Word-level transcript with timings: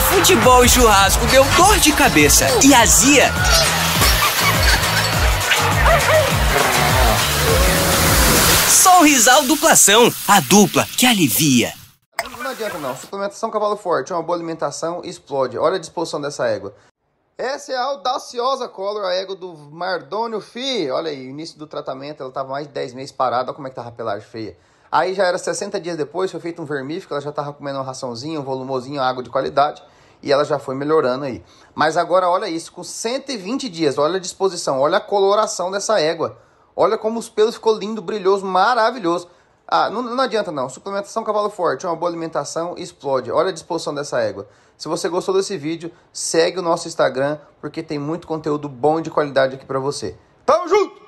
futebol 0.00 0.64
e 0.64 0.68
churrasco 0.68 1.26
deu 1.26 1.44
dor 1.56 1.78
de 1.78 1.92
cabeça 1.92 2.46
e 2.64 2.74
azia. 2.74 3.32
Sorrisal 8.68 9.44
Duplação, 9.44 10.12
a 10.26 10.40
dupla 10.40 10.86
que 10.96 11.06
alivia. 11.06 11.72
Não 12.38 12.50
adianta 12.50 12.78
não, 12.78 12.96
suplementação 12.96 13.50
cavalo 13.50 13.76
forte, 13.76 14.12
uma 14.12 14.22
boa 14.22 14.36
alimentação, 14.36 15.02
explode. 15.04 15.58
Olha 15.58 15.76
a 15.76 15.78
disposição 15.78 16.20
dessa 16.20 16.46
égua. 16.46 16.74
Essa 17.36 17.72
é 17.72 17.76
a 17.76 17.84
audaciosa 17.84 18.68
color, 18.68 19.04
a 19.04 19.14
égua 19.14 19.36
do 19.36 19.54
Mardônio 19.56 20.40
Fi. 20.40 20.90
Olha 20.90 21.10
aí, 21.10 21.28
início 21.28 21.58
do 21.58 21.66
tratamento, 21.66 22.20
ela 22.20 22.30
estava 22.30 22.48
mais 22.48 22.66
de 22.66 22.72
10 22.72 22.94
meses 22.94 23.12
parada, 23.12 23.50
olha 23.50 23.54
como 23.54 23.66
é 23.66 23.70
que 23.70 23.76
tava 23.76 23.90
a 23.90 23.92
pelagem 23.92 24.26
feia. 24.26 24.56
Aí 24.90 25.14
já 25.14 25.24
era 25.24 25.36
60 25.36 25.80
dias 25.80 25.96
depois, 25.96 26.30
foi 26.30 26.40
feito 26.40 26.62
um 26.62 26.64
vermífico, 26.64 27.12
ela 27.12 27.20
já 27.20 27.30
estava 27.30 27.52
comendo 27.52 27.78
uma 27.78 27.84
raçãozinha, 27.84 28.40
um 28.40 28.44
volumozinho, 28.44 29.00
água 29.02 29.22
de 29.22 29.30
qualidade, 29.30 29.82
e 30.22 30.32
ela 30.32 30.44
já 30.44 30.58
foi 30.58 30.74
melhorando 30.74 31.24
aí. 31.24 31.44
Mas 31.74 31.96
agora 31.96 32.28
olha 32.28 32.48
isso, 32.48 32.72
com 32.72 32.82
120 32.82 33.68
dias, 33.68 33.98
olha 33.98 34.16
a 34.16 34.20
disposição, 34.20 34.80
olha 34.80 34.98
a 34.98 35.00
coloração 35.00 35.70
dessa 35.70 36.00
égua. 36.00 36.38
Olha 36.74 36.96
como 36.96 37.18
os 37.18 37.28
pelos 37.28 37.56
ficou 37.56 37.76
lindo, 37.76 38.00
brilhoso, 38.00 38.46
maravilhoso. 38.46 39.28
Ah, 39.66 39.90
não, 39.90 40.00
não 40.00 40.22
adianta 40.22 40.50
não. 40.50 40.68
Suplementação 40.68 41.24
cavalo 41.24 41.50
forte, 41.50 41.84
uma 41.84 41.96
boa 41.96 42.08
alimentação, 42.08 42.74
explode. 42.78 43.30
Olha 43.30 43.50
a 43.50 43.52
disposição 43.52 43.94
dessa 43.94 44.20
égua. 44.20 44.48
Se 44.76 44.88
você 44.88 45.08
gostou 45.08 45.34
desse 45.34 45.58
vídeo, 45.58 45.90
segue 46.12 46.60
o 46.60 46.62
nosso 46.62 46.86
Instagram, 46.86 47.36
porque 47.60 47.82
tem 47.82 47.98
muito 47.98 48.28
conteúdo 48.28 48.68
bom 48.68 49.00
e 49.00 49.02
de 49.02 49.10
qualidade 49.10 49.56
aqui 49.56 49.66
para 49.66 49.80
você. 49.80 50.16
Tamo 50.46 50.68
junto! 50.68 51.02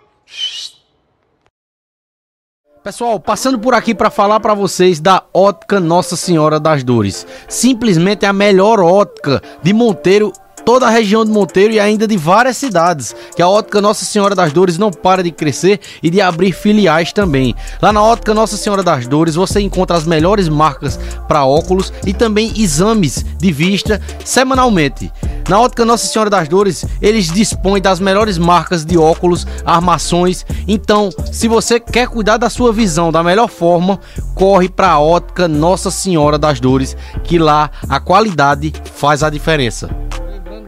Pessoal, 2.83 3.21
passando 3.21 3.59
por 3.59 3.75
aqui 3.75 3.95
para 3.95 4.09
falar 4.09 4.41
para 4.41 4.55
vocês 4.55 4.99
da 4.99 5.23
ótica 5.35 5.79
Nossa 5.79 6.17
Senhora 6.17 6.59
das 6.59 6.83
Dores. 6.83 7.27
Simplesmente 7.47 8.25
a 8.25 8.33
melhor 8.33 8.81
ótica 8.81 9.43
de 9.63 9.75
Monteiro 9.75 10.33
toda 10.71 10.87
a 10.87 10.91
região 10.91 11.25
de 11.25 11.33
Monteiro 11.33 11.75
e 11.75 11.81
ainda 11.81 12.07
de 12.07 12.17
várias 12.17 12.57
cidades, 12.57 13.13
que 13.35 13.43
a 13.43 13.49
Ótica 13.49 13.81
Nossa 13.81 14.05
Senhora 14.05 14.37
das 14.37 14.53
Dores 14.53 14.79
não 14.79 14.93
para 14.93 15.21
de 15.21 15.33
crescer 15.33 15.81
e 16.01 16.09
de 16.09 16.21
abrir 16.21 16.53
filiais 16.53 17.13
também. 17.13 17.57
Lá 17.83 17.93
na 17.93 18.01
Ótica 18.01 18.33
Nossa 18.33 18.57
Senhora 18.57 18.81
das 18.81 19.05
Dores 19.05 19.35
você 19.35 19.61
encontra 19.61 19.97
as 19.97 20.07
melhores 20.07 20.49
marcas 20.49 20.97
para 21.27 21.45
óculos 21.45 21.93
e 22.07 22.15
também 22.15 22.53
exames 22.57 23.27
de 23.37 23.51
vista 23.51 24.01
semanalmente. 24.25 25.11
Na 25.49 25.59
Ótica 25.59 25.85
Nossa 25.85 26.07
Senhora 26.07 26.31
das 26.31 26.47
Dores, 26.47 26.87
eles 27.03 27.33
dispõem 27.33 27.83
das 27.83 27.99
melhores 27.99 28.39
marcas 28.39 28.85
de 28.85 28.97
óculos, 28.97 29.45
armações. 29.67 30.47
Então, 30.69 31.11
se 31.33 31.49
você 31.49 31.81
quer 31.81 32.07
cuidar 32.07 32.37
da 32.37 32.49
sua 32.49 32.73
visão 32.73 33.11
da 33.11 33.25
melhor 33.25 33.49
forma, 33.49 33.99
corre 34.37 34.69
para 34.69 34.91
a 34.91 35.01
Ótica 35.01 35.49
Nossa 35.49 35.91
Senhora 35.91 36.39
das 36.39 36.61
Dores, 36.61 36.97
que 37.25 37.41
lá 37.41 37.73
a 37.89 37.99
qualidade 37.99 38.73
faz 38.95 39.25
a 39.25 39.31
diferença 39.31 39.91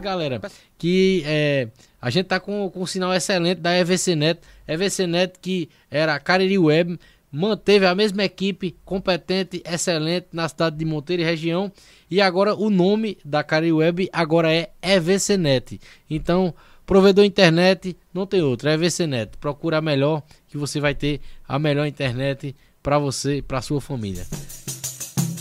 galera, 0.03 0.41
que 0.77 1.23
é, 1.25 1.67
a 2.01 2.09
gente 2.09 2.27
tá 2.27 2.39
com, 2.39 2.69
com 2.69 2.81
um 2.81 2.85
sinal 2.85 3.13
excelente 3.13 3.59
da 3.59 3.75
EVCnet. 3.77 4.41
EVCnet 4.67 5.39
que 5.41 5.69
era 5.89 6.13
a 6.13 6.19
Cariri 6.19 6.57
Web, 6.57 6.99
manteve 7.31 7.85
a 7.85 7.95
mesma 7.95 8.23
equipe 8.23 8.75
competente, 8.85 9.63
excelente 9.65 10.27
na 10.31 10.47
cidade 10.47 10.77
de 10.77 10.85
Monteiro 10.85 11.23
e 11.23 11.25
região. 11.25 11.71
E 12.11 12.21
agora 12.21 12.53
o 12.53 12.69
nome 12.69 13.17
da 13.25 13.43
Cariri 13.43 13.73
Web 13.73 14.09
agora 14.13 14.53
é 14.53 14.69
EVCnet. 14.81 15.79
Então, 16.09 16.53
provedor 16.85 17.25
internet 17.25 17.97
não 18.13 18.27
tem 18.27 18.41
outro, 18.41 18.69
é 18.69 18.73
EVCnet. 18.73 19.37
Procura 19.37 19.77
a 19.77 19.81
melhor 19.81 20.21
que 20.47 20.57
você 20.57 20.79
vai 20.79 20.93
ter 20.93 21.21
a 21.47 21.57
melhor 21.57 21.87
internet 21.87 22.55
para 22.83 22.99
você, 22.99 23.41
para 23.41 23.61
sua 23.61 23.81
família. 23.81 24.25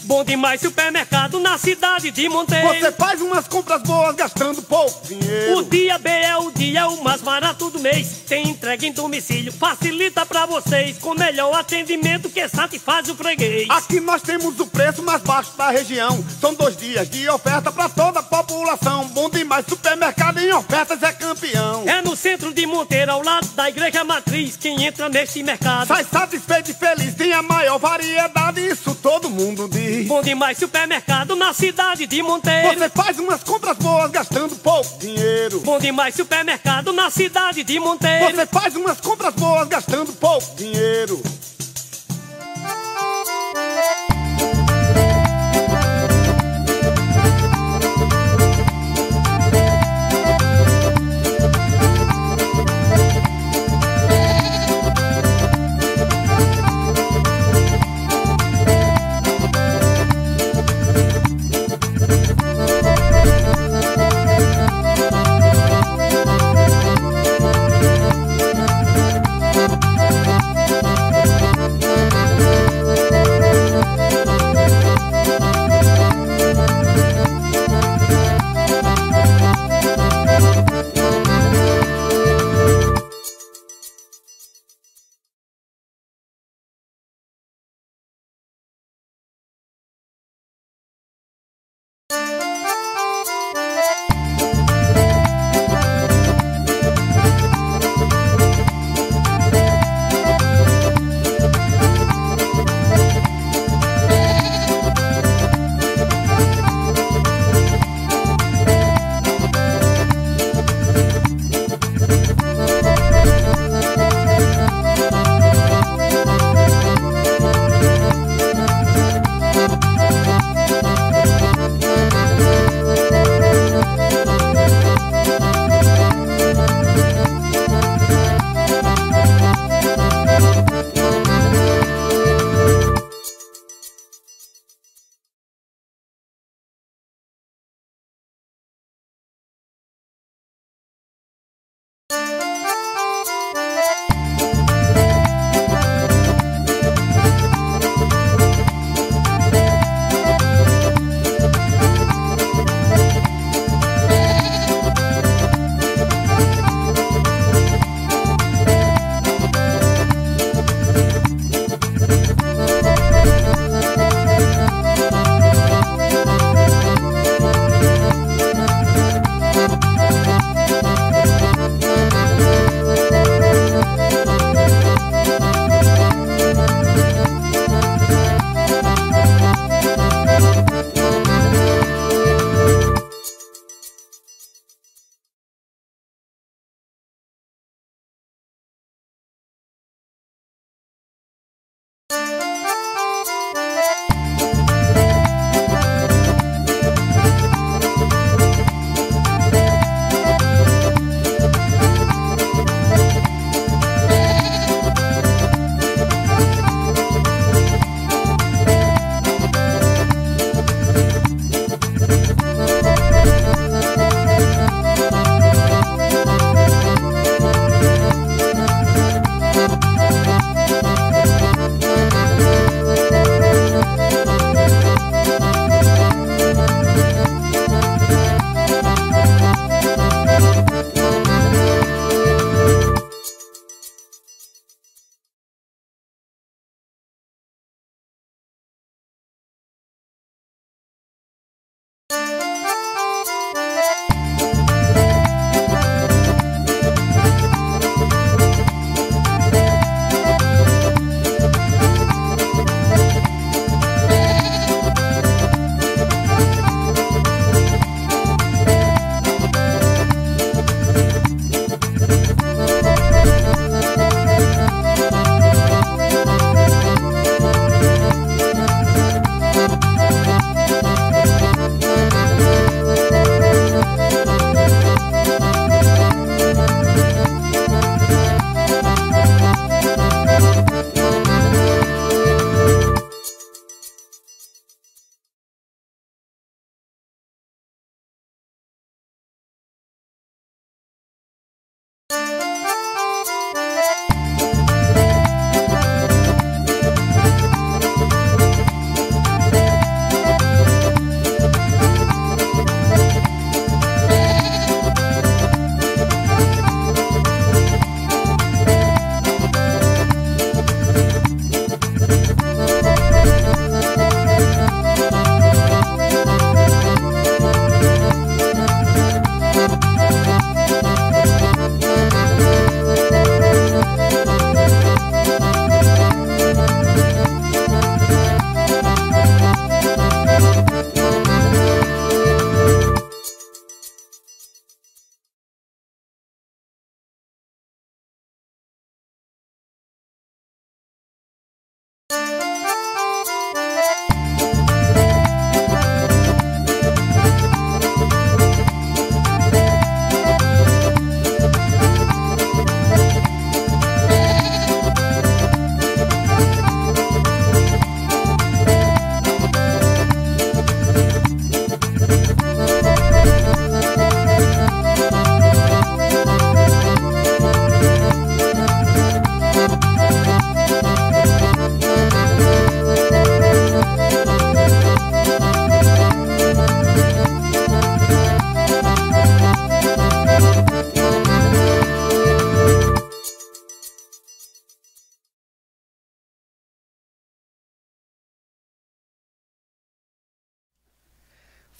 Bom 0.04 0.24
demais 0.24 0.60
supermercado 0.60 1.38
na 1.38 1.56
cidade 1.56 2.10
de 2.10 2.28
Monteiro. 2.28 2.66
Você 2.68 2.90
faz 2.92 3.20
umas 3.20 3.46
compras 3.46 3.82
boas 3.82 4.16
gastando 4.16 4.60
pouco 4.62 5.06
dinheiro. 5.06 5.58
O 5.58 5.62
dia 5.62 5.96
B 5.98 6.10
é 6.10 6.36
o 6.36 6.50
dia 6.50 6.88
o 6.88 7.04
mais 7.04 7.20
barato 7.22 7.70
do 7.70 7.78
mês. 7.78 8.08
Tem 8.26 8.48
entrega 8.48 8.84
em 8.84 8.92
domicílio, 8.92 9.52
facilita 9.52 10.26
pra 10.26 10.44
vocês. 10.44 10.98
Com 10.98 11.14
melhor 11.14 11.54
atendimento 11.54 12.28
que 12.28 12.48
satisfaz 12.48 13.08
o 13.08 13.14
freguês. 13.14 13.68
Aqui 13.70 14.00
nós 14.00 14.22
temos 14.22 14.58
o 14.58 14.66
preço 14.66 15.02
mais 15.02 15.22
baixo 15.22 15.56
da 15.56 15.70
região. 15.70 16.24
São 16.40 16.52
dois 16.52 16.76
dias 16.76 17.08
de 17.08 17.28
oferta 17.28 17.70
pra 17.70 17.88
toda 17.88 18.20
a 18.20 18.22
população. 18.24 19.06
Bom 19.08 19.30
demais 19.30 19.64
supermercado 19.68 20.38
em 20.38 20.52
ofertas 20.52 21.00
é 21.02 21.12
campeão. 21.12 21.84
É 21.86 22.02
no 22.02 22.16
centro 22.16 22.52
de 22.52 22.66
Monteiro, 22.66 23.12
ao 23.12 23.22
lado 23.22 23.46
da 23.48 23.68
igreja 23.68 24.02
matriz. 24.02 24.56
Quem 24.56 24.84
entra 24.84 25.08
neste 25.08 25.42
mercado 25.44 25.86
sai 25.86 26.04
satisfeito 26.04 26.72
e 26.72 26.74
feliz. 26.74 27.14
Tem 27.14 27.32
a 27.32 27.42
maior 27.42 27.78
variedade, 27.78 28.66
isso 28.66 28.94
todo 28.96 29.30
mundo 29.30 29.68
diz. 29.68 29.91
Bom 30.06 30.22
demais 30.22 30.56
supermercado 30.58 31.36
na 31.36 31.52
cidade 31.52 32.06
de 32.06 32.22
Monteiro. 32.22 32.78
Você 32.78 32.88
faz 32.88 33.18
umas 33.18 33.44
compras 33.44 33.76
boas 33.76 34.10
gastando 34.10 34.56
pouco 34.56 34.98
dinheiro. 34.98 35.60
Bom 35.60 35.78
demais 35.78 36.14
supermercado 36.14 36.92
na 36.92 37.10
cidade 37.10 37.62
de 37.62 37.78
Monteiro. 37.78 38.34
Você 38.34 38.46
faz 38.46 38.74
umas 38.74 39.00
compras 39.00 39.34
boas 39.34 39.68
gastando 39.68 40.12
pouco 40.14 40.54
dinheiro. 40.56 41.22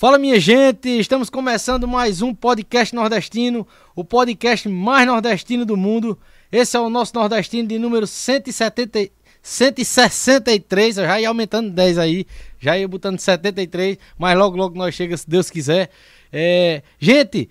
Fala 0.02 0.18
minha 0.18 0.40
gente, 0.40 0.88
estamos 0.98 1.30
começando 1.30 1.86
mais 1.86 2.22
um 2.22 2.34
podcast 2.34 2.92
nordestino, 2.92 3.64
o 3.94 4.04
podcast 4.04 4.68
mais 4.68 5.06
nordestino 5.06 5.64
do 5.64 5.76
mundo. 5.76 6.18
Esse 6.50 6.76
é 6.76 6.80
o 6.80 6.90
nosso 6.90 7.14
nordestino 7.14 7.68
de 7.68 7.78
número 7.78 8.04
170, 8.04 9.12
163, 9.40 10.98
eu 10.98 11.04
já 11.04 11.20
ia 11.20 11.28
aumentando 11.28 11.70
10 11.70 11.98
aí, 11.98 12.26
já 12.58 12.76
ia 12.76 12.88
botando 12.88 13.20
73, 13.20 13.96
mas 14.18 14.36
logo 14.36 14.56
logo 14.56 14.76
nós 14.76 14.92
chega 14.92 15.16
se 15.16 15.30
Deus 15.30 15.48
quiser. 15.48 15.88
É, 16.32 16.82
gente, 16.98 17.48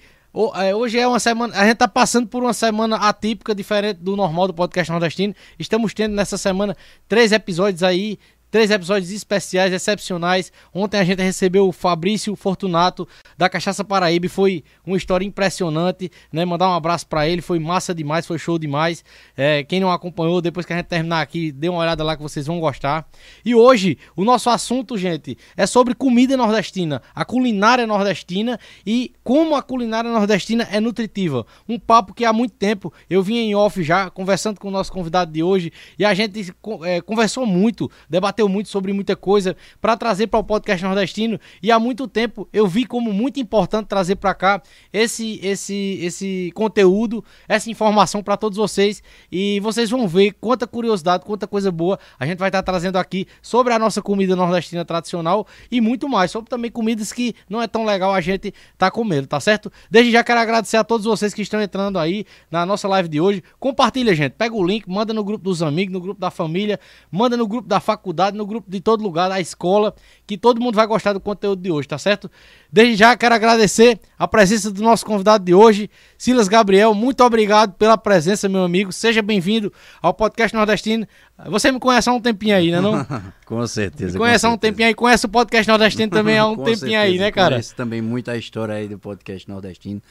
é, 0.55 0.75
Hoje 0.75 1.00
é 1.00 1.08
uma 1.08 1.22
semana. 1.22 1.58
A 1.58 1.65
gente 1.65 1.77
tá 1.77 1.88
passando 1.88 2.27
por 2.27 2.43
uma 2.43 2.51
semana 2.51 2.98
atípica, 2.98 3.55
diferente 3.55 3.98
do 3.98 4.17
normal 4.17 4.48
do 4.48 4.53
podcast 4.53 4.91
nordestino. 4.91 5.34
Estamos 5.58 5.93
tendo 5.93 6.15
nessa 6.15 6.38
semana 6.38 6.75
três 7.08 7.31
episódios 7.31 7.81
aí 7.81 8.20
Três 8.51 8.70
episódios 8.70 9.12
especiais, 9.12 9.72
excepcionais. 9.72 10.51
Ontem 10.74 11.00
a 11.00 11.05
gente 11.05 11.22
recebeu 11.24 11.70
o 11.70 11.72
Fabrício 11.72 12.36
Fortunato 12.36 13.08
da 13.38 13.48
Cachaça 13.48 13.81
Paraíba. 13.81 14.27
Foi 14.27 14.62
uma 14.86 14.98
história 14.98 15.24
impressionante, 15.25 16.12
né? 16.34 16.43
Mandar 16.43 16.67
um 16.70 16.74
abraço 16.74 17.08
para 17.08 17.25
ele. 17.25 17.41
Foi 17.41 17.60
massa 17.60 17.96
demais, 17.96 18.27
foi 18.27 18.38
show 18.38 18.60
demais. 18.60 19.05
É, 19.38 19.63
quem 19.63 19.79
não 19.79 19.89
acompanhou, 19.89 20.41
depois 20.41 20.65
que 20.65 20.74
a 20.74 20.75
gente 20.75 20.88
terminar 20.88 21.22
aqui, 21.22 21.50
dê 21.50 21.70
uma 21.70 21.79
olhada 21.79 22.03
lá 22.03 22.17
que 22.17 22.22
vocês 22.22 22.46
vão 22.46 22.60
gostar. 22.60 23.08
E 23.46 23.55
hoje, 23.55 23.98
o 24.17 24.25
nosso 24.25 24.50
assunto, 24.50 24.98
gente, 24.98 25.38
é 25.55 25.65
sobre 25.65 25.96
comida 25.96 26.36
nordestina, 26.36 27.01
a 27.15 27.24
culinária 27.24 27.88
nordestina 27.88 28.60
e 28.86 29.13
como 29.24 29.55
a 29.55 29.63
culinária 29.63 30.12
nordestina 30.12 30.67
é 30.70 30.81
nutritiva. 30.81 31.46
Um 31.70 31.79
papo 31.79 32.13
que 32.13 32.25
há 32.25 32.34
muito 32.34 32.55
tempo 32.55 32.91
eu 33.10 33.24
vim 33.24 33.38
em 33.38 33.55
off 33.55 33.81
já, 33.81 34.10
conversando 34.10 34.60
com 34.60 34.67
o 34.67 34.72
nosso 34.72 34.91
convidado 34.91 35.31
de 35.31 35.41
hoje, 35.41 35.72
e 35.98 36.03
a 36.03 36.13
gente 36.13 36.53
é, 36.84 37.00
conversou 37.00 37.46
muito, 37.46 37.89
debateu 38.10 38.40
debateu 38.41 38.50
muito 38.50 38.69
sobre 38.69 38.91
muita 38.93 39.15
coisa 39.15 39.55
para 39.79 39.95
trazer 39.95 40.27
para 40.27 40.39
o 40.39 40.43
podcast 40.43 40.83
nordestino. 40.83 41.39
E 41.62 41.71
há 41.71 41.79
muito 41.79 42.07
tempo 42.07 42.48
eu 42.51 42.67
vi 42.67 42.86
como 42.86 43.13
muito 43.13 43.39
importante 43.39 43.88
trazer 43.88 44.15
para 44.15 44.33
cá 44.33 44.62
esse 44.91 45.39
esse 45.43 46.00
esse 46.01 46.51
conteúdo, 46.55 47.24
essa 47.48 47.69
informação 47.69 48.24
para 48.24 48.36
todos 48.38 48.57
vocês. 48.57 49.03
E 49.31 49.60
vocês 49.60 49.89
vão 49.89 50.07
ver 50.07 50.33
quanta 50.33 50.65
curiosidade, 50.65 51.25
quanta 51.25 51.48
coisa 51.48 51.71
boa 51.71 52.00
a 52.19 52.25
gente 52.25 52.39
vai 52.39 52.50
estar 52.50 52.63
tá 52.63 52.71
trazendo 52.71 52.98
aqui 52.98 53.27
sobre 53.41 53.74
a 53.74 53.79
nossa 53.79 54.01
comida 54.01 54.36
nordestina 54.36 54.83
tradicional 54.83 55.45
e 55.71 55.79
muito 55.79 56.10
mais, 56.10 56.31
sobre 56.31 56.50
também 56.50 56.71
comidas 56.71 57.12
que 57.12 57.36
não 57.50 57.62
é 57.62 57.67
tão 57.67 57.86
legal 57.86 58.13
a 58.13 58.21
gente 58.21 58.53
tá 58.77 58.89
comendo, 58.89 59.27
tá 59.27 59.39
certo? 59.39 59.71
Desde 59.89 60.12
já 60.12 60.24
quero 60.24 60.39
agradecer 60.39 60.77
a 60.77 60.83
todos 60.83 61.05
vocês 61.05 61.33
que 61.33 61.41
estão 61.41 61.62
entrando 61.62 62.00
aí 62.00 62.25
na 62.50 62.65
nossa 62.65 62.88
live 62.88 63.07
de 63.07 63.21
hoje. 63.21 63.43
Compartilha, 63.60 64.15
gente, 64.15 64.33
pega 64.33 64.55
o 64.55 64.65
link, 64.65 64.89
manda 64.89 65.13
no 65.13 65.24
grupo 65.24 65.43
dos 65.43 65.62
amigos, 65.62 65.93
no 65.93 66.01
grupo 66.01 66.19
da 66.19 66.31
família, 66.31 66.79
manda 67.12 67.38
no 67.38 67.48
grupo 67.48 67.67
da 67.67 67.79
faculdade 67.79 68.30
no 68.35 68.45
grupo 68.45 68.69
de 68.69 68.79
todo 68.79 69.03
lugar, 69.03 69.29
da 69.29 69.39
escola, 69.39 69.93
que 70.25 70.38
todo 70.38 70.61
mundo 70.61 70.75
vai 70.75 70.88
gostar 70.88 71.13
do 71.13 71.19
conteúdo 71.19 71.61
de 71.61 71.71
hoje, 71.71 71.88
tá 71.88 71.97
certo? 71.97 72.29
Desde 72.71 72.95
já 72.95 73.15
quero 73.15 73.35
agradecer 73.35 74.00
a 74.17 74.27
presença 74.27 74.71
do 74.71 74.81
nosso 74.81 75.05
convidado 75.05 75.43
de 75.43 75.53
hoje, 75.53 75.89
Silas 76.17 76.47
Gabriel. 76.47 76.93
Muito 76.93 77.23
obrigado 77.23 77.73
pela 77.73 77.97
presença, 77.97 78.47
meu 78.47 78.63
amigo. 78.63 78.91
Seja 78.91 79.21
bem-vindo 79.21 79.71
ao 80.01 80.13
podcast 80.13 80.55
nordestino. 80.55 81.07
Você 81.47 81.71
me 81.71 81.79
conhece 81.79 82.09
há 82.09 82.13
um 82.13 82.21
tempinho 82.21 82.55
aí, 82.55 82.71
né? 82.71 82.79
Não? 82.79 83.05
com 83.45 83.65
certeza. 83.67 84.13
Me 84.13 84.19
conhece 84.19 84.45
há 84.45 84.50
um 84.50 84.57
tempinho 84.57 84.88
aí, 84.88 84.93
conhece 84.93 85.25
o 85.25 85.29
podcast 85.29 85.67
nordestino 85.67 86.11
também 86.11 86.38
há 86.38 86.45
um 86.47 86.55
tempinho 86.55 86.77
certeza. 86.77 87.00
aí, 87.00 87.17
né, 87.17 87.31
cara? 87.31 87.55
Conhece 87.55 87.75
também 87.75 88.01
muita 88.01 88.38
história 88.38 88.75
aí 88.75 88.88
do 88.88 89.00
podcast 89.00 89.50
nordestino. 89.50 90.01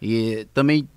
E 0.00 0.46
também 0.54 0.88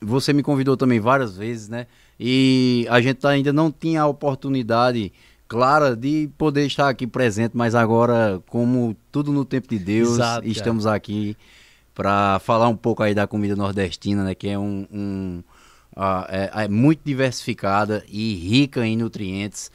você 0.00 0.32
me 0.32 0.42
convidou 0.42 0.76
também 0.76 1.00
várias 1.00 1.36
vezes, 1.36 1.68
né? 1.68 1.86
E 2.18 2.86
a 2.88 3.00
gente 3.00 3.26
ainda 3.26 3.52
não 3.52 3.70
tinha 3.70 4.02
a 4.02 4.06
oportunidade 4.06 5.12
clara 5.52 5.94
de 5.94 6.30
poder 6.38 6.64
estar 6.64 6.88
aqui 6.88 7.06
presente, 7.06 7.54
mas 7.54 7.74
agora, 7.74 8.42
como 8.48 8.96
tudo 9.10 9.30
no 9.30 9.44
tempo 9.44 9.68
de 9.68 9.78
Deus, 9.78 10.14
Exato, 10.14 10.48
estamos 10.48 10.86
aqui 10.86 11.36
para 11.94 12.38
falar 12.38 12.68
um 12.68 12.76
pouco 12.76 13.02
aí 13.02 13.14
da 13.14 13.26
comida 13.26 13.54
nordestina, 13.54 14.24
né? 14.24 14.34
Que 14.34 14.48
é 14.48 14.58
um, 14.58 14.86
um 14.90 15.42
uh, 15.94 16.24
é, 16.30 16.64
é 16.64 16.68
muito 16.68 17.02
diversificada 17.04 18.02
e 18.08 18.34
rica 18.34 18.86
em 18.86 18.96
nutrientes 18.96 19.70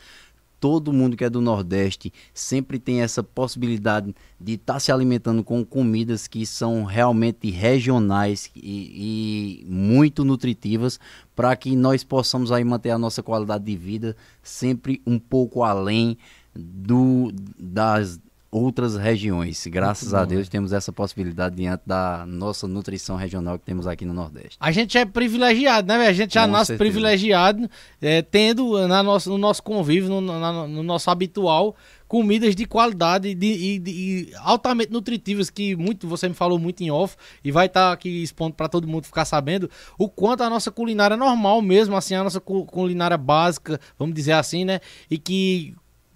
todo 0.59 0.93
mundo 0.93 1.15
que 1.15 1.23
é 1.23 1.29
do 1.29 1.41
Nordeste 1.41 2.11
sempre 2.33 2.79
tem 2.79 3.01
essa 3.01 3.21
possibilidade 3.23 4.13
de 4.39 4.53
estar 4.53 4.73
tá 4.73 4.79
se 4.79 4.91
alimentando 4.91 5.43
com 5.43 5.63
comidas 5.63 6.27
que 6.27 6.45
são 6.45 6.83
realmente 6.83 7.49
regionais 7.51 8.49
e, 8.55 9.63
e 9.63 9.65
muito 9.69 10.23
nutritivas 10.23 10.99
para 11.35 11.55
que 11.55 11.75
nós 11.75 12.03
possamos 12.03 12.51
aí 12.51 12.63
manter 12.63 12.89
a 12.89 12.97
nossa 12.97 13.21
qualidade 13.21 13.63
de 13.63 13.75
vida 13.75 14.15
sempre 14.41 15.01
um 15.05 15.19
pouco 15.19 15.63
além 15.63 16.17
do, 16.55 17.31
das 17.57 18.19
outras 18.49 18.95
regiões. 18.95 19.65
Graças 19.67 20.13
a 20.13 20.23
Deus 20.25 20.47
temos 20.47 20.71
essa 20.71 20.91
possibilidade 20.91 21.55
diante 21.55 21.83
da 21.85 22.25
nossa 22.25 22.67
nutrição 22.67 23.15
regional 23.15 23.59
que 23.59 23.65
temos 23.65 23.85
aqui 23.87 24.05
no 24.05 24.13
Nordeste. 24.13 24.57
A 24.59 24.71
gente 24.71 24.97
é 24.97 25.05
privilegiado, 25.05 25.87
né? 25.87 26.07
A 26.07 26.13
gente 26.13 26.33
já 26.33 26.45
Com 26.45 26.53
nasce 26.53 26.67
certeza. 26.67 26.77
privilegiado, 26.77 27.69
é, 28.01 28.21
tendo 28.21 28.87
na 28.87 29.03
nossa, 29.03 29.29
no 29.29 29.37
nosso 29.37 29.61
convívio, 29.61 30.09
no, 30.09 30.21
na, 30.21 30.67
no 30.67 30.81
nosso 30.81 31.09
habitual, 31.11 31.75
comidas 32.07 32.55
de 32.55 32.65
qualidade 32.65 33.37
e, 33.39 34.31
altamente 34.39 34.91
nutritivas 34.91 35.49
que 35.49 35.75
muito 35.75 36.07
você 36.07 36.29
me 36.29 36.33
falou 36.33 36.57
muito 36.57 36.81
em 36.81 36.89
off 36.89 37.17
e 37.43 37.51
vai 37.51 37.65
estar 37.65 37.89
tá 37.89 37.91
aqui 37.91 38.23
expondo 38.23 38.55
para 38.55 38.69
todo 38.69 38.87
mundo 38.87 39.03
ficar 39.03 39.25
sabendo 39.25 39.69
o 39.97 40.07
quanto 40.07 40.41
a 40.41 40.49
nossa 40.49 40.71
culinária 40.71 41.17
normal 41.17 41.61
mesmo 41.61 41.97
assim 41.97 42.15
a 42.15 42.23
nossa 42.23 42.39
culinária 42.39 43.17
básica 43.17 43.77
vamos 43.99 44.15
dizer 44.15 44.31
assim 44.31 44.63
né 44.63 44.79
e 45.11 45.17
que 45.17 45.75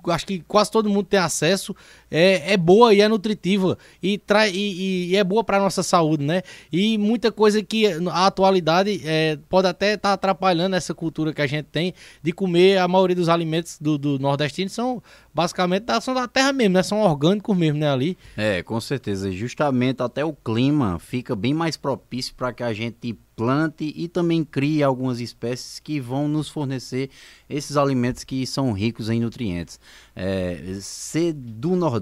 acho 0.09 0.25
que 0.25 0.39
quase 0.47 0.71
todo 0.71 0.89
mundo 0.89 1.03
tem 1.03 1.19
acesso, 1.19 1.75
é, 2.11 2.53
é 2.53 2.57
boa 2.57 2.93
e 2.93 2.99
é 2.99 3.07
nutritiva 3.07 3.77
e, 4.03 4.17
tra 4.17 4.47
e, 4.47 5.11
e 5.11 5.15
é 5.15 5.23
boa 5.23 5.43
para 5.43 5.59
nossa 5.59 5.81
saúde, 5.81 6.23
né? 6.25 6.41
E 6.71 6.97
muita 6.97 7.31
coisa 7.31 7.63
que 7.63 7.87
a 7.87 8.27
atualidade 8.27 9.01
é, 9.05 9.39
pode 9.49 9.67
até 9.67 9.93
estar 9.93 10.09
tá 10.09 10.13
atrapalhando 10.13 10.75
essa 10.75 10.93
cultura 10.93 11.33
que 11.33 11.41
a 11.41 11.47
gente 11.47 11.65
tem 11.65 11.93
de 12.21 12.31
comer 12.33 12.77
a 12.77 12.87
maioria 12.87 13.15
dos 13.15 13.29
alimentos 13.29 13.77
do, 13.79 13.97
do 13.97 14.19
nordestino 14.19 14.69
são 14.69 15.01
basicamente 15.33 15.83
da, 15.83 16.01
são 16.01 16.13
da 16.13 16.27
terra 16.27 16.51
mesmo, 16.51 16.73
né? 16.73 16.83
São 16.83 16.99
orgânicos 16.99 17.55
mesmo, 17.55 17.79
né? 17.79 17.89
Ali. 17.89 18.17
É, 18.35 18.61
com 18.61 18.79
certeza. 18.81 19.31
Justamente 19.31 20.03
até 20.03 20.25
o 20.25 20.33
clima 20.33 20.99
fica 20.99 21.35
bem 21.35 21.53
mais 21.53 21.77
propício 21.77 22.33
para 22.35 22.51
que 22.51 22.63
a 22.63 22.73
gente 22.73 23.17
plante 23.35 23.91
e 23.95 24.07
também 24.07 24.43
crie 24.43 24.83
algumas 24.83 25.19
espécies 25.19 25.79
que 25.79 25.99
vão 25.99 26.27
nos 26.27 26.47
fornecer 26.47 27.09
esses 27.49 27.75
alimentos 27.75 28.23
que 28.23 28.45
são 28.45 28.71
ricos 28.71 29.09
em 29.09 29.19
nutrientes. 29.19 29.79
É, 30.15 30.77
ser 30.79 31.33
do 31.33 31.75
Nordeste 31.75 32.00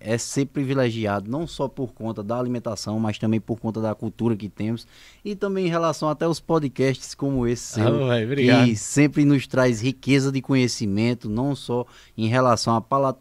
é 0.00 0.18
ser 0.18 0.46
privilegiado 0.46 1.30
não 1.30 1.46
só 1.46 1.68
por 1.68 1.92
conta 1.92 2.22
da 2.22 2.38
alimentação, 2.38 2.98
mas 2.98 3.18
também 3.18 3.40
por 3.40 3.58
conta 3.58 3.80
da 3.80 3.94
cultura 3.94 4.36
que 4.36 4.48
temos. 4.48 4.86
E 5.24 5.34
também 5.34 5.66
em 5.66 5.70
relação 5.70 6.08
até 6.08 6.24
aos 6.24 6.40
podcasts 6.40 7.14
como 7.14 7.46
esse 7.46 7.74
seu, 7.74 8.10
ah, 8.10 8.64
que 8.64 8.76
sempre 8.76 9.24
nos 9.24 9.46
traz 9.46 9.80
riqueza 9.82 10.30
de 10.30 10.40
conhecimento, 10.40 11.28
não 11.28 11.54
só 11.54 11.86
em 12.16 12.28
relação 12.28 12.74
à 12.74 12.80
palavra 12.80 13.20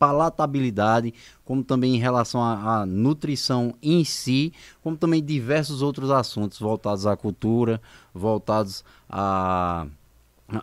palatabilidade, 0.00 1.12
como 1.44 1.62
também 1.62 1.94
em 1.94 1.98
relação 1.98 2.42
à, 2.42 2.80
à, 2.80 2.86
nutrição 2.86 3.74
em 3.82 4.02
si, 4.02 4.50
como 4.82 4.96
também 4.96 5.22
diversos 5.22 5.82
outros 5.82 6.10
assuntos 6.10 6.58
voltados 6.58 7.06
à 7.06 7.14
cultura, 7.14 7.82
voltados 8.14 8.82
a, 9.06 9.86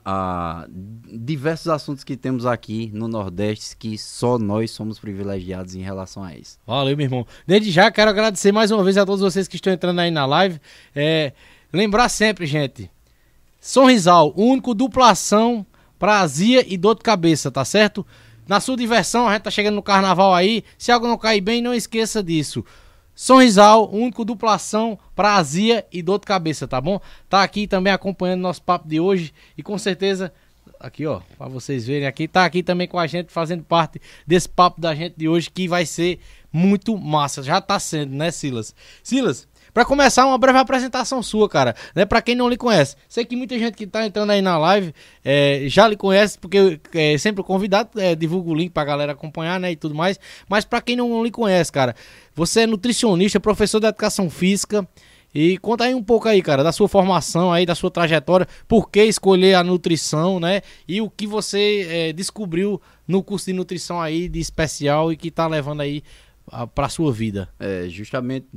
a 0.06 0.67
diversos 1.12 1.67
assuntos 1.67 2.03
que 2.03 2.17
temos 2.17 2.46
aqui 2.46 2.91
no 2.94 3.08
Nordeste 3.08 3.75
que 3.77 3.98
só 3.98 4.38
nós 4.38 4.72
somos 4.72 5.00
privilegiados 5.00 5.75
em 5.75 5.82
relação 5.82 6.24
a 6.24 6.36
isso. 6.36 6.58
Valeu, 6.65 6.96
meu 6.96 7.06
irmão. 7.06 7.27
Desde 7.46 7.72
já 7.72 7.89
quero 7.91 8.10
agradecer 8.10 8.51
mais 8.51 8.72
uma 8.72 8.84
vez 8.84 8.98
a 8.98 9.06
todos 9.06 9.22
vocês 9.22 9.48
que 9.48 9.56
estão 9.56 9.72
entrando 9.74 10.00
aí 10.00 10.12
na 10.12 10.25
live. 10.25 10.60
É, 10.96 11.34
lembrar 11.72 12.10
sempre, 12.10 12.46
gente, 12.46 12.89
Sorrisal, 13.60 14.34
único 14.38 14.74
duplação 14.74 15.65
para 16.00 16.22
azia 16.22 16.65
e 16.67 16.77
dor 16.77 16.96
de 16.96 17.01
cabeça, 17.01 17.51
tá 17.51 17.65
certo? 17.65 18.06
Na 18.48 18.62
sua 18.62 18.77
diversão, 18.77 19.27
a 19.27 19.34
gente 19.34 19.44
tá 19.44 19.51
chegando 19.51 19.75
no 19.75 19.84
carnaval 19.84 20.34
aí. 20.34 20.63
Se 20.77 20.91
algo 20.91 21.08
não 21.08 21.17
cair 21.17 21.41
bem, 21.41 21.62
não 21.62 21.74
esqueça 21.74 22.24
disso. 22.24 22.63
Sorrisal, 23.19 23.89
único 23.91 24.24
duplação 24.24 24.95
para 25.15 25.38
azia 25.38 25.83
e 25.91 26.03
dor 26.03 26.19
de 26.19 26.27
cabeça, 26.27 26.67
tá 26.67 26.79
bom? 26.79 27.01
Tá 27.27 27.41
aqui 27.41 27.65
também 27.65 27.91
acompanhando 27.91 28.41
nosso 28.41 28.62
papo 28.62 28.88
de 28.88 29.00
hoje 29.00 29.33
e 29.57 29.63
com 29.63 29.75
certeza 29.75 30.31
aqui 30.79 31.03
ó, 31.07 31.21
para 31.36 31.47
vocês 31.47 31.88
verem 31.88 32.05
aqui, 32.05 32.27
tá 32.27 32.45
aqui 32.45 32.62
também 32.62 32.88
com 32.88 33.00
a 33.00 33.07
gente 33.07 33.33
fazendo 33.33 33.63
parte 33.63 34.00
desse 34.27 34.47
papo 34.47 34.79
da 34.79 34.93
gente 34.93 35.15
de 35.17 35.27
hoje 35.27 35.50
que 35.50 35.67
vai 35.67 35.83
ser 35.83 36.19
muito 36.53 36.95
massa. 36.95 37.41
Já 37.41 37.59
tá 37.59 37.79
sendo, 37.79 38.13
né, 38.13 38.29
Silas? 38.29 38.75
Silas, 39.01 39.47
para 39.77 39.86
começar, 39.86 40.25
uma 40.25 40.39
breve 40.39 40.57
apresentação 40.57 41.22
sua, 41.22 41.48
cara, 41.48 41.75
né? 41.93 42.03
Para 42.03 42.19
quem 42.19 42.34
não 42.34 42.50
lhe 42.50 42.57
conhece. 42.57 42.96
Sei 43.07 43.24
que 43.24 43.36
muita 43.36 43.60
gente 43.60 43.75
que 43.75 43.86
tá 43.86 44.03
entrando 44.03 44.31
aí 44.31 44.41
na 44.41 44.57
live 44.57 44.91
é, 45.24 45.65
já 45.67 45.88
lhe 45.88 45.96
conhece, 45.96 46.36
porque 46.39 46.79
é 46.96 47.15
sempre 47.19 47.43
convidado 47.43 48.01
é, 48.01 48.15
divulga 48.15 48.50
o 48.50 48.55
link 48.55 48.72
pra 48.72 48.84
galera 48.84 49.12
acompanhar, 49.12 49.60
né? 49.60 49.74
E 49.74 49.75
tudo 49.75 49.93
mais. 49.93 50.19
Mas 50.50 50.65
para 50.65 50.81
quem 50.81 50.96
não 50.96 51.24
lhe 51.24 51.29
conhece, 51.29 51.72
cara, 51.72 51.96
você 52.34 52.62
é 52.62 52.65
nutricionista, 52.65 53.39
professor 53.39 53.79
de 53.79 53.86
educação 53.86 54.31
física. 54.31 54.84
E 55.31 55.60
conta 55.60 55.84
aí 55.84 55.93
um 55.93 56.01
pouco 56.01 56.27
aí, 56.27 56.41
cara, 56.41 56.63
da 56.63 56.72
sua 56.72 56.88
formação 56.88 57.53
aí, 57.53 57.63
da 57.63 57.75
sua 57.75 57.91
trajetória, 57.91 58.48
por 58.67 58.89
que 58.89 59.03
escolher 59.03 59.53
a 59.53 59.63
nutrição, 59.63 60.39
né? 60.39 60.63
E 60.88 61.01
o 61.01 61.07
que 61.07 61.27
você 61.27 61.86
é, 61.88 62.13
descobriu 62.13 62.81
no 63.07 63.22
curso 63.22 63.46
de 63.46 63.53
nutrição 63.53 64.01
aí 64.01 64.27
de 64.27 64.39
especial 64.39 65.13
e 65.13 65.15
que 65.15 65.29
tá 65.29 65.46
levando 65.46 65.81
aí 65.81 66.01
para 66.74 66.89
sua 66.89 67.13
vida? 67.13 67.48
É, 67.60 67.86
justamente 67.89 68.48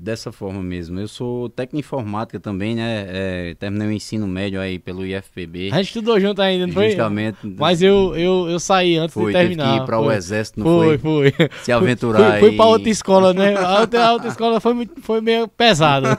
dessa 0.00 0.32
forma 0.32 0.62
mesmo. 0.62 0.98
Eu 0.98 1.06
sou 1.06 1.48
técnico 1.50 1.76
em 1.76 1.80
informática 1.80 2.40
também, 2.40 2.74
né? 2.74 3.06
É, 3.08 3.54
terminei 3.58 3.88
o 3.88 3.92
ensino 3.92 4.26
médio 4.26 4.60
aí 4.60 4.78
pelo 4.78 5.04
IFPB. 5.04 5.70
A 5.72 5.76
gente 5.76 5.88
estudou 5.88 6.18
junto 6.18 6.40
ainda, 6.40 6.66
não 6.66 6.72
foi? 6.72 6.88
Justamente. 6.88 7.38
Mas 7.58 7.82
eu, 7.82 8.16
eu, 8.16 8.48
eu 8.48 8.58
saí 8.58 8.96
antes 8.96 9.12
foi, 9.12 9.32
de 9.32 9.38
terminar. 9.38 9.64
Teve 9.64 9.76
que 9.76 9.82
ir 9.82 9.86
para 9.86 10.00
o 10.00 10.10
exército, 10.10 10.60
não 10.60 10.66
foi? 10.66 10.98
Foi, 10.98 11.32
foi. 11.32 11.48
Se 11.62 11.70
aventurar 11.70 12.38
Fui, 12.38 12.48
fui 12.48 12.56
para 12.56 12.66
outra 12.66 12.88
escola, 12.88 13.34
né? 13.34 13.54
A 13.56 13.80
outra, 13.80 14.06
a 14.06 14.12
outra 14.12 14.28
escola 14.28 14.60
foi, 14.60 14.88
foi 15.02 15.20
meio 15.20 15.46
pesada. 15.46 16.18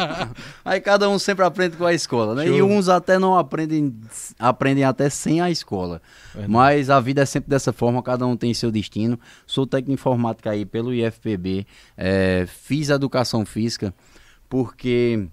aí 0.64 0.80
cada 0.80 1.08
um 1.08 1.18
sempre 1.18 1.44
aprende 1.44 1.76
com 1.76 1.84
a 1.84 1.92
escola, 1.92 2.34
né? 2.34 2.46
Show. 2.46 2.56
E 2.56 2.62
uns 2.62 2.88
até 2.88 3.18
não 3.18 3.36
aprendem, 3.36 3.94
aprendem 4.38 4.84
até 4.84 5.10
sem 5.10 5.40
a 5.40 5.50
escola. 5.50 6.00
Mas 6.48 6.90
a 6.90 7.00
vida 7.00 7.22
é 7.22 7.26
sempre 7.26 7.50
dessa 7.50 7.72
forma, 7.72 8.02
cada 8.02 8.26
um 8.26 8.36
tem 8.36 8.52
seu 8.54 8.70
destino. 8.70 9.18
Sou 9.46 9.66
técnico 9.66 9.90
em 9.90 9.94
informática 9.94 10.50
aí 10.50 10.64
pelo 10.64 10.94
IFPB, 10.94 11.66
é, 11.96 12.44
fiz 12.46 12.88
educação 12.88 13.44
física 13.44 13.94
porque 14.50 15.28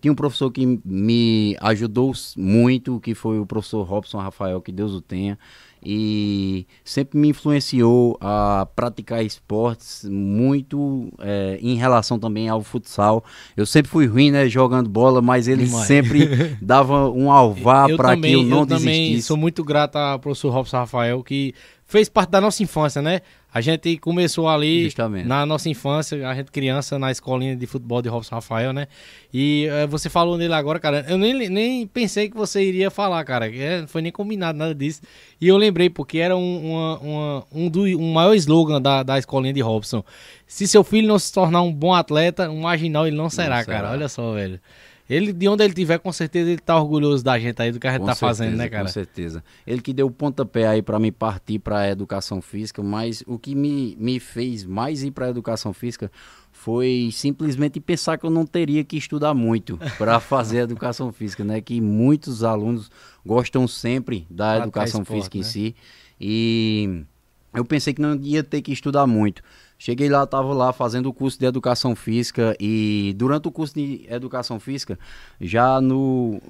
tinha 0.00 0.12
um 0.12 0.16
professor 0.16 0.50
que 0.50 0.80
me 0.84 1.56
ajudou 1.60 2.12
muito, 2.36 3.00
que 3.00 3.14
foi 3.14 3.38
o 3.38 3.46
professor 3.46 3.82
Robson 3.82 4.18
Rafael, 4.18 4.60
que 4.60 4.72
Deus 4.72 4.92
o 4.92 5.00
tenha 5.00 5.38
e 5.84 6.66
sempre 6.82 7.18
me 7.18 7.28
influenciou 7.28 8.16
a 8.20 8.66
praticar 8.74 9.22
esportes 9.22 10.04
muito 10.04 11.12
é, 11.20 11.58
em 11.60 11.76
relação 11.76 12.18
também 12.18 12.48
ao 12.48 12.62
futsal. 12.62 13.22
Eu 13.56 13.66
sempre 13.66 13.90
fui 13.90 14.06
ruim, 14.06 14.30
né, 14.30 14.48
jogando 14.48 14.88
bola, 14.88 15.20
mas 15.20 15.46
ele 15.46 15.66
Demais. 15.66 15.86
sempre 15.86 16.56
dava 16.62 17.10
um 17.10 17.30
alvar 17.30 17.94
para 17.96 18.16
que 18.16 18.32
eu 18.32 18.42
não 18.42 18.60
eu 18.60 18.66
desistisse. 18.66 18.98
Eu 18.98 19.06
também 19.06 19.20
sou 19.20 19.36
muito 19.36 19.62
grato 19.62 19.96
ao 19.96 20.18
professor 20.18 20.50
Robson 20.50 20.78
Rafael, 20.78 21.22
que 21.22 21.54
fez 21.86 22.08
parte 22.08 22.30
da 22.30 22.40
nossa 22.40 22.62
infância, 22.62 23.02
né? 23.02 23.20
A 23.52 23.60
gente 23.60 23.96
começou 23.98 24.48
ali 24.48 24.84
Justamente. 24.84 25.28
na 25.28 25.46
nossa 25.46 25.68
infância, 25.68 26.28
a 26.28 26.34
gente 26.34 26.50
criança, 26.50 26.98
na 26.98 27.12
escolinha 27.12 27.54
de 27.54 27.66
futebol 27.66 28.02
de 28.02 28.08
Robson 28.08 28.34
Rafael, 28.34 28.72
né? 28.72 28.88
E 29.32 29.68
uh, 29.68 29.86
você 29.86 30.10
falou 30.10 30.36
nele 30.36 30.54
agora, 30.54 30.80
cara. 30.80 31.04
Eu 31.08 31.16
nem, 31.16 31.48
nem 31.48 31.86
pensei 31.86 32.28
que 32.28 32.36
você 32.36 32.64
iria 32.64 32.90
falar, 32.90 33.22
cara. 33.24 33.54
É, 33.54 33.82
não 33.82 33.86
foi 33.86 34.02
nem 34.02 34.10
combinado 34.10 34.58
nada 34.58 34.74
disso. 34.74 35.02
E 35.40 35.46
eu 35.46 35.56
lembrei, 35.56 35.88
porque 35.88 36.18
era 36.18 36.36
um, 36.36 36.72
uma, 36.72 36.98
uma, 36.98 37.46
um, 37.52 37.68
do, 37.68 37.82
um 37.84 38.12
maior 38.12 38.34
slogan 38.34 38.82
da, 38.82 39.04
da 39.04 39.18
escolinha 39.18 39.52
de 39.52 39.60
Robson. 39.60 40.02
Se 40.48 40.66
seu 40.66 40.82
filho 40.82 41.06
não 41.06 41.18
se 41.18 41.32
tornar 41.32 41.62
um 41.62 41.72
bom 41.72 41.94
atleta, 41.94 42.50
um 42.50 42.62
marginal 42.62 43.06
ele 43.06 43.16
não 43.16 43.30
será, 43.30 43.58
não 43.58 43.66
cara. 43.66 43.78
Será. 43.78 43.90
Olha 43.92 44.08
só, 44.08 44.32
velho. 44.32 44.58
Ele, 45.08 45.32
de 45.32 45.46
onde 45.48 45.62
ele 45.62 45.72
estiver, 45.72 45.98
com 45.98 46.10
certeza 46.10 46.50
ele 46.50 46.60
tá 46.60 46.80
orgulhoso 46.80 47.22
da 47.22 47.38
gente 47.38 47.60
aí, 47.60 47.70
do 47.70 47.78
que 47.78 47.86
a 47.86 47.92
gente 47.92 48.00
com 48.00 48.06
tá 48.06 48.14
certeza, 48.14 48.42
fazendo, 48.44 48.56
né, 48.56 48.68
cara? 48.68 48.84
Com 48.84 48.90
certeza. 48.90 49.44
Ele 49.66 49.82
que 49.82 49.92
deu 49.92 50.06
o 50.06 50.10
pontapé 50.10 50.66
aí 50.66 50.80
para 50.80 50.98
me 50.98 51.12
partir 51.12 51.58
para 51.58 51.80
a 51.80 51.90
educação 51.90 52.40
física, 52.40 52.82
mas 52.82 53.22
o 53.26 53.38
que 53.38 53.54
me, 53.54 53.96
me 54.00 54.18
fez 54.18 54.64
mais 54.64 55.02
ir 55.02 55.10
para 55.10 55.26
a 55.26 55.28
educação 55.28 55.74
física 55.74 56.10
foi 56.50 57.10
simplesmente 57.12 57.78
pensar 57.80 58.16
que 58.16 58.24
eu 58.24 58.30
não 58.30 58.46
teria 58.46 58.82
que 58.82 58.96
estudar 58.96 59.34
muito 59.34 59.78
para 59.98 60.18
fazer 60.20 60.58
educação 60.60 61.12
física, 61.12 61.44
né? 61.44 61.60
Que 61.60 61.80
muitos 61.82 62.42
alunos 62.42 62.90
gostam 63.26 63.68
sempre 63.68 64.26
da 64.30 64.58
educação 64.58 65.02
esporte, 65.02 65.18
física 65.18 65.38
né? 65.38 65.40
em 65.40 65.44
si. 65.44 65.76
E 66.18 67.04
eu 67.52 67.64
pensei 67.64 67.92
que 67.92 68.00
não 68.00 68.14
ia 68.16 68.42
ter 68.42 68.62
que 68.62 68.72
estudar 68.72 69.06
muito. 69.06 69.42
Cheguei 69.78 70.08
lá, 70.08 70.24
estava 70.24 70.52
lá 70.52 70.72
fazendo 70.72 71.06
o 71.08 71.12
curso 71.12 71.38
de 71.38 71.46
educação 71.46 71.94
física 71.94 72.56
e 72.58 73.14
durante 73.16 73.48
o 73.48 73.52
curso 73.52 73.74
de 73.74 74.06
educação 74.08 74.58
física, 74.58 74.98
já 75.40 75.80
no 75.80 76.40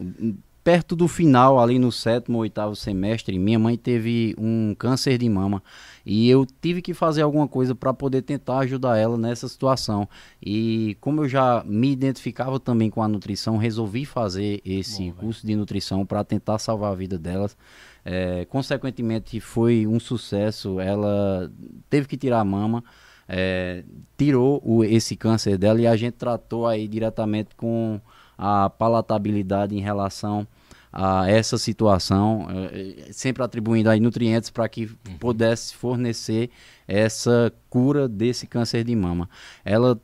perto 0.64 0.96
do 0.96 1.06
final, 1.06 1.60
ali 1.60 1.78
no 1.78 1.92
sétimo, 1.92 2.38
oitavo 2.38 2.74
semestre, 2.74 3.38
minha 3.38 3.58
mãe 3.58 3.76
teve 3.76 4.34
um 4.38 4.74
câncer 4.74 5.18
de 5.18 5.28
mama 5.28 5.62
e 6.06 6.28
eu 6.28 6.46
tive 6.62 6.80
que 6.80 6.94
fazer 6.94 7.20
alguma 7.20 7.46
coisa 7.46 7.74
para 7.74 7.92
poder 7.92 8.22
tentar 8.22 8.60
ajudar 8.60 8.96
ela 8.96 9.18
nessa 9.18 9.46
situação. 9.46 10.08
E 10.42 10.96
como 11.02 11.22
eu 11.22 11.28
já 11.28 11.62
me 11.66 11.92
identificava 11.92 12.58
também 12.58 12.88
com 12.88 13.02
a 13.02 13.08
nutrição, 13.08 13.58
resolvi 13.58 14.06
fazer 14.06 14.62
esse 14.64 15.10
Bom, 15.10 15.20
curso 15.20 15.46
de 15.46 15.54
nutrição 15.54 16.06
para 16.06 16.24
tentar 16.24 16.58
salvar 16.58 16.92
a 16.92 16.94
vida 16.94 17.18
delas. 17.18 17.54
É, 18.02 18.46
consequentemente, 18.46 19.40
foi 19.40 19.86
um 19.86 20.00
sucesso. 20.00 20.80
Ela 20.80 21.50
teve 21.90 22.06
que 22.06 22.16
tirar 22.16 22.40
a 22.40 22.44
mama 22.44 22.82
é, 23.28 23.84
tirou 24.16 24.60
o, 24.64 24.84
esse 24.84 25.16
câncer 25.16 25.56
dela 25.58 25.80
e 25.80 25.86
a 25.86 25.96
gente 25.96 26.14
tratou 26.14 26.66
aí 26.66 26.86
diretamente 26.86 27.54
com 27.56 28.00
a 28.36 28.68
palatabilidade 28.68 29.76
em 29.76 29.80
relação 29.80 30.46
a 30.92 31.28
essa 31.28 31.58
situação, 31.58 32.46
é, 32.50 33.12
sempre 33.12 33.42
atribuindo 33.42 33.90
aí 33.90 33.98
nutrientes 33.98 34.48
para 34.48 34.68
que 34.68 34.84
uhum. 34.84 35.18
pudesse 35.18 35.74
fornecer 35.74 36.50
essa 36.86 37.52
cura 37.68 38.08
desse 38.08 38.46
câncer 38.46 38.84
de 38.84 38.94
mama. 38.94 39.28
Ela, 39.64 40.00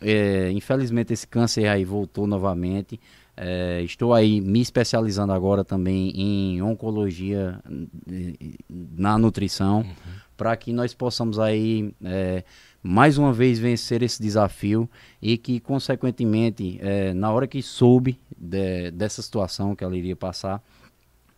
é, 0.00 0.50
infelizmente, 0.50 1.12
esse 1.12 1.28
câncer 1.28 1.68
aí 1.68 1.84
voltou 1.84 2.26
novamente. 2.26 2.98
É, 3.36 3.82
estou 3.82 4.12
aí 4.12 4.40
me 4.40 4.60
especializando 4.60 5.32
agora 5.32 5.64
também 5.64 6.10
em 6.10 6.60
oncologia 6.60 7.60
na 8.68 9.16
nutrição. 9.16 9.78
Uhum 9.78 10.22
para 10.42 10.56
que 10.56 10.72
nós 10.72 10.92
possamos 10.92 11.38
aí 11.38 11.94
é, 12.04 12.42
mais 12.82 13.16
uma 13.16 13.32
vez 13.32 13.58
vencer 13.58 14.02
esse 14.02 14.20
desafio 14.20 14.88
e 15.20 15.38
que 15.38 15.60
consequentemente 15.60 16.78
é, 16.82 17.14
na 17.14 17.30
hora 17.30 17.46
que 17.46 17.62
soube 17.62 18.18
de, 18.36 18.90
dessa 18.90 19.22
situação 19.22 19.76
que 19.76 19.84
ela 19.84 19.96
iria 19.96 20.16
passar 20.16 20.62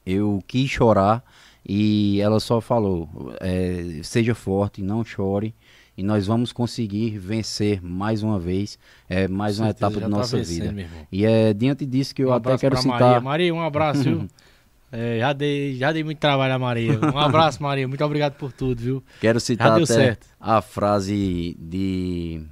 eu 0.07 0.43
quis 0.47 0.71
chorar 0.71 1.23
e 1.67 2.21
ela 2.21 2.41
só 2.41 2.61
falou 2.61 3.09
é, 3.41 4.01
seja 4.03 4.35
forte 4.35 4.83
não 4.83 5.05
chore 5.05 5.55
e 5.97 6.03
nós 6.03 6.27
vamos 6.27 6.53
conseguir 6.53 7.19
vencer 7.19 7.81
mais 7.81 8.23
uma 8.23 8.39
vez, 8.39 8.79
é, 9.09 9.29
mais 9.29 9.61
uma 9.61 9.71
etapa 9.71 10.01
da 10.01 10.09
nossa 10.09 10.37
tá 10.37 10.43
vida. 10.43 10.75
E 11.11 11.25
é 11.25 11.55
diante 11.55 11.87
disso 11.87 12.15
que 12.15 12.23
eu 12.23 12.31
um 12.31 12.33
até 12.33 12.59
quero 12.59 12.77
citar. 12.77 13.01
Maria. 13.01 13.21
Maria, 13.21 13.55
um 13.55 13.63
abraço, 13.63 14.03
viu? 14.03 14.29
É, 14.97 15.19
já, 15.19 15.33
dei, 15.33 15.77
já 15.77 15.93
dei 15.93 16.05
muito 16.05 16.19
trabalho 16.19 16.55
a 16.55 16.59
Maria. 16.59 16.99
Um 17.03 17.19
abraço, 17.19 17.61
Maria. 17.63 17.89
Muito 17.89 18.05
obrigado 18.05 18.35
por 18.35 18.53
tudo, 18.53 18.81
viu? 18.81 19.05
Quero 19.21 19.41
citar 19.41 19.73
até 19.73 19.87
certo. 19.87 20.27
a 20.41 20.63
frase 20.63 21.57
de 21.59 22.43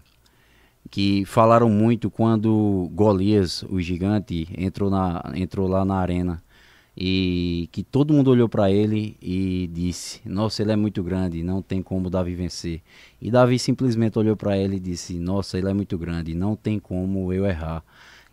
que 0.90 1.24
falaram 1.24 1.70
muito 1.70 2.10
quando 2.10 2.90
Golias, 2.92 3.62
o 3.62 3.80
gigante, 3.80 4.48
entrou, 4.58 4.90
na, 4.90 5.22
entrou 5.34 5.68
lá 5.68 5.84
na 5.84 5.94
arena 5.94 6.42
e 6.96 7.68
que 7.72 7.82
todo 7.82 8.12
mundo 8.12 8.30
olhou 8.30 8.48
para 8.48 8.70
ele 8.70 9.16
e 9.22 9.70
disse: 9.72 10.20
Nossa, 10.24 10.62
ele 10.62 10.72
é 10.72 10.76
muito 10.76 11.02
grande, 11.02 11.42
não 11.42 11.62
tem 11.62 11.80
como 11.80 12.10
Davi 12.10 12.34
vencer. 12.34 12.82
E 13.20 13.30
Davi 13.30 13.58
simplesmente 13.58 14.18
olhou 14.18 14.36
para 14.36 14.58
ele 14.58 14.76
e 14.76 14.80
disse: 14.80 15.14
Nossa, 15.14 15.56
ele 15.56 15.70
é 15.70 15.72
muito 15.72 15.96
grande, 15.96 16.34
não 16.34 16.54
tem 16.54 16.78
como 16.78 17.32
eu 17.32 17.46
errar. 17.46 17.82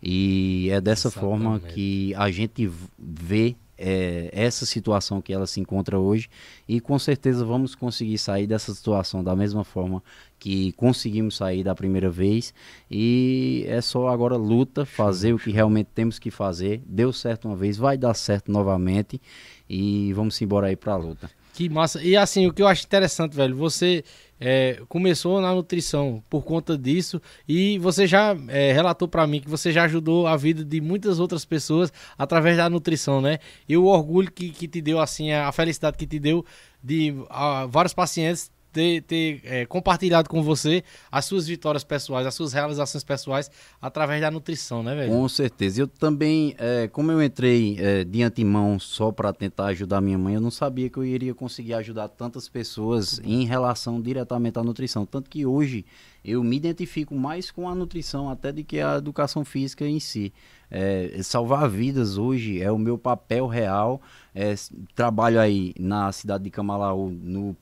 E 0.02 0.68
é 0.70 0.80
dessa 0.80 1.08
Exatamente. 1.08 1.42
forma 1.42 1.60
que 1.60 2.14
a 2.14 2.30
gente 2.30 2.70
vê 2.98 3.56
é, 3.80 4.28
essa 4.32 4.66
situação 4.66 5.22
que 5.22 5.32
ela 5.32 5.46
se 5.46 5.58
encontra 5.58 5.98
hoje 5.98 6.28
e 6.68 6.80
com 6.80 6.98
certeza 6.98 7.44
vamos 7.44 7.74
conseguir 7.74 8.18
sair 8.18 8.46
dessa 8.46 8.74
situação 8.74 9.24
da 9.24 9.34
mesma 9.34 9.64
forma 9.64 10.02
que 10.38 10.72
conseguimos 10.72 11.36
sair 11.36 11.64
da 11.64 11.74
primeira 11.74 12.10
vez 12.10 12.52
e 12.90 13.64
é 13.66 13.80
só 13.80 14.08
agora 14.08 14.36
luta, 14.36 14.84
fazer 14.84 15.32
o 15.32 15.38
que 15.38 15.50
realmente 15.50 15.88
temos 15.94 16.18
que 16.18 16.30
fazer. 16.30 16.82
Deu 16.86 17.12
certo 17.12 17.48
uma 17.48 17.56
vez, 17.56 17.78
vai 17.78 17.96
dar 17.96 18.12
certo 18.12 18.52
novamente 18.52 19.20
e 19.68 20.12
vamos 20.12 20.40
embora 20.42 20.66
aí 20.66 20.76
para 20.76 20.92
a 20.92 20.96
luta. 20.96 21.30
Que 21.54 21.68
massa. 21.68 22.02
E 22.02 22.16
assim, 22.16 22.46
o 22.46 22.52
que 22.52 22.62
eu 22.62 22.68
acho 22.68 22.84
interessante, 22.84 23.34
velho, 23.34 23.56
você 23.56 24.04
é, 24.40 24.80
começou 24.88 25.40
na 25.40 25.54
nutrição 25.54 26.22
por 26.30 26.42
conta 26.42 26.76
disso 26.78 27.20
e 27.46 27.78
você 27.78 28.06
já 28.06 28.34
é, 28.48 28.72
relatou 28.72 29.06
para 29.06 29.26
mim 29.26 29.40
que 29.40 29.48
você 29.48 29.70
já 29.70 29.84
ajudou 29.84 30.26
a 30.26 30.36
vida 30.36 30.64
de 30.64 30.80
muitas 30.80 31.20
outras 31.20 31.44
pessoas 31.44 31.92
através 32.16 32.56
da 32.56 32.70
nutrição, 32.70 33.20
né? 33.20 33.38
E 33.68 33.76
o 33.76 33.84
orgulho 33.84 34.32
que, 34.32 34.50
que 34.50 34.66
te 34.66 34.80
deu, 34.80 34.98
assim, 34.98 35.32
a 35.32 35.52
felicidade 35.52 35.98
que 35.98 36.06
te 36.06 36.18
deu 36.18 36.44
de 36.82 37.14
a, 37.28 37.66
vários 37.66 37.92
pacientes 37.92 38.50
ter, 38.72 39.02
ter 39.02 39.40
é, 39.44 39.66
compartilhado 39.66 40.28
com 40.28 40.42
você 40.42 40.82
as 41.10 41.24
suas 41.24 41.46
vitórias 41.46 41.84
pessoais, 41.84 42.26
as 42.26 42.34
suas 42.34 42.52
realizações 42.52 43.04
pessoais 43.04 43.50
através 43.80 44.20
da 44.20 44.30
nutrição, 44.30 44.82
né, 44.82 44.94
velho? 44.94 45.10
Com 45.10 45.28
certeza. 45.28 45.82
Eu 45.82 45.88
também, 45.88 46.54
é, 46.58 46.88
como 46.88 47.10
eu 47.10 47.22
entrei 47.22 47.76
é, 47.78 48.04
de 48.04 48.22
antemão 48.22 48.78
só 48.78 49.10
para 49.10 49.32
tentar 49.32 49.66
ajudar 49.66 50.00
minha 50.00 50.18
mãe, 50.18 50.34
eu 50.34 50.40
não 50.40 50.50
sabia 50.50 50.88
que 50.88 50.98
eu 50.98 51.04
iria 51.04 51.34
conseguir 51.34 51.74
ajudar 51.74 52.08
tantas 52.08 52.48
pessoas 52.48 53.20
em 53.24 53.44
relação 53.44 54.00
diretamente 54.00 54.58
à 54.58 54.62
nutrição. 54.62 55.04
Tanto 55.04 55.28
que 55.28 55.44
hoje 55.44 55.84
eu 56.24 56.42
me 56.44 56.56
identifico 56.56 57.14
mais 57.14 57.50
com 57.50 57.68
a 57.68 57.74
nutrição 57.74 58.28
até 58.28 58.52
do 58.52 58.62
que 58.62 58.80
a 58.80 58.96
educação 58.96 59.44
física 59.44 59.86
em 59.86 59.98
si. 59.98 60.32
É, 60.70 61.20
salvar 61.22 61.68
vidas 61.68 62.16
hoje 62.16 62.62
é 62.62 62.70
o 62.70 62.78
meu 62.78 62.96
papel 62.96 63.46
real. 63.46 64.00
É, 64.34 64.54
trabalho 64.94 65.40
aí 65.40 65.74
na 65.78 66.12
cidade 66.12 66.44
de 66.44 66.50
Camalaú, 66.50 67.10
no 67.10 67.56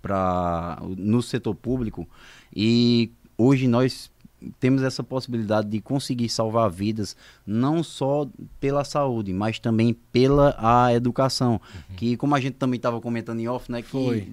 para 0.00 0.78
no 0.96 1.22
setor 1.22 1.54
público 1.54 2.08
e 2.54 3.10
hoje 3.36 3.66
nós 3.66 4.10
temos 4.58 4.82
essa 4.82 5.02
possibilidade 5.02 5.68
de 5.68 5.80
conseguir 5.80 6.28
salvar 6.28 6.70
vidas 6.70 7.16
não 7.46 7.82
só 7.82 8.28
pela 8.58 8.84
saúde, 8.84 9.32
mas 9.32 9.58
também 9.58 9.94
pela 10.10 10.54
a 10.58 10.92
educação, 10.92 11.52
uhum. 11.52 11.96
que 11.96 12.16
como 12.16 12.34
a 12.34 12.40
gente 12.40 12.54
também 12.54 12.76
estava 12.76 13.00
comentando 13.00 13.40
em 13.40 13.48
off, 13.48 13.70
né, 13.70 13.82
que 13.82 13.90
Foi. 13.90 14.28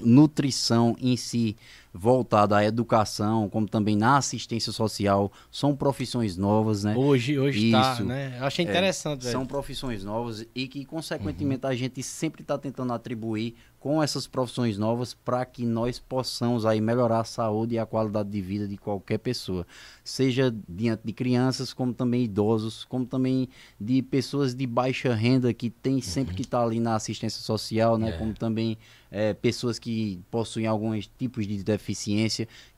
nutrição 0.00 0.96
em 1.00 1.16
si 1.16 1.56
voltada 1.96 2.56
à 2.56 2.64
educação, 2.64 3.48
como 3.48 3.68
também 3.68 3.94
na 3.96 4.16
assistência 4.18 4.72
social, 4.72 5.30
são 5.50 5.76
profissões 5.76 6.36
novas, 6.36 6.82
né? 6.82 6.96
Hoje, 6.96 7.38
hoje 7.38 7.70
tá, 7.70 7.92
Isso. 7.92 8.04
né? 8.04 8.36
Eu 8.40 8.44
achei 8.46 8.64
É, 8.66 8.68
interessante, 8.68 9.20
velho. 9.22 9.30
São 9.32 9.46
profissões 9.46 10.02
novas 10.02 10.44
e 10.54 10.66
que, 10.66 10.84
consequentemente, 10.84 11.64
Uhum. 11.64 11.70
a 11.70 11.74
gente 11.76 12.02
sempre 12.02 12.42
está 12.42 12.58
tentando 12.58 12.92
atribuir 12.92 13.54
com 13.78 14.02
essas 14.02 14.26
profissões 14.26 14.78
novas 14.78 15.12
para 15.12 15.44
que 15.44 15.64
nós 15.66 15.98
possamos 15.98 16.64
aí 16.64 16.80
melhorar 16.80 17.20
a 17.20 17.24
saúde 17.24 17.74
e 17.74 17.78
a 17.78 17.84
qualidade 17.84 18.30
de 18.30 18.40
vida 18.40 18.66
de 18.66 18.78
qualquer 18.78 19.18
pessoa, 19.18 19.66
seja 20.02 20.52
diante 20.66 21.02
de 21.04 21.12
crianças, 21.12 21.72
como 21.74 21.92
também 21.92 22.24
idosos, 22.24 22.84
como 22.86 23.04
também 23.04 23.46
de 23.78 24.00
pessoas 24.02 24.54
de 24.54 24.66
baixa 24.66 25.14
renda 25.14 25.52
que 25.52 25.68
tem 25.68 26.00
sempre 26.00 26.30
Uhum. 26.32 26.36
que 26.36 26.42
estar 26.42 26.62
ali 26.64 26.80
na 26.80 26.94
assistência 26.96 27.42
social, 27.42 27.98
né? 27.98 28.08
É. 28.08 28.12
Como 28.12 28.32
também 28.34 28.76
eh, 29.16 29.32
pessoas 29.34 29.78
que 29.78 30.18
possuem 30.28 30.66
alguns 30.66 31.06
tipos 31.18 31.46
de 31.46 31.62
deficiência, 31.62 31.83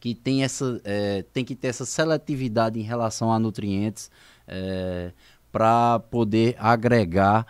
que 0.01 0.15
tem 0.15 0.43
essa, 0.43 0.81
eh, 0.85 1.25
tem 1.33 1.45
que 1.45 1.55
ter 1.55 1.69
essa 1.69 1.85
seletividade 1.85 2.79
em 2.79 2.83
relação 2.83 3.33
a 3.33 3.39
nutrientes 3.39 4.11
para 5.51 5.99
poder 5.99 6.55
agregar 6.59 7.47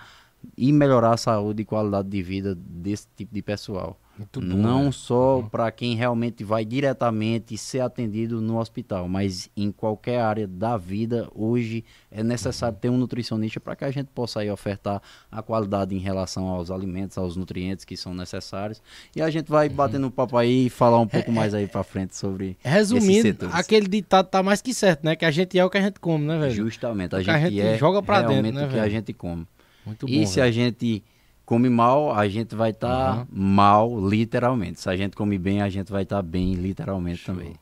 e 0.56 0.72
melhorar 0.72 1.14
a 1.14 1.16
saúde 1.16 1.62
e 1.62 1.64
qualidade 1.64 2.08
de 2.08 2.22
vida 2.22 2.54
desse 2.54 3.06
tipo 3.16 3.34
de 3.34 3.42
pessoal. 3.42 3.98
Muito 4.18 4.40
bom, 4.40 4.46
Não 4.46 4.84
né? 4.84 4.92
só 4.92 5.46
para 5.50 5.70
quem 5.70 5.94
realmente 5.94 6.42
vai 6.42 6.64
diretamente 6.64 7.56
ser 7.58 7.80
atendido 7.80 8.40
no 8.40 8.58
hospital, 8.58 9.06
mas 9.08 9.50
em 9.56 9.70
qualquer 9.70 10.20
área 10.20 10.46
da 10.46 10.76
vida, 10.76 11.28
hoje 11.34 11.84
é 12.10 12.22
necessário 12.22 12.78
ter 12.80 12.88
um 12.88 12.96
nutricionista 12.96 13.60
para 13.60 13.76
que 13.76 13.84
a 13.84 13.90
gente 13.90 14.08
possa 14.14 14.40
aí 14.40 14.50
ofertar 14.50 15.02
a 15.30 15.42
qualidade 15.42 15.94
em 15.94 15.98
relação 15.98 16.48
aos 16.48 16.70
alimentos, 16.70 17.18
aos 17.18 17.36
nutrientes 17.36 17.84
que 17.84 17.96
são 17.96 18.14
necessários. 18.14 18.80
E 19.14 19.20
a 19.20 19.28
gente 19.28 19.50
vai 19.50 19.68
batendo 19.68 20.06
um 20.06 20.10
papo 20.10 20.36
aí 20.38 20.66
e 20.66 20.70
falar 20.70 20.98
um 20.98 21.06
pouco 21.08 21.30
mais 21.30 21.52
aí 21.52 21.66
para 21.66 21.82
frente 21.82 22.16
sobre 22.16 22.56
Resumindo, 22.62 23.48
aquele 23.52 23.86
ditado 23.86 24.26
tá 24.28 24.42
mais 24.42 24.62
que 24.62 24.72
certo, 24.72 25.04
né? 25.04 25.14
Que 25.14 25.24
a 25.24 25.30
gente 25.30 25.58
é 25.58 25.64
o 25.64 25.68
que 25.68 25.76
a 25.78 25.82
gente 25.82 26.00
come, 26.00 26.24
né, 26.24 26.38
velho? 26.38 26.54
Justamente, 26.54 27.14
a 27.14 27.18
gente, 27.18 27.30
a 27.30 27.38
gente 27.38 27.60
é 27.60 27.76
joga 27.76 28.02
pra 28.02 28.22
dentro, 28.22 28.52
né, 28.52 28.64
o 28.64 28.68
que 28.68 28.78
a 28.78 28.82
velho? 28.82 28.90
gente 28.90 29.12
come. 29.12 29.46
Muito 29.84 30.06
bom. 30.06 30.12
E 30.12 30.26
se 30.26 30.36
velho. 30.36 30.48
a 30.48 30.50
gente 30.50 31.02
come 31.46 31.70
mal, 31.70 32.12
a 32.12 32.28
gente 32.28 32.54
vai 32.54 32.70
estar 32.70 32.88
Aham. 32.88 33.26
mal, 33.30 34.08
literalmente. 34.08 34.80
Se 34.80 34.90
a 34.90 34.96
gente 34.96 35.16
come 35.16 35.38
bem, 35.38 35.62
a 35.62 35.68
gente 35.70 35.90
vai 35.90 36.02
estar 36.02 36.20
bem, 36.20 36.54
literalmente 36.54 37.24
também. 37.24 37.54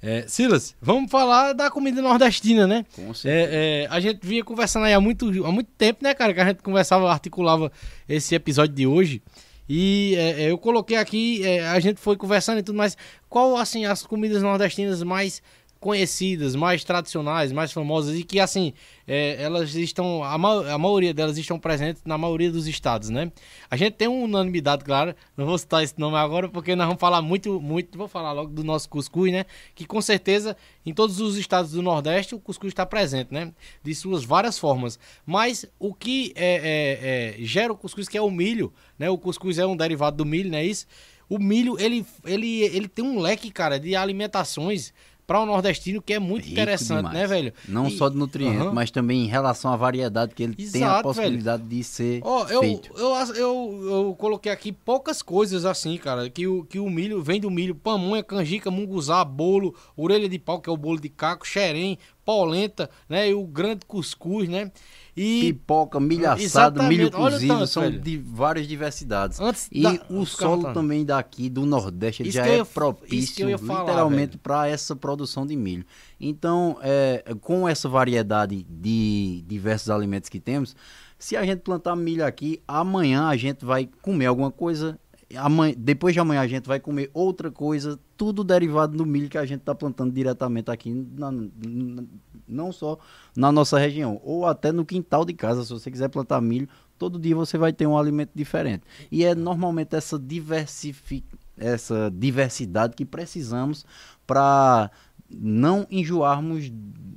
É, 0.00 0.24
Silas, 0.28 0.76
vamos 0.80 1.10
falar 1.10 1.52
da 1.52 1.68
comida 1.68 2.00
nordestina, 2.00 2.68
né? 2.68 2.86
Com 2.94 3.12
certeza. 3.12 3.52
É, 3.52 3.82
é, 3.82 3.86
a 3.90 3.98
gente 3.98 4.24
vinha 4.24 4.44
conversando 4.44 4.84
aí 4.84 4.94
há 4.94 5.00
muito, 5.00 5.26
há 5.44 5.50
muito 5.50 5.70
tempo, 5.76 6.04
né, 6.04 6.14
cara? 6.14 6.32
Que 6.32 6.40
a 6.40 6.46
gente 6.46 6.62
conversava, 6.62 7.10
articulava 7.10 7.72
esse 8.08 8.32
episódio 8.36 8.74
de 8.76 8.86
hoje. 8.86 9.20
E 9.68 10.14
é, 10.16 10.44
é, 10.44 10.50
eu 10.52 10.56
coloquei 10.56 10.96
aqui, 10.96 11.44
é, 11.44 11.68
a 11.68 11.80
gente 11.80 12.00
foi 12.00 12.16
conversando 12.16 12.60
e 12.60 12.62
tudo 12.62 12.76
mais. 12.76 12.96
Qual, 13.28 13.56
assim, 13.56 13.84
as 13.84 14.06
comidas 14.06 14.40
nordestinas 14.40 15.02
mais 15.02 15.42
conhecidas, 15.80 16.56
mais 16.56 16.82
tradicionais, 16.82 17.52
mais 17.52 17.72
famosas 17.72 18.18
e 18.18 18.24
que, 18.24 18.40
assim, 18.40 18.72
é, 19.06 19.40
elas 19.40 19.74
estão, 19.74 20.24
a, 20.24 20.36
ma- 20.36 20.72
a 20.72 20.76
maioria 20.76 21.14
delas 21.14 21.38
estão 21.38 21.58
presentes 21.58 22.02
na 22.04 22.18
maioria 22.18 22.50
dos 22.50 22.66
estados, 22.66 23.10
né? 23.10 23.30
A 23.70 23.76
gente 23.76 23.94
tem 23.94 24.08
uma 24.08 24.24
unanimidade, 24.24 24.84
claro, 24.84 25.14
não 25.36 25.46
vou 25.46 25.56
citar 25.56 25.82
esse 25.84 25.98
nome 25.98 26.16
agora 26.16 26.48
porque 26.48 26.74
nós 26.74 26.86
vamos 26.86 27.00
falar 27.00 27.22
muito, 27.22 27.60
muito, 27.60 27.96
vou 27.96 28.08
falar 28.08 28.32
logo 28.32 28.52
do 28.52 28.64
nosso 28.64 28.88
cuscuz, 28.88 29.32
né? 29.32 29.44
Que 29.74 29.86
com 29.86 30.00
certeza 30.00 30.56
em 30.84 30.92
todos 30.92 31.20
os 31.20 31.36
estados 31.36 31.70
do 31.70 31.80
Nordeste 31.82 32.34
o 32.34 32.40
cuscuz 32.40 32.72
está 32.72 32.84
presente, 32.84 33.32
né? 33.32 33.52
De 33.82 33.94
suas 33.94 34.24
várias 34.24 34.58
formas. 34.58 34.98
Mas 35.24 35.64
o 35.78 35.94
que 35.94 36.32
é, 36.34 37.36
é, 37.36 37.40
é, 37.40 37.44
gera 37.44 37.72
o 37.72 37.76
cuscuz, 37.76 38.08
que 38.08 38.18
é 38.18 38.22
o 38.22 38.30
milho, 38.30 38.72
né? 38.98 39.08
O 39.08 39.16
cuscuz 39.16 39.58
é 39.58 39.66
um 39.66 39.76
derivado 39.76 40.16
do 40.16 40.24
milho, 40.26 40.50
não 40.50 40.58
é 40.58 40.64
isso? 40.64 40.86
O 41.28 41.38
milho, 41.38 41.78
ele, 41.78 42.06
ele, 42.24 42.62
ele 42.62 42.88
tem 42.88 43.04
um 43.04 43.20
leque, 43.20 43.50
cara, 43.50 43.78
de 43.78 43.94
alimentações 43.94 44.94
para 45.28 45.40
o 45.42 45.44
nordestino 45.46 46.00
que 46.00 46.14
é 46.14 46.18
muito 46.18 46.44
Rico 46.44 46.52
interessante, 46.52 46.96
demais. 47.08 47.14
né, 47.18 47.26
velho? 47.26 47.52
Não 47.68 47.86
E- 47.86 47.90
só 47.90 48.08
de 48.08 48.16
nutrientes, 48.16 48.62
Aham. 48.62 48.72
mas 48.72 48.90
também 48.90 49.24
em 49.24 49.28
relação 49.28 49.70
à 49.70 49.76
variedade 49.76 50.34
que 50.34 50.42
ele 50.42 50.54
tem 50.54 50.82
a 50.82 50.86
Exato, 50.86 51.02
possibilidade 51.02 51.62
de 51.64 51.84
ser 51.84 52.22
Ó, 52.24 52.46
eu, 52.48 52.60
feito. 52.62 52.90
eu, 52.96 53.14
eu, 53.36 53.80
eu 54.06 54.16
coloquei 54.18 54.50
aqui 54.50 54.72
poucas 54.72 55.20
coisas 55.20 55.66
assim, 55.66 55.98
cara, 55.98 56.30
que 56.30 56.46
o, 56.46 56.64
que 56.64 56.78
o 56.78 56.88
milho 56.88 57.22
vem 57.22 57.38
do 57.38 57.50
milho, 57.50 57.74
pamonha, 57.74 58.22
canjica, 58.22 58.70
munguzá, 58.70 59.22
bolo, 59.22 59.74
orelha 59.94 60.30
de 60.30 60.38
pau, 60.38 60.60
que 60.62 60.70
é 60.70 60.72
o 60.72 60.76
bolo 60.78 60.98
de 60.98 61.10
caco, 61.10 61.46
xerém, 61.46 61.98
polenta, 62.24 62.88
né, 63.06 63.28
e 63.28 63.34
o 63.34 63.44
grande 63.44 63.84
cuscuz, 63.86 64.48
né, 64.48 64.72
e 65.18 65.52
Pipoca, 65.52 65.98
milho 65.98 66.30
assado, 66.30 66.82
milho 66.84 67.02
Exatamente, 67.08 67.16
olha 67.16 67.28
o 67.28 67.32
cozido, 67.32 67.54
tanto, 67.54 67.66
são 67.66 67.82
velho. 67.82 68.00
de 68.00 68.16
várias 68.18 68.66
diversidades. 68.66 69.40
Antes 69.40 69.68
e 69.72 69.82
da- 69.82 70.00
o 70.10 70.24
solo 70.24 70.72
também 70.72 71.04
daqui 71.04 71.48
do 71.50 71.66
Nordeste 71.66 72.22
Isso 72.22 72.32
já 72.32 72.46
eu 72.48 72.62
é 72.62 72.64
propício 72.64 73.42
eu 73.44 73.50
ia 73.50 73.58
falar, 73.58 73.80
literalmente 73.80 74.38
para 74.38 74.68
essa 74.68 74.94
produção 74.94 75.46
de 75.46 75.56
milho. 75.56 75.84
Então, 76.20 76.78
é, 76.82 77.24
com 77.40 77.68
essa 77.68 77.88
variedade 77.88 78.64
de 78.68 79.44
diversos 79.46 79.90
alimentos 79.90 80.28
que 80.28 80.38
temos, 80.40 80.76
se 81.18 81.36
a 81.36 81.44
gente 81.44 81.60
plantar 81.60 81.96
milho 81.96 82.24
aqui, 82.24 82.60
amanhã 82.66 83.26
a 83.26 83.36
gente 83.36 83.64
vai 83.64 83.88
comer 84.00 84.26
alguma 84.26 84.50
coisa, 84.52 84.98
amanhã, 85.36 85.74
depois 85.76 86.14
de 86.14 86.20
amanhã 86.20 86.40
a 86.40 86.46
gente 86.46 86.66
vai 86.66 86.78
comer 86.80 87.10
outra 87.12 87.50
coisa, 87.50 87.98
tudo 88.16 88.42
derivado 88.44 88.96
do 88.96 89.04
milho 89.04 89.28
que 89.28 89.36
a 89.38 89.44
gente 89.44 89.60
está 89.60 89.74
plantando 89.74 90.12
diretamente 90.12 90.70
aqui, 90.70 90.90
na- 91.16 91.30
na- 91.30 92.04
não 92.48 92.72
só 92.72 92.98
na 93.36 93.52
nossa 93.52 93.78
região, 93.78 94.20
ou 94.24 94.46
até 94.46 94.72
no 94.72 94.84
quintal 94.84 95.24
de 95.24 95.34
casa, 95.34 95.64
se 95.64 95.72
você 95.72 95.90
quiser 95.90 96.08
plantar 96.08 96.40
milho, 96.40 96.68
todo 96.98 97.18
dia 97.18 97.34
você 97.34 97.56
vai 97.56 97.72
ter 97.72 97.86
um 97.86 97.96
alimento 97.96 98.30
diferente. 98.34 98.82
E 99.10 99.24
é 99.24 99.34
normalmente 99.34 99.94
essa, 99.94 100.18
diversifi 100.18 101.24
essa 101.56 102.10
diversidade 102.14 102.94
que 102.94 103.04
precisamos 103.04 103.84
para 104.26 104.90
não 105.30 105.86
enjoarmos 105.90 106.70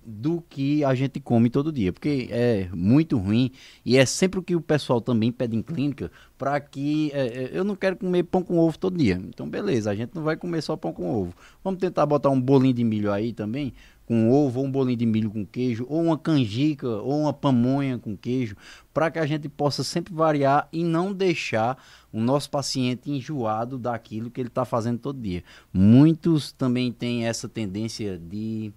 do 0.06 0.42
que 0.42 0.84
a 0.84 0.94
gente 0.94 1.20
come 1.20 1.50
todo 1.50 1.72
dia, 1.72 1.94
porque 1.94 2.28
é 2.30 2.68
muito 2.74 3.18
ruim 3.18 3.52
e 3.86 3.98
é 3.98 4.06
sempre 4.06 4.40
o 4.40 4.44
que 4.44 4.56
o 4.56 4.62
pessoal 4.62 5.00
também 5.00 5.32
pede 5.32 5.56
em 5.56 5.62
clínica 5.62 6.12
para 6.38 6.60
que 6.60 7.10
é, 7.14 7.28
é, 7.28 7.50
eu 7.54 7.64
não 7.64 7.76
quero 7.76 7.96
comer 7.96 8.24
pão 8.24 8.44
com 8.44 8.60
ovo 8.60 8.78
todo 8.78 8.98
dia. 8.98 9.22
Então 9.30 9.50
beleza, 9.50 9.90
a 9.90 9.96
gente 9.96 10.14
não 10.14 10.24
vai 10.24 10.36
comer 10.36 10.62
só 10.62 10.76
pão 10.76 10.92
com 10.92 11.10
ovo. 11.10 11.34
Vamos 11.64 11.80
tentar 11.80 12.06
botar 12.06 12.30
um 12.30 12.42
bolinho 12.42 12.74
de 12.74 12.84
milho 12.84 13.12
aí 13.12 13.32
também, 13.32 13.74
com 14.12 14.30
ovo, 14.30 14.60
ou 14.60 14.66
um 14.66 14.70
bolinho 14.70 14.98
de 14.98 15.06
milho 15.06 15.32
com 15.32 15.46
queijo, 15.46 15.86
ou 15.88 16.04
uma 16.04 16.18
canjica, 16.18 16.86
ou 16.86 17.22
uma 17.22 17.32
pamonha 17.32 17.98
com 17.98 18.18
queijo, 18.18 18.58
para 18.94 19.10
que 19.10 19.18
a 19.18 19.26
gente 19.26 19.48
possa 19.48 19.86
sempre 19.86 20.14
variar 20.14 20.68
e 20.70 20.84
não 20.84 21.14
deixar 21.14 21.82
o 22.12 22.20
nosso 22.20 22.50
paciente 22.50 23.10
enjoado 23.10 23.78
daquilo 23.78 24.30
que 24.30 24.42
ele 24.42 24.50
está 24.50 24.66
fazendo 24.66 25.00
todo 25.00 25.22
dia. 25.22 25.46
Muitos 25.72 26.52
também 26.52 26.92
têm 26.92 27.26
essa 27.26 27.48
tendência 27.48 28.18
de, 28.18 28.74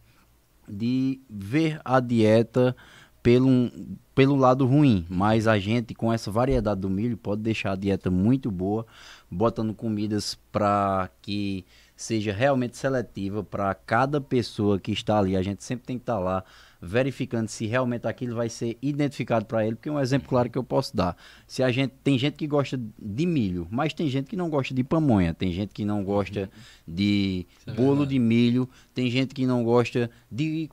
de 0.69 1.21
ver 1.29 1.81
a 1.85 1.99
dieta 1.99 2.77
pelo, 3.21 3.73
pelo 4.15 4.37
lado 4.37 4.65
ruim, 4.65 5.05
mas 5.09 5.49
a 5.49 5.59
gente 5.59 5.97
com 5.97 6.13
essa 6.13 6.31
variedade 6.31 6.81
do 6.81 6.89
milho 6.89 7.17
pode 7.17 7.43
deixar 7.43 7.73
a 7.73 7.77
dieta 7.77 8.09
muito 8.09 8.53
boa, 8.53 8.87
botando 9.29 9.75
comidas 9.75 10.39
para 10.53 11.11
que 11.21 11.65
seja 11.97 12.33
realmente 12.33 12.77
seletiva 12.77 13.43
para 13.43 13.75
cada 13.75 14.21
pessoa 14.21 14.79
que 14.79 14.93
está 14.93 15.19
ali. 15.19 15.37
A 15.37 15.43
gente 15.43 15.63
sempre 15.63 15.87
tem 15.87 15.97
que 15.99 16.03
estar 16.03 16.19
lá 16.19 16.45
verificando 16.85 17.49
se 17.49 17.67
realmente 17.67 18.07
aquilo 18.07 18.37
vai 18.37 18.49
ser 18.49 18.77
identificado 18.83 19.47
para 19.47 19.67
ele, 19.67 19.75
porque 19.75 19.89
é 19.89 19.93
um 19.93 20.01
exemplo 20.01 20.29
claro 20.29 20.51
que 20.51 20.59
eu 20.59 20.65
posso 20.65 20.95
dar. 20.95 21.17
Se 21.47 21.63
a 21.63 21.71
gente 21.71 21.95
tem 22.05 22.19
gente 22.19 22.35
que 22.35 22.47
gosta 22.47 22.79
de 22.99 23.27
milho, 23.27 23.67
mas 23.71 23.95
tem 23.95 24.09
gente 24.09 24.29
que 24.29 24.37
não 24.37 24.51
gosta 24.51 24.75
de 24.75 24.85
pamonha, 24.85 25.33
tem 25.33 25.51
gente 25.51 25.73
que 25.73 25.85
não 25.85 26.05
gosta 26.05 26.51
de 26.87 27.47
bolo 27.75 28.07
de 28.07 28.19
milho, 28.19 28.69
tem 28.93 29.11
gente 29.11 29.35
que 29.35 29.47
não 29.47 29.65
gosta 29.65 30.11
de 30.31 30.69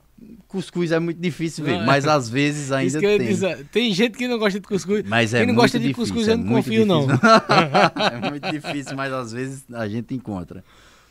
cuscuz 0.46 0.92
é 0.92 1.00
muito 1.00 1.20
difícil 1.20 1.64
ver, 1.64 1.72
Não, 1.72 1.82
é. 1.82 1.86
mas 1.86 2.06
às 2.06 2.28
vezes 2.28 2.70
ainda 2.70 3.00
tem. 3.00 3.18
dizer, 3.18 3.66
tem 3.72 3.92
gente 3.92 4.16
que 4.16 4.28
não 4.28 4.38
gosta 4.38 4.60
de 4.60 4.66
cuscuz, 4.66 5.02
Mas 5.04 5.34
é 5.34 5.38
quem 5.38 5.48
não 5.48 5.54
gosta 5.54 5.78
de 5.80 5.88
difícil, 5.88 6.14
cuscuz 6.14 6.28
é 6.28 6.32
eu 6.32 6.38
não 6.38 6.44
muito 6.44 6.64
confio 6.64 6.86
não. 6.86 7.06
difícil. 7.06 7.28
é 8.12 8.30
muito 8.30 8.50
difícil, 8.50 8.96
mas 8.96 9.12
às 9.12 9.32
vezes 9.32 9.64
a 9.72 9.88
gente 9.88 10.14
encontra. 10.14 10.62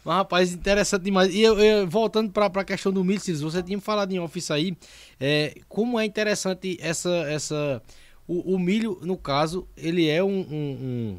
Mas, 0.03 0.15
rapaz, 0.15 0.53
interessante 0.53 1.03
demais. 1.03 1.33
E 1.33 1.41
eu, 1.41 1.59
eu- 1.59 1.87
voltando 1.87 2.31
para 2.31 2.45
a 2.47 2.63
questão 2.63 2.91
do 2.91 3.03
milho, 3.03 3.19
Cícero, 3.19 3.49
você 3.51 3.61
tinha 3.61 3.79
falado 3.79 4.11
em 4.11 4.19
office 4.19 4.49
aí, 4.51 4.75
é, 5.19 5.55
como 5.69 5.99
é 5.99 6.05
interessante 6.05 6.77
essa. 6.81 7.09
essa 7.29 7.81
o, 8.27 8.55
o 8.55 8.59
milho, 8.59 8.99
no 9.03 9.17
caso, 9.17 9.67
ele 9.77 10.07
é 10.07 10.23
um, 10.23 10.29
um, 10.29 11.17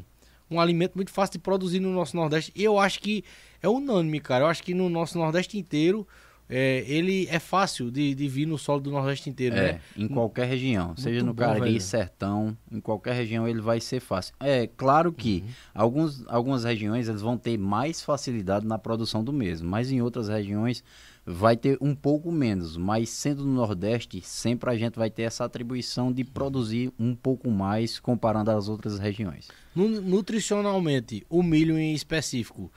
um, 0.51 0.55
um 0.55 0.59
alimento 0.59 0.95
muito 0.95 1.11
fácil 1.11 1.33
de 1.33 1.39
produzir 1.39 1.79
no 1.79 1.91
nosso 1.91 2.15
Nordeste. 2.15 2.51
E 2.55 2.63
eu 2.63 2.79
acho 2.79 2.99
que 2.99 3.23
é 3.61 3.69
unânime, 3.69 4.19
cara. 4.19 4.45
Eu 4.45 4.47
acho 4.47 4.63
que 4.63 4.73
no 4.73 4.89
nosso 4.89 5.17
Nordeste 5.17 5.57
inteiro, 5.57 6.07
é, 6.49 6.83
ele 6.87 7.27
é 7.29 7.39
fácil 7.39 7.89
de, 7.89 8.13
de 8.13 8.27
vir 8.27 8.45
no 8.45 8.57
solo 8.57 8.79
do 8.81 8.91
Nordeste 8.91 9.29
inteiro, 9.29 9.55
É, 9.55 9.73
né? 9.73 9.81
em 9.97 10.07
qualquer 10.07 10.45
região, 10.47 10.95
seja 10.97 11.23
no 11.23 11.33
Cariri. 11.33 11.79
Sertão, 11.79 12.55
em 12.71 12.79
qualquer 12.79 13.13
região 13.15 13.47
ele 13.47 13.61
vai 13.61 13.79
ser 13.79 13.99
fácil. 13.99 14.33
É 14.39 14.67
claro 14.67 15.11
que 15.11 15.43
Uhum. 15.45 15.51
alguns, 15.73 16.23
algumas 16.27 16.63
regiões 16.63 17.07
eles 17.07 17.21
vão 17.21 17.37
ter 17.37 17.57
mais 17.57 18.01
facilidade 18.01 18.65
na 18.67 18.77
produção 18.77 19.23
do 19.23 19.31
mesmo, 19.33 19.69
mas 19.69 19.91
em 19.91 20.01
outras 20.01 20.27
regiões 20.29 20.83
vai 21.25 21.55
ter 21.55 21.77
um 21.79 21.95
pouco 21.95 22.29
menos. 22.31 22.75
Mas 22.75 23.09
sendo 23.09 23.45
no 23.45 23.53
Nordeste, 23.53 24.19
sempre 24.21 24.69
a 24.69 24.75
gente 24.77 24.99
vai 24.99 25.09
ter 25.09 25.21
essa 25.23 25.45
atribuição 25.45 26.11
de 26.11 26.23
produzir 26.25 26.91
um 26.99 27.15
pouco 27.15 27.49
mais 27.49 27.97
comparando 27.99 28.51
às 28.51 28.67
outras 28.67 28.99
regiões. 28.99 29.47
Nu- 29.73 30.01
Nutricionalmente, 30.01 31.25
o 31.29 31.41
milho 31.41 31.77
em 31.79 31.93
específico, 31.93 32.69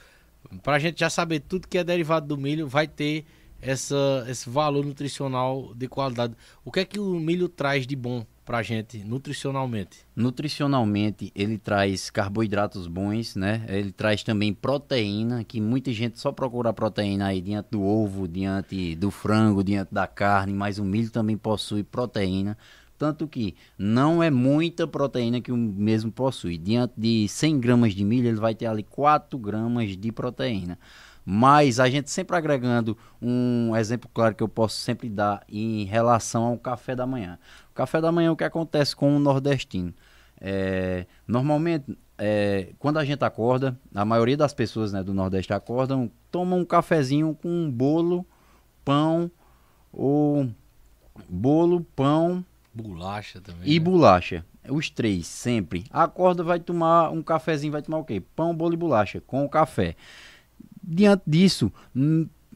pra 0.62 0.78
gente 0.78 1.00
já 1.00 1.10
saber 1.10 1.40
tudo 1.40 1.66
que 1.66 1.76
é 1.76 1.82
derivado 1.84 2.26
do 2.28 2.38
milho, 2.38 2.68
vai 2.68 2.86
ter 2.86 3.24
essa, 3.60 4.24
esse 4.28 4.48
valor 4.48 4.84
nutricional 4.84 5.72
de 5.74 5.88
qualidade. 5.88 6.34
O 6.64 6.70
que 6.70 6.80
é 6.80 6.84
que 6.84 6.98
o 6.98 7.18
milho 7.18 7.48
traz 7.48 7.86
de 7.86 7.96
bom 7.96 8.24
pra 8.44 8.62
gente, 8.62 8.98
nutricionalmente? 8.98 9.98
Nutricionalmente, 10.14 11.32
ele 11.34 11.58
traz 11.58 12.10
carboidratos 12.10 12.86
bons, 12.86 13.34
né? 13.34 13.64
Ele 13.68 13.90
traz 13.90 14.22
também 14.22 14.54
proteína, 14.54 15.42
que 15.42 15.60
muita 15.60 15.92
gente 15.92 16.20
só 16.20 16.30
procura 16.30 16.72
proteína 16.72 17.26
aí 17.26 17.40
diante 17.40 17.70
do 17.72 17.82
ovo, 17.82 18.28
diante 18.28 18.94
do 18.94 19.10
frango, 19.10 19.64
diante 19.64 19.92
da 19.92 20.06
carne, 20.06 20.52
mas 20.52 20.78
o 20.78 20.84
milho 20.84 21.10
também 21.10 21.36
possui 21.36 21.82
proteína. 21.82 22.56
Tanto 22.96 23.26
que 23.26 23.54
não 23.76 24.22
é 24.22 24.30
muita 24.30 24.86
proteína 24.86 25.40
que 25.40 25.52
o 25.52 25.56
mesmo 25.56 26.10
possui. 26.10 26.56
Diante 26.56 26.94
de 26.96 27.28
100 27.28 27.60
gramas 27.60 27.94
de 27.94 28.04
milho, 28.04 28.28
ele 28.28 28.40
vai 28.40 28.54
ter 28.54 28.66
ali 28.66 28.82
4 28.82 29.38
gramas 29.38 29.96
de 29.96 30.12
proteína. 30.12 30.78
Mas 31.28 31.80
a 31.80 31.90
gente 31.90 32.08
sempre 32.08 32.36
agregando 32.36 32.96
um 33.20 33.74
exemplo 33.74 34.08
claro 34.14 34.32
que 34.32 34.44
eu 34.44 34.48
posso 34.48 34.76
sempre 34.76 35.08
dar 35.08 35.42
em 35.48 35.84
relação 35.84 36.44
ao 36.44 36.56
café 36.56 36.94
da 36.94 37.04
manhã. 37.04 37.36
O 37.72 37.74
café 37.74 38.00
da 38.00 38.12
manhã, 38.12 38.30
o 38.30 38.36
que 38.36 38.44
acontece 38.44 38.94
com 38.94 39.16
o 39.16 39.18
nordestino? 39.18 39.92
É, 40.40 41.04
normalmente, 41.26 41.98
é, 42.16 42.68
quando 42.78 42.98
a 42.98 43.04
gente 43.04 43.24
acorda, 43.24 43.76
a 43.92 44.04
maioria 44.04 44.36
das 44.36 44.54
pessoas 44.54 44.92
né, 44.92 45.02
do 45.02 45.12
Nordeste 45.12 45.52
acordam, 45.52 46.08
tomam 46.30 46.60
um 46.60 46.64
cafezinho 46.64 47.36
com 47.42 47.48
um 47.48 47.70
bolo, 47.70 48.24
pão, 48.84 49.28
ou 49.92 50.48
bolo, 51.28 51.84
pão 51.96 52.44
Bolacha 52.72 53.40
também. 53.40 53.62
e 53.64 53.78
né? 53.80 53.84
bolacha. 53.84 54.44
Os 54.68 54.90
três, 54.90 55.26
sempre. 55.26 55.84
Acorda, 55.90 56.42
vai 56.42 56.60
tomar 56.60 57.10
um 57.10 57.22
cafezinho, 57.22 57.72
vai 57.72 57.82
tomar 57.82 57.98
o 57.98 58.04
quê? 58.04 58.22
Pão, 58.34 58.54
bolo 58.54 58.74
e 58.74 58.76
bolacha, 58.76 59.20
com 59.20 59.44
o 59.44 59.48
café. 59.48 59.96
Diante 60.86 61.24
disso, 61.26 61.72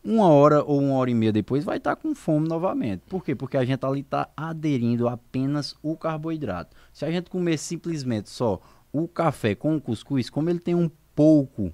uma 0.05 0.29
hora 0.29 0.63
ou 0.63 0.81
uma 0.81 0.95
hora 0.95 1.11
e 1.11 1.15
meia 1.15 1.33
depois, 1.33 1.65
vai 1.65 1.79
estar 1.79 1.97
com 1.97 2.15
fome 2.15 2.49
novamente. 2.49 3.03
Por 3.09 3.25
quê? 3.25 3.35
Porque 3.35 3.57
a 3.57 3.65
gente 3.65 3.85
ali 3.85 4.01
está 4.01 4.29
aderindo 4.37 5.09
apenas 5.09 5.75
o 5.83 5.97
carboidrato. 5.97 6.77
Se 6.93 7.05
a 7.05 7.11
gente 7.11 7.29
comer 7.29 7.59
simplesmente 7.59 8.31
só 8.31 8.61
o 8.93 9.09
café 9.09 9.55
com 9.55 9.77
o 9.77 9.81
cuscuz, 9.81 10.31
como 10.31 10.49
ele 10.49 10.61
tem 10.61 10.75
um 10.75 10.91
pouco 11.15 11.73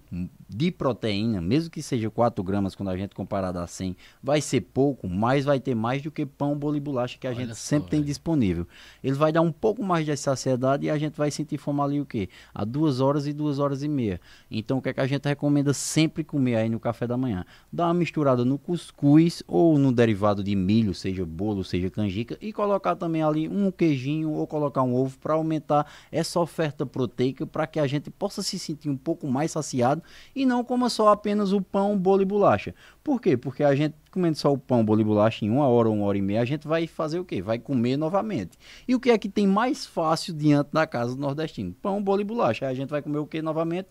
de 0.48 0.70
proteína, 0.70 1.40
mesmo 1.40 1.70
que 1.70 1.82
seja 1.82 2.11
4 2.11 2.42
gramas 2.44 2.74
quando 2.74 2.90
a 2.90 2.96
gente 2.96 3.14
comparado 3.14 3.59
a 3.59 3.66
100, 3.66 3.96
vai 4.22 4.40
ser 4.40 4.61
pouco, 4.61 5.09
mas 5.09 5.44
vai 5.44 5.59
ter 5.59 5.74
mais 5.74 6.02
do 6.02 6.11
que 6.11 6.24
pão, 6.24 6.56
bolo 6.56 6.76
e 6.76 6.80
bolacha 6.80 7.18
que 7.18 7.26
a 7.26 7.30
Olha 7.30 7.40
gente 7.40 7.48
só, 7.50 7.54
sempre 7.54 7.90
tem 7.90 8.00
velho. 8.00 8.06
disponível. 8.06 8.66
Ele 9.02 9.14
vai 9.14 9.32
dar 9.32 9.42
um 9.42 9.50
pouco 9.50 9.82
mais 9.82 10.06
de 10.06 10.16
saciedade 10.16 10.87
e 10.87 10.90
a 10.90 10.98
gente 10.98 11.16
vai 11.16 11.30
sentir 11.30 11.59
fome 11.59 11.80
ali 11.80 12.00
o 12.00 12.06
quê? 12.06 12.28
A 12.54 12.64
duas 12.64 13.00
horas 13.00 13.26
e 13.26 13.32
duas 13.32 13.59
horas 13.59 13.82
e 13.82 13.88
meia. 13.88 14.20
Então 14.50 14.78
o 14.78 14.82
que 14.82 14.90
é 14.90 14.92
que 14.94 15.00
a 15.00 15.06
gente 15.06 15.26
recomenda 15.26 15.72
sempre 15.74 16.22
comer 16.22 16.56
aí 16.56 16.68
no 16.68 16.78
café 16.78 17.06
da 17.06 17.16
manhã? 17.16 17.44
Dá 17.72 17.87
uma 17.87 17.94
misturada 17.94 18.44
no 18.44 18.59
cuscuz 18.59 19.42
ou 19.46 19.78
no 19.78 19.92
derivado 19.92 20.44
de 20.44 20.54
milho, 20.54 20.94
seja 20.94 21.24
bolo, 21.24 21.64
seja 21.64 21.90
canjica, 21.90 22.38
e 22.40 22.52
colocar 22.52 22.94
também 22.94 23.22
ali 23.22 23.48
um 23.48 23.70
queijinho 23.70 24.30
ou 24.30 24.46
colocar 24.46 24.82
um 24.82 24.94
ovo 24.94 25.18
para 25.18 25.35
aumentar 25.35 25.87
essa 26.11 26.38
oferta 26.38 26.87
proteica 26.87 27.46
para 27.46 27.66
que 27.66 27.80
a 27.80 27.87
gente 27.87 28.11
possa 28.11 28.42
se 28.42 28.59
sentir 28.59 28.88
um 28.88 28.96
pouco 28.96 29.26
mais 29.26 29.50
saciado 29.50 30.02
e 30.37 30.44
não 30.44 30.62
coma 30.62 30.90
só 30.90 31.09
apenas 31.09 31.51
o 31.53 31.62
pão, 31.62 31.99
bolo 31.99 32.20
e 32.20 32.25
bolacha. 32.27 32.75
Por 33.03 33.20
quê? 33.20 33.38
Porque 33.38 33.64
a 33.64 33.75
gente 33.75 33.94
comendo 34.12 34.37
só 34.37 34.53
o 34.53 34.59
pão, 34.59 34.85
bolo 34.85 35.01
e 35.01 35.05
bolacha 35.05 35.44
em 35.46 35.51
uma 35.51 35.66
hora 35.66 35.88
uma 35.88 36.05
hora 36.05 36.18
e 36.18 36.22
meia, 36.22 36.42
a 36.42 36.44
gente 36.44 36.68
vai 36.68 36.87
fazer 36.87 37.18
o 37.18 37.25
quê? 37.25 37.40
Vai 37.40 37.59
comer 37.59 37.96
novamente. 37.96 38.59
E 38.87 38.94
o 38.94 39.01
que 39.01 39.11
é 39.11 39.16
que 39.16 39.31
tem 39.31 39.46
mais 39.46 39.87
fácil 39.87 40.35
diante 40.35 40.68
da 40.72 40.87
casa 40.87 41.14
do 41.14 41.20
nordestino? 41.20 41.72
Pão, 41.81 42.03
bolo 42.03 42.20
e 42.20 42.25
bolacha. 42.25 42.66
Aí 42.66 42.72
a 42.72 42.75
gente 42.75 42.90
vai 42.90 43.01
comer 43.01 43.18
o 43.18 43.27
que 43.27 43.40
novamente? 43.40 43.88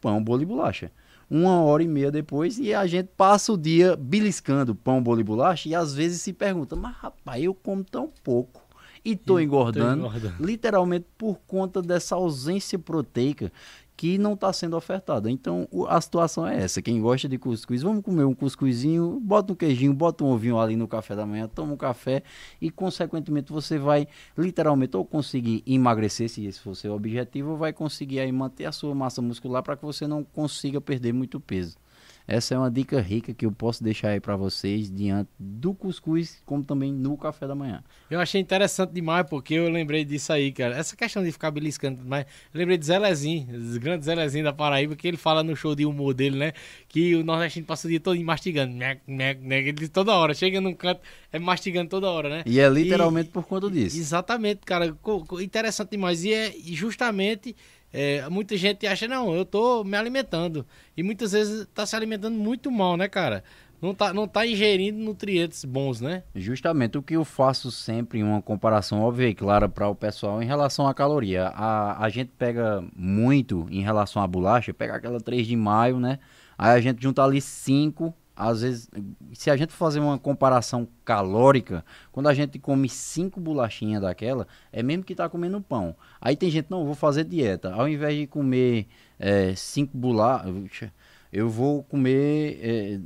Pão, 0.00 0.22
bolo 0.22 0.42
e 0.42 0.44
bolacha. 0.44 0.90
Uma 1.30 1.60
hora 1.62 1.82
e 1.82 1.88
meia 1.88 2.10
depois 2.10 2.58
e 2.58 2.72
a 2.74 2.86
gente 2.86 3.08
passa 3.16 3.52
o 3.52 3.58
dia 3.58 3.96
beliscando 3.96 4.74
pão, 4.74 5.02
bolo 5.02 5.20
e 5.20 5.24
bolacha 5.24 5.68
e 5.68 5.74
às 5.74 5.94
vezes 5.94 6.20
se 6.22 6.32
pergunta, 6.32 6.76
mas 6.76 6.94
rapaz, 6.96 7.42
eu 7.42 7.54
como 7.54 7.82
tão 7.82 8.10
pouco 8.22 8.64
e 9.04 9.14
tô 9.14 9.14
E 9.14 9.16
tô 9.16 9.40
engordando, 9.40 10.06
engordando. 10.06 10.44
literalmente 10.44 11.06
por 11.16 11.38
conta 11.46 11.80
dessa 11.82 12.14
ausência 12.16 12.78
proteica 12.78 13.52
que 13.96 14.18
não 14.18 14.34
está 14.34 14.52
sendo 14.52 14.76
ofertada. 14.76 15.30
Então 15.30 15.66
a 15.88 16.00
situação 16.00 16.46
é 16.46 16.62
essa. 16.62 16.82
Quem 16.82 17.00
gosta 17.00 17.28
de 17.28 17.38
cuscuz, 17.38 17.82
vamos 17.82 18.02
comer 18.04 18.24
um 18.24 18.34
cuscuzinho, 18.34 19.18
bota 19.20 19.52
um 19.52 19.56
queijinho, 19.56 19.94
bota 19.94 20.22
um 20.22 20.28
ovinho 20.28 20.58
ali 20.58 20.76
no 20.76 20.86
café 20.86 21.16
da 21.16 21.24
manhã, 21.24 21.48
toma 21.48 21.72
um 21.72 21.76
café 21.76 22.22
e 22.60 22.70
consequentemente 22.70 23.52
você 23.52 23.78
vai 23.78 24.06
literalmente 24.36 24.96
ou 24.96 25.04
conseguir 25.04 25.62
emagrecer, 25.66 26.28
se 26.28 26.44
esse 26.44 26.60
for 26.60 26.74
seu 26.74 26.94
objetivo, 26.94 27.52
ou 27.52 27.56
vai 27.56 27.72
conseguir 27.72 28.20
aí 28.20 28.30
manter 28.30 28.66
a 28.66 28.72
sua 28.72 28.94
massa 28.94 29.22
muscular 29.22 29.62
para 29.62 29.76
que 29.76 29.84
você 29.84 30.06
não 30.06 30.22
consiga 30.22 30.80
perder 30.80 31.12
muito 31.12 31.40
peso. 31.40 31.76
Essa 32.28 32.54
é 32.54 32.58
uma 32.58 32.70
dica 32.70 33.00
rica 33.00 33.32
que 33.32 33.46
eu 33.46 33.52
posso 33.52 33.84
deixar 33.84 34.08
aí 34.08 34.20
para 34.20 34.34
vocês 34.34 34.90
diante 34.90 35.30
do 35.38 35.72
cuscuz, 35.72 36.42
como 36.44 36.64
também 36.64 36.92
no 36.92 37.16
café 37.16 37.46
da 37.46 37.54
manhã. 37.54 37.84
Eu 38.10 38.18
achei 38.18 38.40
interessante 38.40 38.92
demais, 38.92 39.24
porque 39.28 39.54
eu 39.54 39.68
lembrei 39.68 40.04
disso 40.04 40.32
aí, 40.32 40.50
cara. 40.50 40.76
Essa 40.76 40.96
questão 40.96 41.22
de 41.22 41.30
ficar 41.30 41.52
beliscando, 41.52 42.02
mas 42.04 42.26
eu 42.52 42.58
lembrei 42.58 42.76
de 42.76 42.86
Zelezinho, 42.86 43.56
os 43.56 43.76
grandes 43.76 44.06
Zelezinho 44.06 44.44
da 44.44 44.52
Paraíba, 44.52 44.96
que 44.96 45.06
ele 45.06 45.16
fala 45.16 45.44
no 45.44 45.54
show 45.54 45.74
de 45.74 45.86
humor 45.86 46.14
dele, 46.14 46.36
né? 46.36 46.52
Que 46.88 47.14
o 47.14 47.22
nordestino 47.22 47.64
passa 47.64 47.86
o 47.86 47.90
dia 47.90 48.00
todo 48.00 48.20
mastigando. 48.24 48.74
Nec, 48.74 49.00
nec, 49.06 49.40
nec, 49.40 49.68
ele 49.68 49.88
toda 49.88 50.12
hora, 50.12 50.34
chega 50.34 50.60
num 50.60 50.74
canto, 50.74 51.00
é 51.32 51.38
mastigando 51.38 51.88
toda 51.88 52.10
hora, 52.10 52.28
né? 52.28 52.42
E 52.44 52.58
é 52.58 52.68
literalmente 52.68 53.30
por 53.30 53.44
conta 53.44 53.70
disso. 53.70 53.96
Exatamente, 53.96 54.62
cara. 54.64 54.96
Interessante 55.40 55.90
demais. 55.90 56.24
E 56.24 56.32
é 56.32 56.52
justamente. 56.64 57.54
É, 57.98 58.28
muita 58.28 58.58
gente 58.58 58.86
acha, 58.86 59.08
não, 59.08 59.34
eu 59.34 59.42
tô 59.42 59.82
me 59.82 59.96
alimentando. 59.96 60.66
E 60.94 61.02
muitas 61.02 61.32
vezes 61.32 61.66
tá 61.74 61.86
se 61.86 61.96
alimentando 61.96 62.36
muito 62.36 62.70
mal, 62.70 62.94
né, 62.94 63.08
cara? 63.08 63.42
Não 63.80 63.94
tá, 63.94 64.12
não 64.12 64.28
tá 64.28 64.46
ingerindo 64.46 64.98
nutrientes 64.98 65.64
bons, 65.64 66.00
né? 66.00 66.22
Justamente 66.34 66.98
o 66.98 67.02
que 67.02 67.14
eu 67.14 67.24
faço 67.24 67.70
sempre, 67.70 68.22
uma 68.22 68.42
comparação 68.42 69.00
óbvia 69.00 69.28
e 69.28 69.34
clara 69.34 69.66
para 69.66 69.88
o 69.88 69.94
pessoal 69.94 70.42
em 70.42 70.46
relação 70.46 70.86
à 70.86 70.92
caloria. 70.92 71.46
A, 71.48 72.04
a 72.04 72.08
gente 72.10 72.32
pega 72.36 72.84
muito 72.94 73.66
em 73.70 73.80
relação 73.80 74.22
à 74.22 74.26
bolacha, 74.26 74.74
pega 74.74 74.96
aquela 74.96 75.18
3 75.18 75.46
de 75.46 75.56
maio, 75.56 75.98
né? 75.98 76.18
Aí 76.58 76.76
a 76.76 76.80
gente 76.80 77.02
junta 77.02 77.24
ali 77.24 77.40
5. 77.40 78.14
Às 78.36 78.60
vezes, 78.60 78.90
se 79.32 79.50
a 79.50 79.56
gente 79.56 79.72
fazer 79.72 79.98
uma 79.98 80.18
comparação 80.18 80.86
calórica, 81.04 81.82
quando 82.12 82.28
a 82.28 82.34
gente 82.34 82.58
come 82.58 82.86
5 82.86 83.40
bolachinhas 83.40 84.02
daquela, 84.02 84.46
é 84.70 84.82
mesmo 84.82 85.02
que 85.02 85.14
tá 85.14 85.26
comendo 85.26 85.58
pão. 85.60 85.96
Aí 86.20 86.36
tem 86.36 86.50
gente, 86.50 86.70
não, 86.70 86.84
vou 86.84 86.94
fazer 86.94 87.24
dieta. 87.24 87.72
Ao 87.72 87.88
invés 87.88 88.14
de 88.14 88.26
comer 88.26 88.88
5 89.56 89.96
bolachas, 89.96 90.90
eu 91.32 91.48
vou 91.48 91.82
comer 91.82 93.00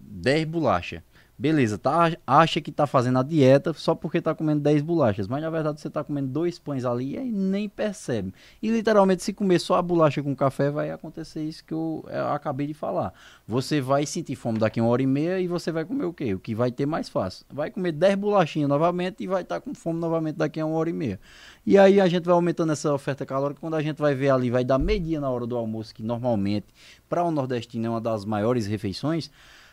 10 0.00 0.44
bolachas. 0.46 1.00
Beleza, 1.36 1.76
tá, 1.76 2.12
acha 2.24 2.60
que 2.60 2.70
tá 2.70 2.86
fazendo 2.86 3.18
a 3.18 3.22
dieta 3.24 3.72
só 3.72 3.92
porque 3.92 4.22
tá 4.22 4.32
comendo 4.32 4.60
10 4.60 4.82
bolachas, 4.82 5.26
mas 5.26 5.42
na 5.42 5.50
verdade 5.50 5.80
você 5.80 5.90
tá 5.90 6.04
comendo 6.04 6.28
dois 6.28 6.60
pães 6.60 6.84
ali 6.84 7.16
e 7.16 7.32
nem 7.32 7.68
percebe. 7.68 8.32
E 8.62 8.70
literalmente, 8.70 9.24
se 9.24 9.32
comer 9.32 9.58
só 9.58 9.74
a 9.74 9.82
bolacha 9.82 10.22
com 10.22 10.34
café, 10.36 10.70
vai 10.70 10.92
acontecer 10.92 11.42
isso 11.42 11.64
que 11.64 11.74
eu, 11.74 12.04
eu 12.08 12.28
acabei 12.28 12.68
de 12.68 12.74
falar. 12.74 13.12
Você 13.48 13.80
vai 13.80 14.06
sentir 14.06 14.36
fome 14.36 14.60
daqui 14.60 14.80
uma 14.80 14.88
hora 14.88 15.02
e 15.02 15.08
meia 15.08 15.40
e 15.40 15.48
você 15.48 15.72
vai 15.72 15.84
comer 15.84 16.04
o 16.04 16.12
quê? 16.12 16.34
O 16.34 16.38
que 16.38 16.54
vai 16.54 16.70
ter 16.70 16.86
mais 16.86 17.08
fácil. 17.08 17.44
Vai 17.52 17.68
comer 17.68 17.90
10 17.90 18.14
bolachinhas 18.14 18.68
novamente 18.68 19.24
e 19.24 19.26
vai 19.26 19.42
estar 19.42 19.60
com 19.60 19.74
fome 19.74 19.98
novamente 19.98 20.36
daqui 20.36 20.60
a 20.60 20.66
uma 20.66 20.76
hora 20.76 20.90
e 20.90 20.92
meia. 20.92 21.18
E 21.66 21.76
aí 21.76 22.00
a 22.00 22.06
gente 22.06 22.24
vai 22.24 22.34
aumentando 22.34 22.70
essa 22.70 22.94
oferta 22.94 23.26
calórica. 23.26 23.60
Quando 23.60 23.74
a 23.74 23.82
gente 23.82 23.98
vai 23.98 24.14
ver 24.14 24.30
ali, 24.30 24.52
vai 24.52 24.64
dar 24.64 24.78
meio-dia 24.78 25.20
na 25.20 25.28
hora 25.28 25.48
do 25.48 25.56
almoço, 25.56 25.92
que 25.92 26.02
normalmente 26.02 26.68
para 27.08 27.24
o 27.24 27.32
nordestino 27.32 27.86
é 27.86 27.90
uma 27.90 28.00
das 28.00 28.24
maiores 28.24 28.68
refeições. 28.68 29.32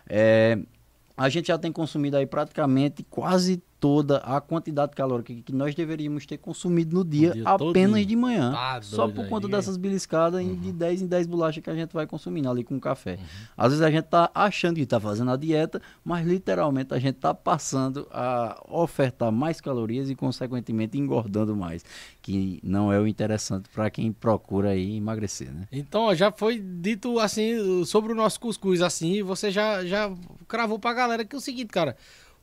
É, 0.10 0.58
a 1.16 1.30
gente 1.30 1.48
já 1.48 1.58
tem 1.58 1.72
consumido 1.72 2.18
aí 2.18 2.26
praticamente 2.26 3.04
quase 3.04 3.62
toda 3.82 4.18
a 4.20 4.40
quantidade 4.40 4.92
calórica 4.96 5.34
que 5.34 5.52
nós 5.52 5.74
deveríamos 5.74 6.24
ter 6.28 6.38
consumido 6.38 6.96
no 6.96 7.04
dia, 7.04 7.32
dia 7.32 7.42
apenas 7.46 7.92
todinho. 7.92 8.06
de 8.06 8.16
manhã. 8.16 8.52
Tá 8.52 8.80
só 8.84 9.08
por 9.08 9.24
aí, 9.24 9.30
conta 9.30 9.48
ninguém- 9.48 9.60
dessas 9.60 9.76
beliscadas 9.76 10.40
em 10.40 10.56
de 10.56 10.72
10 10.72 11.02
em 11.02 11.08
10 11.08 11.26
bolachas 11.26 11.64
que 11.64 11.70
a 11.70 11.74
gente 11.74 11.92
vai 11.92 12.06
consumindo 12.06 12.48
ali 12.48 12.64
com 12.64 12.80
café. 12.80 13.16
Uhum. 13.16 13.26
Às 13.58 13.70
vezes 13.72 13.82
a 13.82 13.90
gente 13.90 14.06
tá 14.06 14.30
achando 14.36 14.76
que 14.76 14.86
tá 14.86 15.00
fazendo 15.00 15.32
a 15.32 15.36
dieta, 15.36 15.82
mas 16.06 16.26
literalmente 16.28 16.94
a 16.94 17.00
gente 17.00 17.16
tá 17.16 17.34
passando 17.34 18.08
a 18.12 18.64
ofertar 18.70 19.32
mais 19.32 19.60
calorias 19.60 20.12
e 20.12 20.16
consequentemente 20.16 20.96
engordando 21.00 21.56
mais, 21.56 21.84
que 22.22 22.60
não 22.64 22.94
é 22.94 23.00
o 23.00 23.08
interessante 23.08 23.68
para 23.74 23.90
quem 23.90 24.12
procura 24.12 24.70
aí 24.70 24.98
emagrecer, 24.98 25.52
né? 25.52 25.68
Então, 25.72 26.14
já 26.14 26.32
foi 26.32 26.60
dito 26.60 27.18
assim 27.18 27.84
sobre 27.84 28.12
o 28.12 28.16
nosso 28.16 28.40
cuscuz, 28.40 28.80
assim, 28.84 29.24
você 29.24 29.50
já, 29.50 29.84
já 29.84 30.12
cravou 30.48 30.78
pra 30.78 30.94
galera 30.94 31.26
que 31.26 31.36
é 31.36 31.38
o 31.40 31.42
seguinte, 31.42 31.70
cara. 31.70 31.98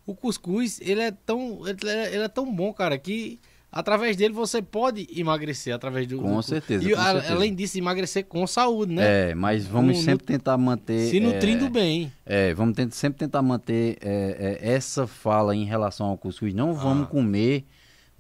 O 0.09 0.15
cuscuz, 0.15 0.81
ele 0.81 1.01
é 1.03 1.11
tão, 1.11 1.61
ele 1.69 1.89
é, 1.89 2.15
ele 2.15 2.23
é 2.25 2.29
tão 2.29 2.51
bom, 2.51 2.73
cara, 2.73 2.97
que 2.97 3.39
através 3.71 4.17
dele 4.17 4.33
você 4.33 4.63
pode 4.63 5.07
emagrecer 5.15 5.75
através 5.75 6.07
do. 6.07 6.19
Com 6.19 6.37
do- 6.37 6.43
certeza, 6.43 6.83
E 6.89 6.95
com 6.95 7.01
a- 7.01 7.13
certeza. 7.13 7.35
além 7.35 7.55
disso, 7.55 7.77
emagrecer 7.77 8.25
com 8.25 8.47
saúde, 8.47 8.95
né? 8.95 9.31
É, 9.31 9.35
mas 9.35 9.67
vamos 9.67 9.99
sempre 9.99 10.25
tentar 10.25 10.57
manter 10.57 11.11
Se 11.11 11.21
nutrindo 11.21 11.67
é, 11.67 11.71
bem. 11.71 12.13
É, 12.25 12.55
vamos 12.55 12.75
sempre 12.93 13.19
tentar 13.19 13.43
manter 13.43 13.99
é, 14.01 14.59
é, 14.63 14.73
essa 14.73 15.07
fala 15.07 15.55
em 15.55 15.67
relação 15.67 16.07
ao 16.07 16.17
cuscuz. 16.17 16.55
Não 16.55 16.73
vamos 16.73 17.05
Ah. 17.05 17.11
comer 17.11 17.67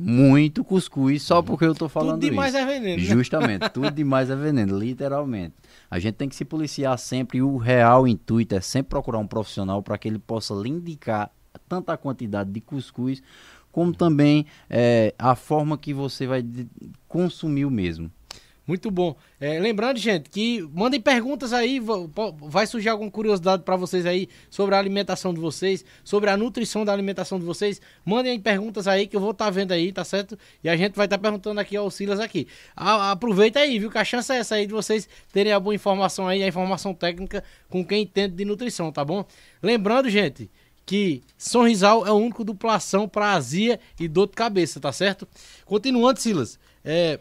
muito 0.00 0.62
cuscuz 0.62 1.22
só 1.22 1.42
porque 1.42 1.64
eu 1.64 1.74
tô 1.74 1.88
falando 1.88 2.20
Tudo 2.20 2.30
demais 2.30 2.54
isso. 2.54 2.62
é 2.62 2.66
veneno. 2.66 2.96
né? 3.02 3.08
Justamente, 3.08 3.68
tudo 3.72 3.90
demais 3.90 4.30
é 4.30 4.36
veneno, 4.36 4.78
literalmente. 4.78 5.54
A 5.90 5.98
gente 5.98 6.14
tem 6.16 6.28
que 6.28 6.36
se 6.36 6.44
policiar 6.44 6.96
sempre 6.98 7.38
e 7.38 7.42
o 7.42 7.56
real 7.56 8.06
intuito 8.06 8.54
é 8.54 8.60
sempre 8.60 8.90
procurar 8.90 9.18
um 9.18 9.26
profissional 9.26 9.82
para 9.82 9.96
que 9.98 10.06
ele 10.06 10.18
possa 10.18 10.54
lhe 10.54 10.68
indicar 10.68 11.30
tanto 11.68 11.90
a 11.90 11.96
quantidade 11.96 12.50
de 12.50 12.60
cuscuz 12.60 13.22
como 13.70 13.94
também 13.94 14.46
eh, 14.68 15.14
a 15.18 15.34
forma 15.36 15.76
que 15.76 15.92
você 15.92 16.26
vai 16.26 16.44
consumir 17.06 17.64
o 17.64 17.70
mesmo. 17.70 18.10
Muito 18.66 18.90
bom. 18.90 19.16
É, 19.40 19.58
lembrando, 19.58 19.96
gente, 19.96 20.28
que 20.28 20.60
mandem 20.74 21.00
perguntas 21.00 21.54
aí, 21.54 21.80
vai 22.42 22.66
surgir 22.66 22.90
alguma 22.90 23.10
curiosidade 23.10 23.62
para 23.62 23.76
vocês 23.76 24.04
aí 24.04 24.28
sobre 24.50 24.74
a 24.74 24.78
alimentação 24.78 25.32
de 25.32 25.40
vocês, 25.40 25.82
sobre 26.04 26.28
a 26.28 26.36
nutrição 26.36 26.84
da 26.84 26.92
alimentação 26.92 27.38
de 27.38 27.46
vocês. 27.46 27.80
Mandem 28.04 28.32
aí 28.32 28.38
perguntas 28.38 28.86
aí 28.86 29.06
que 29.06 29.16
eu 29.16 29.20
vou 29.20 29.30
estar 29.30 29.48
vendo 29.48 29.72
aí, 29.72 29.90
tá 29.90 30.04
certo? 30.04 30.38
E 30.62 30.68
a 30.68 30.76
gente 30.76 30.96
vai 30.96 31.06
estar 31.06 31.16
perguntando 31.16 31.58
aqui 31.58 31.78
ao 31.78 31.90
Silas 31.90 32.20
aqui. 32.20 32.46
A- 32.76 33.10
aproveita 33.12 33.58
aí, 33.58 33.78
viu? 33.78 33.90
Que 33.90 33.96
a 33.96 34.04
chance 34.04 34.30
é 34.30 34.36
essa 34.36 34.56
aí 34.56 34.66
de 34.66 34.72
vocês 34.74 35.08
terem 35.32 35.50
a 35.50 35.58
boa 35.58 35.74
informação 35.74 36.28
aí, 36.28 36.42
a 36.42 36.46
informação 36.46 36.92
técnica 36.92 37.42
com 37.70 37.82
quem 37.82 38.02
entende 38.02 38.34
de 38.34 38.44
nutrição, 38.44 38.92
tá 38.92 39.02
bom? 39.02 39.24
Lembrando, 39.62 40.10
gente, 40.10 40.50
que 40.88 41.22
Sorrisal 41.36 42.06
é 42.06 42.10
o 42.10 42.14
único 42.16 42.42
duplação 42.42 43.06
para 43.06 43.32
azia 43.34 43.78
e 44.00 44.08
dor 44.08 44.26
de 44.26 44.32
cabeça, 44.32 44.80
tá 44.80 44.90
certo? 44.90 45.28
Continuando, 45.66 46.18
Silas, 46.18 46.58
é, 46.82 47.20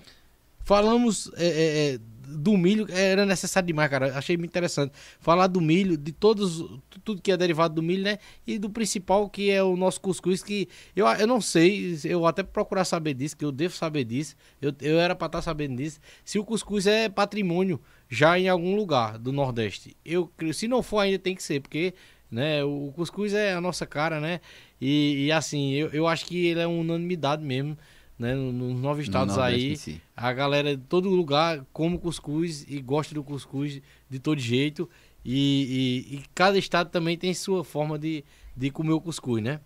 falamos 0.64 1.30
é, 1.36 1.46
é, 1.48 1.94
é, 1.96 2.00
do 2.30 2.58
milho, 2.58 2.88
era 2.90 3.26
necessário 3.26 3.68
demais, 3.68 3.90
cara. 3.90 4.18
Achei 4.18 4.38
muito 4.38 4.52
interessante. 4.52 4.94
Falar 5.20 5.48
do 5.48 5.60
milho, 5.60 5.98
de 5.98 6.14
todos, 6.14 6.60
tu- 6.90 7.00
tudo 7.04 7.22
que 7.22 7.30
é 7.30 7.36
derivado 7.36 7.76
do 7.76 7.84
milho, 7.84 8.04
né? 8.04 8.20
E 8.46 8.58
do 8.58 8.70
principal 8.70 9.30
que 9.30 9.50
é 9.50 9.62
o 9.62 9.76
nosso 9.76 10.00
cuscuz, 10.00 10.42
que 10.42 10.70
eu, 10.96 11.06
eu 11.06 11.28
não 11.28 11.42
sei, 11.42 12.00
eu 12.06 12.26
até 12.26 12.44
procurar 12.44 12.86
saber 12.86 13.16
disso, 13.16 13.36
que 13.36 13.44
eu 13.44 13.52
devo 13.52 13.76
saber 13.76 14.06
disso. 14.06 14.34
Eu, 14.62 14.74
eu 14.80 14.98
era 14.98 15.14
para 15.14 15.26
estar 15.28 15.42
sabendo 15.42 15.76
disso. 15.76 16.00
Se 16.24 16.40
o 16.40 16.44
cuscuz 16.46 16.88
é 16.88 17.10
patrimônio 17.10 17.82
já 18.10 18.40
em 18.40 18.48
algum 18.48 18.78
lugar 18.78 19.18
do 19.18 19.34
Nordeste. 19.34 19.96
Eu 20.06 20.32
se 20.54 20.70
não 20.70 20.82
for 20.82 21.00
ainda 21.00 21.20
tem 21.20 21.36
que 21.36 21.44
ser, 21.44 21.60
porque 21.60 21.94
né, 22.30 22.64
o 22.64 22.92
cuscuz 22.96 23.34
é 23.34 23.54
a 23.54 23.62
nossa 23.62 23.86
cara, 23.86 24.20
né? 24.20 24.42
E, 24.80 25.26
e 25.26 25.32
assim, 25.32 25.72
eu, 25.74 25.90
eu 25.90 26.08
acho 26.08 26.26
que 26.26 26.46
ele 26.48 26.60
é 26.60 26.68
uma 26.68 26.82
unanimidade 26.82 27.44
mesmo, 27.44 27.78
né? 28.20 28.36
no- 28.36 28.52
Nos 28.52 28.82
nove 28.82 29.02
estados 29.04 29.36
Nordeste 29.38 29.68
aí. 29.68 29.76
si. 29.78 30.02
A 30.16 30.32
galera 30.34 30.76
de 30.76 30.84
todo 30.84 31.10
lugar 31.10 31.66
come 31.72 31.98
cuscuz 31.98 32.66
e 32.68 32.82
gosta 32.82 33.14
do 33.16 33.24
cuscuz 33.24 33.82
de 34.10 34.20
todo 34.20 34.40
jeito. 34.40 34.90
E, 35.24 36.06
e- 36.12 36.16
e 36.18 36.24
cada 36.34 36.58
estado 36.58 36.90
também 36.90 37.18
tem 37.18 37.34
sua 37.34 37.64
forma 37.64 37.98
de, 38.00 38.24
de 38.56 38.70
comer 38.72 38.94
o 38.94 39.02
cuscuz, 39.02 39.44
né? 39.44 39.60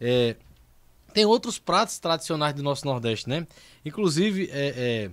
É, 0.00 0.36
tem 1.12 1.24
outros 1.24 1.58
pratos 1.58 1.98
tradicionais 1.98 2.54
do 2.54 2.62
nosso 2.62 2.84
Nordeste, 2.86 3.28
né? 3.28 3.46
Inclusive, 3.84 4.48
é, 4.50 4.68
é, 4.76 5.10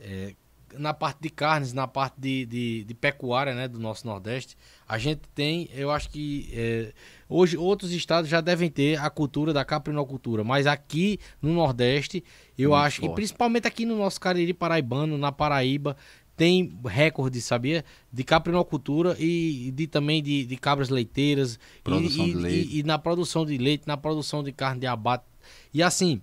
é, 0.00 0.34
na 0.78 0.92
parte 0.94 1.18
de 1.20 1.30
carnes, 1.30 1.72
na 1.72 1.86
parte 1.86 2.14
de, 2.20 2.46
de, 2.46 2.84
de 2.84 2.94
pecuária, 2.94 3.54
né, 3.54 3.68
do 3.68 3.78
nosso 3.78 4.06
Nordeste, 4.06 4.56
a 4.88 4.98
gente 4.98 5.22
tem, 5.34 5.68
eu 5.74 5.90
acho 5.90 6.10
que 6.10 6.48
é, 6.52 6.92
hoje 7.28 7.56
outros 7.56 7.92
estados 7.92 8.28
já 8.28 8.40
devem 8.40 8.70
ter 8.70 8.98
a 9.00 9.08
cultura 9.10 9.52
da 9.52 9.64
caprinocultura, 9.64 10.44
mas 10.44 10.66
aqui 10.66 11.18
no 11.40 11.52
Nordeste, 11.52 12.22
eu 12.58 12.70
Muito 12.70 12.80
acho 12.82 13.00
que 13.00 13.06
forte. 13.06 13.16
principalmente 13.16 13.66
aqui 13.66 13.84
no 13.86 13.96
nosso 13.96 14.20
Cariri 14.20 14.52
Paraibano, 14.54 15.16
na 15.18 15.32
Paraíba, 15.32 15.96
tem 16.36 16.76
recorde, 16.84 17.40
sabia? 17.40 17.84
De 18.12 18.24
caprinocultura 18.24 19.16
e 19.20 19.70
de 19.74 19.86
também 19.86 20.20
de, 20.22 20.44
de 20.44 20.56
cabras 20.56 20.88
leiteiras 20.88 21.54
e- 21.54 22.08
e, 22.30 22.32
e- 22.76 22.78
e 22.80 22.82
na 22.82 22.98
produção 22.98 23.46
de 23.46 23.56
leite, 23.56 23.84
na 23.86 23.96
produção 23.96 24.42
de 24.42 24.50
carne 24.50 24.80
de 24.80 24.86
abate. 24.86 25.24
E 25.72 25.82
assim, 25.82 26.20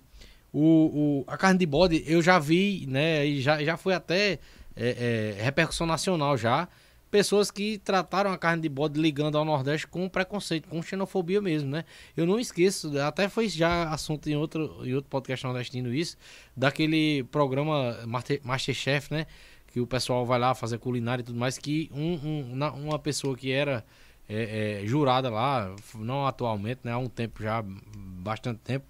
o, 0.52 1.22
o- 1.22 1.24
a 1.26 1.36
carne 1.36 1.58
de 1.58 1.66
bode 1.66 2.02
eu 2.06 2.20
já 2.22 2.38
vi, 2.38 2.86
né? 2.88 3.26
E 3.26 3.40
já, 3.40 3.62
já 3.62 3.76
foi 3.76 3.94
até 3.94 4.38
é, 4.76 5.34
é, 5.38 5.42
repercussão 5.42 5.86
nacional 5.86 6.36
já. 6.36 6.68
Pessoas 7.10 7.50
que 7.50 7.76
trataram 7.76 8.32
a 8.32 8.38
carne 8.38 8.62
de 8.62 8.70
bode 8.70 8.98
ligando 8.98 9.36
ao 9.36 9.44
Nordeste 9.44 9.86
com 9.86 10.08
preconceito, 10.08 10.66
com 10.66 10.82
xenofobia 10.82 11.42
mesmo, 11.42 11.68
né? 11.68 11.84
Eu 12.16 12.24
não 12.24 12.40
esqueço, 12.40 12.98
até 13.00 13.28
foi 13.28 13.50
já 13.50 13.90
assunto 13.90 14.28
em 14.30 14.34
outro, 14.36 14.80
em 14.82 14.94
outro 14.94 15.10
podcast 15.10 15.44
nordestino 15.44 15.92
isso, 15.94 16.16
daquele 16.56 17.22
programa 17.24 17.98
Master- 18.06 18.40
Masterchef, 18.42 19.12
né? 19.12 19.26
Que 19.66 19.78
o 19.80 19.86
pessoal 19.86 20.24
vai 20.24 20.38
lá 20.38 20.54
fazer 20.54 20.78
culinária 20.78 21.20
e 21.20 21.24
tudo 21.24 21.38
mais, 21.38 21.58
que 21.58 21.90
um, 21.94 22.14
um- 22.54 22.86
uma 22.86 22.98
pessoa 22.98 23.36
que 23.36 23.50
era 23.52 23.84
é, 24.26 24.80
é, 24.82 24.86
jurada 24.86 25.28
lá, 25.28 25.74
não 25.96 26.26
atualmente, 26.26 26.80
né? 26.84 26.92
Há 26.92 26.98
um 26.98 27.08
tempo 27.10 27.42
já, 27.42 27.62
bastante 27.62 28.60
tempo, 28.60 28.86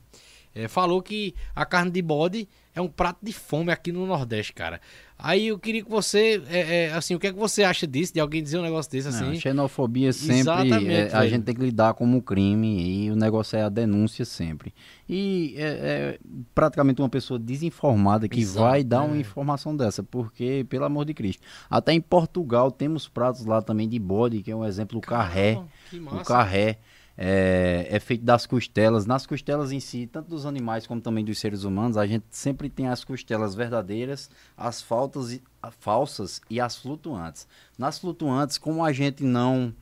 é, 0.55 0.69
falou 0.69 1.03
que 1.03 1.35
a 1.55 1.65
carne 1.65 1.91
de 1.91 2.03
bode 2.03 2.49
é 2.75 2.81
um 2.81 2.89
prato 2.89 3.19
de 3.23 3.33
fome 3.33 3.71
aqui 3.71 3.93
no 3.93 4.07
Nordeste, 4.07 4.53
cara. 4.53 4.81
Aí 5.19 5.49
eu 5.49 5.59
queria 5.59 5.85
que 5.85 5.91
você, 5.91 6.43
é, 6.49 6.87
é, 6.87 6.93
assim, 6.95 7.15
o 7.15 7.19
que 7.19 7.29
é 7.29 7.33
que 7.33 7.39
você 7.39 7.63
acha 7.63 7.87
disso, 7.87 8.13
de 8.13 8.19
alguém 8.19 8.43
dizer 8.43 8.59
um 8.59 8.63
negócio 8.63 8.91
desse 8.91 9.09
Não, 9.09 9.31
assim? 9.31 9.39
xenofobia 9.39 10.13
sempre 10.13 10.41
Exatamente, 10.41 10.91
é, 10.91 11.15
a 11.15 11.29
gente 11.29 11.45
tem 11.45 11.55
que 11.55 11.61
lidar 11.61 11.95
como 11.95 12.21
crime 12.21 13.05
e 13.05 13.11
o 13.11 13.15
negócio 13.15 13.57
é 13.57 13.63
a 13.63 13.69
denúncia 13.69 14.25
sempre. 14.25 14.75
E 15.09 15.55
é, 15.57 15.63
é 15.63 16.19
praticamente 16.55 17.01
uma 17.01 17.09
pessoa 17.09 17.39
desinformada 17.39 18.29
que 18.29 18.41
Exato, 18.41 18.67
vai 18.67 18.83
dar 18.83 19.03
uma 19.03 19.17
é. 19.17 19.21
informação 19.21 19.77
dessa, 19.77 20.03
porque, 20.03 20.67
pelo 20.69 20.87
amor 20.87 21.05
de 21.05 21.15
Cristo. 21.15 21.43
Até 21.71 21.93
em 21.93 22.01
Portugal 22.01 22.73
temos 22.73 23.07
pratos 23.07 23.45
lá 23.45 23.63
também 23.63 23.89
de 23.89 23.99
bode, 23.99 24.43
que 24.43 24.51
é 24.51 24.57
um 24.57 24.65
exemplo, 24.65 24.99
o 24.99 25.03
carré. 25.03 25.63
O 25.93 26.25
carré 26.25 26.79
é, 27.17 27.87
é 27.91 28.01
feito 28.01 28.25
das 28.25 28.47
costelas. 28.47 29.07
Nas 29.07 29.27
costelas 29.27 29.73
em 29.73 29.81
si, 29.81 30.07
tanto 30.07 30.29
dos 30.31 30.47
animais 30.47 30.87
como 30.87 31.01
também 31.01 31.25
dos 31.25 31.39
seres 31.39 31.65
humanos, 31.65 31.97
a 31.97 32.07
gente 32.07 32.25
sempre 32.31 32.69
tem 32.71 32.89
as 32.89 33.05
costelas 33.05 33.55
verdadeiras, 33.55 34.31
as 34.57 34.81
faltas 34.83 35.33
e, 35.33 35.43
a- 35.63 35.71
falsas 35.71 36.41
e 36.49 36.61
as 36.61 36.77
flutuantes. 36.77 37.47
Nas 37.79 37.99
flutuantes, 37.99 38.59
como 38.59 38.85
a 38.85 38.93
gente 38.93 39.23
não 39.25 39.73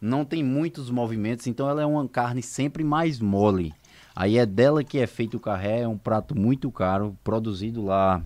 não 0.00 0.24
tem 0.24 0.42
muitos 0.42 0.88
movimentos, 0.90 1.46
então 1.46 1.68
ela 1.68 1.82
é 1.82 1.86
uma 1.86 2.08
carne 2.08 2.42
sempre 2.42 2.82
mais 2.82 3.20
mole. 3.20 3.74
Aí 4.16 4.38
é 4.38 4.46
dela 4.46 4.82
que 4.82 4.98
é 4.98 5.06
feito 5.06 5.36
o 5.36 5.40
carré, 5.40 5.80
é 5.80 5.88
um 5.88 5.98
prato 5.98 6.34
muito 6.34 6.70
caro, 6.70 7.14
produzido 7.22 7.84
lá 7.84 8.22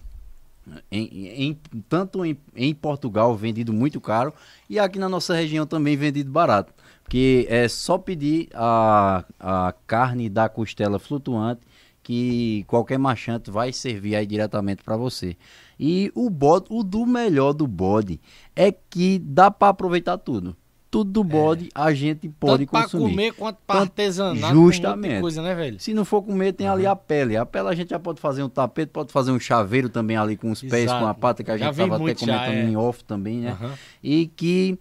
em, 0.91 1.27
em- 1.51 1.59
tanto 1.89 2.25
em, 2.25 2.37
em 2.55 2.75
Portugal 2.75 3.37
vendido 3.37 3.73
muito 3.73 4.01
caro 4.01 4.33
e 4.71 4.79
aqui 4.79 4.99
na 4.99 5.09
nossa 5.09 5.35
região 5.35 5.67
também 5.67 5.97
vendido 5.97 6.31
barato. 6.31 6.73
Porque 7.05 7.47
é 7.49 7.69
só 7.69 7.97
pedir 7.99 8.49
a, 8.55 9.25
a 9.39 9.75
carne 9.87 10.29
da 10.29 10.49
costela 10.49 10.99
flutuante 10.99 11.61
que 12.03 12.65
qualquer 12.67 12.99
machante 12.99 13.51
vai 13.51 13.73
servir 13.73 14.17
aí 14.17 14.27
diretamente 14.27 14.83
para 14.83 14.97
você. 14.97 15.37
E 15.79 16.11
o 16.15 16.29
bode, 16.29 16.67
o 16.71 16.83
do 16.83 17.07
melhor 17.07 17.53
do 17.53 17.67
bode 17.67 18.21
é 18.57 18.73
que 18.73 19.19
dá 19.19 19.51
para 19.51 19.69
aproveitar 19.69 20.19
tudo. 20.19 20.57
Tudo 20.91 21.11
do 21.11 21.25
bode 21.25 21.69
a 21.75 21.93
gente 21.93 22.29
pode 22.29 22.67
Tanto 22.67 22.71
pra 22.71 22.83
consumir. 22.83 23.11
comer 23.11 23.33
quanto 23.33 23.59
Tanto- 23.67 23.81
artesanato, 23.81 24.41
com 24.41 24.47
um 24.47 24.63
monte 24.65 24.71
de 24.71 24.77
justamente. 24.83 25.21
coisa, 25.21 25.43
né, 25.43 25.55
velho? 25.55 25.81
Se 25.81 25.93
não 25.93 26.05
for 26.05 26.23
comer, 26.23 26.53
tem 26.53 26.69
ali 26.69 26.87
a 26.87 26.95
pele. 26.95 27.37
A 27.37 27.45
pele 27.45 27.69
a 27.69 27.75
gente 27.75 27.91
já 27.91 27.99
pode 27.99 28.21
fazer 28.21 28.43
um 28.45 28.49
tapete, 28.49 28.91
pode 28.91 29.11
fazer 29.13 29.33
um 29.33 29.41
chaveiro 29.41 29.89
também 29.89 30.17
ali 30.17 30.37
com 30.37 30.51
os 30.53 30.61
pés, 30.63 30.85
Exato. 30.85 31.01
com 31.03 31.09
a 31.09 31.15
pata 31.15 31.43
que 31.43 31.51
a 31.51 31.57
Já 31.57 31.65
gente 31.67 31.73
estava 31.73 31.95
até 31.97 32.03
muito 32.03 32.21
já, 32.27 32.39
comentando 32.39 32.55
é. 32.67 32.71
em 32.71 32.77
off 32.77 33.03
também, 33.05 33.39
né? 33.41 33.51
Aham. 33.51 33.73
E 34.03 34.27
que 34.29 34.79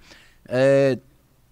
é, 0.48 1.00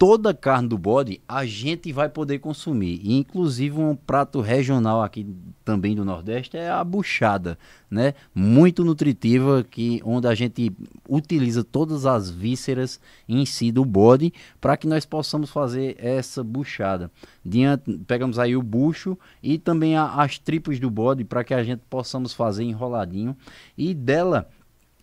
toda 0.02 0.34
carne 0.34 0.68
do 0.68 0.80
bode 0.80 1.22
a 1.28 1.46
gente 1.46 1.94
vai 1.94 2.10
poder 2.10 2.40
consumir. 2.40 3.00
E, 3.04 3.14
inclusive 3.14 3.78
um 3.80 3.96
prato 3.96 4.42
regional 4.42 5.04
aqui 5.04 5.28
também 5.64 5.96
do 5.96 6.04
Nordeste 6.04 6.58
é 6.58 6.72
a 6.72 6.84
buchada, 6.84 7.56
né? 7.88 8.16
Muito 8.34 8.84
nutritiva, 8.84 9.64
que 9.64 10.02
onde 10.04 10.28
a 10.28 10.34
gente 10.34 10.76
utiliza 11.08 11.64
todas 11.64 12.08
as 12.08 12.32
vísceras 12.32 13.00
em 13.30 13.46
si 13.46 13.72
do 13.72 13.86
bode 13.86 14.34
para 14.60 14.76
que 14.76 14.88
nós 14.88 15.06
possamos 15.06 15.52
fazer 15.52 15.96
essa 16.00 16.44
buchada. 16.44 17.12
Diante, 17.46 17.96
pegamos 18.08 18.40
aí 18.40 18.58
o 18.58 18.64
bucho 18.64 19.16
e 19.44 19.60
também 19.60 19.96
a- 19.96 20.16
as 20.16 20.40
tripas 20.40 20.80
do 20.80 20.90
bode 20.90 21.24
para 21.24 21.44
que 21.44 21.54
a 21.54 21.64
gente 21.64 21.84
possamos 21.88 22.34
fazer 22.34 22.64
enroladinho 22.64 23.38
e 23.78 23.94
dela 23.94 24.50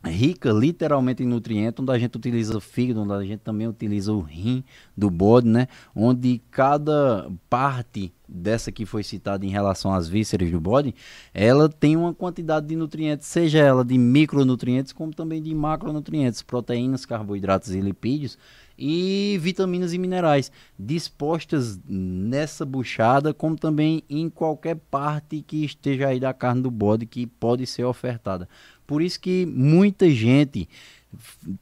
rica 0.05 0.51
literalmente 0.53 1.23
em 1.23 1.27
nutrientes, 1.27 1.83
onde 1.83 1.93
a 1.93 1.99
gente 1.99 2.17
utiliza 2.17 2.61
fígado, 2.61 3.03
onde 3.03 3.13
a 3.13 3.23
gente 3.23 3.41
também 3.41 3.67
utiliza 3.67 4.13
o 4.13 4.21
rim 4.21 4.63
do 4.97 5.11
bode, 5.11 5.49
né? 5.49 5.67
Onde 5.95 6.41
cada 6.51 7.31
parte 7.51 8.13
dessa 8.29 8.71
que 8.71 8.85
foi 8.85 9.03
citada 9.03 9.45
em 9.47 9.49
relação 9.49 9.93
às 9.93 10.09
vísceras 10.09 10.51
do 10.51 10.61
bode, 10.61 10.95
ela 11.33 11.69
tem 11.69 11.97
uma 11.97 12.13
quantidade 12.13 12.67
de 12.67 12.77
nutrientes, 12.77 13.27
seja 13.27 13.59
ela 13.59 13.85
de 13.85 13.97
micronutrientes 13.97 14.93
como 14.93 15.15
também 15.15 15.43
de 15.43 15.55
macronutrientes, 15.55 16.43
proteínas, 16.43 17.07
carboidratos 17.07 17.75
e 17.75 17.81
lipídios, 17.81 18.39
e 18.79 19.37
vitaminas 19.41 19.93
e 19.93 19.99
minerais 19.99 20.53
dispostas 20.79 21.81
nessa 21.89 22.65
buchada, 22.65 23.35
como 23.35 23.57
também 23.57 24.05
em 24.09 24.31
qualquer 24.31 24.77
parte 24.77 25.43
que 25.43 25.65
esteja 25.65 26.09
aí 26.09 26.21
da 26.21 26.33
carne 26.33 26.63
do 26.63 26.71
bode 26.71 27.05
que 27.05 27.27
pode 27.27 27.67
ser 27.67 27.85
ofertada. 27.85 28.49
Por 28.89 29.03
isso 29.03 29.21
que 29.21 29.45
muita 29.45 30.11
gente 30.11 30.67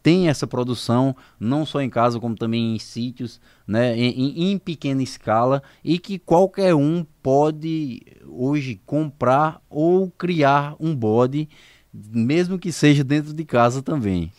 tem 0.01 0.29
essa 0.29 0.47
produção, 0.47 1.15
não 1.41 1.67
só 1.67 1.81
em 1.83 1.91
casa, 1.91 2.21
como 2.21 2.37
também 2.37 2.77
em 2.77 2.79
sítios, 2.79 3.41
né, 3.67 3.99
em, 3.99 4.53
em, 4.53 4.59
pequena 4.59 5.03
escala, 5.03 5.61
e 5.83 5.99
que 5.99 6.21
qualquer 6.21 6.73
um 6.73 7.05
pode 7.21 8.01
hoje 8.29 8.81
comprar 8.87 9.61
ou 9.69 10.09
criar 10.09 10.77
um 10.79 10.95
bode, 10.95 11.49
mesmo 11.93 12.61
que 12.61 12.71
seja 12.71 13.03
dentro 13.03 13.35
de 13.35 13.45
casa 13.45 13.83
também. 13.83 14.31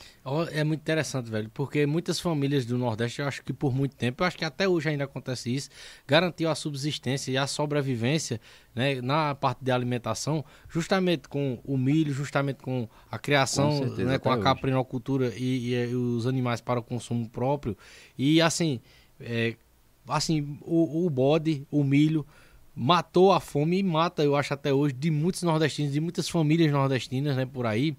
É 0.52 0.62
muito 0.62 0.82
interessante, 0.82 1.30
velho, 1.32 1.50
porque 1.54 1.86
muitas 1.86 2.20
famílias 2.20 2.66
do 2.66 2.78
Nordeste, 2.78 3.22
eu 3.22 3.28
acho 3.28 3.42
que 3.44 3.54
por 3.54 3.74
muito 3.74 3.96
tempo, 3.96 4.22
eu 4.22 4.28
acho 4.28 4.38
que 4.38 4.44
até 4.44 4.68
hoje 4.68 4.90
ainda 4.90 5.06
acontece 5.06 5.56
isso, 5.56 5.70
garantiu 6.06 6.50
a 6.50 6.56
subsistência 6.56 7.32
e 7.32 7.38
a 7.38 7.48
sobrevivência 7.48 8.42
né, 8.76 9.00
na 9.00 9.34
parte 9.36 9.64
de 9.64 9.72
alimentação, 9.72 10.44
justamente 10.68 11.30
com 11.30 11.60
o 11.64 11.78
milho, 11.78 12.14
justamente 12.14 12.58
com 12.62 12.90
a 13.10 13.18
criação, 13.18 13.70
com, 13.70 13.78
certeza, 13.78 14.12
né, 14.12 14.18
com 14.18 14.30
a 14.30 14.38
caprinocultura 14.38 15.34
e, 15.34 15.70
e, 15.70 15.92
e, 15.92 15.96
os 15.96 16.28
animais 16.28 16.60
para 16.60 16.82
o 16.82 16.84
consumo 16.84 17.30
próprio. 17.30 17.78
E 18.18 18.42
assim, 18.42 18.82
é, 19.22 19.56
assim 20.10 20.58
o, 20.62 21.06
o 21.06 21.10
bode, 21.10 21.66
o 21.72 21.86
milho, 21.86 22.26
matou 22.76 23.32
a 23.32 23.40
fome 23.40 23.80
e 23.80 23.84
mata, 23.84 24.24
eu 24.24 24.36
acho 24.36 24.54
até 24.54 24.74
hoje, 24.74 24.94
de 24.94 25.10
muitos 25.10 25.42
nordestinos, 25.44 25.94
de 25.94 26.02
muitas 26.02 26.28
famílias 26.28 26.70
nordestinas, 26.70 27.38
né, 27.38 27.46
por 27.46 27.66
aí. 27.66 27.96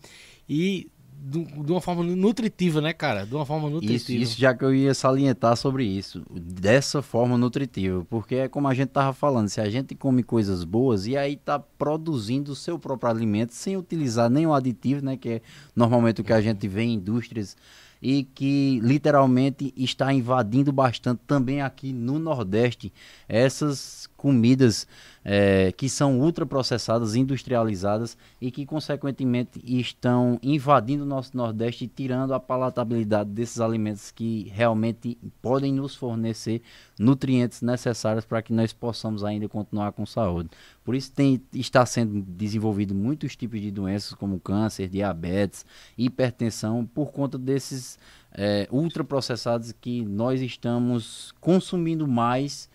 E 0.47 0.91
de 1.21 1.73
uma 1.73 1.81
forma 1.81 2.05
nutritiva, 2.05 2.81
né, 2.81 2.93
cara? 2.93 3.27
De 3.27 3.35
uma 3.35 3.45
forma 3.45 3.69
nutritiva. 3.69 3.97
Isso, 3.97 4.13
isso 4.13 4.41
já 4.41 4.55
que 4.55 4.65
eu 4.65 4.75
ia 4.75 4.95
salientar 4.95 5.57
sobre 5.57 5.85
isso, 5.85 6.25
dessa 6.31 7.03
forma 7.03 7.37
nutritiva, 7.37 8.07
porque 8.09 8.37
é 8.37 8.49
como 8.49 8.69
a 8.69 8.75
gente 8.75 8.91
tava 8.91 9.13
falando, 9.13 9.49
se 9.49 9.61
a 9.61 9.69
gente 9.69 9.95
come 9.95 10.23
coisas 10.23 10.63
boas 10.63 11.07
e 11.07 11.17
aí 11.17 11.37
tá 11.37 11.59
produzindo 11.59 12.53
o 12.53 12.57
seu 12.57 12.79
próprio 12.79 13.11
alimento 13.11 13.53
sem 13.53 13.77
utilizar 13.77 14.31
nenhum 14.31 14.55
aditivo, 14.55 15.05
né, 15.05 15.17
que 15.17 15.29
é 15.29 15.43
normalmente 15.75 16.21
o 16.21 16.25
que 16.25 16.33
a 16.33 16.41
gente 16.41 16.69
vê 16.69 16.83
em 16.83 16.95
indústrias 16.95 17.57
e 18.01 18.23
que 18.23 18.81
literalmente 18.83 19.73
está 19.77 20.13
invadindo 20.13 20.73
bastante 20.73 21.21
também 21.27 21.61
aqui 21.61 21.93
no 21.93 22.19
Nordeste 22.19 22.93
essas 23.29 24.09
comidas 24.19 24.85
é, 25.25 25.71
que 25.73 25.89
são 25.89 26.21
ultraprocessadas, 26.21 27.15
industrializadas 27.15 28.19
e 28.41 28.51
que, 28.51 28.67
consequentemente, 28.67 29.61
estão 29.65 30.41
invadindo 30.43 31.05
o 31.05 31.07
nosso 31.07 31.37
Nordeste 31.37 31.85
e 31.85 31.89
tirando 31.89 32.35
a 32.35 32.41
palatabilidade 32.41 33.31
desses 33.31 33.61
alimentos 33.61 34.11
que 34.11 34.51
realmente 34.53 35.17
podem 35.41 35.73
nos 35.73 35.95
fornecer 35.95 36.61
nutrientes 36.99 37.63
necessários 37.63 38.25
para 38.25 38.43
que 38.43 38.53
nós 38.53 38.73
possamos 38.73 39.23
ainda 39.23 39.49
continuar 39.49 39.93
com 39.93 40.05
saúde. 40.05 40.51
Por 40.85 40.97
isso 40.97 41.13
tem, 41.13 41.41
está 41.55 41.87
sendo 41.87 42.21
desenvolvido 42.23 42.93
muitos 42.93 43.37
tipos 43.37 43.61
de 43.61 43.71
doenças 43.71 44.15
como 44.15 44.41
câncer, 44.41 44.89
diabetes, 44.89 45.65
hipertensão, 45.97 46.85
por 46.85 47.13
conta 47.13 47.39
desses 47.39 47.99
é, 48.33 48.67
ultraprocessados 48.73 49.73
que 49.81 50.05
nós 50.05 50.41
estamos 50.41 51.33
consumindo 51.41 52.09
mais 52.09 52.69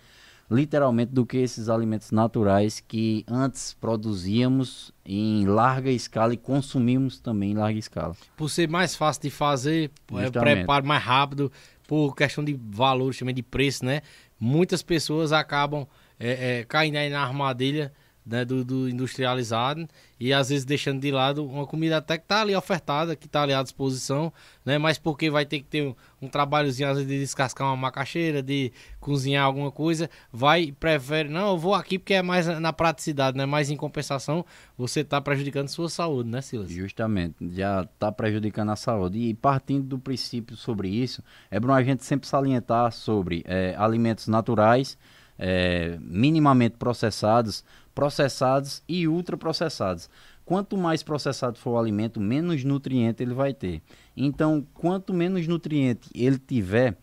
literalmente 0.49 1.11
do 1.11 1.25
que 1.25 1.37
esses 1.37 1.69
alimentos 1.69 2.11
naturais 2.11 2.79
que 2.79 3.25
antes 3.27 3.73
produzíamos 3.73 4.91
em 5.05 5.45
larga 5.45 5.89
escala 5.89 6.33
e 6.33 6.37
consumimos 6.37 7.19
também 7.19 7.51
em 7.51 7.55
larga 7.55 7.79
escala. 7.79 8.15
Por 8.35 8.49
ser 8.49 8.69
mais 8.69 8.95
fácil 8.95 9.23
de 9.23 9.29
fazer, 9.29 9.91
é, 10.15 10.29
preparo 10.29 10.85
mais 10.85 11.03
rápido, 11.03 11.51
por 11.87 12.15
questão 12.15 12.43
de 12.43 12.53
valor, 12.69 13.13
também 13.15 13.35
de 13.35 13.43
preço, 13.43 13.85
né? 13.85 14.01
Muitas 14.39 14.81
pessoas 14.81 15.31
acabam 15.31 15.87
é, 16.19 16.59
é, 16.59 16.63
caindo 16.65 16.97
aí 16.97 17.09
na 17.09 17.21
armadilha 17.23 17.91
né, 18.26 18.45
do, 18.45 18.63
do, 18.63 18.89
industrializado 18.89 19.88
e 20.19 20.32
às 20.34 20.49
vezes 20.49 20.63
deixando 20.63 21.01
de 21.01 21.11
lado 21.11 21.45
uma 21.45 21.67
comida 21.67 21.97
até 21.97 22.17
que 22.17 22.24
está 22.24 22.41
ali 22.41 22.55
ofertada, 22.55 23.15
que 23.15 23.26
está 23.26 23.43
ali 23.43 23.53
à 23.53 23.61
disposição, 23.61 24.32
né, 24.65 24.78
mas 24.78 24.97
porque 24.97 25.30
vai 25.30 25.45
ter 25.45 25.59
que 25.59 25.65
ter 25.65 25.84
um, 25.84 25.95
um 26.21 26.28
trabalhozinho 26.30 26.89
às 26.89 26.95
vezes 26.95 27.09
de 27.09 27.19
descascar 27.19 27.67
uma 27.67 27.76
macaxeira, 27.76 28.41
de 28.41 28.71
cozinhar 28.99 29.45
alguma 29.45 29.71
coisa, 29.71 30.09
vai, 30.32 30.71
prefere, 30.71 31.28
não, 31.28 31.49
eu 31.49 31.57
vou 31.57 31.76
aqui 31.76 31.99
porque 31.99 32.13
é 32.13 32.21
mais 32.21 32.47
na 32.47 32.71
praticidade, 32.71 33.38
né, 33.38 33.45
mas 33.45 33.69
em 33.69 33.76
compensação 33.76 34.45
você 34.78 35.01
está 35.01 35.19
prejudicando 35.19 35.67
sua 35.67 35.89
saúde, 35.89 36.30
né 36.30 36.41
Silas? 36.41 36.69
Justamente, 36.69 37.36
já 37.51 37.82
está 37.82 38.11
prejudicando 38.11 38.69
a 38.69 38.76
saúde 38.76 39.19
e 39.19 39.34
partindo 39.34 39.86
do 39.86 39.99
princípio 39.99 40.55
sobre 40.55 40.88
isso, 40.88 41.21
é 41.51 41.59
bom 41.59 41.74
a 41.74 41.84
gente 41.84 42.05
sempre 42.05 42.28
salientar 42.28 42.91
sobre 42.91 43.43
é, 43.45 43.76
alimentos 43.78 44.28
naturais, 44.28 44.97
é, 45.38 45.97
minimamente 45.99 46.78
processados, 46.78 47.63
processados 47.93 48.83
e 48.87 49.07
ultraprocessados. 49.07 50.09
Quanto 50.45 50.77
mais 50.77 51.01
processado 51.01 51.57
for 51.57 51.71
o 51.71 51.79
alimento, 51.79 52.19
menos 52.19 52.63
nutriente 52.63 53.23
ele 53.23 53.33
vai 53.33 53.53
ter. 53.53 53.81
Então, 54.15 54.65
quanto 54.73 55.13
menos 55.13 55.47
nutriente 55.47 56.09
ele 56.13 56.37
tiver, 56.37 56.97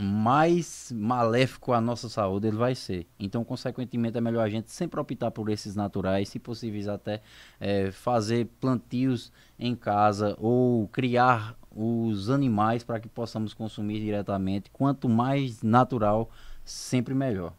mais 0.00 0.92
maléfico 0.94 1.72
à 1.72 1.80
nossa 1.80 2.08
saúde 2.08 2.46
ele 2.46 2.56
vai 2.56 2.74
ser. 2.74 3.06
Então, 3.18 3.42
consequentemente, 3.42 4.16
é 4.16 4.20
melhor 4.20 4.42
a 4.42 4.48
gente 4.48 4.70
sempre 4.70 5.00
optar 5.00 5.30
por 5.30 5.48
esses 5.48 5.74
naturais, 5.74 6.28
se 6.28 6.38
possíveis 6.38 6.86
até 6.86 7.20
é, 7.58 7.90
fazer 7.90 8.46
plantios 8.60 9.32
em 9.58 9.74
casa 9.74 10.36
ou 10.38 10.86
criar 10.88 11.56
os 11.74 12.30
animais 12.30 12.84
para 12.84 13.00
que 13.00 13.08
possamos 13.08 13.52
consumir 13.52 14.00
diretamente. 14.00 14.70
Quanto 14.70 15.08
mais 15.08 15.62
natural, 15.62 16.30
sempre 16.64 17.14
melhor. 17.14 17.52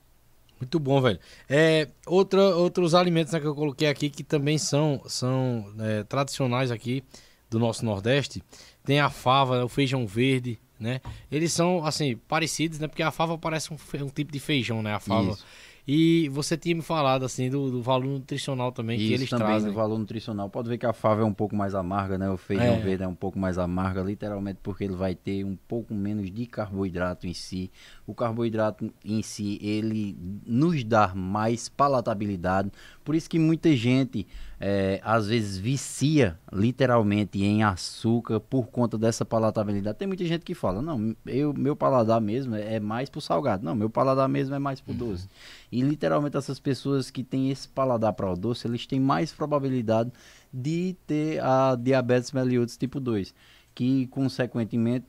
Muito 0.60 0.80
bom, 0.80 1.02
velho. 1.02 1.20
É, 1.50 1.88
outra, 2.06 2.56
outros 2.56 2.94
alimentos 2.94 3.34
né, 3.34 3.40
que 3.40 3.48
eu 3.48 3.56
coloquei 3.56 3.88
aqui 3.88 4.10
que 4.10 4.24
também 4.24 4.58
são, 4.58 5.02
são 5.08 5.74
é, 5.80 6.04
tradicionais 6.04 6.70
aqui 6.70 7.04
do 7.50 7.58
nosso 7.58 7.86
Nordeste. 7.86 8.44
Tem 8.84 9.00
a 9.00 9.10
fava, 9.10 9.64
o 9.64 9.70
feijão 9.70 10.06
verde, 10.06 10.60
né? 10.80 11.02
Eles 11.32 11.54
são, 11.54 11.86
assim, 11.86 12.16
parecidos, 12.28 12.80
né? 12.80 12.88
Porque 12.88 13.04
a 13.04 13.12
fava 13.12 13.38
parece 13.38 13.74
um, 13.74 13.78
um 14.04 14.10
tipo 14.10 14.32
de 14.32 14.40
feijão, 14.40 14.82
né? 14.82 14.94
A 14.94 15.00
fava. 15.00 15.32
Isso. 15.32 15.46
E 15.92 16.30
você 16.30 16.56
tinha 16.56 16.76
me 16.76 16.84
falado 16.84 17.26
assim 17.26 17.50
do, 17.50 17.72
do 17.72 17.82
valor 17.82 18.06
nutricional 18.06 18.72
também 18.72 18.96
Isso, 18.96 19.08
que 19.08 19.14
eles 19.16 19.30
também 19.32 19.48
trazem. 19.48 19.70
do 19.72 19.76
valor 19.76 19.98
nutricional. 19.98 20.48
Pode 20.48 20.70
ver 20.70 20.78
que 20.78 20.86
a 20.86 20.94
fava 20.94 21.22
é 21.22 21.26
um 21.26 21.34
pouco 21.34 21.56
mais 21.56 21.74
amarga, 21.74 22.16
né? 22.16 22.30
O 22.30 22.38
feijão 22.38 22.76
é. 22.76 22.80
verde 22.80 23.06
é 23.06 23.08
um 23.08 23.16
pouco 23.16 23.40
mais 23.40 23.58
amarga, 23.58 24.04
literalmente 24.04 24.60
porque 24.62 24.84
ele 24.84 24.94
vai 24.94 25.16
ter 25.16 25.44
um 25.44 25.56
pouco 25.56 25.96
menos 25.96 26.30
de 26.30 26.46
carboidrato 26.46 27.26
em 27.26 27.34
si. 27.34 27.72
O 28.06 28.14
carboidrato 28.14 28.94
em 29.04 29.24
si, 29.24 29.58
ele 29.64 30.16
nos 30.46 30.84
dá 30.84 31.16
mais 31.16 31.68
palatabilidade. 31.70 32.70
Por 33.10 33.16
isso 33.16 33.28
que 33.28 33.40
muita 33.40 33.76
gente 33.76 34.28
é, 34.60 35.02
às 35.04 35.26
vezes 35.26 35.58
vicia 35.58 36.38
literalmente 36.54 37.44
em 37.44 37.64
açúcar 37.64 38.40
por 38.40 38.68
conta 38.68 39.00
dessa 39.00 39.26
palatabilidade. 39.26 39.98
Tem 39.98 40.08
muita 40.08 40.24
gente 40.26 40.46
que 40.46 40.54
fala, 40.54 40.80
não, 40.80 41.16
eu, 41.26 41.52
meu 41.52 41.76
paladar 41.76 42.22
mesmo 42.22 42.56
é 42.56 42.80
mais 42.80 43.10
pro 43.10 43.20
salgado. 43.20 43.66
Não, 43.66 43.74
meu 43.74 43.90
paladar 43.90 44.30
mesmo 44.30 44.54
é 44.54 44.60
mais 44.60 44.80
pro 44.80 44.92
uhum. 44.92 45.00
doce. 45.00 45.28
E 45.72 45.82
literalmente 45.82 46.38
essas 46.38 46.60
pessoas 46.60 47.10
que 47.10 47.24
têm 47.24 47.50
esse 47.50 47.68
paladar 47.68 48.14
para 48.14 48.32
o 48.32 48.36
doce, 48.36 48.68
eles 48.68 48.86
têm 48.86 49.00
mais 49.00 49.32
probabilidade 49.32 50.12
de 50.54 50.96
ter 51.08 51.44
a 51.44 51.76
diabetes 51.76 52.32
mellitus 52.32 52.78
tipo 52.78 53.00
2, 53.00 53.34
que 53.74 54.06
consequentemente 54.06 55.08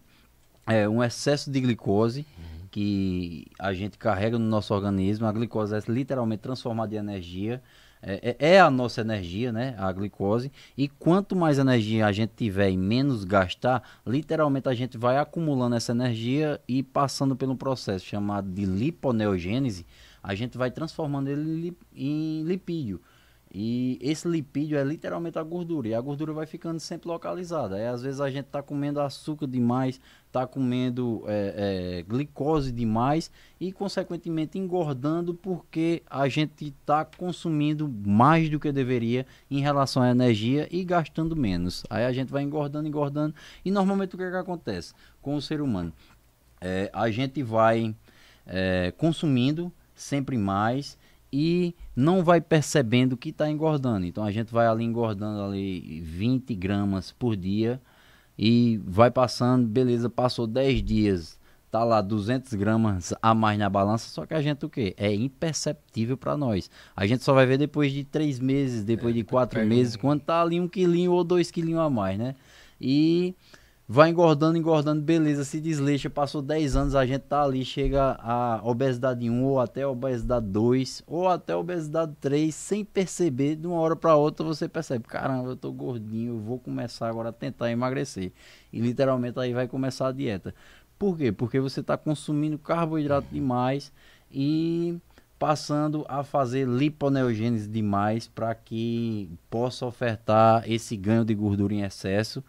é 0.66 0.88
um 0.88 1.04
excesso 1.04 1.50
de 1.50 1.60
glicose 1.60 2.20
uhum. 2.20 2.66
que 2.70 3.46
a 3.58 3.74
gente 3.74 3.98
carrega 3.98 4.38
no 4.38 4.46
nosso 4.46 4.72
organismo. 4.72 5.26
A 5.26 5.32
glicose 5.32 5.74
é 5.74 5.82
literalmente 5.86 6.40
transformada 6.40 6.94
em 6.94 6.98
energia 6.98 7.62
é, 8.02 8.36
é, 8.38 8.54
é, 8.54 8.60
a 8.60 8.70
nossa 8.70 9.02
energia, 9.02 9.52
né? 9.52 9.74
A 9.78 9.92
glicose. 9.92 10.50
E 10.76 10.88
quanto 10.88 11.36
mais 11.36 11.58
energia 11.58 12.06
a 12.06 12.12
gente 12.12 12.32
tiver 12.34 12.70
e 12.70 12.76
menos 12.76 13.24
gastar, 13.24 13.82
literalmente 14.06 14.68
a 14.68 14.74
gente 14.74 14.96
vai 14.96 15.18
acumulando 15.18 15.76
essa 15.76 15.92
energia 15.92 16.60
e 16.66 16.82
passando 16.82 17.36
pelo 17.36 17.56
processo 17.56 18.04
chamado 18.06 18.50
de 18.50 18.64
liponeogênese, 18.64 19.86
a 20.22 20.34
gente 20.34 20.56
vai 20.56 20.70
transformando 20.70 21.28
ele 21.28 21.76
em 21.94 22.42
lipídio. 22.42 23.00
E 23.52 23.98
esse 24.00 24.28
lipídio 24.28 24.78
é 24.78 24.84
literalmente 24.84 25.36
a 25.36 25.42
gordura. 25.42 25.88
E 25.88 25.94
a 25.94 26.00
gordura 26.00 26.32
vai 26.32 26.46
ficando 26.46 26.78
sempre 26.78 27.08
localizada. 27.08 27.74
Aí, 27.74 27.86
às 27.86 28.02
vezes 28.02 28.20
a 28.20 28.30
gente 28.30 28.46
está 28.46 28.62
comendo 28.62 29.00
açúcar 29.00 29.48
demais, 29.48 30.00
está 30.28 30.46
comendo 30.46 31.24
é, 31.26 31.98
é, 31.98 32.02
glicose 32.02 32.70
demais 32.70 33.28
e, 33.58 33.72
consequentemente, 33.72 34.56
engordando 34.56 35.34
porque 35.34 36.00
a 36.08 36.28
gente 36.28 36.66
está 36.66 37.04
consumindo 37.04 37.88
mais 38.06 38.48
do 38.48 38.60
que 38.60 38.70
deveria 38.70 39.26
em 39.50 39.60
relação 39.60 40.00
à 40.00 40.10
energia 40.10 40.68
e 40.70 40.84
gastando 40.84 41.34
menos. 41.34 41.82
Aí 41.90 42.04
a 42.04 42.12
gente 42.12 42.30
vai 42.30 42.44
engordando, 42.44 42.86
engordando. 42.86 43.34
E 43.64 43.70
normalmente 43.72 44.14
o 44.14 44.18
que, 44.18 44.24
é 44.24 44.30
que 44.30 44.36
acontece 44.36 44.94
com 45.20 45.34
o 45.34 45.42
ser 45.42 45.60
humano? 45.60 45.92
É, 46.60 46.88
a 46.92 47.10
gente 47.10 47.42
vai 47.42 47.96
é, 48.46 48.92
consumindo 48.96 49.72
sempre 49.92 50.38
mais 50.38 50.96
e 51.32 51.74
não 51.94 52.24
vai 52.24 52.40
percebendo 52.40 53.16
que 53.16 53.30
está 53.30 53.50
engordando. 53.50 54.06
Então 54.06 54.24
a 54.24 54.30
gente 54.30 54.52
vai 54.52 54.66
ali 54.66 54.84
engordando 54.84 55.42
ali 55.42 56.00
20 56.00 56.54
gramas 56.54 57.12
por 57.12 57.36
dia 57.36 57.80
e 58.38 58.80
vai 58.84 59.10
passando, 59.10 59.68
beleza, 59.68 60.08
passou 60.08 60.46
10 60.46 60.82
dias, 60.82 61.38
tá 61.70 61.84
lá 61.84 62.00
200 62.00 62.54
gramas 62.54 63.14
a 63.22 63.34
mais 63.34 63.58
na 63.58 63.68
balança, 63.68 64.08
só 64.08 64.26
que 64.26 64.34
a 64.34 64.42
gente 64.42 64.64
o 64.64 64.68
quê? 64.68 64.94
É 64.96 65.14
imperceptível 65.14 66.16
para 66.16 66.36
nós. 66.36 66.70
A 66.96 67.06
gente 67.06 67.22
só 67.22 67.32
vai 67.32 67.46
ver 67.46 67.58
depois 67.58 67.92
de 67.92 68.02
três 68.02 68.40
meses, 68.40 68.82
depois 68.82 69.14
de 69.14 69.22
quatro 69.22 69.64
meses, 69.64 69.94
quando 69.94 70.22
tá 70.22 70.42
ali 70.42 70.58
um 70.58 70.66
quilinho 70.66 71.12
ou 71.12 71.22
dois 71.22 71.50
quilinhos 71.50 71.80
a 71.80 71.90
mais, 71.90 72.18
né? 72.18 72.34
E 72.80 73.34
vai 73.92 74.10
engordando, 74.10 74.56
engordando, 74.56 75.02
beleza, 75.02 75.44
se 75.44 75.60
desleixa, 75.60 76.08
passou 76.08 76.40
10 76.40 76.76
anos, 76.76 76.94
a 76.94 77.04
gente 77.04 77.22
tá 77.22 77.42
ali, 77.42 77.64
chega 77.64 78.16
a 78.20 78.60
obesidade 78.62 79.28
1 79.28 79.44
ou 79.44 79.58
até 79.58 79.84
obesidade 79.84 80.46
2 80.46 81.02
ou 81.08 81.26
até 81.26 81.56
obesidade 81.56 82.14
3, 82.20 82.54
sem 82.54 82.84
perceber, 82.84 83.56
de 83.56 83.66
uma 83.66 83.80
hora 83.80 83.96
para 83.96 84.14
outra 84.14 84.46
você 84.46 84.68
percebe, 84.68 85.08
caramba, 85.08 85.48
eu 85.48 85.56
tô 85.56 85.72
gordinho, 85.72 86.34
eu 86.34 86.38
vou 86.38 86.56
começar 86.56 87.08
agora 87.08 87.30
a 87.30 87.32
tentar 87.32 87.68
emagrecer. 87.72 88.30
E 88.72 88.78
literalmente 88.78 89.40
aí 89.40 89.52
vai 89.52 89.66
começar 89.66 90.06
a 90.06 90.12
dieta. 90.12 90.54
Por 90.96 91.18
quê? 91.18 91.32
Porque 91.32 91.58
você 91.58 91.80
está 91.80 91.96
consumindo 91.96 92.56
carboidrato 92.58 93.26
demais 93.32 93.92
e 94.30 94.96
passando 95.36 96.04
a 96.08 96.22
fazer 96.22 96.64
liponeogênese 96.64 97.66
demais 97.66 98.28
para 98.28 98.54
que 98.54 99.28
possa 99.50 99.84
ofertar 99.84 100.62
esse 100.70 100.96
ganho 100.96 101.24
de 101.24 101.34
gordura 101.34 101.74
em 101.74 101.82
excesso 101.82 102.44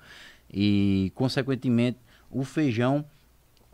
e 0.53 1.11
consequentemente 1.15 1.97
o 2.29 2.43
feijão 2.43 3.05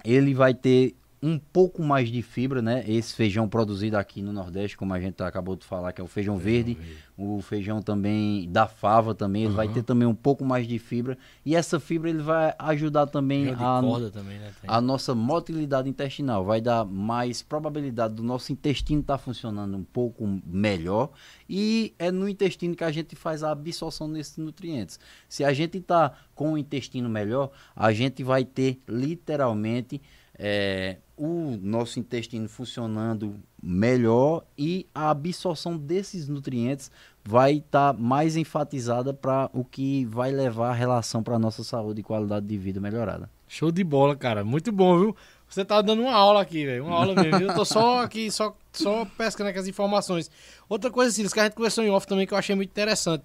ele 0.03 0.33
vai 0.33 0.53
ter 0.53 0.95
um 1.21 1.39
pouco 1.39 1.81
mais 1.81 2.09
de 2.09 2.21
fibra, 2.21 2.61
né? 2.61 2.83
Esse 2.87 3.13
feijão 3.15 3.49
produzido 3.49 3.97
aqui 3.97 4.21
no 4.21 4.31
Nordeste, 4.31 4.77
como 4.77 4.93
a 4.93 4.99
gente 4.99 5.21
acabou 5.23 5.55
de 5.55 5.65
falar, 5.65 5.91
que 5.91 5.99
é 5.99 6.03
o 6.03 6.07
feijão, 6.07 6.37
feijão 6.37 6.37
verde, 6.37 6.73
verde, 6.75 7.03
o 7.17 7.41
feijão 7.41 7.81
também 7.81 8.47
da 8.51 8.67
fava 8.67 9.15
também, 9.15 9.43
ele 9.43 9.49
uhum. 9.49 9.55
vai 9.55 9.67
ter 9.67 9.81
também 9.81 10.07
um 10.07 10.13
pouco 10.13 10.45
mais 10.45 10.67
de 10.67 10.77
fibra 10.77 11.17
e 11.43 11.55
essa 11.55 11.79
fibra 11.79 12.09
ele 12.09 12.21
vai 12.21 12.53
ajudar 12.59 13.07
também 13.07 13.49
a, 13.49 13.81
também, 14.11 14.37
né? 14.37 14.53
a 14.67 14.79
nossa 14.79 15.15
motilidade 15.15 15.89
intestinal, 15.89 16.45
vai 16.45 16.61
dar 16.61 16.85
mais 16.85 17.41
probabilidade 17.41 18.13
do 18.13 18.21
nosso 18.21 18.51
intestino 18.51 19.01
estar 19.01 19.17
tá 19.17 19.17
funcionando 19.17 19.75
um 19.75 19.83
pouco 19.83 20.27
melhor 20.45 21.09
e 21.49 21.95
é 21.97 22.11
no 22.11 22.29
intestino 22.29 22.75
que 22.75 22.83
a 22.83 22.91
gente 22.91 23.15
faz 23.15 23.43
a 23.43 23.51
absorção 23.51 24.11
desses 24.11 24.37
nutrientes. 24.37 24.99
Se 25.27 25.43
a 25.43 25.51
gente 25.51 25.79
está 25.79 26.13
com 26.35 26.53
o 26.53 26.57
intestino 26.57 27.09
melhor, 27.09 27.49
a 27.75 27.91
gente 27.91 28.23
vai 28.23 28.45
ter 28.45 28.79
literalmente 28.87 29.99
é, 30.37 30.97
o 31.17 31.57
nosso 31.61 31.99
intestino 31.99 32.47
funcionando 32.47 33.35
melhor 33.61 34.45
e 34.57 34.85
a 34.93 35.09
absorção 35.09 35.75
desses 35.75 36.27
nutrientes 36.27 36.91
vai 37.25 37.53
estar 37.53 37.93
tá 37.93 37.99
mais 37.99 38.37
enfatizada 38.37 39.13
para 39.13 39.49
o 39.51 39.65
que 39.65 40.05
vai 40.05 40.31
levar 40.31 40.69
a 40.69 40.73
relação 40.73 41.23
para 41.23 41.35
a 41.35 41.39
nossa 41.39 41.63
saúde 41.63 42.01
e 42.01 42.03
qualidade 42.03 42.45
de 42.45 42.57
vida 42.57 42.79
melhorada. 42.79 43.29
Show 43.47 43.71
de 43.71 43.83
bola, 43.83 44.15
cara. 44.15 44.43
Muito 44.43 44.71
bom, 44.71 44.99
viu? 44.99 45.15
Você 45.49 45.63
tá 45.65 45.81
dando 45.81 46.01
uma 46.01 46.13
aula 46.13 46.41
aqui, 46.41 46.65
velho. 46.65 46.85
Uma 46.85 46.97
aula 46.97 47.15
mesmo. 47.15 47.39
Eu 47.41 47.55
tô 47.55 47.65
só 47.65 48.03
aqui, 48.03 48.29
só, 48.29 48.55
só 48.71 49.05
pescando 49.17 49.49
aqui 49.49 49.59
as 49.59 49.67
informações. 49.67 50.29
Outra 50.69 50.91
coisa, 50.91 51.11
Silas, 51.11 51.33
que 51.33 51.39
a 51.39 51.45
gente 51.45 51.53
conversou 51.53 51.83
em 51.83 51.89
off 51.89 52.05
também 52.05 52.27
que 52.27 52.33
eu 52.33 52.37
achei 52.37 52.55
muito 52.55 52.69
interessante. 52.69 53.23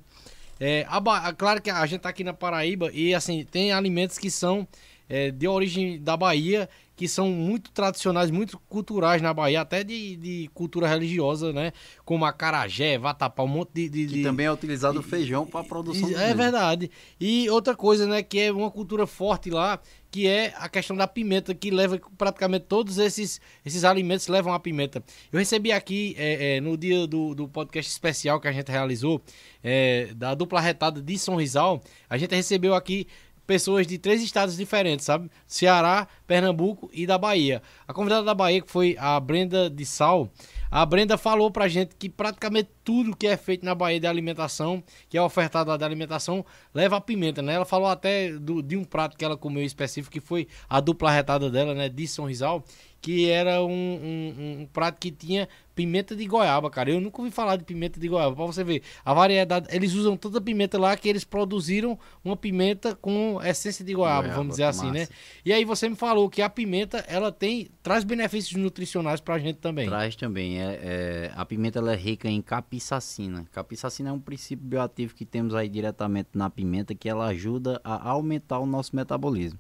É, 0.61 0.86
a, 0.88 1.32
claro 1.32 1.61
que 1.61 1.70
a 1.70 1.84
gente 1.86 2.03
tá 2.03 2.09
aqui 2.09 2.22
na 2.22 2.32
Paraíba 2.32 2.90
e, 2.93 3.12
assim, 3.14 3.45
tem 3.45 3.72
alimentos 3.72 4.16
que 4.16 4.30
são 4.30 4.66
é, 5.09 5.30
de 5.30 5.46
origem 5.48 6.00
da 6.00 6.16
Bahia 6.16 6.68
que 6.94 7.09
são 7.09 7.30
muito 7.30 7.70
tradicionais, 7.72 8.30
muito 8.30 8.59
culturais 8.68 9.20
na 9.20 9.32
Bahia, 9.32 9.62
até 9.62 9.82
de, 9.82 10.14
de 10.16 10.50
cultura 10.55 10.86
religiosa, 10.86 11.53
né? 11.53 11.72
Como 12.05 12.24
acarajé, 12.24 12.98
vatapá, 12.98 13.42
um 13.42 13.48
monte 13.48 13.88
de. 13.88 13.88
de 13.88 14.07
que 14.07 14.22
também 14.22 14.46
é 14.46 14.53
utilizado 14.53 15.00
o 15.00 15.03
feijão 15.03 15.46
para 15.46 15.61
a 15.61 15.64
produção 15.64 16.09
É 16.11 16.26
mesmo. 16.26 16.36
verdade. 16.36 16.90
E 17.18 17.48
outra 17.50 17.74
coisa, 17.74 18.07
né, 18.07 18.22
que 18.22 18.38
é 18.38 18.53
uma 18.53 18.70
cultura 18.70 19.07
forte 19.07 19.50
lá, 19.50 19.80
que 20.12 20.28
é 20.28 20.53
a 20.57 20.68
questão 20.68 20.94
da 20.94 21.09
pimenta, 21.09 21.55
que 21.55 21.70
leva 21.70 21.98
praticamente 22.18 22.66
todos 22.68 22.98
esses, 22.98 23.40
esses 23.64 23.82
alimentos 23.82 24.28
levam 24.28 24.53
a 24.53 24.61
pimenta. 24.61 25.03
Eu 25.32 25.38
recebi 25.38 25.72
aqui 25.72 26.14
é, 26.18 26.57
é, 26.57 26.61
no 26.61 26.76
dia 26.76 27.07
do, 27.07 27.34
do 27.34 27.48
podcast 27.48 27.90
especial 27.90 28.38
que 28.38 28.46
a 28.46 28.53
gente 28.53 28.70
realizou, 28.70 29.22
é, 29.64 30.12
da 30.14 30.34
dupla 30.34 30.61
retada 30.61 31.00
de 31.00 31.18
São 31.18 31.36
Rizal, 31.36 31.82
a 32.09 32.18
gente 32.18 32.34
recebeu 32.34 32.74
aqui 32.74 33.09
pessoas 33.47 33.86
de 33.86 33.99
três 33.99 34.22
estados 34.22 34.57
diferentes, 34.57 35.05
sabe? 35.05 35.30
Ceará, 35.47 36.07
Pernambuco 36.26 36.90
e 36.93 37.07
da 37.07 37.18
Bahia. 37.18 37.62
A 37.86 37.93
convidada 37.93 38.24
da 38.24 38.34
Bahia, 38.34 38.62
que 38.62 38.70
foi 38.70 38.97
a 38.99 39.18
Brenda 39.18 39.68
de 39.68 39.84
Sal, 39.84 40.30
a 40.70 40.86
Brenda 40.86 41.18
falou 41.18 41.51
pra 41.51 41.68
gente 41.68 41.95
que 41.97 42.09
praticamente 42.09 42.70
tudo 42.85 43.16
que 43.16 43.26
é 43.26 43.37
feito 43.37 43.64
na 43.64 43.74
Bahia 43.74 44.01
de 44.01 44.07
alimentação, 44.07 44.83
que 45.09 45.16
é 45.16 45.22
ofertado 45.22 45.76
de 45.76 45.85
alimentação, 45.85 46.45
leva 46.74 46.97
a 46.97 47.01
pimenta, 47.01 47.43
né? 47.43 47.55
Ela 47.55 47.64
falou 47.64 47.89
até 47.89 48.33
do, 48.33 48.62
de 48.62 48.76
um 48.76 48.85
prato 48.85 49.16
que 49.16 49.24
ela 49.24 49.37
comeu 49.37 49.64
específico, 49.64 50.12
que 50.12 50.20
foi 50.20 50.49
a 50.68 50.80
dupla 50.80 51.11
retada 51.11 51.51
dela, 51.51 51.74
né? 51.74 51.89
De 51.89 52.07
São 52.07 52.26
Rizal, 52.26 52.64
que 53.03 53.28
era 53.28 53.61
um, 53.62 53.68
um, 53.68 54.61
um, 54.61 54.66
prato 54.72 55.01
que 55.01 55.11
tinha 55.11 55.49
pimenta 55.74 56.14
de 56.14 56.24
goiaba, 56.24 56.70
cara. 56.70 56.91
Eu 56.91 57.01
nunca 57.01 57.20
ouvi 57.20 57.33
falar 57.33 57.57
de 57.57 57.64
pimenta 57.64 57.99
de 57.99 58.07
goiaba. 58.07 58.37
Pra 58.37 58.47
você 58.47 58.62
ver, 58.62 58.83
a 59.05 59.12
variedade. 59.12 59.66
Eles 59.70 59.95
usam 59.95 60.16
tanta 60.16 60.41
pimenta 60.41 60.78
lá 60.78 60.97
que 60.97 61.09
eles 61.09 61.24
produziram 61.24 61.99
uma 62.24 62.37
pimenta 62.37 62.95
com 62.95 63.41
essência 63.43 63.85
de 63.85 63.93
goiaba, 63.93 64.20
goiaba 64.20 64.37
vamos 64.37 64.53
dizer 64.53 64.64
assim, 64.64 64.91
né? 64.93 65.01
massa. 65.01 65.12
né? 65.12 65.18
E 65.45 65.53
aí 65.53 65.64
você 65.64 65.89
me 65.89 65.97
falou 65.97 66.30
que 66.30 66.41
a 66.41 66.49
pimenta, 66.49 66.99
ela 67.09 67.33
tem. 67.33 67.68
traz 67.83 68.05
benefícios 68.05 68.55
nutricionais 68.55 69.20
pra 69.20 69.37
gente 69.39 69.57
também. 69.57 69.89
Traz 69.89 70.14
também. 70.14 70.61
É, 70.61 70.78
é 70.83 71.33
a 71.35 71.45
pimenta 71.45 71.80
ela 71.80 71.93
é 71.93 71.97
rica 71.97 72.28
em 72.28 72.41
capsaicina. 72.72 73.44
Capsaicina 73.52 74.10
é 74.10 74.12
um 74.12 74.20
princípio 74.20 74.64
bioativo 74.64 75.14
que 75.14 75.24
temos 75.24 75.54
aí 75.54 75.68
diretamente 75.68 76.30
na 76.34 76.48
pimenta 76.48 76.94
que 76.94 77.08
ela 77.08 77.26
ajuda 77.26 77.80
a 77.84 78.10
aumentar 78.10 78.58
o 78.58 78.66
nosso 78.66 78.94
metabolismo 78.96 79.58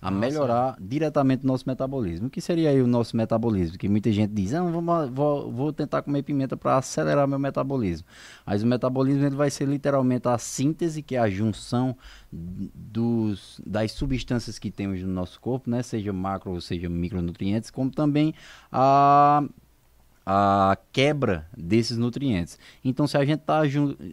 a 0.00 0.10
Nossa. 0.10 0.20
melhorar 0.20 0.76
diretamente 0.80 1.44
o 1.44 1.46
nosso 1.48 1.64
metabolismo. 1.66 2.28
O 2.28 2.30
que 2.30 2.40
seria 2.40 2.70
aí 2.70 2.80
o 2.80 2.86
nosso 2.86 3.16
metabolismo? 3.16 3.76
Que 3.76 3.88
muita 3.88 4.12
gente 4.12 4.32
diz, 4.32 4.54
ah, 4.54 4.62
vou, 4.62 5.10
vou, 5.10 5.52
vou 5.52 5.72
tentar 5.72 6.02
comer 6.02 6.22
pimenta 6.22 6.56
para 6.56 6.76
acelerar 6.76 7.26
meu 7.26 7.38
metabolismo. 7.38 8.06
Mas 8.46 8.62
o 8.62 8.66
metabolismo 8.66 9.24
ele 9.24 9.34
vai 9.34 9.50
ser 9.50 9.66
literalmente 9.66 10.28
a 10.28 10.38
síntese, 10.38 11.02
que 11.02 11.16
é 11.16 11.18
a 11.18 11.28
junção 11.28 11.96
dos, 12.30 13.60
das 13.66 13.92
substâncias 13.92 14.58
que 14.58 14.70
temos 14.70 15.02
no 15.02 15.12
nosso 15.12 15.40
corpo, 15.40 15.68
né? 15.68 15.82
seja 15.82 16.12
macro 16.12 16.52
ou 16.52 16.60
seja 16.60 16.88
micronutrientes, 16.88 17.70
como 17.70 17.90
também 17.90 18.34
a 18.70 19.42
a 20.30 20.76
quebra 20.92 21.46
desses 21.56 21.96
nutrientes. 21.96 22.58
Então, 22.84 23.06
se 23.06 23.16
a 23.16 23.24
gente 23.24 23.40
está 23.40 23.62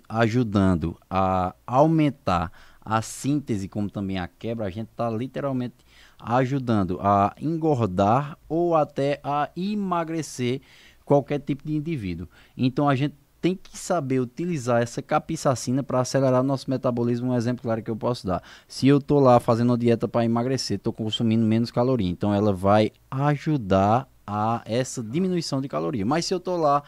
ajudando 0.08 0.98
a 1.10 1.54
aumentar 1.68 2.54
a 2.80 3.02
síntese, 3.02 3.68
como 3.68 3.90
também 3.90 4.18
a 4.18 4.26
quebra, 4.26 4.66
a 4.66 4.70
gente 4.70 4.88
está 4.92 5.10
literalmente 5.10 5.76
ajudando 6.18 7.00
a 7.02 7.36
engordar 7.42 8.38
ou 8.48 8.76
até 8.76 9.20
a 9.26 9.50
emagrecer 9.58 10.62
qualquer 11.04 11.40
tipo 11.40 11.68
de 11.68 11.76
indivíduo. 11.76 12.30
Então 12.56 12.88
a 12.88 12.96
gente 12.96 13.16
tem 13.42 13.54
que 13.54 13.78
saber 13.78 14.22
utilizar 14.22 14.82
essa 14.82 15.02
capsaicina 15.02 15.84
para 15.84 16.00
acelerar 16.00 16.42
nosso 16.42 16.70
metabolismo. 16.70 17.32
Um 17.32 17.36
exemplo 17.36 17.64
claro 17.64 17.84
que 17.84 17.92
eu 17.92 17.96
posso 17.96 18.26
dar. 18.26 18.42
Se 18.68 18.88
eu 18.88 19.00
estou 19.00 19.20
lá 19.20 19.40
fazendo 19.40 19.72
uma 19.72 19.78
dieta 19.78 20.08
para 20.08 20.24
emagrecer, 20.24 20.78
estou 20.78 20.94
consumindo 20.94 21.46
menos 21.46 21.72
caloria, 21.72 22.10
então 22.10 22.34
ela 22.34 22.54
vai 22.54 22.92
ajudar 23.12 24.08
a 24.26 24.62
essa 24.66 25.04
diminuição 25.04 25.62
de 25.62 25.68
caloria. 25.68 26.06
Mas 26.06 26.26
se 26.26 26.34
eu 26.34 26.38
estou 26.38 26.58
lá 26.58 26.84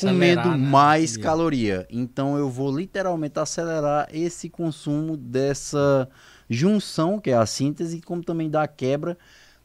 comendo 0.00 0.50
né? 0.50 0.56
mais 0.56 1.16
caloria. 1.16 1.86
Então 1.90 2.38
eu 2.38 2.48
vou 2.48 2.74
literalmente 2.74 3.38
acelerar 3.38 4.08
esse 4.12 4.48
consumo 4.48 5.16
dessa 5.16 6.08
junção, 6.48 7.18
que 7.18 7.30
é 7.30 7.36
a 7.36 7.46
síntese, 7.46 8.00
como 8.00 8.22
também 8.22 8.48
da 8.48 8.66
quebra. 8.66 9.16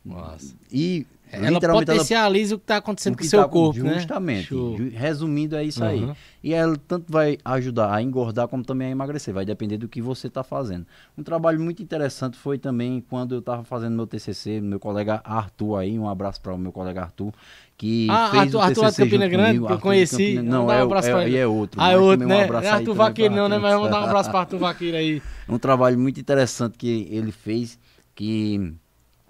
Nossa. 0.04 0.56
E 0.72 1.06
ela 1.32 1.60
potencializa 1.60 2.54
ela, 2.54 2.56
o 2.56 2.60
que 2.60 2.64
está 2.64 2.78
acontecendo 2.78 3.18
com 3.18 3.24
o 3.24 3.28
seu 3.28 3.42
tá, 3.42 3.48
corpo, 3.48 3.80
justamente, 3.80 4.54
né? 4.54 4.60
Justamente. 4.60 4.96
Resumindo, 4.96 5.56
é 5.56 5.64
isso 5.64 5.84
uhum. 5.84 5.90
aí. 5.90 6.12
E 6.44 6.54
ela 6.54 6.76
tanto 6.88 7.12
vai 7.12 7.38
ajudar 7.46 7.94
a 7.94 8.02
engordar 8.02 8.48
como 8.48 8.64
também 8.64 8.88
a 8.88 8.92
emagrecer. 8.92 9.34
Vai 9.34 9.46
depender 9.46 9.78
do 9.78 9.88
que 9.88 10.02
você 10.02 10.28
está 10.28 10.44
fazendo. 10.44 10.86
Um 11.18 11.24
trabalho 11.24 11.60
muito 11.60 11.84
interessante 11.84 12.38
foi 12.38 12.58
também 12.58 13.04
quando 13.08 13.36
eu 13.36 13.40
estava 13.40 13.64
fazendo 13.64 13.96
meu 13.96 14.08
TCC, 14.08 14.60
meu 14.60 14.80
colega 14.80 15.22
Arthur 15.24 15.78
aí, 15.78 16.00
um 16.00 16.10
abraço 16.10 16.42
para 16.42 16.54
o 16.54 16.58
meu 16.58 16.72
colega 16.72 17.02
Arthur, 17.02 17.32
que 17.78 18.08
ah, 18.10 18.30
fez 18.32 18.44
Arthur, 18.44 18.58
o 18.58 18.62
Arthur 18.62 18.86
TCC 18.86 19.04
Campina 19.04 19.28
Grande, 19.28 19.66
que 19.66 19.74
eu 19.74 19.80
conheci. 19.80 20.42
Não, 20.42 20.72
é, 20.72 20.84
um 20.84 20.96
é, 20.96 21.38
é, 21.38 21.48
outro. 21.48 21.80
Ah, 21.80 21.92
é 21.92 21.98
outro, 21.98 22.28
né? 22.28 22.50
Um 22.50 22.60
é 22.60 22.70
Arthur 22.70 22.94
Vaqueiro 22.96 23.36
não, 23.36 23.48
né? 23.48 23.58
Mas 23.58 23.74
vamos 23.74 23.92
dar 23.92 24.02
um 24.02 24.06
abraço 24.06 24.32
para 24.32 24.40
Arthur 24.40 24.60
Vaqueiro 24.60 24.98
aí. 24.98 25.22
Um 25.50 25.58
trabalho 25.58 25.98
muito 25.98 26.20
interessante 26.20 26.78
que 26.78 27.08
ele 27.10 27.32
fez, 27.32 27.80
que 28.14 28.76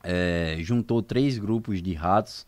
é, 0.04 0.58
juntou 0.60 1.02
três 1.02 1.38
grupos 1.38 1.82
de 1.82 1.94
ratos 1.94 2.46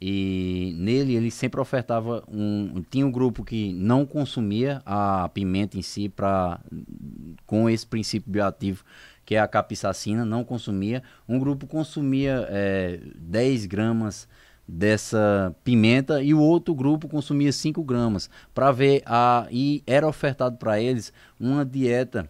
e 0.00 0.74
nele 0.76 1.14
ele 1.14 1.30
sempre 1.30 1.60
ofertava 1.60 2.24
um 2.28 2.82
tinha 2.90 3.06
um 3.06 3.12
grupo 3.12 3.44
que 3.44 3.72
não 3.72 4.04
consumia 4.04 4.82
a 4.84 5.28
pimenta 5.28 5.78
em 5.78 5.82
si 5.82 6.08
para 6.08 6.60
com 7.46 7.70
esse 7.70 7.86
princípio 7.86 8.30
bioativo 8.30 8.84
que 9.24 9.34
é 9.34 9.38
a 9.38 9.48
capsaicina 9.48 10.24
não 10.24 10.44
consumia. 10.44 11.02
Um 11.28 11.38
grupo 11.38 11.66
consumia 11.66 12.46
é, 12.50 13.00
10 13.16 13.66
gramas 13.66 14.28
dessa 14.66 15.54
pimenta 15.62 16.22
e 16.22 16.32
o 16.32 16.40
outro 16.40 16.74
grupo 16.74 17.08
consumia 17.08 17.52
5 17.52 17.82
gramas. 17.82 18.30
Para 18.54 18.72
ver 18.72 19.02
a 19.06 19.46
e 19.50 19.82
era 19.86 20.06
ofertado 20.06 20.56
para 20.56 20.80
eles 20.80 21.12
uma 21.38 21.64
dieta 21.64 22.28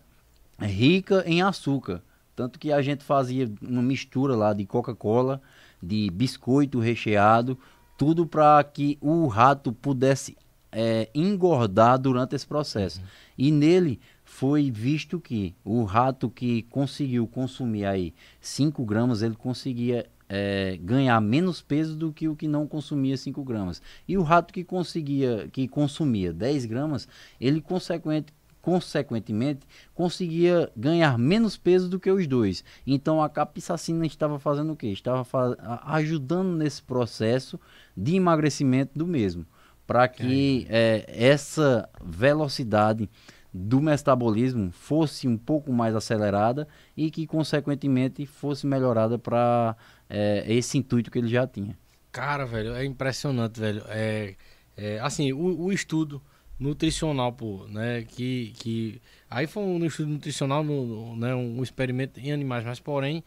rica 0.61 1.25
em 1.27 1.43
açúcar 1.43 2.01
tanto 2.35 2.59
que 2.59 2.73
a 2.73 2.83
gente 2.83 3.05
fazia 3.05 3.51
uma 3.63 3.83
mistura 3.83 4.35
lá 4.35 4.53
de 4.53 4.65
Coca-Cola 4.65 5.41
de 5.83 6.11
biscoito 6.11 6.79
recheado, 6.79 7.59
tudo 7.97 8.27
para 8.27 8.63
que 8.65 8.99
o 9.01 9.27
rato 9.27 9.73
pudesse 9.73 10.37
é, 10.73 11.09
engordar 11.15 11.99
durante 11.99 12.35
esse 12.35 12.47
processo. 12.47 13.01
E 13.39 13.51
nele 13.51 14.01
foi 14.25 14.71
visto 14.71 15.21
que 15.21 15.55
o 15.65 15.85
rato 15.85 16.29
que 16.29 16.63
conseguiu 16.63 17.27
consumir 17.27 17.85
aí 17.85 18.15
5 18.41 18.85
gramas, 18.85 19.23
ele 19.23 19.37
conseguia 19.37 20.07
é, 20.29 20.77
ganhar 20.83 21.21
menos 21.21 21.63
peso 21.63 21.95
do 21.95 22.13
que 22.13 22.29
o 22.29 22.35
que 22.35 22.49
não 22.49 22.67
consumia 22.67 23.17
5 23.17 23.45
gramas. 23.45 23.81
E 24.09 24.19
o 24.19 24.23
rato 24.23 24.53
que 24.53 24.65
conseguia, 24.65 25.49
que 25.53 25.69
consumia 25.69 26.33
10 26.33 26.65
gramas, 26.65 27.07
ele 27.41 27.61
consequente, 27.61 28.33
consequentemente 28.65 29.67
conseguia 29.95 30.71
ganhar 30.75 31.19
menos 31.19 31.55
peso 31.55 31.87
do 31.87 32.01
que 32.01 32.11
os 32.11 32.27
dois. 32.27 32.65
Então 32.87 33.23
a 33.23 33.29
capsaicina 33.29 34.07
estava 34.07 34.39
fazendo 34.39 34.73
o 34.73 34.77
quê? 34.77 34.87
Estava 34.87 35.23
fa 35.23 35.55
ajudando 35.85 36.57
nesse 36.57 36.83
processo 36.83 37.61
de 37.95 38.17
emagrecimento 38.17 38.99
do 38.99 39.07
mesmo, 39.07 39.45
para 39.87 40.09
que 40.09 40.67
é, 40.71 41.05
essa 41.09 41.87
velocidade 42.03 43.11
do 43.53 43.83
metabolismo 43.83 44.73
fosse 44.73 45.29
um 45.29 45.37
pouco 45.37 45.71
mais 45.71 45.95
acelerada 45.95 46.67
e 46.97 47.11
que, 47.11 47.27
consequentemente, 47.27 48.25
fosse 48.25 48.67
melhorada 48.67 49.19
para 49.19 49.77
é, 50.09 50.43
esse 50.49 50.79
intuito 50.79 51.11
que 51.11 51.19
ele 51.19 51.29
já 51.29 51.47
tinha. 51.47 51.77
Cara, 52.11 52.47
velho, 52.47 52.75
é 52.75 52.83
impressionante, 52.83 53.61
velho. 53.61 53.85
É, 53.89 54.35
é 54.75 54.99
assim, 55.01 55.35
o, 55.35 55.65
o, 55.65 55.73
estudo 55.73 56.23
nutricional, 56.59 57.33
pô, 57.33 57.67
né, 57.69 58.03
que, 58.03 58.53
que 58.57 59.01
aí 59.29 59.47
foi 59.47 59.63
um 59.63 59.85
estudo 59.85 60.09
nutricional, 60.09 60.63
no, 60.63 60.85
no, 60.87 61.17
né, 61.17 61.35
um 61.35 61.63
experimento 61.63 62.21
em 62.21 62.33
animais, 62.33 62.65
mas 62.65 62.81
porém 62.81 63.25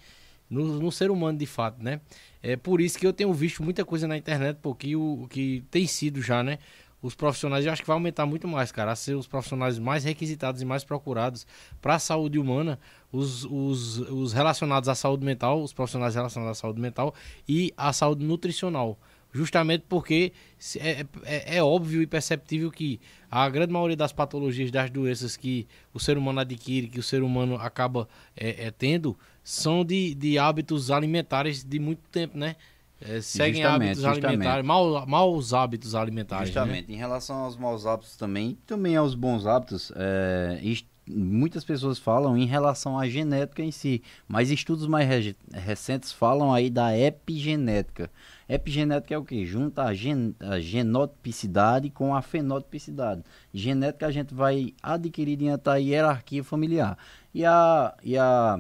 no, 0.50 0.80
no, 0.80 0.92
ser 0.92 1.12
humano 1.12 1.38
de 1.38 1.46
fato, 1.46 1.84
né? 1.84 2.00
É 2.42 2.56
por 2.56 2.80
isso 2.80 2.98
que 2.98 3.06
eu 3.06 3.12
tenho 3.12 3.34
visto 3.34 3.62
muita 3.62 3.84
coisa 3.84 4.08
na 4.08 4.16
internet, 4.16 4.58
porque 4.62 4.96
o 4.96 5.28
que 5.30 5.64
tem 5.70 5.86
sido 5.86 6.22
já, 6.22 6.42
né? 6.42 6.58
os 7.02 7.14
profissionais, 7.14 7.66
eu 7.66 7.72
acho 7.72 7.82
que 7.82 7.88
vai 7.88 7.96
aumentar 7.96 8.26
muito 8.26 8.48
mais, 8.48 8.72
cara, 8.72 8.92
a 8.92 8.96
ser 8.96 9.16
os 9.16 9.28
profissionais 9.28 9.78
mais 9.78 10.04
requisitados 10.04 10.62
e 10.62 10.66
mais 10.66 10.84
procurados 10.84 11.46
para 11.82 11.96
a 11.96 12.00
saúde 12.00 12.40
humana, 12.40 12.80
os, 13.12 13.46
os, 13.46 14.00
os 14.00 14.34
relacionados 14.34 14.90
à 14.90 14.96
saúde 14.96 15.24
mental, 15.24 15.62
os 15.62 15.74
profissionais 15.74 16.16
relacionados 16.16 16.58
à 16.58 16.62
saúde 16.62 16.82
mental 16.82 17.14
e 17.48 17.74
à 17.78 17.94
saúde 17.94 18.26
nutricional. 18.26 18.98
Justamente 19.38 19.84
porque 19.88 20.34
é, 20.78 21.06
é, 21.24 21.58
é, 21.58 21.64
óbvio 21.64 22.02
e 22.02 22.08
perceptível 22.08 22.72
que 22.72 23.00
a 23.30 23.48
grande 23.48 23.72
maioria 23.72 23.96
das 23.96 24.12
patologias, 24.12 24.72
das 24.72 24.90
doenças 24.90 25.38
que 25.38 25.68
o 25.94 26.00
ser 26.00 26.18
humano 26.18 26.40
adquire, 26.40 26.88
que 26.88 27.00
o 27.00 27.04
ser 27.04 27.22
humano 27.22 27.56
acaba 27.56 28.08
é, 28.36 28.66
é 28.66 28.72
tendo, 28.72 29.16
são 29.44 29.86
de, 29.86 30.16
de 30.16 30.40
hábitos 30.40 30.90
alimentares 30.90 31.64
de 31.64 31.78
muito 31.78 32.02
tempo, 32.10 32.36
né? 32.36 32.56
É, 33.00 33.22
seguem 33.22 33.62
justamente, 33.62 33.90
hábitos 33.90 34.04
justamente. 34.04 34.26
alimentares, 34.26 34.66
mal, 34.66 35.06
maus 35.06 35.54
hábitos 35.54 35.94
alimentares. 35.94 36.50
Né? 36.50 36.54
Justamente. 36.54 36.90
Né? 36.90 36.96
Em 36.96 36.98
relação 36.98 37.36
aos 37.36 37.56
maus 37.56 37.86
hábitos 37.86 38.18
também, 38.18 38.58
também 38.66 38.96
aos 38.96 39.14
bons 39.14 39.46
hábitos, 39.46 39.92
é, 39.96 40.60
muitas 41.08 41.64
pessoas 41.64 41.98
falam 41.98 42.38
em 42.38 42.46
relação 42.46 42.98
à 43.00 43.08
genética 43.08 43.62
em 43.62 43.72
si, 43.72 44.02
mas 44.28 44.52
estudos 44.52 44.88
mais 44.88 45.08
re 45.08 45.36
recentes 45.54 46.12
falam 46.12 46.54
aí 46.54 46.70
da 46.70 46.98
epigenética. 46.98 48.10
Epigenética 48.48 49.14
é 49.14 49.18
o 49.18 49.24
que? 49.24 49.46
Junta 49.46 49.84
a, 49.84 49.94
gen 49.94 50.36
a 50.40 50.60
genotipicidade 50.60 51.90
com 51.90 52.16
a 52.16 52.22
fenotipicidade. 52.22 53.24
Genética 53.54 54.08
a 54.08 54.12
gente 54.12 54.34
vai 54.34 54.74
adquirir 54.82 55.38
diante 55.38 55.64
da 55.64 55.76
hierarquia 55.76 56.44
familiar. 56.44 56.98
E 57.34 57.46
a, 57.46 57.94
e 58.04 58.18
a 58.18 58.60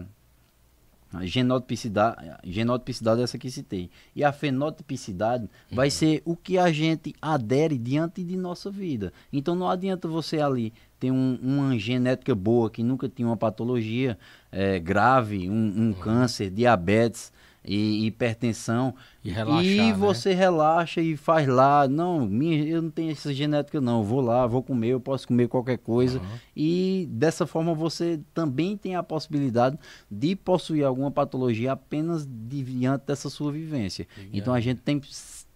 genotipicidade, 1.21 2.17
genotipicidade 2.43 3.21
é 3.21 3.23
essa 3.23 3.37
que 3.37 3.49
citei. 3.49 3.89
E 4.15 4.23
a 4.23 4.31
fenotipicidade 4.31 5.43
uhum. 5.43 5.75
vai 5.75 5.89
ser 5.89 6.21
o 6.25 6.35
que 6.35 6.57
a 6.57 6.71
gente 6.71 7.15
adere 7.21 7.77
diante 7.77 8.23
de 8.23 8.35
nossa 8.35 8.69
vida. 8.69 9.13
Então 9.31 9.55
não 9.55 9.69
adianta 9.69 10.07
você 10.07 10.39
ali 10.39 10.73
ter 10.99 11.11
um, 11.11 11.37
uma 11.41 11.77
genética 11.77 12.33
boa, 12.33 12.69
que 12.69 12.83
nunca 12.83 13.07
tinha 13.07 13.27
uma 13.27 13.37
patologia 13.37 14.17
é, 14.51 14.79
grave, 14.79 15.49
um, 15.49 15.53
um 15.53 15.87
uhum. 15.87 15.93
câncer, 15.93 16.49
diabetes, 16.49 17.31
e 17.67 18.05
hipertensão. 18.05 18.95
E 19.23 19.29
relaxar, 19.29 19.65
E 19.65 19.77
né? 19.77 19.93
você 19.93 20.33
relaxa 20.33 21.01
e 21.01 21.17
faz 21.17 21.47
lá. 21.47 21.87
Não, 21.87 22.25
minha, 22.25 22.63
eu 22.63 22.81
não 22.81 22.89
tenho 22.89 23.11
essa 23.11 23.33
genética, 23.33 23.81
não. 23.81 24.03
Vou 24.03 24.21
lá, 24.21 24.47
vou 24.47 24.63
comer, 24.63 24.89
eu 24.89 25.01
posso 25.01 25.27
comer 25.27 25.49
qualquer 25.49 25.77
coisa. 25.77 26.19
Uhum. 26.19 26.25
E 26.55 27.07
dessa 27.11 27.45
forma 27.45 27.73
você 27.75 28.21
também 28.33 28.77
tem 28.77 28.95
a 28.95 29.03
possibilidade 29.03 29.77
de 30.09 30.35
possuir 30.35 30.85
alguma 30.85 31.11
patologia 31.11 31.73
apenas 31.73 32.25
diante 32.25 33.05
dessa 33.05 33.29
sua 33.29 33.51
vivência. 33.51 34.07
Então 34.31 34.53
a 34.53 34.61
gente 34.61 34.79
tem, 34.79 35.01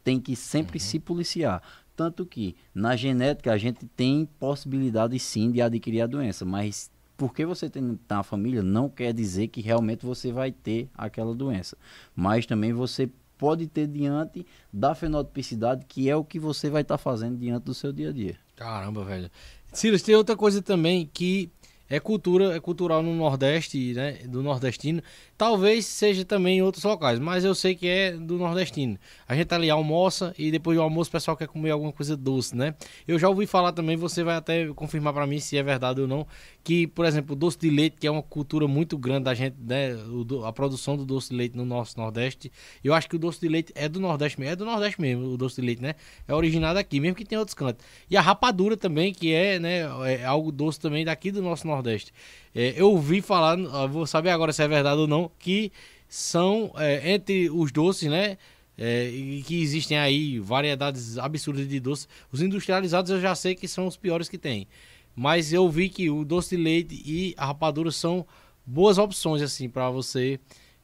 tem 0.03 0.19
que 0.19 0.35
sempre 0.35 0.77
uhum. 0.77 0.85
se 0.85 0.99
policiar. 0.99 1.63
Tanto 2.01 2.25
que 2.25 2.55
na 2.73 2.95
genética 2.95 3.53
a 3.53 3.59
gente 3.59 3.85
tem 3.85 4.27
possibilidade 4.39 5.19
sim 5.19 5.51
de 5.51 5.61
adquirir 5.61 6.01
a 6.01 6.07
doença, 6.07 6.43
mas 6.43 6.89
porque 7.15 7.45
você 7.45 7.69
tem 7.69 7.99
na 8.09 8.23
família 8.23 8.63
não 8.63 8.89
quer 8.89 9.13
dizer 9.13 9.49
que 9.49 9.61
realmente 9.61 10.03
você 10.03 10.31
vai 10.31 10.51
ter 10.51 10.89
aquela 10.95 11.35
doença. 11.35 11.77
Mas 12.15 12.47
também 12.47 12.73
você 12.73 13.07
pode 13.37 13.67
ter 13.67 13.85
diante 13.85 14.43
da 14.73 14.95
fenotipicidade, 14.95 15.85
que 15.87 16.09
é 16.09 16.15
o 16.15 16.25
que 16.25 16.39
você 16.39 16.71
vai 16.71 16.81
estar 16.81 16.95
tá 16.95 16.97
fazendo 16.97 17.37
diante 17.37 17.65
do 17.65 17.73
seu 17.75 17.93
dia 17.93 18.09
a 18.09 18.11
dia. 18.11 18.35
Caramba, 18.55 19.05
velho. 19.05 19.29
Silas, 19.71 20.01
tem 20.01 20.15
outra 20.15 20.35
coisa 20.35 20.59
também 20.59 21.07
que 21.13 21.51
é 21.87 21.99
cultura, 21.99 22.55
é 22.55 22.59
cultural 22.59 23.03
no 23.03 23.13
Nordeste, 23.13 23.93
né, 23.93 24.13
do 24.25 24.41
nordestino. 24.41 25.03
Talvez 25.41 25.87
seja 25.87 26.23
também 26.23 26.59
em 26.59 26.61
outros 26.61 26.83
locais, 26.83 27.17
mas 27.17 27.43
eu 27.43 27.55
sei 27.55 27.73
que 27.73 27.87
é 27.87 28.11
do 28.11 28.37
nordestino. 28.37 28.99
A 29.27 29.35
gente 29.35 29.51
ali 29.51 29.71
almoça 29.71 30.35
e 30.37 30.51
depois 30.51 30.77
do 30.77 30.83
almoço 30.83 31.09
o 31.09 31.11
pessoal 31.11 31.35
quer 31.35 31.47
comer 31.47 31.71
alguma 31.71 31.91
coisa 31.91 32.15
doce, 32.15 32.55
né? 32.55 32.75
Eu 33.07 33.17
já 33.17 33.27
ouvi 33.27 33.47
falar 33.47 33.71
também, 33.71 33.97
você 33.97 34.23
vai 34.23 34.35
até 34.35 34.67
confirmar 34.67 35.13
para 35.13 35.25
mim 35.25 35.39
se 35.39 35.57
é 35.57 35.63
verdade 35.63 35.99
ou 35.99 36.07
não, 36.07 36.27
que, 36.63 36.85
por 36.85 37.05
exemplo, 37.05 37.33
o 37.33 37.35
doce 37.35 37.57
de 37.57 37.71
leite, 37.71 37.97
que 37.99 38.05
é 38.05 38.11
uma 38.11 38.21
cultura 38.21 38.67
muito 38.67 38.99
grande 38.99 39.23
da 39.23 39.33
gente, 39.33 39.55
né, 39.59 39.95
o, 39.95 40.45
a 40.45 40.53
produção 40.53 40.95
do 40.95 41.03
doce 41.03 41.31
de 41.31 41.35
leite 41.35 41.57
no 41.57 41.65
nosso 41.65 41.99
Nordeste. 41.99 42.51
Eu 42.83 42.93
acho 42.93 43.09
que 43.09 43.15
o 43.15 43.19
doce 43.19 43.41
de 43.41 43.47
leite 43.47 43.73
é 43.73 43.89
do 43.89 43.99
Nordeste 43.99 44.39
mesmo, 44.39 44.53
é 44.53 44.55
do 44.55 44.63
Nordeste 44.63 45.01
mesmo, 45.01 45.25
o 45.25 45.37
doce 45.37 45.55
de 45.55 45.65
leite, 45.65 45.81
né? 45.81 45.95
É 46.27 46.35
originado 46.35 46.77
aqui, 46.77 46.99
mesmo 46.99 47.15
que 47.15 47.25
tem 47.25 47.39
outros 47.39 47.55
cantos. 47.55 47.83
E 48.07 48.15
a 48.15 48.21
rapadura 48.21 48.77
também, 48.77 49.11
que 49.11 49.33
é, 49.33 49.57
né, 49.57 49.79
é 50.05 50.23
algo 50.23 50.51
doce 50.51 50.79
também 50.79 51.03
daqui 51.03 51.31
do 51.31 51.41
nosso 51.41 51.65
Nordeste. 51.65 52.13
É, 52.53 52.73
eu 52.75 52.91
ouvi 52.91 53.21
falar, 53.21 53.55
vou 53.87 54.05
saber 54.05 54.29
agora 54.29 54.51
se 54.51 54.61
é 54.61 54.67
verdade 54.67 54.99
ou 54.99 55.07
não, 55.07 55.31
que 55.39 55.71
são 56.07 56.73
é, 56.75 57.13
entre 57.13 57.49
os 57.49 57.71
doces, 57.71 58.09
né? 58.09 58.37
É, 58.77 59.09
e 59.09 59.43
que 59.43 59.61
existem 59.61 59.97
aí 59.97 60.39
variedades 60.39 61.17
absurdas 61.17 61.67
de 61.67 61.79
doces. 61.79 62.07
Os 62.31 62.41
industrializados 62.41 63.11
eu 63.11 63.21
já 63.21 63.35
sei 63.35 63.55
que 63.55 63.67
são 63.67 63.87
os 63.87 63.95
piores 63.95 64.27
que 64.27 64.37
tem. 64.37 64.67
Mas 65.15 65.53
eu 65.53 65.69
vi 65.69 65.89
que 65.89 66.09
o 66.09 66.25
doce 66.25 66.55
de 66.55 66.63
leite 66.63 67.01
e 67.05 67.33
a 67.37 67.45
rapadura 67.45 67.91
são 67.91 68.25
boas 68.65 68.97
opções 68.97 69.41
assim 69.41 69.69
para 69.69 69.89
você 69.89 70.39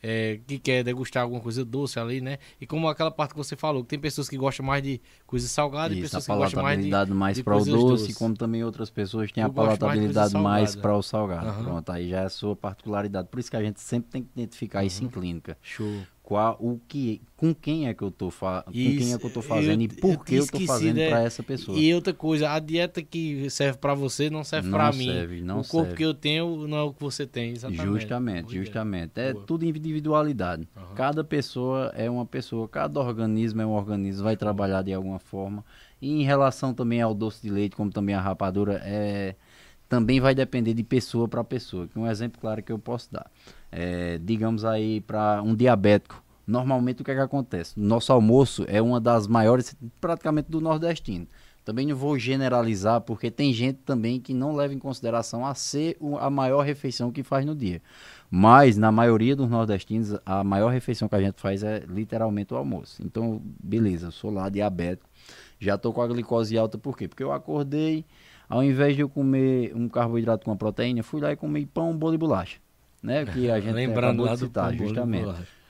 é, 0.09 0.39
que 0.47 0.57
quer 0.57 0.85
degustar 0.85 1.23
alguma 1.23 1.41
coisa 1.41 1.65
doce 1.65 1.99
ali, 1.99 2.21
né? 2.21 2.37
E 2.61 2.65
como 2.65 2.87
aquela 2.87 3.11
parte 3.11 3.31
que 3.31 3.37
você 3.37 3.57
falou, 3.57 3.83
que 3.83 3.89
tem 3.89 3.99
pessoas 3.99 4.29
que 4.29 4.37
gostam 4.37 4.65
mais 4.65 4.81
de 4.81 5.01
coisa 5.25 5.45
salgada 5.49 5.93
e 5.93 6.01
pessoas 6.01 6.25
que 6.25 6.33
gostam 6.33 6.63
mais 6.63 6.81
de 6.81 7.13
mais 7.13 7.41
para 7.41 7.57
o 7.57 7.65
doce, 7.65 7.71
doce, 7.71 8.13
como 8.13 8.33
também 8.33 8.63
outras 8.63 8.89
pessoas 8.89 9.29
têm 9.33 9.43
Eu 9.43 9.49
a 9.49 9.53
palatabilidade 9.53 10.33
mais, 10.33 10.43
mais 10.43 10.75
para 10.77 10.95
o 10.95 11.03
salgado. 11.03 11.49
Uhum. 11.49 11.63
Pronto, 11.65 11.91
aí 11.91 12.09
já 12.09 12.21
é 12.21 12.25
a 12.25 12.29
sua 12.29 12.55
particularidade. 12.55 13.27
Por 13.27 13.37
isso 13.37 13.51
que 13.51 13.57
a 13.57 13.61
gente 13.61 13.81
sempre 13.81 14.09
tem 14.09 14.23
que 14.23 14.29
identificar 14.33 14.79
uhum. 14.79 14.85
isso 14.85 15.03
em 15.03 15.09
clínica. 15.09 15.57
Show 15.61 16.01
qual 16.27 16.57
o 16.59 16.77
que 16.89 17.21
com 17.37 17.55
quem 17.55 17.87
é 17.87 17.93
que 17.93 18.03
eu 18.03 18.11
tô 18.11 18.29
fa 18.29 18.63
com 18.63 18.73
quem 18.73 19.13
é 19.13 19.17
que 19.17 19.25
eu 19.25 19.29
tô 19.29 19.41
fazendo 19.41 19.79
eu, 19.79 19.85
e 19.85 19.87
por 19.87 20.25
que 20.25 20.35
eu, 20.35 20.43
eu 20.43 20.47
tô 20.47 20.59
fazendo 20.59 20.97
é, 20.97 21.07
para 21.07 21.23
essa 21.23 21.41
pessoa. 21.41 21.79
E 21.79 21.93
outra 21.93 22.13
coisa, 22.13 22.51
a 22.51 22.59
dieta 22.59 23.01
que 23.01 23.49
serve 23.49 23.77
para 23.77 23.93
você 23.93 24.29
não 24.29 24.43
serve 24.43 24.69
para 24.69 24.91
mim. 24.91 25.05
Serve, 25.05 25.41
não 25.41 25.61
o 25.61 25.65
corpo 25.65 25.95
que 25.95 26.03
eu 26.03 26.13
tenho 26.13 26.67
não 26.67 26.77
é 26.79 26.81
o 26.81 26.91
que 26.91 26.99
você 26.99 27.25
tem, 27.25 27.51
exatamente. 27.51 27.85
Justamente, 27.85 28.53
justamente. 28.53 29.11
É 29.15 29.31
Boa. 29.31 29.45
tudo 29.45 29.63
individualidade. 29.63 30.67
Uhum. 30.75 30.95
Cada 30.95 31.23
pessoa 31.23 31.93
é 31.95 32.09
uma 32.09 32.25
pessoa, 32.25 32.67
cada 32.67 32.99
organismo 32.99 33.61
é 33.61 33.65
um 33.65 33.71
organismo, 33.71 34.25
vai 34.25 34.35
trabalhar 34.35 34.81
de 34.81 34.91
alguma 34.91 35.19
forma. 35.19 35.63
E 36.01 36.11
em 36.11 36.23
relação 36.23 36.73
também 36.73 37.01
ao 37.01 37.13
doce 37.13 37.41
de 37.41 37.49
leite, 37.49 37.73
como 37.73 37.89
também 37.89 38.13
a 38.13 38.19
rapadura, 38.19 38.81
é 38.83 39.33
também 39.87 40.19
vai 40.19 40.35
depender 40.35 40.73
de 40.73 40.83
pessoa 40.83 41.25
para 41.25 41.41
pessoa. 41.41 41.87
Um 41.95 42.05
exemplo 42.05 42.41
claro 42.41 42.61
que 42.61 42.71
eu 42.73 42.77
posso 42.77 43.09
dar. 43.13 43.31
É, 43.71 44.17
digamos 44.19 44.63
aí 44.63 45.01
para 45.01 45.41
um 45.43 45.55
diabético, 45.55 46.23
normalmente 46.45 47.01
o 47.01 47.05
que, 47.05 47.11
é 47.11 47.15
que 47.15 47.21
acontece? 47.21 47.77
Nosso 47.77 48.13
almoço 48.13 48.65
é 48.67 48.81
uma 48.81 48.99
das 48.99 49.27
maiores, 49.27 49.75
praticamente 49.99 50.49
do 50.49 50.61
nordestino. 50.61 51.27
Também 51.67 51.85
não 51.85 51.97
vou 51.97 52.17
generalizar, 52.17 53.01
porque 53.01 53.29
tem 53.29 53.51
gente 53.51 53.79
também 53.79 54.21
que 54.21 54.33
não 54.33 54.55
leva 54.55 54.73
em 54.73 54.79
consideração 54.79 55.45
a 55.45 55.53
ser 55.53 55.97
a 56.21 56.29
maior 56.29 56.61
refeição 56.61 57.11
que 57.11 57.23
faz 57.23 57.45
no 57.45 57.53
dia. 57.53 57.81
Mas, 58.31 58.77
na 58.77 58.89
maioria 58.89 59.35
dos 59.35 59.49
nordestinos, 59.49 60.17
a 60.25 60.45
maior 60.45 60.69
refeição 60.69 61.09
que 61.09 61.15
a 61.15 61.21
gente 61.21 61.41
faz 61.41 61.63
é 61.63 61.83
literalmente 61.85 62.53
o 62.53 62.57
almoço. 62.57 63.03
Então, 63.03 63.41
beleza, 63.61 64.07
eu 64.07 64.11
sou 64.11 64.31
lá 64.31 64.47
diabético, 64.47 65.09
já 65.59 65.77
tô 65.77 65.91
com 65.91 66.01
a 66.01 66.07
glicose 66.07 66.57
alta, 66.57 66.77
por 66.77 66.97
quê? 66.97 67.05
Porque 67.05 67.23
eu 67.23 67.33
acordei, 67.33 68.05
ao 68.47 68.63
invés 68.63 68.95
de 68.95 69.01
eu 69.01 69.09
comer 69.09 69.75
um 69.75 69.89
carboidrato 69.89 70.45
com 70.45 70.51
uma 70.51 70.57
proteína, 70.57 71.03
fui 71.03 71.19
lá 71.19 71.33
e 71.33 71.35
comi 71.35 71.65
pão, 71.65 71.97
bolo 71.97 72.13
e 72.13 72.17
bolacha 72.17 72.59
né? 73.01 73.25
Que 73.25 73.49
a 73.49 73.59
gente 73.59 73.73
Lembrando 73.73 74.23
acabou 74.23 74.33
de 74.33 74.39
citar, 74.39 74.73
justamente. 74.73 75.25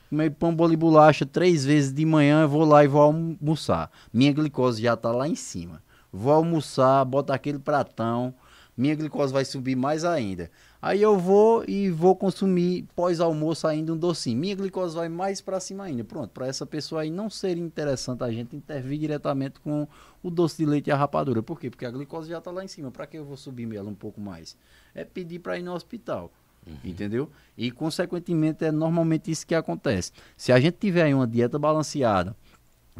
comer 0.09 0.31
pão, 0.31 0.55
bolo 0.55 0.73
e 0.73 0.77
bolacha 0.77 1.25
três 1.25 1.65
vezes 1.65 1.93
de 1.93 2.05
manhã, 2.05 2.43
eu 2.43 2.49
vou 2.49 2.63
lá 2.63 2.83
e 2.83 2.87
vou 2.87 3.01
almoçar. 3.01 3.91
Minha 4.13 4.31
glicose 4.31 4.81
já 4.81 4.95
tá 4.95 5.11
lá 5.11 5.27
em 5.27 5.35
cima. 5.35 5.81
Vou 6.11 6.31
almoçar, 6.31 7.03
boto 7.03 7.33
aquele 7.33 7.59
pratão, 7.59 8.33
minha 8.77 8.95
glicose 8.95 9.33
vai 9.33 9.43
subir 9.43 9.75
mais 9.75 10.05
ainda. 10.05 10.51
Aí 10.79 11.01
eu 11.01 11.17
vou 11.17 11.65
e 11.67 11.89
vou 11.89 12.15
consumir 12.15 12.87
pós-almoço 12.95 13.65
ainda 13.67 13.91
um 13.91 13.97
docinho. 13.97 14.37
Minha 14.37 14.55
glicose 14.55 14.95
vai 14.95 15.09
mais 15.09 15.41
para 15.41 15.59
cima 15.59 15.85
ainda. 15.85 16.03
Pronto, 16.03 16.29
para 16.29 16.45
essa 16.45 16.63
pessoa 16.63 17.01
aí 17.01 17.09
não 17.09 17.27
seria 17.27 17.63
interessante 17.63 18.23
a 18.23 18.31
gente 18.31 18.55
intervir 18.55 18.99
diretamente 18.99 19.59
com 19.59 19.87
o 20.21 20.29
doce 20.29 20.57
de 20.57 20.65
leite 20.67 20.87
e 20.87 20.91
a 20.91 20.95
rapadura. 20.95 21.41
Por 21.41 21.59
quê? 21.59 21.71
Porque 21.71 21.87
a 21.87 21.91
glicose 21.91 22.29
já 22.29 22.37
está 22.37 22.51
lá 22.51 22.63
em 22.63 22.67
cima. 22.67 22.91
Para 22.91 23.07
que 23.07 23.17
eu 23.17 23.25
vou 23.25 23.35
subir 23.35 23.75
ela 23.75 23.89
um 23.89 23.95
pouco 23.95 24.21
mais? 24.21 24.55
É 24.93 25.03
pedir 25.03 25.39
para 25.39 25.57
ir 25.57 25.63
no 25.63 25.73
hospital. 25.73 26.31
Uhum. 26.67 26.77
Entendeu? 26.83 27.31
E, 27.57 27.71
consequentemente, 27.71 28.65
é 28.65 28.71
normalmente 28.71 29.31
isso 29.31 29.47
que 29.47 29.55
acontece. 29.55 30.11
Se 30.35 30.51
a 30.51 30.59
gente 30.59 30.75
tiver 30.75 31.13
uma 31.15 31.25
dieta 31.25 31.57
balanceada, 31.57 32.35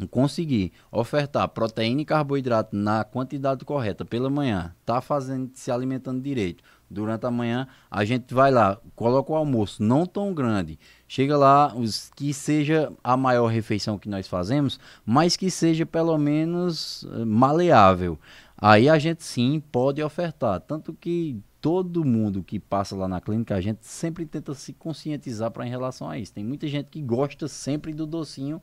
conseguir 0.06 0.72
ofertar 0.90 1.48
proteína 1.48 2.02
e 2.02 2.04
carboidrato 2.04 2.76
na 2.76 3.04
quantidade 3.04 3.64
correta 3.64 4.04
pela 4.04 4.30
manhã, 4.30 4.74
tá 4.86 5.00
fazendo, 5.00 5.50
se 5.54 5.70
alimentando 5.70 6.22
direito, 6.22 6.62
durante 6.90 7.26
a 7.26 7.30
manhã, 7.30 7.66
a 7.90 8.04
gente 8.04 8.32
vai 8.32 8.50
lá, 8.50 8.78
coloca 8.96 9.32
o 9.32 9.36
almoço 9.36 9.82
não 9.82 10.06
tão 10.06 10.32
grande, 10.32 10.78
chega 11.06 11.36
lá, 11.36 11.74
os, 11.74 12.10
que 12.16 12.32
seja 12.32 12.90
a 13.04 13.16
maior 13.16 13.48
refeição 13.48 13.98
que 13.98 14.08
nós 14.08 14.26
fazemos, 14.26 14.80
mas 15.04 15.36
que 15.36 15.50
seja 15.50 15.84
pelo 15.84 16.16
menos 16.16 17.02
uh, 17.02 17.26
maleável. 17.26 18.18
Aí 18.56 18.88
a 18.88 18.98
gente 18.98 19.22
sim 19.22 19.62
pode 19.70 20.02
ofertar, 20.02 20.60
tanto 20.60 20.92
que 20.94 21.38
todo 21.68 22.02
mundo 22.02 22.42
que 22.42 22.58
passa 22.58 22.96
lá 22.96 23.06
na 23.06 23.20
clínica, 23.20 23.54
a 23.54 23.60
gente 23.60 23.84
sempre 23.84 24.24
tenta 24.24 24.54
se 24.54 24.72
conscientizar 24.72 25.50
para 25.50 25.66
em 25.66 25.68
relação 25.68 26.08
a 26.08 26.18
isso. 26.18 26.32
Tem 26.32 26.42
muita 26.42 26.66
gente 26.66 26.88
que 26.88 27.02
gosta 27.02 27.46
sempre 27.46 27.92
do 27.92 28.06
docinho 28.06 28.62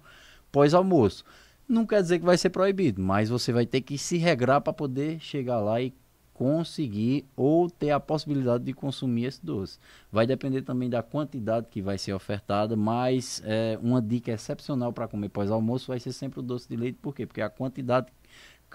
pós-almoço. 0.51 1.23
Não 1.69 1.85
quer 1.85 2.01
dizer 2.01 2.17
que 2.17 2.25
vai 2.25 2.35
ser 2.35 2.49
proibido, 2.49 2.99
mas 2.99 3.29
você 3.29 3.53
vai 3.53 3.67
ter 3.67 3.81
que 3.81 3.95
se 3.95 4.17
regrar 4.17 4.59
para 4.59 4.73
poder 4.73 5.19
chegar 5.19 5.59
lá 5.59 5.79
e 5.79 5.93
conseguir 6.33 7.25
ou 7.35 7.69
ter 7.69 7.91
a 7.91 7.99
possibilidade 7.99 8.63
de 8.63 8.73
consumir 8.73 9.25
esse 9.25 9.45
doce. 9.45 9.77
Vai 10.11 10.25
depender 10.25 10.63
também 10.63 10.89
da 10.89 11.03
quantidade 11.03 11.67
que 11.69 11.83
vai 11.83 11.99
ser 11.99 12.11
ofertada, 12.11 12.75
mas 12.75 13.39
é, 13.45 13.77
uma 13.83 14.01
dica 14.01 14.31
excepcional 14.31 14.91
para 14.91 15.07
comer 15.07 15.29
pós-almoço 15.29 15.89
vai 15.89 15.99
ser 15.99 16.11
sempre 16.11 16.39
o 16.39 16.43
doce 16.43 16.67
de 16.67 16.75
leite. 16.75 16.97
Por 16.99 17.13
quê? 17.13 17.27
Porque 17.27 17.41
a 17.41 17.51
quantidade 17.51 18.07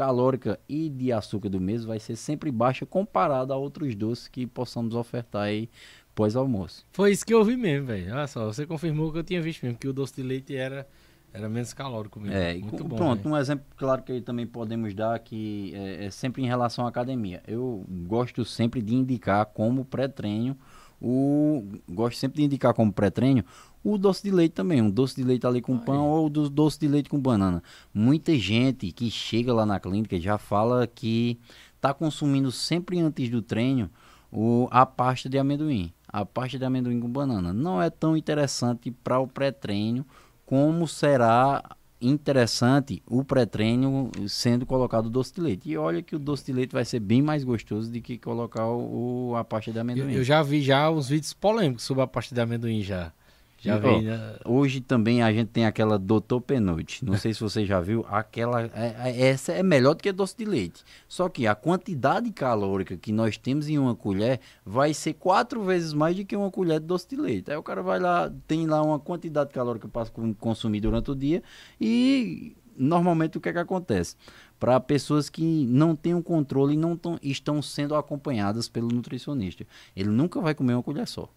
calórica 0.01 0.59
e 0.67 0.89
de 0.89 1.13
açúcar 1.13 1.51
do 1.51 1.61
mesmo 1.61 1.89
vai 1.89 2.01
ser 2.01 2.17
sempre 2.17 2.51
baixa 2.51 2.87
comparada 2.87 3.53
a 3.53 3.57
outros 3.59 3.95
doces 3.95 4.29
que 4.29 4.47
possamos 4.47 4.95
ofertar 4.95 5.43
aí 5.43 5.69
pós-almoço. 6.15 6.87
Foi 6.91 7.13
isso 7.13 7.27
que 7.27 7.35
eu 7.35 7.45
vi 7.45 7.55
mesmo, 7.55 7.89
velho. 7.89 8.15
Olha 8.15 8.27
só, 8.27 8.47
você 8.47 8.65
confirmou 8.65 9.13
que 9.13 9.19
eu 9.19 9.23
tinha 9.23 9.43
visto 9.43 9.63
mesmo, 9.63 9.79
que 9.79 9.87
o 9.87 9.93
doce 9.93 10.15
de 10.17 10.23
leite 10.23 10.57
era 10.57 10.89
era 11.35 11.51
menos 11.51 11.75
calórico 11.75 12.19
mesmo. 12.19 12.35
É, 12.35 12.55
Muito 12.55 12.83
bom, 12.83 12.97
pronto, 12.97 13.29
um 13.29 13.37
exemplo 13.37 13.67
claro 13.77 14.03
que 14.03 14.23
também 14.23 14.47
podemos 14.47 14.95
dar 14.95 15.19
que 15.19 15.73
é, 15.75 16.07
é, 16.07 16.11
sempre 16.11 16.43
em 16.43 16.47
relação 16.47 16.87
à 16.87 16.89
academia. 16.89 17.43
Eu 17.47 17.85
gosto 18.09 18.43
sempre 18.43 18.81
de 18.81 18.95
indicar 18.95 19.45
como 19.45 19.85
pré-treino 19.85 20.57
o 21.01 21.65
gosto 21.89 22.19
sempre 22.19 22.39
de 22.39 22.45
indicar 22.45 22.75
como 22.75 22.93
pré-treino 22.93 23.43
o 23.83 23.97
doce 23.97 24.23
de 24.23 24.31
leite 24.31 24.53
também, 24.53 24.83
um 24.83 24.91
doce 24.91 25.17
de 25.17 25.25
leite 25.25 25.47
ali 25.47 25.61
com 25.61 25.79
pão 25.79 26.09
ou 26.09 26.29
do 26.29 26.51
doce 26.51 26.79
de 26.79 26.87
leite 26.87 27.09
com 27.09 27.19
banana. 27.19 27.63
Muita 27.95 28.37
gente 28.39 28.93
que 28.93 29.11
chega 29.11 29.55
lá 29.55 29.65
na 29.65 29.81
clínica 29.81 30.21
já 30.21 30.37
fala 30.37 30.87
que 30.87 31.39
está 31.77 31.95
consumindo 31.95 32.53
sempre 32.53 33.01
antes 33.01 33.31
do 33.31 33.41
treino 33.41 33.91
o, 34.31 34.69
a 34.71 34.85
pasta 34.85 35.29
de 35.29 35.39
amendoim. 35.39 35.93
A 36.07 36.25
pasta 36.25 36.59
de 36.59 36.65
amendoim 36.65 37.01
com 37.01 37.09
banana 37.09 37.53
não 37.53 37.81
é 37.81 37.89
tão 37.89 38.17
interessante 38.17 38.91
para 38.91 39.19
o 39.19 39.27
pré-treino 39.27 40.05
como 40.45 40.87
será 40.87 41.63
interessante 42.01 43.03
o 43.07 43.23
pré-treino 43.23 44.11
sendo 44.27 44.65
colocado 44.65 45.07
o 45.07 45.11
doce 45.11 45.35
de 45.35 45.41
leite. 45.41 45.71
E 45.71 45.77
olha 45.77 46.03
que 46.03 46.17
o 46.17 46.19
doce 46.19 46.47
de 46.47 46.53
leite 46.53 46.73
vai 46.73 46.85
ser 46.85 47.01
bem 47.01 47.23
mais 47.23 47.45
gostoso 47.45 47.91
do 47.91 48.01
que 48.01 48.19
colocar 48.19 48.67
o, 48.67 49.35
a 49.37 49.45
pasta 49.45 49.71
de 49.71 49.79
amendoim. 49.79 50.13
Eu, 50.13 50.19
eu, 50.19 50.25
já 50.25 50.43
vi 50.43 50.63
já 50.63 50.91
uns 50.91 51.09
vídeos 51.09 51.33
polêmicos 51.33 51.85
sobre 51.85 52.03
a 52.03 52.07
pasta 52.07 52.35
de 52.35 52.41
amendoim 52.41 52.83
já. 52.83 53.13
Já 53.61 53.79
vi, 53.79 54.01
né? 54.01 54.37
Hoje 54.45 54.81
também 54.81 55.23
a 55.23 55.31
gente 55.31 55.49
tem 55.49 55.67
aquela 55.67 55.99
Doutor 55.99 56.41
Penoite. 56.41 57.05
Não 57.05 57.19
sei 57.19 57.35
se 57.35 57.41
você 57.41 57.67
já 57.67 57.79
viu. 57.79 58.07
Aquela, 58.09 58.63
é, 58.63 58.97
é, 59.05 59.27
essa 59.29 59.53
é 59.53 59.63
melhor 59.63 59.95
do 59.95 60.03
que 60.03 60.11
doce 60.11 60.35
de 60.37 60.47
leite. 60.47 60.83
Só 61.07 61.29
que 61.29 61.47
a 61.47 61.55
quantidade 61.55 62.31
calórica 62.33 62.97
que 62.97 63.13
nós 63.13 63.37
temos 63.37 63.69
em 63.69 63.79
uma 63.79 63.95
colher 63.95 64.41
vai 64.65 64.95
ser 64.95 65.13
quatro 65.13 65.63
vezes 65.63 65.93
mais 65.93 66.17
do 66.17 66.25
que 66.25 66.35
uma 66.35 66.51
colher 66.51 66.81
de 66.81 66.87
doce 66.87 67.07
de 67.07 67.17
leite. 67.17 67.51
Aí 67.51 67.57
o 67.57 67.63
cara 67.63 67.83
vai 67.83 68.01
lá, 68.01 68.33
tem 68.47 68.67
lá 68.67 68.83
uma 68.83 68.99
quantidade 68.99 69.53
calórica 69.53 69.87
para 69.87 70.07
consumir 70.39 70.81
durante 70.81 71.11
o 71.11 71.15
dia 71.15 71.43
e 71.79 72.57
normalmente 72.75 73.37
o 73.37 73.41
que 73.43 73.51
é 73.51 73.53
que 73.53 73.59
acontece? 73.59 74.17
Para 74.59 74.81
pessoas 74.81 75.29
que 75.29 75.67
não 75.67 75.95
têm 75.95 76.15
o 76.15 76.23
controle 76.23 76.75
e 76.75 76.79
não 76.79 76.97
tão, 76.97 77.19
estão 77.23 77.61
sendo 77.61 77.95
acompanhadas 77.95 78.69
pelo 78.69 78.89
nutricionista. 78.89 79.67
Ele 79.95 80.09
nunca 80.09 80.41
vai 80.41 80.55
comer 80.55 80.75
uma 80.75 80.83
colher 80.83 81.07
só. 81.07 81.29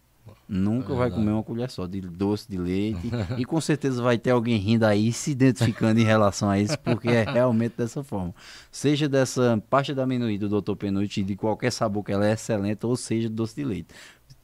Nunca 0.48 0.94
é 0.94 0.96
vai 0.96 1.12
comer 1.12 1.32
uma 1.32 1.44
colher 1.44 1.70
só 1.70 1.88
de 1.88 2.02
doce 2.02 2.50
de 2.50 2.58
leite. 2.58 3.10
e 3.38 3.46
com 3.46 3.60
certeza 3.60 4.02
vai 4.02 4.18
ter 4.18 4.32
alguém 4.32 4.58
rindo 4.58 4.86
aí, 4.86 5.12
se 5.12 5.32
identificando 5.32 6.00
em 6.00 6.04
relação 6.04 6.50
a 6.50 6.60
isso, 6.60 6.78
porque 6.80 7.10
é 7.10 7.24
realmente 7.24 7.76
dessa 7.78 8.04
forma. 8.04 8.34
Seja 8.72 9.10
dessa 9.10 9.62
pasta 9.70 9.94
de 9.94 10.02
amendoim 10.02 10.38
do 10.38 10.62
Dr. 10.62 10.76
Penute, 10.76 11.24
de 11.24 11.36
qualquer 11.36 11.72
sabor 11.72 12.04
que 12.04 12.12
ela 12.12 12.28
é 12.28 12.34
excelente, 12.34 12.86
ou 12.86 12.96
seja, 12.96 13.30
doce 13.30 13.56
de 13.56 13.64
leite. 13.64 13.88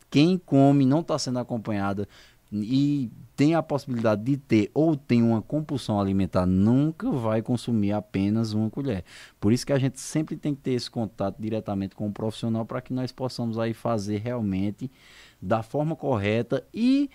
Quem 0.10 0.38
come 0.38 0.86
não 0.86 1.02
está 1.02 1.20
sendo 1.20 1.40
acompanhada 1.40 2.08
e 2.52 3.12
tem 3.36 3.54
a 3.54 3.62
possibilidade 3.62 4.24
de 4.24 4.38
ter 4.38 4.72
ou 4.74 4.96
tem 4.96 5.22
uma 5.22 5.42
compulsão 5.42 6.00
alimentar, 6.00 6.46
nunca 6.46 7.10
vai 7.12 7.42
consumir 7.42 7.92
apenas 7.92 8.54
uma 8.54 8.70
colher. 8.70 9.04
Por 9.40 9.54
isso 9.54 9.66
que 9.66 9.72
a 9.72 9.80
gente 9.80 10.00
sempre 10.00 10.36
tem 10.36 10.56
que 10.56 10.62
ter 10.62 10.72
esse 10.72 10.90
contato 10.90 11.38
diretamente 11.40 11.96
com 11.96 12.08
o 12.08 12.12
profissional 12.12 12.66
para 12.66 12.82
que 12.82 12.92
nós 12.92 13.12
possamos 13.12 13.60
aí 13.60 13.74
fazer 13.74 14.18
realmente 14.18 14.90
da 15.42 15.64
forma 15.64 15.96
correta 15.96 16.66
e 16.74 17.10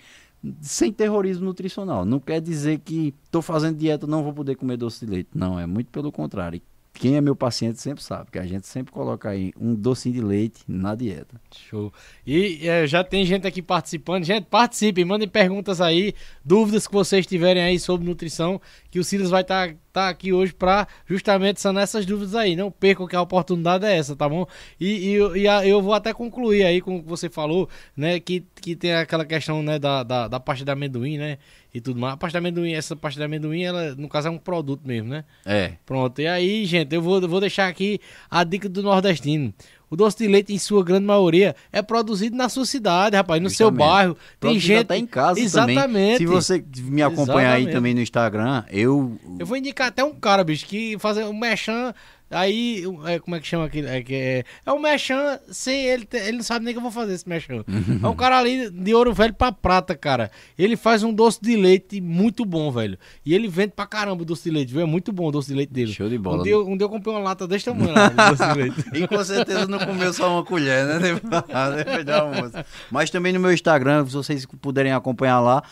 sem 0.61 0.93
terrorismo 0.93 1.45
nutricional. 1.47 2.05
Não 2.05 2.21
quer 2.21 2.41
dizer 2.41 2.81
que 2.81 3.15
estou 3.25 3.41
fazendo 3.41 3.79
dieta 3.79 4.07
não 4.07 4.23
vou 4.23 4.33
poder 4.33 4.57
comer 4.57 4.77
doce 4.77 5.05
de 5.05 5.11
leite. 5.11 5.31
Não, 5.35 5.59
é 5.59 5.67
muito 5.67 5.91
pelo 5.91 6.13
contrário. 6.13 6.61
Quem 6.97 7.17
é 7.17 7.21
meu 7.21 7.35
paciente 7.35 7.81
sempre 7.81 8.05
sabe 8.05 8.31
que 8.31 8.39
a 8.39 8.47
gente 8.47 8.69
sempre 8.69 8.93
coloca 8.93 9.29
aí 9.29 9.53
um 9.61 9.75
docinho 9.75 10.15
de 10.15 10.21
leite 10.21 10.63
na 10.69 10.95
dieta. 10.95 11.41
Show. 11.51 11.93
E 12.25 12.69
é, 12.69 12.87
já 12.87 13.03
tem 13.03 13.27
gente 13.27 13.49
aqui 13.49 13.61
participando. 13.61 14.23
Gente, 14.23 14.45
participem, 14.45 15.05
mandem 15.05 15.27
perguntas 15.27 15.81
aí, 15.81 16.15
dúvidas 16.45 16.87
que 16.87 16.93
vocês 16.93 17.27
tiverem 17.27 17.65
aí 17.65 17.81
sobre 17.81 18.07
nutrição, 18.07 18.61
que 18.95 19.01
o 19.01 19.03
Silas 19.03 19.29
vai 19.29 19.43
estar 19.43 19.71
tá, 19.71 19.75
tá 19.93 20.09
aqui 20.09 20.33
hoje 20.33 20.55
para 20.55 20.87
justamente 21.05 21.61
sanar 21.61 21.83
essas 21.83 22.07
dúvidas 22.07 22.37
aí. 22.37 22.55
Não 22.55 22.71
percam 22.71 23.09
que 23.09 23.17
a 23.17 23.21
oportunidade 23.21 23.85
é 23.85 23.97
essa, 23.97 24.15
tá 24.15 24.29
bom? 24.29 24.47
E, 24.79 25.17
e, 25.17 25.39
e 25.41 25.49
a, 25.49 25.67
eu 25.67 25.83
vou 25.83 25.95
até 25.95 26.15
concluir 26.15 26.63
aí 26.63 26.81
com 26.81 26.99
o 26.99 27.03
que 27.03 27.09
você 27.09 27.29
falou, 27.29 27.69
né? 27.97 28.21
Que, 28.21 28.47
que 28.63 28.77
tem 28.77 28.95
aquela 28.95 29.25
questão 29.25 29.65
né, 29.65 29.81
da, 29.81 30.05
da, 30.05 30.29
da 30.29 30.39
pasta 30.39 30.65
de 30.65 30.71
amendoim, 30.71 31.19
né? 31.19 31.39
E 31.75 31.81
tudo 31.81 31.99
mais. 31.99 32.15
A 32.15 32.17
pasta 32.17 32.39
de 32.39 32.47
amendoim, 32.47 32.73
essa 32.73 32.95
pasta 32.95 33.19
de 33.19 33.25
amendoim, 33.25 33.65
ela, 33.65 33.97
no 33.97 34.09
caso, 34.09 34.29
é 34.29 34.31
um 34.31 34.39
produto 34.39 34.87
mesmo, 34.87 35.09
né? 35.09 35.25
É. 35.45 35.73
Pronto. 35.85 36.21
E 36.21 36.29
aí, 36.29 36.65
gente, 36.65 36.95
eu 36.95 37.03
vou, 37.03 37.21
vou 37.27 37.41
deixar 37.41 37.67
aqui 37.67 37.99
a 38.31 38.45
dica 38.45 38.69
do 38.69 38.81
nordestino. 38.81 39.53
O 39.91 39.97
doce 39.97 40.19
de 40.19 40.27
leite, 40.27 40.53
em 40.53 40.59
sua 40.59 40.83
grande 40.83 41.05
maioria, 41.05 41.55
é 41.73 41.83
produzido 41.83 42.37
na 42.37 42.49
sua 42.49 42.65
cidade, 42.65 43.17
rapaz, 43.17 43.41
no 43.41 43.49
Justamente. 43.49 43.79
seu 43.79 43.87
bairro. 43.87 44.17
Tem 44.41 44.59
gente. 44.59 44.81
Até 44.81 44.97
em 44.97 45.07
casa 45.07 45.39
Exatamente. 45.39 45.81
também. 45.81 46.17
Se 46.17 46.27
você 46.27 46.65
me 46.79 47.03
acompanhar 47.03 47.51
Exatamente. 47.51 47.69
aí 47.69 47.73
também 47.73 47.95
no 47.95 48.01
Instagram, 48.01 48.65
eu. 48.71 49.17
Eu 49.39 49.47
vou 49.47 49.57
indicar 49.57 49.89
até 49.89 50.03
um 50.03 50.15
cara, 50.15 50.43
bicho, 50.43 50.67
que 50.67 50.99
faz 50.99 51.17
um 51.19 51.33
mechan 51.33 51.95
Aí, 52.35 52.85
é, 53.07 53.19
como 53.21 53.37
é 53.37 53.41
que 53.41 53.47
chama 53.47 53.65
aquilo? 53.65 53.89
É, 53.89 54.03
que 54.03 54.15
é, 54.15 54.45
é 54.67 54.73
um 54.73 54.81
mechan 54.81 55.39
sem 55.51 55.85
ele. 55.87 56.07
Ele 56.13 56.39
não 56.39 56.43
sabe 56.43 56.65
nem 56.65 56.75
que 56.75 56.79
eu 56.79 56.83
vou 56.83 56.91
fazer 56.91 57.15
esse 57.15 57.29
mechan. 57.29 57.65
é 58.03 58.07
um 58.07 58.17
cara 58.17 58.39
ali 58.39 58.71
de 58.71 58.95
ouro 58.95 59.15
velho 59.15 59.33
pra 59.33 59.53
prata, 59.53 59.95
cara. 59.95 60.31
Ele 60.59 60.77
faz 60.77 61.03
um 61.03 61.13
doce 61.13 61.39
de 61.41 61.57
leite 61.57 62.01
muito 62.01 62.45
bom, 62.45 62.71
velho. 62.73 62.99
E 63.25 63.35
ele 63.35 63.47
vende 63.47 63.73
pra 63.75 63.87
caramba 63.87 64.23
o 64.23 64.25
doce 64.25 64.45
de 64.45 64.51
leite, 64.51 64.73
viu? 64.73 64.83
É 64.83 64.85
muito 64.85 65.13
bom 65.13 65.29
o 65.29 65.31
doce 65.31 65.49
de 65.49 65.55
leite 65.55 65.73
dele. 65.73 65.93
Show 65.93 66.09
de 66.09 66.19
bola. 66.19 66.41
Um 66.41 66.43
dia, 66.43 66.59
um 66.59 66.77
dia 66.77 66.85
eu 66.85 66.91
comprei 66.91 67.15
uma 67.15 67.23
lata 67.23 67.47
desse 67.47 67.67
tamanho 67.67 67.93
lá, 67.93 68.09
de 68.09 68.17
doce 68.17 68.53
de 68.53 68.59
leite. 68.59 68.85
e 68.95 69.07
com 69.07 69.25
certeza 69.25 69.67
não 69.67 69.79
comeu 69.79 70.13
só 70.13 70.33
uma 70.33 70.45
colher, 70.45 70.85
né? 70.87 70.99
Depois 70.99 72.05
da 72.05 72.21
almoço. 72.21 72.55
Mas 72.91 73.11
também 73.11 73.33
no 73.33 73.41
meu 73.41 73.53
Instagram, 73.53 74.07
se 74.07 74.13
vocês 74.13 74.45
puderem 74.61 74.93
acompanhar 74.93 75.41
lá. 75.41 75.63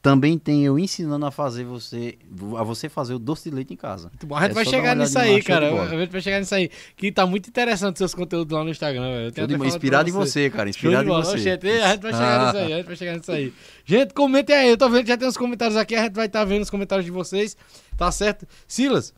Também 0.00 0.38
tem 0.38 0.64
eu 0.64 0.78
ensinando 0.78 1.26
a 1.26 1.30
fazer 1.30 1.64
você 1.64 2.16
a 2.56 2.62
você 2.62 2.88
fazer 2.88 3.14
o 3.14 3.18
doce 3.18 3.50
de 3.50 3.54
leite 3.54 3.74
em 3.74 3.76
casa. 3.76 4.08
Muito 4.08 4.26
bom. 4.26 4.36
A 4.36 4.42
gente 4.42 4.52
é 4.52 4.54
vai 4.54 4.64
chegar 4.64 4.96
nisso 4.96 5.18
aí, 5.18 5.42
cara. 5.42 5.82
A 5.82 5.98
gente 5.98 6.10
vai 6.10 6.20
chegar 6.20 6.38
nisso 6.38 6.54
aí. 6.54 6.70
Que 6.96 7.12
tá 7.12 7.26
muito 7.26 7.48
interessante 7.48 7.98
seus 7.98 8.14
conteúdos 8.14 8.56
lá 8.56 8.64
no 8.64 8.70
Instagram, 8.70 9.30
velho. 9.32 9.66
Inspirado 9.66 10.08
em 10.08 10.12
você, 10.12 10.48
cara. 10.50 10.70
Inspirado 10.70 11.08
em 11.08 11.12
você. 11.12 11.36
Oxente, 11.36 11.68
a 11.68 11.88
gente 11.90 12.02
vai 12.02 12.12
chegar 12.12 12.46
nisso 12.46 12.56
aí. 12.56 12.72
A 12.72 12.76
gente 12.76 12.86
vai 12.86 12.96
chegar 12.96 13.16
nisso 13.16 13.32
aí. 13.32 13.52
Gente, 13.84 14.12
comentem 14.12 14.54
aí. 14.54 14.68
Eu 14.68 14.76
tô 14.76 14.88
vendo 14.90 15.02
que 15.02 15.08
já 15.08 15.16
tem 15.16 15.26
uns 15.26 15.36
comentários 15.36 15.76
aqui. 15.76 15.94
A 15.94 16.02
gente 16.04 16.14
vai 16.14 16.26
estar 16.26 16.40
tá 16.40 16.44
vendo 16.44 16.62
os 16.62 16.70
comentários 16.70 17.06
de 17.06 17.10
vocês. 17.10 17.56
Tá 17.96 18.12
certo? 18.12 18.46
Silas, 18.66 19.14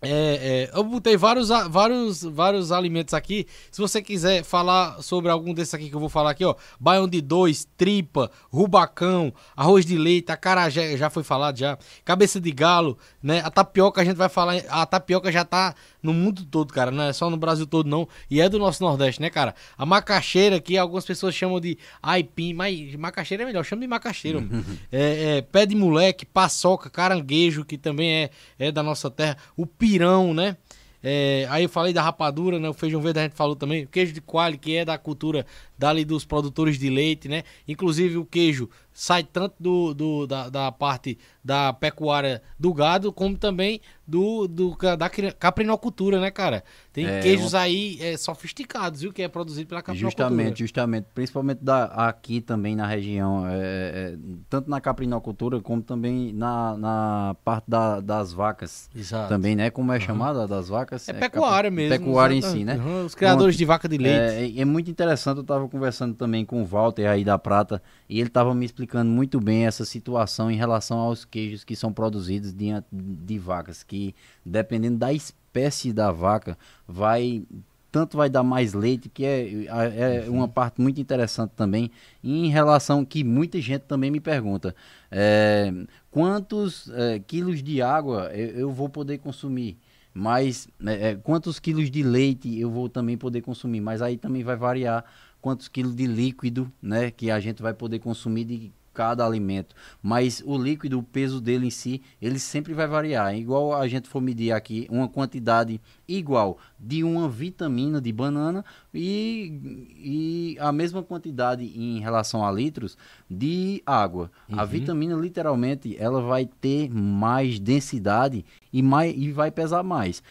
É, 0.00 0.68
é, 0.72 0.78
eu 0.78 0.84
botei 0.84 1.16
vários, 1.16 1.48
vários, 1.48 2.22
vários 2.22 2.70
alimentos 2.70 3.14
aqui. 3.14 3.46
Se 3.70 3.80
você 3.80 4.00
quiser 4.00 4.44
falar 4.44 5.02
sobre 5.02 5.30
algum 5.30 5.52
desses 5.52 5.74
aqui 5.74 5.88
que 5.88 5.94
eu 5.94 6.00
vou 6.00 6.08
falar 6.08 6.30
aqui, 6.30 6.44
ó. 6.44 6.54
Baião 6.78 7.08
de 7.08 7.20
dois, 7.20 7.66
tripa, 7.76 8.30
rubacão, 8.48 9.32
arroz 9.56 9.84
de 9.84 9.98
leite, 9.98 10.30
acarajé, 10.30 10.96
já 10.96 11.10
foi 11.10 11.24
falado 11.24 11.58
já. 11.58 11.76
Cabeça 12.04 12.40
de 12.40 12.52
galo, 12.52 12.96
né? 13.22 13.40
A 13.44 13.50
tapioca 13.50 14.00
a 14.00 14.04
gente 14.04 14.16
vai 14.16 14.28
falar. 14.28 14.56
A 14.68 14.86
tapioca 14.86 15.32
já 15.32 15.44
tá 15.44 15.74
no 16.02 16.14
mundo 16.14 16.44
todo, 16.44 16.72
cara. 16.72 16.90
Não 16.90 17.04
é 17.04 17.12
só 17.12 17.28
no 17.28 17.36
Brasil 17.36 17.66
todo, 17.66 17.88
não. 17.88 18.08
E 18.30 18.40
é 18.40 18.48
do 18.48 18.58
nosso 18.58 18.82
Nordeste, 18.82 19.20
né, 19.20 19.30
cara? 19.30 19.54
A 19.76 19.84
macaxeira, 19.84 20.60
que 20.60 20.78
algumas 20.78 21.04
pessoas 21.04 21.34
chamam 21.34 21.60
de 21.60 21.76
aipim, 22.00 22.54
mas 22.54 22.94
macaxeira 22.94 23.42
é 23.42 23.46
melhor, 23.46 23.64
chama 23.64 23.82
de 23.82 23.88
macaxeira. 23.88 24.38
é, 24.92 25.38
é, 25.38 25.42
pé 25.42 25.66
de 25.66 25.74
moleque, 25.74 26.24
paçoca, 26.24 26.88
caranguejo, 26.88 27.64
que 27.64 27.76
também 27.76 28.12
é, 28.12 28.30
é 28.58 28.72
da 28.72 28.82
nossa 28.82 29.10
terra. 29.10 29.36
O 29.56 29.66
pirão, 29.88 30.34
né? 30.34 30.56
É, 31.02 31.46
aí 31.48 31.62
eu 31.62 31.68
falei 31.68 31.92
da 31.92 32.02
rapadura, 32.02 32.58
né? 32.58 32.68
O 32.68 32.74
feijão 32.74 33.00
verde 33.00 33.20
a 33.20 33.22
gente 33.22 33.34
falou 33.34 33.56
também. 33.56 33.84
O 33.84 33.88
queijo 33.88 34.12
de 34.12 34.20
coalho, 34.20 34.58
que 34.58 34.76
é 34.76 34.84
da 34.84 34.98
cultura 34.98 35.46
dali 35.78 36.04
dos 36.04 36.24
produtores 36.24 36.78
de 36.78 36.90
leite, 36.90 37.28
né? 37.28 37.44
Inclusive 37.66 38.16
o 38.18 38.24
queijo 38.26 38.68
sai 38.92 39.22
tanto 39.22 39.54
do, 39.60 39.94
do- 39.94 40.26
da, 40.26 40.48
da 40.48 40.72
parte 40.72 41.16
da 41.44 41.72
pecuária 41.72 42.42
do 42.58 42.74
gado, 42.74 43.12
como 43.12 43.38
também 43.38 43.80
do, 44.06 44.48
do 44.48 44.76
da 44.98 45.08
caprinocultura, 45.38 46.20
né, 46.20 46.30
cara? 46.30 46.64
Tem 46.92 47.06
É, 47.06 47.20
queijos 47.20 47.54
aí 47.54 47.96
é, 48.00 48.16
sofisticados, 48.16 49.00
viu? 49.02 49.12
Que 49.12 49.22
é 49.22 49.28
produzido 49.28 49.68
pela 49.68 49.80
caprinocultura. 49.82 50.28
Justamente, 50.28 50.58
justamente. 50.60 51.06
Principalmente 51.14 51.60
da, 51.62 51.84
aqui 51.84 52.40
também 52.40 52.74
na 52.74 52.86
região, 52.86 53.46
é, 53.46 53.54
é, 53.54 54.16
tanto 54.50 54.68
na 54.68 54.80
caprinocultura 54.80 55.60
como 55.60 55.80
também 55.80 56.32
na, 56.32 56.76
na 56.76 57.36
parte 57.44 57.64
da- 57.68 58.00
das 58.00 58.32
vacas. 58.32 58.90
Exato. 58.94 59.28
Também, 59.28 59.54
né? 59.54 59.70
Como 59.70 59.92
é 59.92 60.00
chamada 60.00 60.46
das 60.46 60.68
vacas? 60.68 61.08
É 61.08 61.12
capri- 61.12 61.30
pecuária 61.30 61.70
mesmo. 61.70 61.98
Pecuária 61.98 62.34
em 62.34 62.38
exatamente. 62.38 62.60
si, 62.60 62.64
né? 62.64 62.82
Uhum, 62.84 63.04
Os 63.06 63.14
criadores 63.14 63.56
de 63.56 63.64
vaca 63.64 63.88
de 63.88 63.96
leite. 63.96 64.18
É, 64.58 64.60
é 64.60 64.64
muito 64.64 64.90
interessante, 64.90 65.38
eu 65.38 65.44
estava 65.68 65.70
conversando 65.70 66.14
também 66.14 66.44
com 66.44 66.62
o 66.62 66.64
Walter 66.64 67.06
aí 67.06 67.24
da 67.24 67.38
Prata 67.38 67.82
e 68.08 68.18
ele 68.18 68.28
estava 68.28 68.54
me 68.54 68.64
explicando 68.64 69.10
muito 69.10 69.38
bem 69.38 69.66
essa 69.66 69.84
situação 69.84 70.50
em 70.50 70.56
relação 70.56 70.98
aos 70.98 71.24
queijos 71.24 71.62
que 71.62 71.76
são 71.76 71.92
produzidos 71.92 72.52
de, 72.52 72.68
de 72.90 73.38
vacas, 73.38 73.82
que 73.82 74.14
dependendo 74.44 74.98
da 74.98 75.12
espécie 75.12 75.92
da 75.92 76.10
vaca, 76.10 76.58
vai 76.86 77.44
tanto 77.90 78.18
vai 78.18 78.28
dar 78.28 78.42
mais 78.42 78.74
leite, 78.74 79.08
que 79.08 79.24
é, 79.24 79.64
é 79.64 80.26
uma 80.28 80.46
parte 80.46 80.78
muito 80.78 81.00
interessante 81.00 81.52
também, 81.56 81.90
em 82.22 82.48
relação 82.48 83.02
que 83.02 83.24
muita 83.24 83.58
gente 83.62 83.82
também 83.82 84.10
me 84.10 84.20
pergunta, 84.20 84.76
é, 85.10 85.72
quantos 86.10 86.90
é, 86.90 87.18
quilos 87.18 87.62
de 87.62 87.80
água 87.80 88.30
eu, 88.34 88.48
eu 88.48 88.70
vou 88.70 88.90
poder 88.90 89.18
consumir? 89.18 89.78
Mas 90.12 90.68
né, 90.80 91.10
é, 91.10 91.14
quantos 91.14 91.60
quilos 91.60 91.90
de 91.90 92.02
leite 92.02 92.58
eu 92.58 92.68
vou 92.68 92.88
também 92.88 93.16
poder 93.16 93.40
consumir? 93.40 93.80
Mas 93.80 94.02
aí 94.02 94.16
também 94.16 94.42
vai 94.42 94.56
variar 94.56 95.04
quantos 95.40 95.68
quilos 95.68 95.94
de 95.94 96.06
líquido, 96.06 96.70
né, 96.80 97.10
que 97.10 97.30
a 97.30 97.40
gente 97.40 97.62
vai 97.62 97.74
poder 97.74 97.98
consumir 97.98 98.44
de 98.44 98.72
cada 98.98 99.24
alimento. 99.24 99.76
Mas 100.02 100.42
o 100.44 100.58
líquido, 100.58 100.98
o 100.98 101.04
peso 101.04 101.40
dele 101.40 101.68
em 101.68 101.70
si, 101.70 102.02
ele 102.20 102.36
sempre 102.40 102.74
vai 102.74 102.88
variar. 102.88 103.32
Igual 103.32 103.72
a 103.72 103.86
gente 103.86 104.08
for 104.08 104.20
medir 104.20 104.50
aqui 104.50 104.88
uma 104.90 105.08
quantidade 105.08 105.80
igual 106.08 106.58
de 106.76 107.04
uma 107.04 107.28
vitamina 107.28 108.00
de 108.00 108.12
banana 108.12 108.64
e, 108.92 109.86
e 109.96 110.56
a 110.58 110.72
mesma 110.72 111.00
quantidade 111.00 111.64
em 111.64 112.00
relação 112.00 112.44
a 112.44 112.50
litros 112.50 112.98
de 113.30 113.80
água. 113.86 114.32
A 114.50 114.64
vitamina 114.64 115.14
literalmente 115.14 115.96
ela 115.96 116.20
vai 116.20 116.46
ter 116.60 116.90
mais 116.90 117.60
densidade 117.60 118.44
e, 118.72 118.82
mais, 118.82 119.14
e 119.16 119.32
vai 119.32 119.50
pesar 119.50 119.82
mais. 119.82 120.22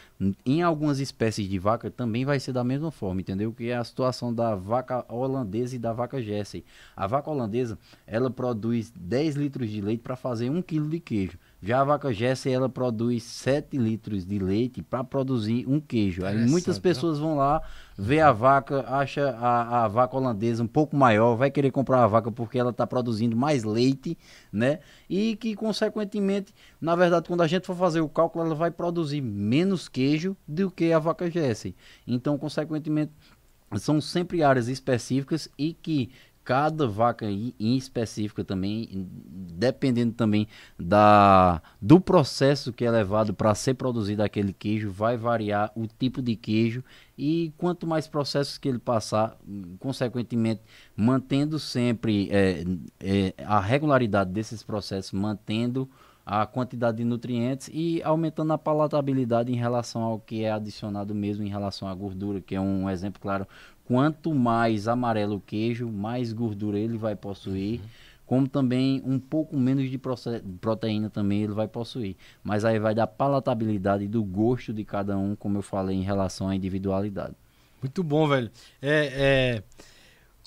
Em 0.46 0.62
algumas 0.62 1.00
espécies 1.00 1.48
de 1.48 1.60
vaca 1.60 1.92
também 1.92 2.26
vai 2.26 2.40
ser 2.40 2.52
da 2.52 2.64
mesma 2.64 2.92
forma, 2.92 3.22
entendeu? 3.22 3.54
Que 3.54 3.70
é 3.70 3.78
a 3.78 3.84
situação 3.84 4.34
da 4.34 4.56
vaca 4.56 5.06
holandesa 5.08 5.76
e 5.76 5.80
da 5.80 5.94
vaca 5.94 6.22
Jersey. 6.22 6.64
A 6.96 7.06
vaca 7.08 7.30
holandesa, 7.30 7.78
ela 8.06 8.30
produz 8.30 8.92
10 8.96 9.36
litros 9.36 9.70
de 9.70 9.82
leite 9.82 10.02
para 10.02 10.16
fazer 10.16 10.50
1 10.50 10.62
quilo 10.62 10.90
de 10.90 11.00
queijo. 11.00 11.38
Já 11.62 11.82
a 11.82 11.84
vaca 11.84 12.14
Jersey, 12.14 12.54
ela 12.54 12.70
produz 12.70 13.24
7 13.24 13.78
litros 13.78 14.26
de 14.26 14.40
leite 14.40 14.82
para 14.82 15.04
produzir 15.04 15.68
um 15.68 15.80
queijo. 15.80 16.26
Aí 16.26 16.36
muitas 16.36 16.78
Interessante, 16.78 16.82
pessoas 16.82 17.20
vão 17.20 17.36
lá, 17.36 17.62
vê 17.98 18.20
a 18.22 18.32
vaca, 18.32 18.86
acha 18.88 19.32
a, 19.32 19.86
a 19.86 19.88
vaca 19.88 20.16
holandesa 20.16 20.62
um 20.62 20.68
pouco 20.68 20.96
maior, 20.96 21.36
vai 21.36 21.50
querer 21.50 21.72
comprar 21.72 22.04
a 22.04 22.08
vaca 22.08 22.32
porque 22.32 22.60
ela 22.60 22.70
está 22.70 22.86
produzindo 22.86 23.36
mais 23.36 23.64
leite, 23.64 24.16
né? 24.52 24.80
E 25.10 25.36
que, 25.36 25.56
consequentemente, 25.56 26.54
na 26.80 26.96
verdade, 26.96 27.28
quando 27.28 27.42
a 27.42 27.48
gente 27.48 27.66
for 27.66 27.76
fazer 27.76 28.02
o 28.02 28.10
cálculo, 28.10 28.46
ela 28.46 28.56
vai 28.56 28.70
produzir 28.70 29.22
menos 29.22 29.90
queijo 29.90 30.38
do 30.48 30.70
que 30.70 30.94
a 30.94 31.00
vaca 31.00 31.30
Jersey. 31.30 31.76
Então, 32.06 32.38
consequentemente, 32.38 33.12
são 33.78 34.00
sempre 34.00 34.44
áreas 34.44 34.68
específicas 34.68 35.50
e 35.58 35.74
que 35.74 36.12
cada 36.48 36.88
vaca 36.88 37.30
em 37.30 37.54
específica 37.60 38.42
também, 38.42 38.88
dependendo 39.54 40.14
também 40.14 40.48
da, 40.80 41.62
do 41.82 42.00
processo 42.00 42.72
que 42.72 42.86
é 42.86 42.90
levado 42.90 43.34
para 43.34 43.54
ser 43.54 43.74
produzido 43.74 44.24
aquele 44.24 44.54
queijo, 44.54 44.90
vai 44.90 45.18
variar 45.18 45.74
o 45.76 45.86
tipo 45.86 46.22
de 46.22 46.38
queijo 46.38 46.82
e 47.18 47.52
quanto 47.58 47.86
mais 47.86 48.08
processos 48.08 48.58
que 48.58 48.70
ele 48.70 48.80
passar, 48.80 49.38
consequentemente, 49.78 50.62
mantendo 50.96 51.60
sempre 51.60 52.30
é, 52.32 52.64
é, 53.02 53.34
a 53.44 53.60
regularidade 53.60 54.32
desses 54.32 54.64
processos, 54.64 55.12
mantendo 55.12 55.90
a 56.28 56.46
quantidade 56.46 56.98
de 56.98 57.06
nutrientes 57.06 57.70
e 57.74 58.04
aumentando 58.04 58.52
a 58.52 58.58
palatabilidade 58.58 59.50
em 59.50 59.56
relação 59.56 60.02
ao 60.02 60.20
que 60.20 60.44
é 60.44 60.52
adicionado 60.52 61.16
mesmo 61.16 61.46
em 61.46 61.48
relação 61.48 61.88
à 61.88 61.96
gordura, 61.96 62.42
que 62.42 62.54
é 62.54 62.60
um 62.60 62.90
exemplo 62.90 63.22
claro. 63.22 63.48
Quanto 63.88 64.34
mais 64.34 64.88
amarelo 64.88 65.38
o 65.38 65.40
queijo, 65.40 65.90
mais 65.90 66.34
gordura 66.34 66.78
ele 66.78 66.98
vai 66.98 67.16
possuir, 67.16 67.80
como 68.26 68.46
também 68.46 69.02
um 69.06 69.18
pouco 69.18 69.56
menos 69.56 69.90
de 69.90 69.98
proteína 69.98 71.10
também 71.10 71.44
ele 71.44 71.54
vai 71.54 71.70
possuir. 71.70 72.18
Mas 72.44 72.66
aí 72.66 72.78
vai 72.80 72.94
da 72.94 73.08
palatabilidade 73.08 74.04
e 74.04 74.08
do 74.08 74.22
gosto 74.24 74.74
de 74.74 74.84
cada 74.84 75.18
um, 75.18 75.38
como 75.38 75.60
eu 75.60 75.62
falei, 75.62 75.96
em 75.96 76.04
relação 76.04 76.50
à 76.50 76.56
individualidade. 76.56 77.34
Muito 77.82 78.04
bom, 78.04 78.28
velho. 78.28 78.52
É, 78.82 79.62
é, 79.62 79.64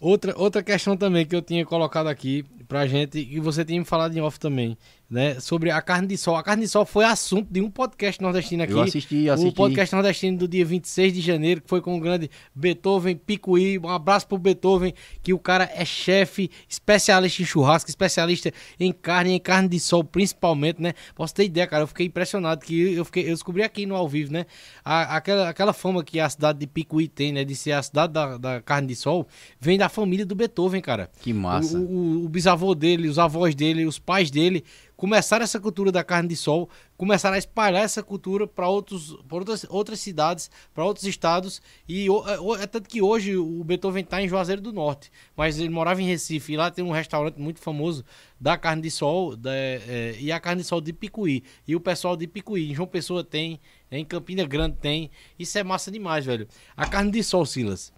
Outra, 0.00 0.34
outra 0.38 0.62
questão 0.62 0.96
também 0.96 1.26
que 1.26 1.36
eu 1.36 1.42
tinha 1.42 1.64
colocado 1.66 2.06
aqui 2.06 2.42
pra 2.66 2.86
gente, 2.86 3.18
e 3.18 3.38
você 3.38 3.64
tinha 3.66 3.78
me 3.78 3.84
falado 3.84 4.16
em 4.16 4.20
off 4.20 4.40
também, 4.40 4.76
né? 5.10 5.40
Sobre 5.40 5.70
a 5.72 5.82
carne 5.82 6.06
de 6.06 6.16
sol. 6.16 6.36
A 6.36 6.42
carne 6.42 6.62
de 6.62 6.68
sol 6.68 6.86
foi 6.86 7.04
assunto 7.04 7.48
de 7.52 7.60
um 7.60 7.68
podcast 7.68 8.22
nordestino 8.22 8.62
aqui. 8.62 8.72
Eu 8.72 8.80
assisti, 8.82 9.28
O 9.28 9.32
assisti. 9.32 9.54
podcast 9.54 9.94
nordestino 9.94 10.38
do 10.38 10.46
dia 10.46 10.64
26 10.64 11.12
de 11.12 11.20
janeiro, 11.20 11.60
que 11.62 11.68
foi 11.68 11.80
com 11.80 11.96
o 11.96 12.00
grande 12.00 12.30
Beethoven 12.54 13.16
Picuí. 13.16 13.78
Um 13.78 13.88
abraço 13.88 14.28
pro 14.28 14.38
Beethoven, 14.38 14.94
que 15.22 15.32
o 15.34 15.38
cara 15.38 15.68
é 15.74 15.84
chefe, 15.84 16.48
especialista 16.68 17.42
em 17.42 17.44
churrasco, 17.44 17.90
especialista 17.90 18.52
em 18.78 18.92
carne, 18.92 19.32
em 19.32 19.40
carne 19.40 19.68
de 19.68 19.80
sol 19.80 20.04
principalmente, 20.04 20.80
né? 20.80 20.94
Posso 21.14 21.34
ter 21.34 21.44
ideia, 21.44 21.66
cara, 21.66 21.82
eu 21.82 21.86
fiquei 21.88 22.06
impressionado 22.06 22.64
que 22.64 22.92
eu, 22.94 23.04
fiquei, 23.04 23.24
eu 23.24 23.30
descobri 23.30 23.62
aqui 23.62 23.86
no 23.86 23.96
ao 23.96 24.08
vivo, 24.08 24.32
né? 24.32 24.46
A- 24.84 25.16
aquela, 25.16 25.48
aquela 25.48 25.72
fama 25.72 26.04
que 26.04 26.20
a 26.20 26.28
cidade 26.28 26.60
de 26.60 26.66
Picuí 26.66 27.08
tem, 27.08 27.32
né? 27.32 27.44
De 27.44 27.56
ser 27.56 27.72
a 27.72 27.82
cidade 27.82 28.12
da, 28.12 28.38
da 28.38 28.60
carne 28.60 28.86
de 28.86 28.94
sol, 28.94 29.26
vem 29.60 29.76
da 29.76 29.88
família 29.88 30.24
do 30.24 30.34
Beethoven, 30.36 30.80
cara. 30.80 31.10
Que 31.20 31.32
massa. 31.32 31.76
O, 31.78 31.82
o- 31.82 32.24
o 32.24 32.28
bisavô 32.28 32.74
dele, 32.74 33.08
os 33.08 33.18
avós 33.18 33.54
dele, 33.54 33.84
os 33.84 33.98
pais 33.98 34.30
dele 34.30 34.64
começaram 35.00 35.42
essa 35.42 35.58
cultura 35.58 35.90
da 35.90 36.04
carne 36.04 36.28
de 36.28 36.36
sol, 36.36 36.68
começaram 36.94 37.34
a 37.34 37.38
espalhar 37.38 37.82
essa 37.82 38.02
cultura 38.02 38.46
para 38.46 38.68
outros, 38.68 39.16
outras, 39.30 39.64
outras 39.70 39.98
cidades, 39.98 40.50
para 40.74 40.84
outros 40.84 41.06
estados. 41.06 41.62
E 41.88 42.06
é, 42.06 42.62
é 42.62 42.66
tanto 42.66 42.86
que 42.86 43.00
hoje 43.00 43.34
o 43.34 43.64
Beethoven 43.64 44.04
está 44.04 44.20
em 44.22 44.28
Juazeiro 44.28 44.60
do 44.60 44.74
Norte, 44.74 45.10
mas 45.34 45.58
ele 45.58 45.70
morava 45.70 46.02
em 46.02 46.06
Recife. 46.06 46.52
E 46.52 46.56
lá 46.58 46.70
tem 46.70 46.84
um 46.84 46.90
restaurante 46.90 47.40
muito 47.40 47.60
famoso 47.60 48.04
da 48.38 48.58
carne 48.58 48.82
de 48.82 48.90
sol 48.90 49.34
da- 49.34 49.50
é, 49.56 50.16
e 50.20 50.30
a 50.30 50.38
carne 50.38 50.60
de 50.60 50.68
sol 50.68 50.82
de 50.82 50.92
Picuí. 50.92 51.42
E 51.66 51.74
o 51.74 51.80
pessoal 51.80 52.14
de 52.14 52.26
Picuí, 52.26 52.70
em 52.70 52.74
João 52.74 52.86
Pessoa 52.86 53.24
tem, 53.24 53.58
em 53.90 54.04
Campina 54.04 54.44
Grande 54.46 54.76
tem. 54.76 55.10
Isso 55.38 55.56
é 55.56 55.64
massa 55.64 55.90
demais, 55.90 56.26
velho. 56.26 56.46
A 56.76 56.86
carne 56.86 57.10
de 57.10 57.22
sol, 57.24 57.46
Silas. 57.46 57.90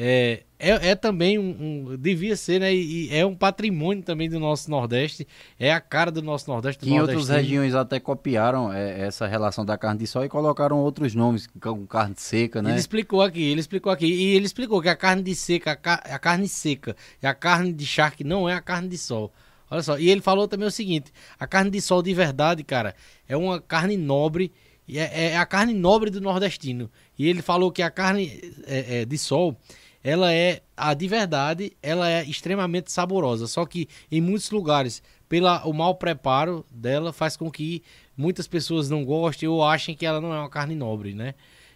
É, 0.00 0.44
é, 0.60 0.90
é 0.90 0.94
também 0.94 1.38
um, 1.40 1.90
um- 1.92 1.96
Devia 1.96 2.36
ser, 2.36 2.60
né? 2.60 2.72
E, 2.72 3.08
e 3.08 3.14
é 3.16 3.26
um 3.26 3.34
patrimônio 3.34 4.02
também 4.04 4.28
do 4.30 4.38
nosso 4.38 4.70
Nordeste. 4.70 5.26
É 5.58 5.72
a 5.72 5.80
cara 5.80 6.10
do 6.12 6.22
nosso 6.22 6.48
Nordeste. 6.48 6.78
do 6.80 6.84
Que 6.86 6.90
em 6.92 7.00
outras 7.00 7.28
regiões 7.42 7.74
até 7.74 7.98
copiaram 7.98 8.72
é, 8.72 9.00
essa 9.00 9.26
relação 9.26 9.64
da 9.64 9.76
carne 9.76 9.98
de 9.98 10.06
sol 10.06 10.24
e 10.24 10.28
colocaram 10.28 10.78
outros 10.78 11.16
nomes, 11.16 11.48
como 11.60 11.84
carne 11.86 12.14
seca, 12.16 12.62
né? 12.62 12.70
Ele 12.70 12.78
explicou 12.78 13.20
aqui, 13.22 13.42
ele 13.42 13.58
explicou 13.60 13.90
aqui. 13.90 14.06
E 14.06 14.34
ele 14.36 14.46
explicou 14.46 14.80
que 14.80 14.88
a 14.88 14.94
carne 14.94 15.22
de 15.22 15.34
seca, 15.34 15.72
a, 15.72 15.76
ca- 15.76 16.02
a 16.04 16.18
carne 16.18 16.46
seca 16.48 16.94
e 17.20 17.26
a 17.26 17.34
carne 17.34 17.72
de 17.72 17.84
charque 17.84 18.22
não 18.22 18.48
é 18.48 18.54
a 18.54 18.60
carne 18.60 18.88
de 18.88 18.98
sol. 18.98 19.32
Olha 19.68 19.82
só. 19.82 19.98
E 19.98 20.08
ele 20.08 20.20
falou 20.20 20.46
também 20.46 20.68
o 20.68 20.70
seguinte: 20.70 21.12
a 21.40 21.46
carne 21.46 21.70
de 21.70 21.80
sol 21.80 22.02
de 22.02 22.14
verdade, 22.14 22.62
cara, 22.62 22.94
é 23.28 23.36
uma 23.36 23.60
carne 23.60 23.96
nobre. 23.96 24.52
E 24.86 24.98
é, 24.98 25.32
é 25.32 25.36
a 25.36 25.44
carne 25.44 25.74
nobre 25.74 26.08
do 26.08 26.18
nordestino. 26.18 26.90
E 27.18 27.28
ele 27.28 27.42
falou 27.42 27.70
que 27.70 27.82
a 27.82 27.90
carne 27.90 28.40
é, 28.66 29.00
é, 29.00 29.04
de 29.04 29.18
sol, 29.18 29.54
ela 30.02 30.32
é 30.32 30.62
a 30.76 30.94
de 30.94 31.08
verdade, 31.08 31.72
ela 31.82 32.08
é 32.08 32.24
extremamente 32.24 32.90
saborosa. 32.92 33.46
Só 33.46 33.64
que 33.66 33.88
em 34.10 34.20
muitos 34.20 34.50
lugares, 34.50 35.02
pela 35.28 35.64
o 35.66 35.72
mau 35.72 35.94
preparo 35.94 36.64
dela, 36.70 37.12
faz 37.12 37.36
com 37.36 37.50
que 37.50 37.82
muitas 38.16 38.46
pessoas 38.46 38.88
não 38.88 39.04
gostem 39.04 39.48
ou 39.48 39.64
achem 39.64 39.94
que 39.94 40.06
ela 40.06 40.20
não 40.20 40.32
é 40.32 40.38
uma 40.38 40.48
carne 40.50 40.74
nobre, 40.74 41.14
né? 41.14 41.34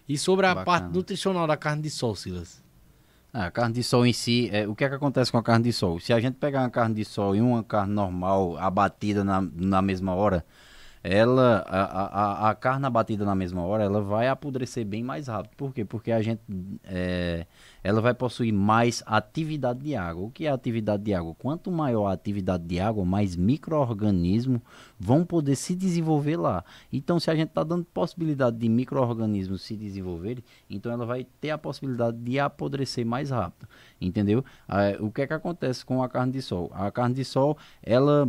E 0.08 0.18
sobre 0.18 0.46
a 0.46 0.54
Bacana. 0.54 0.64
parte 0.64 0.94
nutricional 0.94 1.46
da 1.46 1.56
carne 1.56 1.82
de 1.82 1.90
sol, 1.90 2.14
Silas. 2.14 2.62
Ah, 3.32 3.46
A 3.46 3.50
carne 3.50 3.74
de 3.74 3.82
sol 3.82 4.04
em 4.04 4.12
si, 4.12 4.50
é, 4.52 4.66
o 4.68 4.74
que 4.74 4.84
é 4.84 4.88
que 4.88 4.94
acontece 4.94 5.30
com 5.32 5.38
a 5.38 5.42
carne 5.42 5.64
de 5.64 5.72
sol? 5.72 5.98
Se 5.98 6.12
a 6.12 6.20
gente 6.20 6.34
pegar 6.34 6.60
uma 6.60 6.70
carne 6.70 6.94
de 6.94 7.04
sol 7.04 7.34
e 7.34 7.40
uma 7.40 7.62
carne 7.64 7.94
normal 7.94 8.58
abatida 8.58 9.24
na, 9.24 9.40
na 9.40 9.80
mesma 9.80 10.14
hora, 10.14 10.44
ela, 11.04 11.64
a, 11.66 12.46
a, 12.46 12.50
a- 12.50 12.54
carne 12.54 12.86
abatida 12.86 13.24
na 13.24 13.34
mesma 13.34 13.62
hora, 13.64 13.82
ela 13.84 14.00
vai 14.00 14.28
apodrecer 14.28 14.84
bem 14.86 15.02
mais 15.02 15.26
rápido. 15.26 15.52
Por 15.56 15.72
quê? 15.74 15.84
Porque 15.84 16.12
a 16.12 16.22
gente, 16.22 16.40
é, 16.84 17.46
ela 17.82 18.00
vai 18.00 18.14
possuir 18.14 18.52
mais 18.52 19.02
atividade 19.06 19.80
de 19.80 19.96
água. 19.96 20.24
O 20.26 20.30
que 20.30 20.46
é 20.46 20.50
atividade 20.50 21.02
de 21.02 21.12
água? 21.12 21.34
Quanto 21.34 21.70
maior 21.72 22.06
a 22.06 22.12
atividade 22.12 22.64
de 22.64 22.78
água, 22.78 23.04
mais 23.04 23.34
micro-organismos 23.34 24.60
vão 24.98 25.24
poder 25.24 25.56
se 25.56 25.74
desenvolver 25.74 26.36
lá. 26.36 26.64
Então, 26.92 27.18
se 27.18 27.30
a 27.30 27.34
gente 27.34 27.48
está 27.48 27.64
dando 27.64 27.84
possibilidade 27.84 28.56
de 28.56 28.68
micro-organismos 28.68 29.62
se 29.62 29.76
desenvolverem, 29.76 30.44
então 30.70 30.92
ela 30.92 31.04
vai 31.04 31.24
ter 31.40 31.50
a 31.50 31.58
possibilidade 31.58 32.16
de 32.18 32.38
apodrecer 32.38 33.04
mais 33.04 33.30
rápido, 33.30 33.68
entendeu? 34.00 34.44
Ah, 34.68 34.92
o 35.00 35.10
que 35.10 35.22
é 35.22 35.26
que 35.26 35.32
acontece 35.34 35.84
com 35.84 36.02
a 36.02 36.08
carne 36.08 36.32
de 36.32 36.42
sol? 36.42 36.70
A 36.74 36.90
carne 36.90 37.14
de 37.14 37.24
sol, 37.24 37.56
ela 37.82 38.28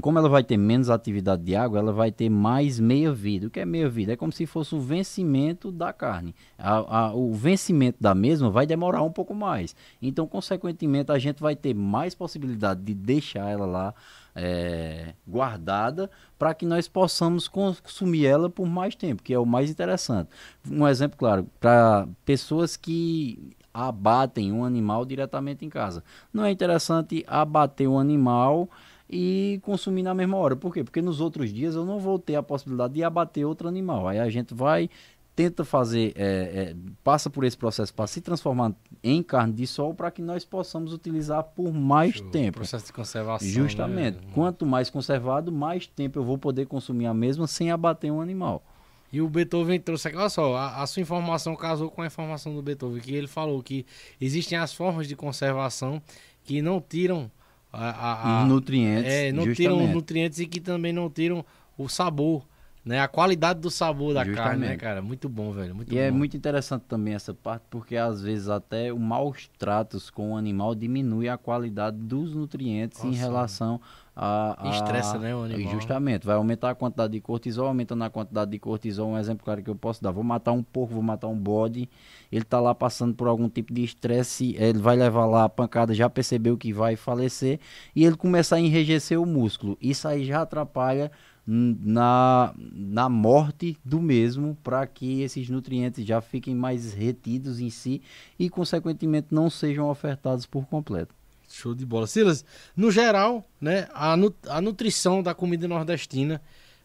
como 0.00 0.18
ela 0.18 0.28
vai 0.28 0.42
ter 0.42 0.56
menos 0.56 0.90
atividade 0.90 1.42
de 1.42 1.54
água, 1.54 1.78
ela 1.78 1.92
vai 1.92 2.10
ter 2.10 2.28
mais 2.28 2.80
meia-vida. 2.80 3.46
O 3.46 3.50
que 3.50 3.60
é 3.60 3.64
meia-vida? 3.64 4.12
É 4.12 4.16
como 4.16 4.32
se 4.32 4.44
fosse 4.46 4.74
o 4.74 4.80
vencimento 4.80 5.70
da 5.70 5.92
carne. 5.92 6.34
A- 6.58 7.06
a- 7.06 7.14
o 7.14 7.32
vencimento 7.32 7.98
da 8.00 8.14
mesma 8.14 8.50
vai 8.50 8.66
demorar 8.66 9.02
um 9.02 9.12
pouco 9.12 9.34
mais. 9.34 9.74
Então, 10.02 10.26
consequentemente, 10.26 11.12
a 11.12 11.18
gente 11.18 11.40
vai 11.40 11.54
ter 11.54 11.74
mais 11.74 12.14
possibilidade 12.14 12.82
de 12.82 12.94
deixar 12.94 13.48
ela 13.50 13.66
lá 13.66 13.94
é, 14.36 15.14
guardada 15.26 16.10
para 16.36 16.52
que 16.54 16.66
nós 16.66 16.88
possamos 16.88 17.46
consumir 17.46 18.26
ela 18.26 18.50
por 18.50 18.66
mais 18.66 18.96
tempo, 18.96 19.22
que 19.22 19.32
é 19.32 19.38
o 19.38 19.46
mais 19.46 19.70
interessante. 19.70 20.28
Um 20.68 20.88
exemplo 20.88 21.16
claro, 21.16 21.46
para 21.60 22.08
pessoas 22.24 22.76
que 22.76 23.54
abatem 23.72 24.52
um 24.52 24.64
animal 24.64 25.04
diretamente 25.04 25.64
em 25.64 25.68
casa. 25.68 26.02
Não 26.32 26.44
é 26.44 26.50
interessante 26.50 27.24
abater 27.28 27.88
um 27.88 27.98
animal 27.98 28.68
e 29.16 29.60
consumir 29.62 30.02
na 30.02 30.12
mesma 30.12 30.36
hora. 30.36 30.56
Por 30.56 30.74
quê? 30.74 30.82
Porque 30.82 31.00
nos 31.00 31.20
outros 31.20 31.52
dias 31.52 31.76
eu 31.76 31.84
não 31.84 32.00
vou 32.00 32.18
ter 32.18 32.34
a 32.34 32.42
possibilidade 32.42 32.94
de 32.94 33.04
abater 33.04 33.46
outro 33.46 33.68
animal. 33.68 34.08
Aí 34.08 34.18
a 34.18 34.28
gente 34.28 34.52
vai, 34.52 34.90
tenta 35.36 35.64
fazer, 35.64 36.12
é, 36.16 36.24
é, 36.72 36.76
passa 37.04 37.30
por 37.30 37.44
esse 37.44 37.56
processo 37.56 37.94
para 37.94 38.08
se 38.08 38.20
transformar 38.20 38.72
em 39.04 39.22
carne 39.22 39.52
de 39.52 39.68
sol 39.68 39.94
para 39.94 40.10
que 40.10 40.20
nós 40.20 40.44
possamos 40.44 40.92
utilizar 40.92 41.44
por 41.44 41.72
mais 41.72 42.20
tempo. 42.32 42.58
Processo 42.58 42.86
de 42.86 42.92
conservação. 42.92 43.48
Justamente. 43.48 44.16
né? 44.16 44.32
Quanto 44.34 44.66
mais 44.66 44.90
conservado, 44.90 45.52
mais 45.52 45.86
tempo 45.86 46.18
eu 46.18 46.24
vou 46.24 46.36
poder 46.36 46.66
consumir 46.66 47.06
a 47.06 47.14
mesma 47.14 47.46
sem 47.46 47.70
abater 47.70 48.10
um 48.10 48.20
animal. 48.20 48.64
E 49.12 49.20
o 49.20 49.28
Beethoven 49.28 49.78
trouxe 49.78 50.08
aqui, 50.08 50.16
olha 50.16 50.28
só, 50.28 50.56
a, 50.56 50.82
a 50.82 50.86
sua 50.88 51.02
informação 51.02 51.54
casou 51.54 51.88
com 51.88 52.02
a 52.02 52.06
informação 52.06 52.52
do 52.52 52.60
Beethoven, 52.60 53.00
que 53.00 53.14
ele 53.14 53.28
falou 53.28 53.62
que 53.62 53.86
existem 54.20 54.58
as 54.58 54.74
formas 54.74 55.06
de 55.06 55.14
conservação 55.14 56.02
que 56.42 56.60
não 56.60 56.80
tiram 56.80 57.30
a, 57.76 58.42
a- 58.42 58.46
nutrientes. 58.46 59.12
é, 59.12 59.32
não 59.32 59.42
tiram 59.44 59.54
justamente. 59.72 59.88
os 59.88 59.94
nutrientes 59.94 60.38
e 60.40 60.46
que 60.46 60.60
também 60.60 60.92
não 60.92 61.10
tiram 61.10 61.44
o 61.76 61.88
sabor, 61.88 62.44
né? 62.84 63.00
A 63.00 63.08
qualidade 63.08 63.60
do 63.60 63.70
sabor 63.70 64.12
da 64.12 64.24
carne, 64.24 64.36
né, 64.36 64.44
Justamente. 64.44 64.80
cara? 64.80 65.00
Muito 65.00 65.28
bom, 65.28 65.52
velho. 65.52 65.74
Muito 65.74 65.92
E 65.92 65.98
é 65.98 66.10
bom. 66.10 66.18
muito 66.18 66.36
interessante 66.36 66.82
também 66.82 67.14
essa 67.14 67.32
parte, 67.32 67.62
porque 67.70 67.96
às 67.96 68.20
vezes 68.20 68.48
até 68.48 68.92
o 68.92 68.98
maus 68.98 69.48
tratos 69.58 70.10
com 70.10 70.32
o 70.32 70.36
animal 70.36 70.74
diminui 70.74 71.28
a 71.28 71.38
qualidade 71.38 71.96
dos 71.96 72.34
nutrientes 72.34 73.02
em 73.02 73.08
Nossa. 73.08 73.18
relação 73.18 73.80
a, 74.14 74.68
a... 74.68 74.70
Estressa, 74.70 75.18
né, 75.18 75.34
o 75.34 75.42
animal. 75.42 75.72
Justamente, 75.72 76.26
vai 76.26 76.36
aumentar 76.36 76.70
a 76.70 76.74
quantidade 76.74 77.12
de 77.14 77.20
cortisol, 77.20 77.66
aumentando 77.66 78.04
a 78.04 78.10
quantidade 78.10 78.50
de 78.50 78.58
cortisol, 78.58 79.08
um 79.10 79.18
exemplo 79.18 79.44
claro 79.44 79.62
que 79.62 79.70
eu 79.70 79.74
posso 79.74 80.02
dar, 80.02 80.12
vou 80.12 80.22
matar 80.22 80.52
um 80.52 80.62
porco, 80.62 80.94
vou 80.94 81.02
matar 81.02 81.26
um 81.26 81.36
bode, 81.36 81.88
ele 82.30 82.44
tá 82.44 82.60
lá 82.60 82.74
passando 82.74 83.14
por 83.14 83.26
algum 83.26 83.48
tipo 83.48 83.72
de 83.72 83.82
estresse, 83.82 84.54
ele 84.58 84.78
vai 84.78 84.94
levar 84.94 85.26
lá 85.26 85.44
a 85.44 85.48
pancada, 85.48 85.92
já 85.94 86.08
percebeu 86.08 86.56
que 86.56 86.72
vai 86.72 86.94
falecer, 86.96 87.58
e 87.96 88.04
ele 88.04 88.14
começa 88.16 88.54
a 88.56 88.60
enrijecer 88.60 89.20
o 89.20 89.26
músculo, 89.26 89.76
isso 89.80 90.06
aí 90.06 90.24
já 90.24 90.42
atrapalha 90.42 91.10
na, 91.46 92.54
na 92.56 93.08
morte 93.08 93.76
do 93.84 94.00
mesmo 94.00 94.56
para 94.62 94.86
que 94.86 95.20
esses 95.22 95.48
nutrientes 95.50 96.04
já 96.06 96.20
fiquem 96.20 96.54
mais 96.54 96.94
retidos 96.94 97.60
em 97.60 97.68
si 97.70 98.00
e 98.38 98.48
consequentemente 98.48 99.28
não 99.30 99.50
sejam 99.50 99.88
ofertados 99.90 100.46
por 100.46 100.66
completo. 100.66 101.14
Show 101.48 101.74
de 101.74 101.84
bola. 101.84 102.06
Silas, 102.06 102.44
no 102.76 102.90
geral, 102.90 103.44
né, 103.60 103.86
a, 103.92 104.16
nu- 104.16 104.34
a 104.48 104.60
nutrição 104.60 105.22
da 105.22 105.34
comida 105.34 105.68
nordestina, 105.68 106.40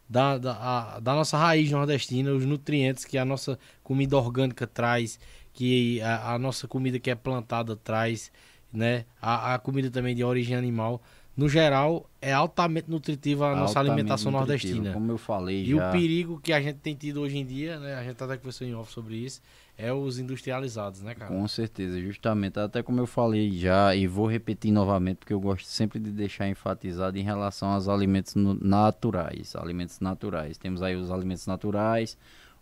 da, 0.08 0.38
da, 0.38 0.52
a- 0.54 1.00
da 1.00 1.14
nossa 1.14 1.38
raiz 1.38 1.72
nordestina, 1.72 2.32
os 2.32 2.46
nutrientes 2.46 3.06
que 3.06 3.18
a 3.18 3.24
nossa 3.26 3.58
comida 3.84 4.18
orgânica 4.18 4.68
traz, 4.68 5.20
que 5.54 6.02
a, 6.02 6.34
a 6.34 6.40
nossa 6.40 6.68
comida 6.68 7.00
que 7.00 7.10
é 7.10 7.16
plantada 7.16 7.76
traz, 7.76 8.32
né, 8.72 9.06
a, 9.22 9.56
a 9.56 9.60
comida 9.60 9.90
também 9.90 10.14
de 10.16 10.24
origem 10.24 10.56
animal, 10.56 11.02
no 11.40 11.48
geral, 11.48 12.06
é 12.22 12.34
altamente 12.34 12.92
nutritiva 12.92 13.48
a 13.48 13.56
nossa 13.56 13.80
Altamente 13.80 13.92
alimentação 13.92 14.30
nordestina. 14.30 14.92
Como 14.92 15.10
eu 15.10 15.18
falei 15.18 15.64
E 15.64 15.70
já. 15.70 15.88
o 15.88 15.92
perigo 15.94 16.38
que 16.38 16.52
a 16.52 16.62
gente 16.62 16.80
tem 16.80 16.94
tido 16.94 17.22
hoje 17.22 17.38
em 17.38 17.46
dia, 17.46 17.80
né, 17.80 17.96
a 17.96 18.04
gente 18.04 18.22
até 18.22 18.36
conversou 18.36 18.68
em 18.68 18.76
off 18.76 18.92
sobre 18.92 19.16
isso, 19.16 19.42
é 19.78 19.94
os 19.94 20.20
industrializados, 20.20 21.02
né, 21.02 21.16
cara? 21.16 21.34
Com 21.34 21.48
certeza, 21.48 21.98
justamente, 22.02 22.60
até 22.60 22.84
como 22.84 23.00
eu 23.00 23.08
falei 23.08 23.58
já, 23.58 23.96
e 23.96 24.06
vou 24.06 24.28
repetir 24.28 24.70
novamente, 24.70 25.20
porque 25.20 25.32
eu 25.32 25.40
gosto 25.40 25.66
sempre 25.66 25.98
de 25.98 26.12
deixar 26.12 26.50
enfatizado 26.50 27.18
em 27.18 27.24
relação 27.24 27.70
aos 27.70 27.88
alimentos 27.88 28.36
naturais, 28.36 29.56
alimentos 29.56 30.02
naturais. 30.02 30.58
Temos 30.58 30.82
aí 30.82 30.98
os 30.98 31.10
alimentos 31.10 31.48
naturais, 31.48 32.18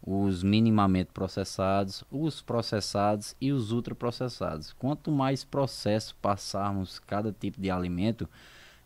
os 0.06 0.44
minimamente 0.44 1.10
processados, 1.12 2.04
os 2.12 2.44
processados 2.44 3.36
e 3.42 3.52
os 3.52 3.72
ultraprocessados. 3.72 4.72
Quanto 4.74 5.12
mais 5.12 5.44
processo 5.44 6.16
passarmos 6.22 7.00
cada 7.00 7.32
tipo 7.34 7.60
de 7.60 7.72
alimento, 7.72 8.30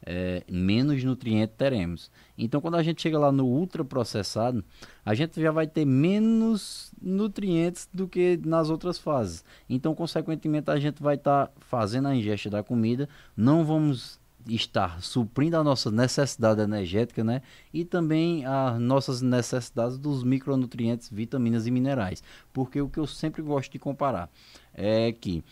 é, 0.05 0.43
menos 0.49 1.03
nutriente 1.03 1.53
teremos. 1.57 2.11
Então, 2.37 2.59
quando 2.59 2.75
a 2.75 2.83
gente 2.83 3.01
chega 3.01 3.19
lá 3.19 3.31
no 3.31 3.45
ultraprocessado, 3.45 4.63
a 5.05 5.13
gente 5.13 5.39
já 5.39 5.51
vai 5.51 5.67
ter 5.67 5.85
menos 5.85 6.91
nutrientes 7.01 7.87
do 7.93 8.07
que 8.07 8.39
nas 8.43 8.69
outras 8.69 8.97
fases. 8.97 9.43
Então, 9.69 9.93
consequentemente, 9.93 10.69
a 10.71 10.79
gente 10.79 11.01
vai 11.01 11.15
estar 11.15 11.51
fazendo 11.59 12.07
a 12.07 12.15
ingesta 12.15 12.49
da 12.49 12.63
comida, 12.63 13.07
não 13.35 13.63
vamos 13.63 14.19
estar 14.47 15.01
suprindo 15.03 15.55
a 15.57 15.63
nossa 15.63 15.91
necessidade 15.91 16.61
energética, 16.61 17.23
né? 17.23 17.41
E 17.73 17.85
também 17.85 18.45
as 18.45 18.79
nossas 18.79 19.21
necessidades 19.21 19.97
dos 19.97 20.23
micronutrientes, 20.23 21.09
vitaminas 21.09 21.67
e 21.67 21.71
minerais. 21.71 22.23
Porque 22.51 22.81
o 22.81 22.89
que 22.89 22.99
eu 22.99 23.05
sempre 23.05 23.41
gosto 23.41 23.71
de 23.71 23.79
comparar 23.79 24.29
é 24.73 25.11
que 25.11 25.43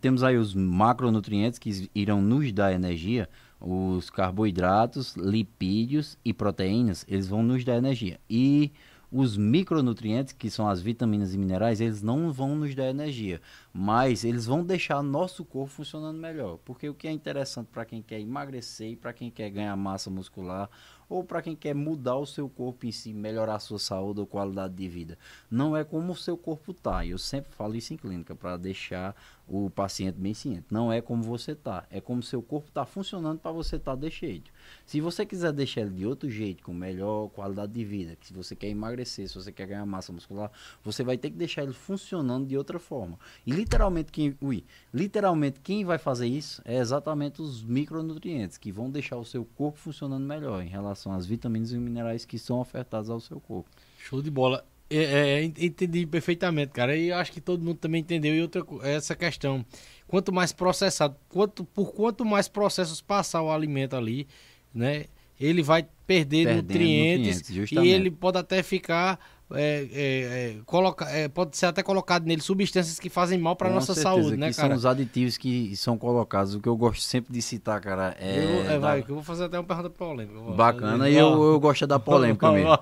temos 0.00 0.24
aí 0.24 0.36
os 0.36 0.54
macronutrientes 0.54 1.58
que 1.58 1.88
irão 1.94 2.20
nos 2.20 2.50
dar 2.52 2.72
energia, 2.72 3.28
os 3.60 4.10
carboidratos, 4.10 5.14
lipídios 5.16 6.18
e 6.24 6.32
proteínas, 6.32 7.04
eles 7.08 7.26
vão 7.26 7.42
nos 7.42 7.64
dar 7.64 7.76
energia. 7.76 8.20
E 8.28 8.72
os 9.10 9.36
micronutrientes, 9.36 10.32
que 10.32 10.50
são 10.50 10.68
as 10.68 10.80
vitaminas 10.80 11.32
e 11.32 11.38
minerais, 11.38 11.80
eles 11.80 12.02
não 12.02 12.32
vão 12.32 12.56
nos 12.56 12.74
dar 12.74 12.86
energia, 12.86 13.40
mas 13.72 14.24
eles 14.24 14.46
vão 14.46 14.64
deixar 14.64 15.02
nosso 15.02 15.44
corpo 15.44 15.70
funcionando 15.70 16.18
melhor. 16.18 16.58
Porque 16.64 16.88
o 16.88 16.94
que 16.94 17.06
é 17.06 17.12
interessante 17.12 17.68
para 17.68 17.84
quem 17.84 18.02
quer 18.02 18.20
emagrecer 18.20 18.90
e 18.90 18.96
para 18.96 19.12
quem 19.12 19.30
quer 19.30 19.48
ganhar 19.50 19.76
massa 19.76 20.10
muscular 20.10 20.68
ou 21.08 21.22
para 21.22 21.40
quem 21.40 21.54
quer 21.54 21.74
mudar 21.74 22.16
o 22.16 22.26
seu 22.26 22.48
corpo 22.48 22.84
em 22.84 22.90
si, 22.90 23.12
melhorar 23.12 23.54
a 23.54 23.60
sua 23.60 23.78
saúde 23.78 24.20
ou 24.20 24.26
qualidade 24.26 24.74
de 24.74 24.88
vida, 24.88 25.16
não 25.48 25.76
é 25.76 25.84
como 25.84 26.12
o 26.12 26.16
seu 26.16 26.36
corpo 26.36 26.74
tá. 26.74 27.06
Eu 27.06 27.16
sempre 27.16 27.52
falo 27.52 27.76
isso 27.76 27.94
em 27.94 27.96
clínica 27.96 28.34
para 28.34 28.56
deixar 28.56 29.14
o 29.48 29.70
paciente 29.70 30.18
bem 30.18 30.34
ciente. 30.34 30.66
Não 30.70 30.92
é 30.92 31.00
como 31.00 31.22
você 31.22 31.54
tá, 31.54 31.86
é 31.90 32.00
como 32.00 32.22
seu 32.22 32.42
corpo 32.42 32.68
está 32.68 32.84
funcionando 32.84 33.38
para 33.38 33.52
você 33.52 33.76
estar 33.76 33.92
tá 33.92 33.96
desse 33.96 34.20
jeito. 34.20 34.50
Se 34.84 35.00
você 35.00 35.24
quiser 35.24 35.52
deixar 35.52 35.82
ele 35.82 35.90
de 35.90 36.06
outro 36.06 36.28
jeito, 36.28 36.64
com 36.64 36.72
melhor 36.72 37.28
qualidade 37.28 37.72
de 37.72 37.84
vida, 37.84 38.16
que 38.16 38.26
se 38.26 38.32
você 38.32 38.56
quer 38.56 38.68
emagrecer, 38.68 39.28
se 39.28 39.34
você 39.34 39.52
quer 39.52 39.66
ganhar 39.66 39.86
massa 39.86 40.12
muscular, 40.12 40.50
você 40.82 41.04
vai 41.04 41.16
ter 41.16 41.30
que 41.30 41.36
deixar 41.36 41.62
ele 41.62 41.72
funcionando 41.72 42.46
de 42.46 42.56
outra 42.56 42.78
forma. 42.78 43.18
E 43.46 43.52
literalmente 43.52 44.10
quem, 44.10 44.36
ui, 44.40 44.64
literalmente 44.92 45.60
quem 45.60 45.84
vai 45.84 45.98
fazer 45.98 46.26
isso 46.26 46.60
é 46.64 46.78
exatamente 46.78 47.40
os 47.40 47.62
micronutrientes 47.62 48.58
que 48.58 48.72
vão 48.72 48.90
deixar 48.90 49.16
o 49.16 49.24
seu 49.24 49.44
corpo 49.44 49.78
funcionando 49.78 50.24
melhor 50.24 50.62
em 50.62 50.68
relação 50.68 51.12
às 51.12 51.24
vitaminas 51.24 51.70
e 51.72 51.78
minerais 51.78 52.24
que 52.24 52.38
são 52.38 52.60
ofertados 52.60 53.10
ao 53.10 53.20
seu 53.20 53.40
corpo. 53.40 53.70
Show 53.98 54.20
de 54.20 54.30
bola. 54.30 54.64
É, 54.88 55.40
é, 55.40 55.44
entendi 55.44 56.06
perfeitamente, 56.06 56.72
cara. 56.72 56.96
E 56.96 57.10
acho 57.12 57.32
que 57.32 57.40
todo 57.40 57.62
mundo 57.62 57.76
também 57.78 58.00
entendeu. 58.00 58.34
E 58.34 58.40
outra 58.40 58.62
co- 58.64 58.80
essa 58.84 59.16
questão, 59.16 59.64
quanto 60.06 60.32
mais 60.32 60.52
processado, 60.52 61.16
quanto, 61.28 61.64
por 61.64 61.92
quanto 61.92 62.24
mais 62.24 62.46
processos 62.48 63.00
passar 63.00 63.42
o 63.42 63.50
alimento 63.50 63.96
ali, 63.96 64.28
né? 64.72 65.06
Ele 65.38 65.62
vai 65.62 65.86
perder 66.06 66.46
Perdendo 66.46 66.62
nutrientes, 66.62 67.48
nutrientes, 67.50 67.72
e 67.72 67.88
ele 67.88 68.10
pode 68.10 68.38
até 68.38 68.62
ficar 68.62 69.18
é, 69.52 69.88
é, 69.92 70.22
é, 70.50 70.56
coloca, 70.66 71.04
é, 71.08 71.28
pode 71.28 71.56
ser 71.56 71.66
até 71.66 71.82
colocado 71.82 72.24
nele 72.26 72.40
substâncias 72.42 72.98
que 72.98 73.08
fazem 73.08 73.38
mal 73.38 73.54
para 73.54 73.70
nossa 73.70 73.94
certeza, 73.94 74.16
saúde, 74.22 74.36
né, 74.36 74.52
cara? 74.52 74.68
são 74.70 74.76
os 74.76 74.84
aditivos 74.86 75.36
que 75.38 75.76
são 75.76 75.96
colocados. 75.96 76.54
O 76.54 76.60
que 76.60 76.68
eu 76.68 76.76
gosto 76.76 77.02
sempre 77.02 77.32
de 77.32 77.40
citar, 77.40 77.80
cara, 77.80 78.16
é. 78.18 78.38
Eu, 78.44 78.70
é, 78.70 78.78
da- 78.80 78.98
eu 78.98 79.04
vou 79.06 79.22
fazer 79.22 79.44
até 79.44 79.58
uma 79.58 79.64
pergunta 79.64 79.90
polêmica. 79.90 80.40
Bacana, 80.56 81.08
e 81.08 81.14
eu, 81.16 81.42
eu 81.52 81.60
gosto 81.60 81.86
da 81.86 81.98
polêmica 81.98 82.50
mesmo. 82.52 82.76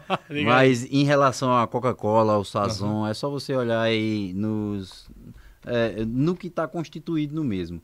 Mas 0.44 0.84
em 0.90 1.04
relação 1.04 1.54
à 1.56 1.66
Coca-Cola, 1.66 2.32
ao 2.34 2.44
Sazon, 2.44 3.06
é 3.06 3.12
só 3.12 3.28
você 3.28 3.54
olhar 3.54 3.82
aí 3.82 4.32
nos, 4.34 5.08
é, 5.66 6.04
no 6.06 6.34
que 6.34 6.46
está 6.46 6.66
constituído 6.66 7.34
no 7.34 7.44
mesmo. 7.44 7.82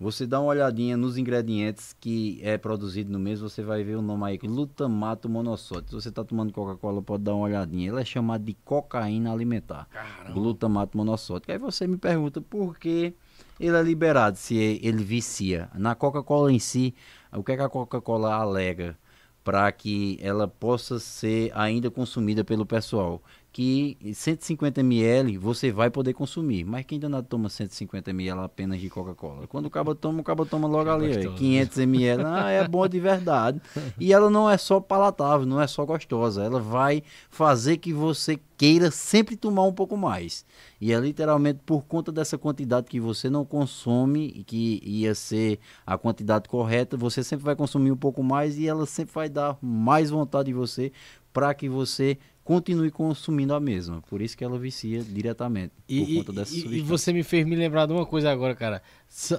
Você 0.00 0.26
dá 0.26 0.40
uma 0.40 0.48
olhadinha 0.48 0.96
nos 0.96 1.18
ingredientes 1.18 1.94
que 2.00 2.40
é 2.42 2.56
produzido 2.56 3.12
no 3.12 3.18
mesmo, 3.18 3.50
você 3.50 3.62
vai 3.62 3.84
ver 3.84 3.96
o 3.96 4.02
nome 4.02 4.24
aí, 4.24 4.38
glutamato 4.38 5.28
monossódico. 5.28 5.90
Se 5.90 5.94
você 5.94 6.08
está 6.08 6.24
tomando 6.24 6.54
Coca-Cola, 6.54 7.02
pode 7.02 7.24
dar 7.24 7.34
uma 7.34 7.44
olhadinha. 7.44 7.90
Ele 7.90 8.00
é 8.00 8.04
chamado 8.04 8.42
de 8.42 8.54
cocaína 8.64 9.30
alimentar. 9.30 9.86
Glutamato 10.32 10.96
monossódico. 10.96 11.52
Aí 11.52 11.58
você 11.58 11.86
me 11.86 11.98
pergunta 11.98 12.40
por 12.40 12.78
que 12.78 13.12
ele 13.60 13.76
é 13.76 13.82
liberado, 13.82 14.38
se 14.38 14.56
ele 14.82 15.04
vicia. 15.04 15.68
Na 15.74 15.94
Coca-Cola 15.94 16.50
em 16.50 16.58
si, 16.58 16.94
o 17.30 17.44
que, 17.44 17.52
é 17.52 17.56
que 17.56 17.62
a 17.62 17.68
Coca-Cola 17.68 18.32
alega 18.32 18.96
para 19.44 19.70
que 19.70 20.18
ela 20.22 20.48
possa 20.48 20.98
ser 20.98 21.52
ainda 21.54 21.90
consumida 21.90 22.42
pelo 22.42 22.64
pessoal? 22.64 23.22
Que 23.52 23.98
150 24.14 24.80
ml 24.80 25.36
você 25.36 25.72
vai 25.72 25.90
poder 25.90 26.12
consumir, 26.12 26.64
mas 26.64 26.84
quem 26.86 27.00
danado 27.00 27.26
toma 27.26 27.48
150 27.48 28.10
ml 28.10 28.42
apenas 28.42 28.80
de 28.80 28.88
Coca-Cola? 28.88 29.48
Quando 29.48 29.66
o 29.66 29.70
cabo 29.70 29.92
toma, 29.92 30.20
o 30.20 30.24
cabo 30.24 30.46
toma 30.46 30.68
logo 30.68 30.88
ali, 30.88 31.10
ó, 31.10 31.14
gostoso. 31.14 31.36
500 31.36 31.78
ml, 31.78 32.24
ah, 32.26 32.48
é 32.48 32.68
boa 32.68 32.88
de 32.88 33.00
verdade. 33.00 33.60
E 33.98 34.12
ela 34.12 34.30
não 34.30 34.48
é 34.48 34.56
só 34.56 34.78
palatável, 34.78 35.44
não 35.46 35.60
é 35.60 35.66
só 35.66 35.84
gostosa, 35.84 36.44
ela 36.44 36.60
vai 36.60 37.02
fazer 37.28 37.78
que 37.78 37.92
você 37.92 38.38
queira 38.56 38.90
sempre 38.90 39.36
tomar 39.36 39.64
um 39.64 39.72
pouco 39.72 39.96
mais. 39.96 40.44
E 40.80 40.92
é 40.92 41.00
literalmente 41.00 41.60
por 41.66 41.82
conta 41.82 42.12
dessa 42.12 42.38
quantidade 42.38 42.86
que 42.86 43.00
você 43.00 43.28
não 43.28 43.44
consome, 43.44 44.32
e 44.36 44.44
que 44.44 44.80
ia 44.84 45.12
ser 45.14 45.58
a 45.84 45.98
quantidade 45.98 46.48
correta, 46.48 46.96
você 46.96 47.24
sempre 47.24 47.44
vai 47.44 47.56
consumir 47.56 47.90
um 47.90 47.96
pouco 47.96 48.22
mais 48.22 48.56
e 48.58 48.68
ela 48.68 48.86
sempre 48.86 49.12
vai 49.12 49.28
dar 49.28 49.58
mais 49.60 50.08
vontade 50.08 50.52
em 50.52 50.54
você 50.54 50.92
para 51.32 51.54
que 51.54 51.68
você 51.68 52.18
continue 52.44 52.90
consumindo 52.90 53.54
a 53.54 53.60
mesma. 53.60 54.02
Por 54.08 54.20
isso 54.20 54.36
que 54.36 54.42
ela 54.44 54.58
vicia 54.58 55.02
diretamente, 55.04 55.72
por 55.86 55.94
E, 55.94 56.16
conta 56.16 56.32
dessa 56.32 56.54
e- 56.54 56.78
e 56.78 56.80
você 56.80 57.12
me 57.12 57.22
fez 57.22 57.46
me 57.46 57.54
lembrar 57.56 57.86
de 57.86 57.92
uma 57.92 58.06
coisa 58.06 58.30
agora, 58.30 58.54
cara. 58.54 58.82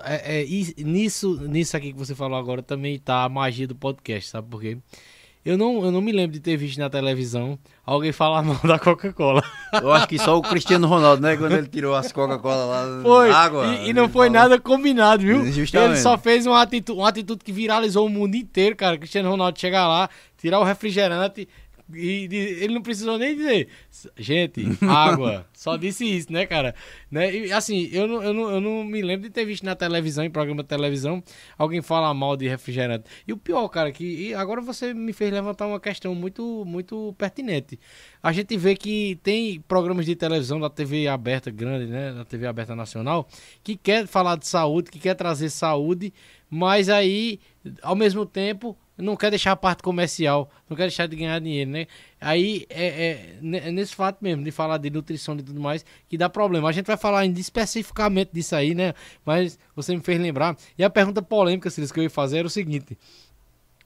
É, 0.06 0.38
é, 0.40 0.44
is- 0.46 0.76
nisso, 0.78 1.40
nisso 1.48 1.76
aqui 1.76 1.92
que 1.92 2.00
você 2.00 2.16
falou 2.16 2.38
agora 2.38 2.62
também 2.62 2.98
tá 3.00 3.24
a 3.24 3.30
magia 3.30 3.68
do 3.68 3.76
podcast, 3.76 4.30
sabe 4.30 4.48
por 4.50 4.62
quê? 4.62 4.78
Eu 5.44 5.58
não, 5.58 5.84
eu 5.84 5.92
não 5.92 6.02
me 6.02 6.12
lembro 6.12 6.34
de 6.34 6.40
ter 6.40 6.56
visto 6.56 6.78
na 6.78 6.88
televisão 6.88 7.58
alguém 7.84 8.12
falar 8.12 8.44
mal 8.46 8.60
da 8.64 8.78
Coca-Cola. 8.78 9.42
Eu 9.74 9.92
acho 9.92 10.08
que 10.08 10.20
só 10.20 10.38
o 10.38 10.42
Cristiano 10.44 10.86
Ronaldo, 10.86 11.20
né? 11.24 11.36
Quando 11.36 11.54
ele 11.54 11.66
tirou 11.68 11.96
as 11.96 12.12
Coca-Cola 12.12 12.64
lá 12.66 13.02
Foi. 13.02 13.32
água. 13.32 13.66
e, 13.78 13.90
e 13.90 13.94
não 13.94 14.08
foi 14.08 14.28
falou- 14.28 14.34
nada 14.44 14.60
combinado, 14.62 15.24
viu? 15.24 15.52
Justamente. 15.52 15.94
Ele 15.94 16.00
só 16.00 16.16
fez 16.16 16.46
uma 16.46 16.62
atitude, 16.62 17.00
uma 17.00 17.10
atitude 17.10 17.44
que 17.44 17.52
viralizou 17.52 18.06
o 18.06 18.10
mundo 18.10 18.36
inteiro, 18.36 18.76
cara. 18.76 19.00
Cristiano 19.00 19.32
Ronaldo 19.32 19.60
chegar 19.60 19.88
lá, 19.88 20.08
tirar 20.38 20.60
o 20.60 20.64
refrigerante 20.64 21.48
e 21.96 22.28
ele 22.34 22.74
não 22.74 22.82
precisou 22.82 23.18
nem 23.18 23.36
dizer, 23.36 23.68
gente, 24.18 24.66
água. 24.88 25.48
Só 25.54 25.78
disse 25.78 26.06
isso, 26.06 26.32
né, 26.32 26.46
cara? 26.46 26.74
Né? 27.10 27.36
E, 27.36 27.52
assim, 27.52 27.90
eu 27.92 28.08
não, 28.08 28.24
eu, 28.24 28.34
não, 28.34 28.52
eu 28.52 28.62
não 28.62 28.84
me 28.84 29.02
lembro 29.02 29.28
de 29.28 29.30
ter 29.30 29.46
visto 29.46 29.64
na 29.64 29.76
televisão, 29.76 30.24
em 30.24 30.30
programa 30.30 30.64
de 30.64 30.70
televisão, 30.70 31.24
alguém 31.58 31.82
falar 31.82 32.14
mal 32.14 32.36
de 32.36 32.48
refrigerante. 32.48 33.06
E 33.28 33.34
o 33.34 33.38
pior, 33.38 33.68
cara, 33.70 33.92
que 33.92 34.34
agora 34.34 34.62
você 34.62 34.94
me 34.94 35.14
fez 35.14 35.32
levantar 35.32 35.68
uma 35.68 35.80
questão 35.80 36.16
muito, 36.16 36.64
muito 36.66 37.14
pertinente. 37.18 37.80
A 38.24 38.32
gente 38.32 38.58
vê 38.58 38.76
que 38.76 39.20
tem 39.24 39.60
programas 39.62 40.06
de 40.06 40.16
televisão 40.16 40.60
da 40.60 40.70
TV 40.70 41.08
aberta 41.08 41.52
grande, 41.52 41.86
né, 41.86 42.14
da 42.14 42.26
TV 42.26 42.48
aberta 42.48 42.76
nacional, 42.76 43.28
que 43.64 43.76
quer 43.76 44.08
falar 44.08 44.36
de 44.36 44.48
saúde, 44.48 44.92
que 44.92 45.00
quer 45.00 45.16
trazer 45.16 45.50
saúde, 45.50 46.14
mas 46.50 46.90
aí, 46.90 47.40
ao 47.82 47.96
mesmo 47.96 48.26
tempo, 48.26 48.78
não 48.98 49.16
quer 49.16 49.30
deixar 49.30 49.54
a 49.54 49.56
parte 49.56 49.82
comercial, 49.82 50.50
não 50.70 50.76
quer 50.76 50.84
deixar 50.84 51.08
de 51.08 51.16
ganhar 51.16 51.40
dinheiro, 51.40 51.72
né? 51.72 51.88
Aí 52.20 52.66
é, 52.70 52.86
é, 52.86 53.58
é 53.58 53.72
nesse 53.72 53.96
fato 53.96 54.20
mesmo, 54.22 54.44
de 54.44 54.52
falar 54.52 54.78
de 54.78 54.90
nutrição 54.90 55.36
e 55.36 55.44
tudo 55.44 55.60
mais, 55.60 55.86
que 56.08 56.18
dá 56.18 56.30
problema. 56.30 56.70
A 56.70 56.72
gente 56.72 56.86
vai 56.86 56.98
falar 56.98 57.26
especificamente 57.26 58.32
disso 58.34 58.56
aí, 58.56 58.76
né? 58.76 58.94
Mas 59.26 59.58
você 59.76 59.96
me 59.96 60.02
fez 60.02 60.20
lembrar. 60.20 60.56
E 60.78 60.84
a 60.84 60.90
pergunta 60.90 61.22
polêmica, 61.22 61.70
Silas, 61.70 61.92
que 61.92 62.00
eu 62.00 62.04
ia 62.04 62.10
fazer 62.10 62.40
era 62.40 62.48
o 62.48 62.52
seguinte: 62.52 62.98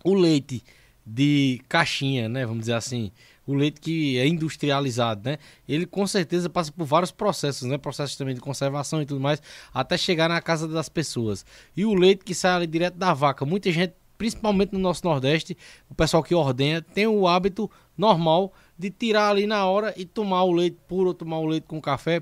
o 0.04 0.14
leite 0.14 0.64
de 1.06 1.62
caixinha, 1.70 2.28
né? 2.28 2.46
Vamos 2.46 2.62
dizer 2.62 2.74
assim, 2.74 3.12
o 3.46 3.54
leite 3.54 3.80
que 3.80 4.18
é 4.18 4.28
industrializado, 4.28 5.30
né? 5.30 5.38
Ele 5.68 5.86
com 5.86 6.06
certeza 6.08 6.50
passa 6.50 6.72
por 6.72 6.86
vários 6.86 7.12
processos, 7.12 7.68
né? 7.68 7.78
Processos 7.78 8.16
também 8.16 8.34
de 8.34 8.42
conservação 8.42 9.02
e 9.02 9.06
tudo 9.06 9.22
mais, 9.22 9.42
até 9.74 9.98
chegar 9.98 10.28
na 10.28 10.42
casa 10.42 10.68
das 10.68 10.90
pessoas. 10.90 11.46
E 11.78 11.86
o 11.86 11.94
leite 11.94 12.24
que 12.24 12.34
sai 12.34 12.56
ali 12.56 12.68
direto 12.68 12.96
da 12.96 13.14
vaca, 13.14 13.46
muita 13.46 13.72
gente, 13.72 13.94
principalmente 14.18 14.74
no 14.74 14.80
nosso 14.80 15.06
Nordeste, 15.06 15.58
o 15.90 15.96
pessoal 15.96 16.24
que 16.24 16.34
ordenha, 16.34 16.82
tem 16.82 17.08
o 17.08 17.28
hábito 17.28 17.70
normal 17.98 18.54
de 18.78 18.90
tirar 18.90 19.30
ali 19.30 19.48
na 19.48 19.66
hora 19.66 19.94
e 19.98 20.06
tomar 20.06 20.44
o 20.44 20.52
leite 20.52 20.78
puro, 20.88 21.14
tomar 21.14 21.40
o 21.40 21.46
leite 21.46 21.66
com 21.68 21.82
café. 21.82 22.22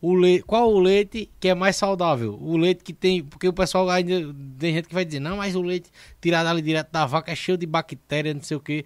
O 0.00 0.14
leite, 0.14 0.44
qual 0.44 0.70
o 0.70 0.78
leite 0.78 1.30
que 1.40 1.48
é 1.48 1.54
mais 1.54 1.76
saudável? 1.76 2.38
O 2.40 2.56
leite 2.56 2.84
que 2.84 2.92
tem. 2.92 3.24
Porque 3.24 3.48
o 3.48 3.52
pessoal 3.52 3.88
ainda. 3.88 4.34
Tem 4.58 4.74
gente 4.74 4.88
que 4.88 4.94
vai 4.94 5.04
dizer, 5.04 5.20
não, 5.20 5.38
mas 5.38 5.56
o 5.56 5.62
leite 5.62 5.90
tirado 6.20 6.46
ali 6.46 6.60
direto 6.60 6.90
da 6.92 7.06
vaca 7.06 7.32
é 7.32 7.34
cheio 7.34 7.56
de 7.56 7.66
bactéria, 7.66 8.34
não 8.34 8.42
sei 8.42 8.56
o 8.56 8.60
que. 8.60 8.84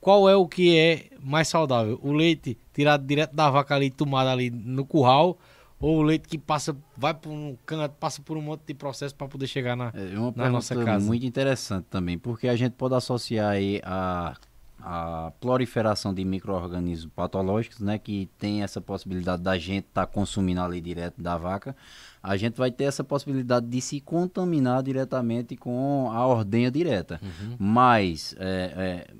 Qual 0.00 0.28
é 0.30 0.34
o 0.34 0.48
que 0.48 0.76
é 0.78 1.10
mais 1.20 1.46
saudável? 1.48 2.00
O 2.02 2.12
leite 2.12 2.56
tirado 2.72 3.06
direto 3.06 3.34
da 3.34 3.50
vaca 3.50 3.74
ali, 3.74 3.90
tomado 3.90 4.28
ali 4.28 4.50
no 4.50 4.86
curral, 4.86 5.38
ou 5.80 5.98
o 5.98 6.02
leite 6.02 6.28
que 6.28 6.36
passa, 6.36 6.76
vai 6.94 7.14
por 7.14 7.30
um 7.30 7.56
canto, 7.64 7.94
passa 7.94 8.20
por 8.20 8.36
um 8.36 8.42
monte 8.42 8.62
de 8.66 8.74
processo 8.74 9.14
para 9.14 9.26
poder 9.26 9.46
chegar 9.46 9.74
na. 9.74 9.90
É 9.94 10.18
uma 10.18 10.32
na 10.36 10.50
nossa 10.50 10.76
casa. 10.84 11.06
muito 11.06 11.24
interessante 11.24 11.86
também, 11.88 12.18
porque 12.18 12.48
a 12.48 12.54
gente 12.54 12.72
pode 12.72 12.94
associar 12.94 13.52
aí 13.52 13.80
a, 13.82 14.36
a 14.78 15.32
proliferação 15.40 16.12
de 16.12 16.22
micro-organismos 16.22 17.10
patológicos, 17.16 17.80
né, 17.80 17.98
que 17.98 18.28
tem 18.38 18.62
essa 18.62 18.78
possibilidade 18.78 19.42
da 19.42 19.56
gente 19.56 19.86
estar 19.86 20.06
consumindo 20.06 20.60
ali 20.60 20.82
direto 20.82 21.20
da 21.20 21.38
vaca, 21.38 21.74
a 22.22 22.36
gente 22.36 22.58
vai 22.58 22.70
ter 22.70 22.84
essa 22.84 23.02
possibilidade 23.02 23.66
de 23.66 23.80
se 23.80 24.02
contaminar 24.02 24.82
diretamente 24.82 25.56
com 25.56 26.10
a 26.12 26.26
ordenha 26.26 26.70
direta. 26.70 27.18
Uhum. 27.22 27.56
Mas 27.58 28.34
é, 28.38 29.06
é, 29.08 29.14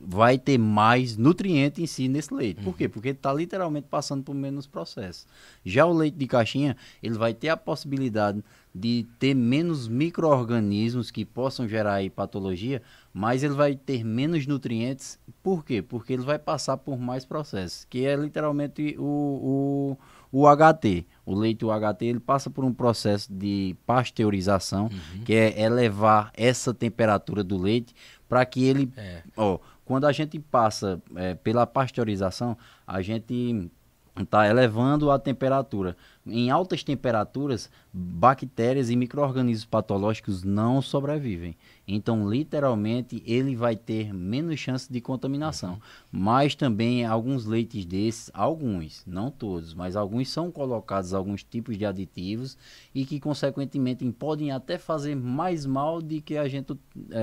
vai 0.00 0.38
ter 0.38 0.56
mais 0.56 1.16
nutriente 1.16 1.82
em 1.82 1.86
si 1.86 2.08
nesse 2.08 2.32
leite. 2.32 2.62
Por 2.62 2.76
quê? 2.76 2.84
Uhum. 2.84 2.90
Porque 2.90 3.08
ele 3.08 3.18
está 3.18 3.32
literalmente 3.32 3.86
passando 3.90 4.24
por 4.24 4.34
menos 4.34 4.66
processo. 4.66 5.26
Já 5.64 5.84
o 5.84 5.92
leite 5.92 6.16
de 6.16 6.26
caixinha, 6.26 6.76
ele 7.02 7.18
vai 7.18 7.34
ter 7.34 7.50
a 7.50 7.56
possibilidade 7.56 8.42
de 8.74 9.06
ter 9.18 9.34
menos 9.34 9.88
micro-organismos 9.88 11.10
que 11.10 11.24
possam 11.24 11.68
gerar 11.68 11.94
aí 11.94 12.08
patologia, 12.08 12.80
mas 13.12 13.42
ele 13.42 13.54
vai 13.54 13.74
ter 13.74 14.04
menos 14.04 14.46
nutrientes. 14.46 15.18
Por 15.42 15.64
quê? 15.64 15.82
Porque 15.82 16.12
ele 16.12 16.22
vai 16.22 16.38
passar 16.38 16.76
por 16.76 16.98
mais 16.98 17.24
processos, 17.24 17.84
que 17.84 18.06
é 18.06 18.14
literalmente 18.14 18.96
o, 18.98 19.96
o, 20.32 20.42
o 20.44 20.46
HT. 20.46 21.04
O 21.26 21.34
leite 21.34 21.64
UHT, 21.64 22.04
ele 22.04 22.20
passa 22.20 22.48
por 22.48 22.64
um 22.64 22.72
processo 22.72 23.32
de 23.32 23.76
pasteurização, 23.84 24.88
que 25.24 25.34
é 25.34 25.60
elevar 25.60 26.32
essa 26.36 26.72
temperatura 26.72 27.42
do 27.42 27.58
leite 27.58 27.94
para 28.28 28.46
que 28.46 28.64
ele 28.64 28.92
É. 28.96 29.22
Ó, 29.36 29.58
quando 29.90 30.04
a 30.04 30.12
gente 30.12 30.38
passa 30.38 31.02
é, 31.16 31.34
pela 31.34 31.66
pasteurização, 31.66 32.56
a 32.86 33.02
gente 33.02 33.68
está 34.16 34.46
elevando 34.46 35.10
a 35.10 35.18
temperatura. 35.18 35.96
Em 36.24 36.48
altas 36.48 36.84
temperaturas, 36.84 37.68
bactérias 37.92 38.88
e 38.88 38.94
micro-organismos 38.94 39.64
patológicos 39.64 40.44
não 40.44 40.80
sobrevivem. 40.80 41.56
Então, 41.88 42.30
literalmente, 42.30 43.20
ele 43.26 43.56
vai 43.56 43.74
ter 43.74 44.14
menos 44.14 44.60
chance 44.60 44.92
de 44.92 45.00
contaminação. 45.00 45.80
Mas 46.12 46.54
também 46.54 47.04
alguns 47.04 47.44
leites 47.44 47.84
desses, 47.84 48.30
alguns, 48.32 49.02
não 49.04 49.28
todos, 49.28 49.74
mas 49.74 49.96
alguns 49.96 50.28
são 50.28 50.52
colocados 50.52 51.12
alguns 51.12 51.42
tipos 51.42 51.76
de 51.76 51.84
aditivos 51.84 52.56
e 52.94 53.04
que, 53.04 53.18
consequentemente, 53.18 54.08
podem 54.12 54.52
até 54.52 54.78
fazer 54.78 55.16
mais 55.16 55.66
mal 55.66 56.00
de 56.00 56.20
que 56.20 56.36
a 56.36 56.46
gente 56.46 56.78
é, 57.10 57.16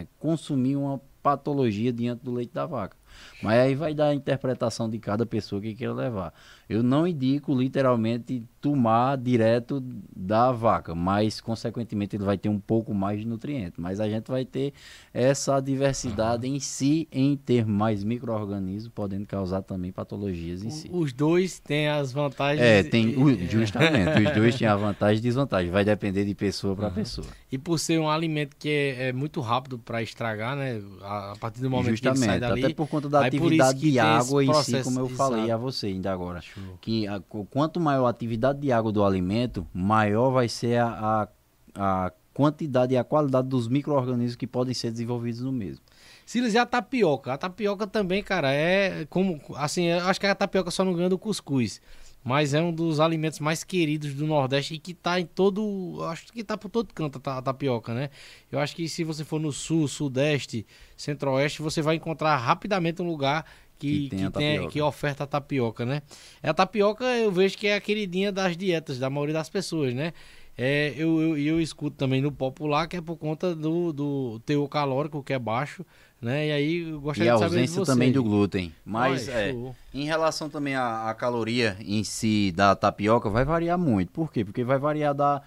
é, 0.00 0.06
consumir 0.18 0.76
uma 0.76 0.98
patologia 1.22 1.92
diante 1.92 2.24
do 2.24 2.32
leite 2.32 2.52
da 2.52 2.66
vaca. 2.66 2.96
Mas 3.42 3.58
aí 3.58 3.74
vai 3.74 3.94
dar 3.94 4.08
a 4.08 4.14
interpretação 4.14 4.88
de 4.88 4.98
cada 4.98 5.26
pessoa 5.26 5.60
que 5.60 5.74
queira 5.74 5.92
levar. 5.92 6.32
Eu 6.70 6.84
não 6.84 7.04
indico 7.04 7.52
literalmente 7.52 8.44
tomar 8.60 9.16
direto 9.16 9.82
da 10.14 10.52
vaca, 10.52 10.94
mas 10.94 11.40
consequentemente 11.40 12.14
ele 12.14 12.22
vai 12.22 12.38
ter 12.38 12.48
um 12.48 12.60
pouco 12.60 12.94
mais 12.94 13.18
de 13.18 13.26
nutriente. 13.26 13.80
Mas 13.80 13.98
a 13.98 14.08
gente 14.08 14.30
vai 14.30 14.44
ter 14.44 14.72
essa 15.12 15.58
diversidade 15.60 16.46
em 16.46 16.60
si 16.60 17.08
em 17.10 17.36
ter 17.36 17.66
mais 17.66 18.04
micro-organismos, 18.04 18.88
podendo 18.94 19.26
causar 19.26 19.62
também 19.62 19.90
patologias 19.90 20.62
em 20.62 20.70
si. 20.70 20.88
Os 20.92 21.12
dois 21.12 21.58
têm 21.58 21.88
as 21.88 22.12
vantagens. 22.12 22.60
É, 22.64 22.84
tem 22.84 23.16
o- 23.16 23.36
justamente, 23.48 24.20
os 24.28 24.32
dois 24.32 24.56
têm 24.56 24.68
a 24.68 24.76
vantagem 24.76 25.18
e 25.18 25.22
desvantagem, 25.22 25.72
vai 25.72 25.84
depender 25.84 26.24
de 26.24 26.36
pessoa 26.36 26.76
para 26.76 26.88
pessoa. 26.90 27.26
E 27.50 27.58
por 27.58 27.80
ser 27.80 27.98
um 27.98 28.08
alimento 28.08 28.54
que 28.56 28.68
é, 28.68 29.08
é 29.08 29.12
muito 29.12 29.40
rápido 29.40 29.76
para 29.76 30.02
estragar, 30.04 30.54
né? 30.54 30.80
A, 31.02 31.32
a 31.32 31.36
partir 31.36 31.60
do 31.62 31.68
momento 31.68 32.00
que 32.00 32.06
ele 32.06 32.16
sai 32.16 32.38
Justamente, 32.38 32.40
dali. 32.40 32.64
até 32.64 32.74
por 32.74 32.86
conta 32.86 33.08
da 33.08 33.26
atividade 33.26 33.80
de 33.80 33.98
água 33.98 34.44
em 34.44 34.54
si, 34.62 34.80
como 34.82 35.00
eu 35.00 35.08
falei 35.08 35.44
exato. 35.46 35.52
a 35.54 35.56
você 35.56 35.86
ainda 35.88 36.12
agora. 36.12 36.40
Que 36.80 37.06
a- 37.06 37.20
qu- 37.20 37.46
quanto 37.50 37.78
maior 37.80 38.06
a 38.06 38.10
atividade 38.10 38.60
de 38.60 38.72
água 38.72 38.90
do 38.92 39.04
alimento, 39.04 39.66
maior 39.72 40.30
vai 40.30 40.48
ser 40.48 40.78
a, 40.80 41.28
a, 41.74 42.06
a 42.06 42.12
quantidade 42.32 42.94
e 42.94 42.96
a 42.96 43.04
qualidade 43.04 43.48
dos 43.48 43.68
micro-organismos 43.68 44.36
que 44.36 44.46
podem 44.46 44.72
ser 44.74 44.90
desenvolvidos 44.90 45.40
no 45.40 45.52
mesmo. 45.52 45.84
Silas, 46.24 46.54
e 46.54 46.58
a 46.58 46.64
tapioca? 46.64 47.32
A 47.32 47.38
tapioca 47.38 47.86
também, 47.86 48.22
cara, 48.22 48.52
é 48.52 49.04
como. 49.06 49.40
Assim, 49.56 49.86
eu 49.86 50.06
acho 50.06 50.20
que 50.20 50.26
a 50.26 50.34
tapioca 50.34 50.70
só 50.70 50.84
não 50.84 50.94
ganha 50.94 51.08
do 51.08 51.18
cuscuz. 51.18 51.80
Mas 52.22 52.52
é 52.52 52.60
um 52.60 52.70
dos 52.70 53.00
alimentos 53.00 53.38
mais 53.40 53.64
queridos 53.64 54.12
do 54.12 54.26
Nordeste 54.26 54.74
e 54.74 54.78
que 54.78 54.92
tá 54.92 55.18
em 55.18 55.24
todo. 55.24 55.98
Acho 56.04 56.30
que 56.30 56.44
tá 56.44 56.56
por 56.56 56.68
todo 56.68 56.92
canto 56.92 57.18
a 57.24 57.40
tapioca, 57.40 57.94
né? 57.94 58.10
Eu 58.52 58.58
acho 58.58 58.76
que 58.76 58.86
se 58.90 59.02
você 59.02 59.24
for 59.24 59.40
no 59.40 59.50
sul, 59.50 59.88
sudeste, 59.88 60.66
centro-oeste, 60.96 61.62
você 61.62 61.80
vai 61.80 61.96
encontrar 61.96 62.36
rapidamente 62.36 63.00
um 63.00 63.06
lugar 63.06 63.46
que, 63.80 64.02
Que 64.04 64.08
tem 64.10 64.26
que, 64.26 64.38
tem- 64.38 64.68
que 64.68 64.80
oferta 64.80 65.24
a 65.24 65.26
tapioca, 65.26 65.84
né? 65.84 66.02
A 66.42 66.54
tapioca 66.54 67.04
eu 67.04 67.32
vejo 67.32 67.56
que 67.58 67.66
é 67.66 67.74
a 67.74 67.80
queridinha 67.80 68.30
das 68.30 68.56
dietas 68.56 68.98
da 68.98 69.08
maioria 69.10 69.34
das 69.34 69.48
pessoas, 69.48 69.94
né? 69.94 70.12
É, 70.58 70.92
eu, 70.96 71.20
eu, 71.22 71.38
e 71.38 71.46
eu 71.48 71.58
escuto 71.60 71.96
também 71.96 72.20
no 72.20 72.30
popular 72.30 72.86
que 72.86 72.96
é 72.96 73.00
por 73.00 73.16
conta 73.16 73.54
do, 73.54 73.92
do 73.94 74.40
teor 74.44 74.68
calórico 74.68 75.22
que 75.22 75.32
é 75.32 75.38
baixo, 75.38 75.86
né? 76.20 76.48
E 76.48 76.52
aí 76.52 76.78
eu 76.90 76.96
E 76.96 77.00
gostaria 77.00 77.32
a 77.32 77.36
de 77.36 77.40
saber 77.40 77.50
de 77.50 77.60
ausência 77.62 77.84
você. 77.84 77.90
também 77.92 78.12
do 78.12 78.22
glúten. 78.22 78.70
Mas 78.84 79.26
Ai, 79.30 79.34
é, 79.50 79.56
em 79.94 80.04
relação 80.04 80.50
também 80.50 80.74
à, 80.74 81.08
à 81.08 81.14
caloria 81.14 81.78
em 81.80 82.04
si 82.04 82.52
da 82.54 82.76
tapioca, 82.76 83.30
vai 83.30 83.44
variar 83.44 83.78
muito. 83.78 84.12
Por 84.12 84.30
quê? 84.30 84.44
Porque 84.44 84.62
vai 84.62 84.76
variar 84.78 85.14
da, 85.14 85.40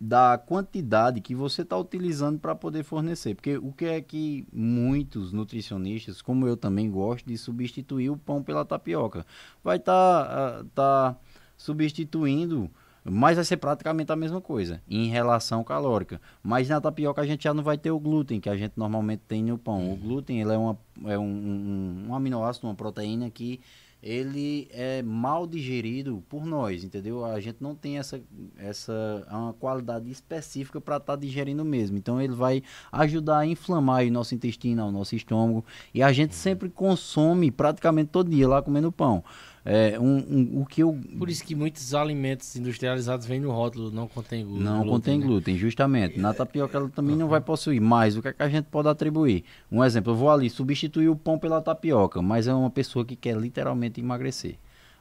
da 0.00 0.38
quantidade 0.38 1.20
que 1.20 1.34
você 1.34 1.62
está 1.62 1.76
utilizando 1.76 2.38
para 2.38 2.54
poder 2.54 2.84
fornecer. 2.84 3.34
Porque 3.34 3.58
o 3.58 3.72
que 3.72 3.84
é 3.84 4.00
que 4.00 4.46
muitos 4.52 5.32
nutricionistas, 5.32 6.22
como 6.22 6.46
eu 6.46 6.56
também 6.56 6.90
gosto, 6.90 7.26
de 7.26 7.36
substituir 7.36 8.10
o 8.10 8.16
pão 8.16 8.42
pela 8.42 8.64
tapioca. 8.64 9.26
Vai 9.62 9.76
estar 9.78 10.64
tá 10.74 11.16
substituindo, 11.56 12.70
mas 13.04 13.36
vai 13.36 13.44
ser 13.44 13.56
praticamente 13.56 14.12
a 14.12 14.16
mesma 14.16 14.40
coisa 14.40 14.80
em 14.88 15.08
relação 15.08 15.64
calórica. 15.64 16.20
Mas 16.42 16.68
na 16.68 16.80
tapioca 16.80 17.20
a 17.20 17.26
gente 17.26 17.42
já 17.42 17.52
não 17.52 17.64
vai 17.64 17.76
ter 17.76 17.90
o 17.90 17.98
glúten 17.98 18.40
que 18.40 18.48
a 18.48 18.56
gente 18.56 18.74
normalmente 18.76 19.22
tem 19.26 19.42
no 19.42 19.58
pão. 19.58 19.92
O 19.92 19.96
glúten 19.96 20.40
ele 20.40 20.52
é, 20.52 20.58
uma, 20.58 20.78
é 21.06 21.18
um, 21.18 21.24
um, 21.24 22.06
um 22.08 22.14
aminoácido, 22.14 22.68
uma 22.68 22.74
proteína 22.74 23.28
que 23.30 23.60
ele 24.02 24.68
é 24.70 25.02
mal 25.02 25.46
digerido 25.46 26.22
por 26.28 26.46
nós, 26.46 26.84
entendeu? 26.84 27.24
A 27.24 27.40
gente 27.40 27.60
não 27.60 27.74
tem 27.74 27.98
essa, 27.98 28.20
essa 28.56 29.26
uma 29.30 29.52
qualidade 29.52 30.10
específica 30.10 30.80
para 30.80 30.98
estar 30.98 31.16
digerindo 31.16 31.64
mesmo. 31.64 31.98
Então 31.98 32.20
ele 32.20 32.34
vai 32.34 32.62
ajudar 32.92 33.38
a 33.38 33.46
inflamar 33.46 34.04
o 34.04 34.10
nosso 34.10 34.34
intestino, 34.34 34.86
o 34.86 34.92
nosso 34.92 35.16
estômago. 35.16 35.64
E 35.92 36.02
a 36.02 36.12
gente 36.12 36.34
sempre 36.34 36.68
consome 36.68 37.50
praticamente 37.50 38.10
todo 38.10 38.30
dia 38.30 38.48
lá 38.48 38.62
comendo 38.62 38.92
pão. 38.92 39.24
É, 39.70 40.00
um, 40.00 40.16
um- 40.16 40.60
o 40.62 40.66
que 40.66 40.82
eu 40.82 40.98
Por 41.18 41.28
isso 41.28 41.44
que 41.44 41.54
muitos 41.54 41.94
alimentos 41.94 42.56
industrializados 42.56 43.26
vêm 43.26 43.38
no 43.38 43.50
rótulo, 43.50 43.90
não 43.90 44.08
contém 44.08 44.42
glúten. 44.44 44.64
não 44.64 44.86
contém 44.86 45.18
né? 45.18 45.26
glúten, 45.26 45.58
justamente. 45.58 46.18
Na 46.18 46.32
tapioca 46.32 46.78
ela 46.78 46.88
também 46.88 47.14
não 47.14 47.28
vai 47.28 47.40
possuir. 47.40 47.80
Mas 47.80 48.16
o 48.16 48.22
que, 48.22 48.28
é 48.28 48.32
que 48.32 48.42
a 48.42 48.48
gente 48.48 48.64
pode 48.66 48.88
atribuir? 48.88 49.44
Um 49.70 49.84
exemplo, 49.84 50.12
eu 50.12 50.16
vou 50.16 50.30
ali 50.30 50.48
substituir 50.48 51.10
o 51.10 51.16
pão 51.16 51.38
pela 51.38 51.60
tapioca, 51.60 52.22
mas 52.22 52.46
é 52.48 52.54
uma 52.54 52.70
pessoa 52.70 53.04
que 53.04 53.14
quer 53.14 53.36
literalmente 53.36 54.00
emagrecer. 54.00 54.56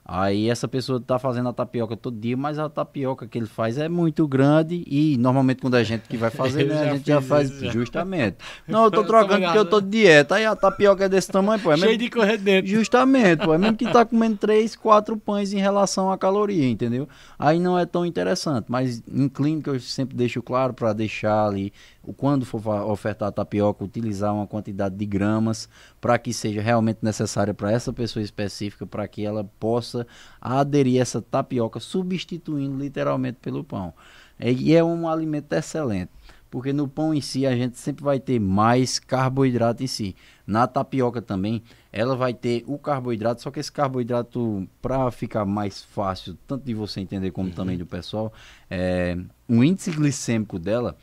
Aí 0.09 0.49
essa 0.49 0.69
pessoa 0.69 0.99
está 0.99 1.19
fazendo 1.19 1.49
a 1.49 1.53
tapioca 1.53 1.97
todo 1.97 2.17
dia, 2.17 2.38
mas 2.38 2.57
a 2.57 2.69
tapioca 2.69 3.27
que 3.27 3.38
ele 3.38 3.45
faz 3.45 3.77
é 3.77 3.89
muito 3.89 4.25
grande 4.25 4.81
e 4.88 5.17
normalmente 5.17 5.59
quando 5.59 5.75
a 5.75 5.84
gente 5.84 6.03
que 6.07 6.15
vai 6.15 6.29
fazer, 6.29 6.63
né, 6.65 6.75
já 6.75 6.81
a 6.91 6.95
gente 6.95 7.07
já 7.07 7.19
faz 7.21 7.49
isso, 7.49 7.65
já. 7.65 7.71
justamente. 7.71 8.38
Não, 8.65 8.85
eu 8.85 8.91
tô 8.91 9.01
Eu 9.01 9.03
tô 9.03 9.07
trocando 9.09 9.43
porque 9.43 9.57
eu 9.57 9.65
tô 9.65 9.81
de 9.81 9.89
dieta. 9.89 10.35
Aí 10.35 10.45
a 10.45 10.55
tapioca 10.55 11.03
é 11.03 11.09
desse 11.09 11.29
tamanho, 11.29 11.59
pô. 11.61 11.73
É 11.73 11.75
Cheio 11.77 11.88
mesmo- 11.91 12.03
de 12.05 12.09
correr 12.09 12.38
dentro. 12.38 12.71
Justamente, 12.71 13.43
pô. 13.43 13.53
É 13.53 13.57
mesmo 13.57 13.75
que 13.75 13.85
tá 13.91 14.05
comendo 14.05 14.38
três, 14.38 14.77
quatro 14.77 15.17
pães 15.17 15.51
em 15.51 15.57
relação 15.59 16.09
à 16.09 16.17
caloria, 16.17 16.69
entendeu? 16.69 17.05
Aí 17.38 17.59
não 17.59 17.77
é 17.77 17.85
tão 17.85 18.05
interessante. 18.05 18.67
Mas 18.69 19.03
em 19.11 19.27
clínica 19.27 19.71
eu 19.71 19.79
sempre 19.81 20.15
deixo 20.15 20.41
claro 20.41 20.73
para 20.73 20.93
deixar 20.93 21.47
ali, 21.47 21.73
quando 22.13 22.45
for 22.45 22.65
ofertar 22.89 23.29
a 23.29 23.31
tapioca, 23.31 23.84
utilizar 23.84 24.34
uma 24.34 24.47
quantidade 24.47 24.95
de 24.95 25.05
gramas 25.05 25.67
para 25.99 26.17
que 26.17 26.34
seja 26.34 26.61
realmente 26.61 26.99
necessária 27.01 27.53
para 27.53 27.71
essa 27.71 27.91
pessoa 27.91 28.23
específica, 28.23 28.85
para 28.85 29.07
que 29.07 29.25
ela 29.25 29.43
possa 29.59 30.07
aderir 30.39 30.99
a 30.99 31.01
essa 31.01 31.21
tapioca, 31.21 31.79
substituindo 31.79 32.77
literalmente 32.77 33.38
pelo 33.41 33.63
pão. 33.63 33.93
É- 34.39 34.51
E 34.51 34.75
é 34.75 34.84
um 34.84 35.07
alimento 35.07 35.51
excelente. 35.53 36.11
Porque 36.49 36.71
no 36.71 36.88
pão 36.88 37.13
em 37.13 37.19
si 37.19 37.45
a 37.45 37.53
gente 37.55 37.77
sempre 37.77 38.03
vai 38.05 38.21
ter 38.21 38.39
mais 38.39 38.99
carboidrato 38.99 39.84
em 39.84 39.88
si. 39.88 40.15
Na 40.45 40.65
tapioca 40.65 41.21
também, 41.21 41.61
ela 41.91 42.15
vai 42.15 42.34
ter 42.34 42.63
o 42.67 42.77
carboidrato, 42.77 43.41
só 43.41 43.51
que 43.51 43.59
esse 43.59 43.69
carboidrato, 43.71 44.65
para 44.81 45.11
ficar 45.11 45.43
mais 45.43 45.84
fácil, 45.84 46.38
tanto 46.47 46.63
de 46.63 46.73
você 46.73 47.01
entender 47.01 47.31
como 47.31 47.51
também 47.51 47.77
do 47.77 47.85
pessoal, 47.85 48.31
é, 48.69 49.17
o 49.45 49.61
índice 49.61 49.91
glicêmico 49.91 50.57
dela 50.57 50.95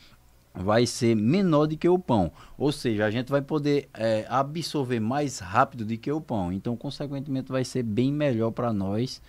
vai 0.55 0.87
ser 0.87 1.17
menor 1.17 1.67
do 1.67 1.77
que 1.77 1.89
o 1.89 1.99
pão. 1.99 2.31
Ou 2.57 2.71
seja, 2.71 3.05
a 3.05 3.11
gente 3.11 3.31
vai 3.31 3.43
poder 3.43 3.89
é, 3.93 4.25
absorver 4.29 5.01
mais 5.01 5.41
rápido 5.41 5.85
do 5.85 5.99
que 5.99 6.11
o 6.11 6.21
pão. 6.21 6.53
Então, 6.53 6.77
consequentemente, 6.77 7.51
vai 7.51 7.65
ser 7.65 7.83
bem 7.83 8.13
melhor 8.13 8.53
para 8.53 8.73
nós 8.73 9.21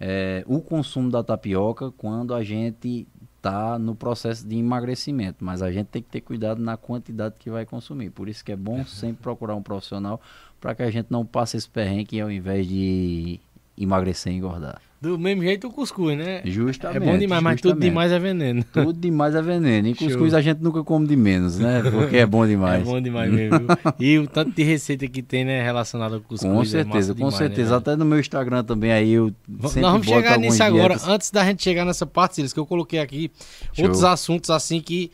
é, 0.00 0.42
o 0.46 0.60
consumo 0.60 1.08
da 1.08 1.22
tapioca 1.22 1.92
quando 1.92 2.34
a 2.34 2.42
gente 2.42 3.06
está 3.36 3.78
no 3.78 3.94
processo 3.94 4.46
de 4.46 4.56
emagrecimento. 4.56 5.44
Mas 5.44 5.62
a 5.62 5.70
gente 5.70 5.86
tem 5.86 6.02
que 6.02 6.08
ter 6.08 6.20
cuidado 6.20 6.60
na 6.60 6.76
quantidade 6.76 7.36
que 7.38 7.48
vai 7.48 7.64
consumir. 7.64 8.10
Por 8.10 8.28
isso 8.28 8.44
que 8.44 8.50
é 8.50 8.56
bom 8.56 8.84
sempre 8.86 9.22
procurar 9.22 9.54
um 9.54 9.62
profissional 9.62 10.20
para 10.60 10.74
que 10.74 10.82
a 10.82 10.90
gente 10.90 11.06
não 11.10 11.24
passe 11.24 11.56
esse 11.56 11.68
perrengue 11.68 12.20
ao 12.20 12.30
invés 12.30 12.66
de 12.66 13.40
emagrecer 13.76 14.32
e 14.32 14.36
engordar. 14.36 14.80
Do 15.02 15.18
mesmo 15.18 15.42
jeito 15.42 15.66
o 15.66 15.72
cuscuz, 15.72 16.16
né? 16.16 16.42
Justamente. 16.44 16.96
É 16.96 17.00
bom 17.00 17.18
demais, 17.18 17.42
mas 17.42 17.60
tudo 17.60 17.80
demais 17.80 18.12
é 18.12 18.20
veneno. 18.20 18.62
Tudo 18.72 18.92
demais 18.92 19.34
é 19.34 19.42
veneno. 19.42 19.88
E 19.88 19.94
Show. 19.98 20.06
cuscuz 20.06 20.32
a 20.32 20.40
gente 20.40 20.62
nunca 20.62 20.84
come 20.84 21.08
de 21.08 21.16
menos, 21.16 21.58
né? 21.58 21.82
Porque 21.90 22.18
é 22.18 22.24
bom 22.24 22.46
demais. 22.46 22.82
É 22.82 22.84
bom 22.84 23.00
demais 23.00 23.28
mesmo. 23.28 23.66
E 23.98 24.16
o 24.20 24.28
tanto 24.28 24.52
de 24.52 24.62
receita 24.62 25.08
que 25.08 25.20
tem, 25.20 25.44
né, 25.44 25.60
relacionada 25.60 26.20
com 26.20 26.28
cuscuz. 26.28 26.52
Com 26.52 26.62
é 26.62 26.64
certeza, 26.64 27.14
com 27.14 27.16
demais, 27.16 27.34
né, 27.34 27.38
certeza. 27.38 27.70
velho? 27.70 27.78
Até 27.78 27.96
no 27.96 28.04
meu 28.04 28.20
Instagram 28.20 28.62
também 28.62 28.92
aí 28.92 29.10
eu 29.10 29.34
Nós 29.48 29.74
vamos 29.74 30.06
boto 30.06 30.20
chegar 30.20 30.38
nisso 30.38 30.62
agora. 30.62 30.94
dietas. 30.94 31.08
Antes 31.08 31.30
da 31.32 31.44
gente 31.46 31.64
chegar 31.64 31.84
nessa 31.84 32.06
parte, 32.06 32.36
Silas, 32.36 32.52
que 32.52 32.60
eu 32.60 32.66
coloquei 32.66 33.00
aqui 33.00 33.28
Show. 33.72 33.86
outros 33.86 34.04
assuntos 34.04 34.50
assim 34.50 34.80
que 34.80 35.10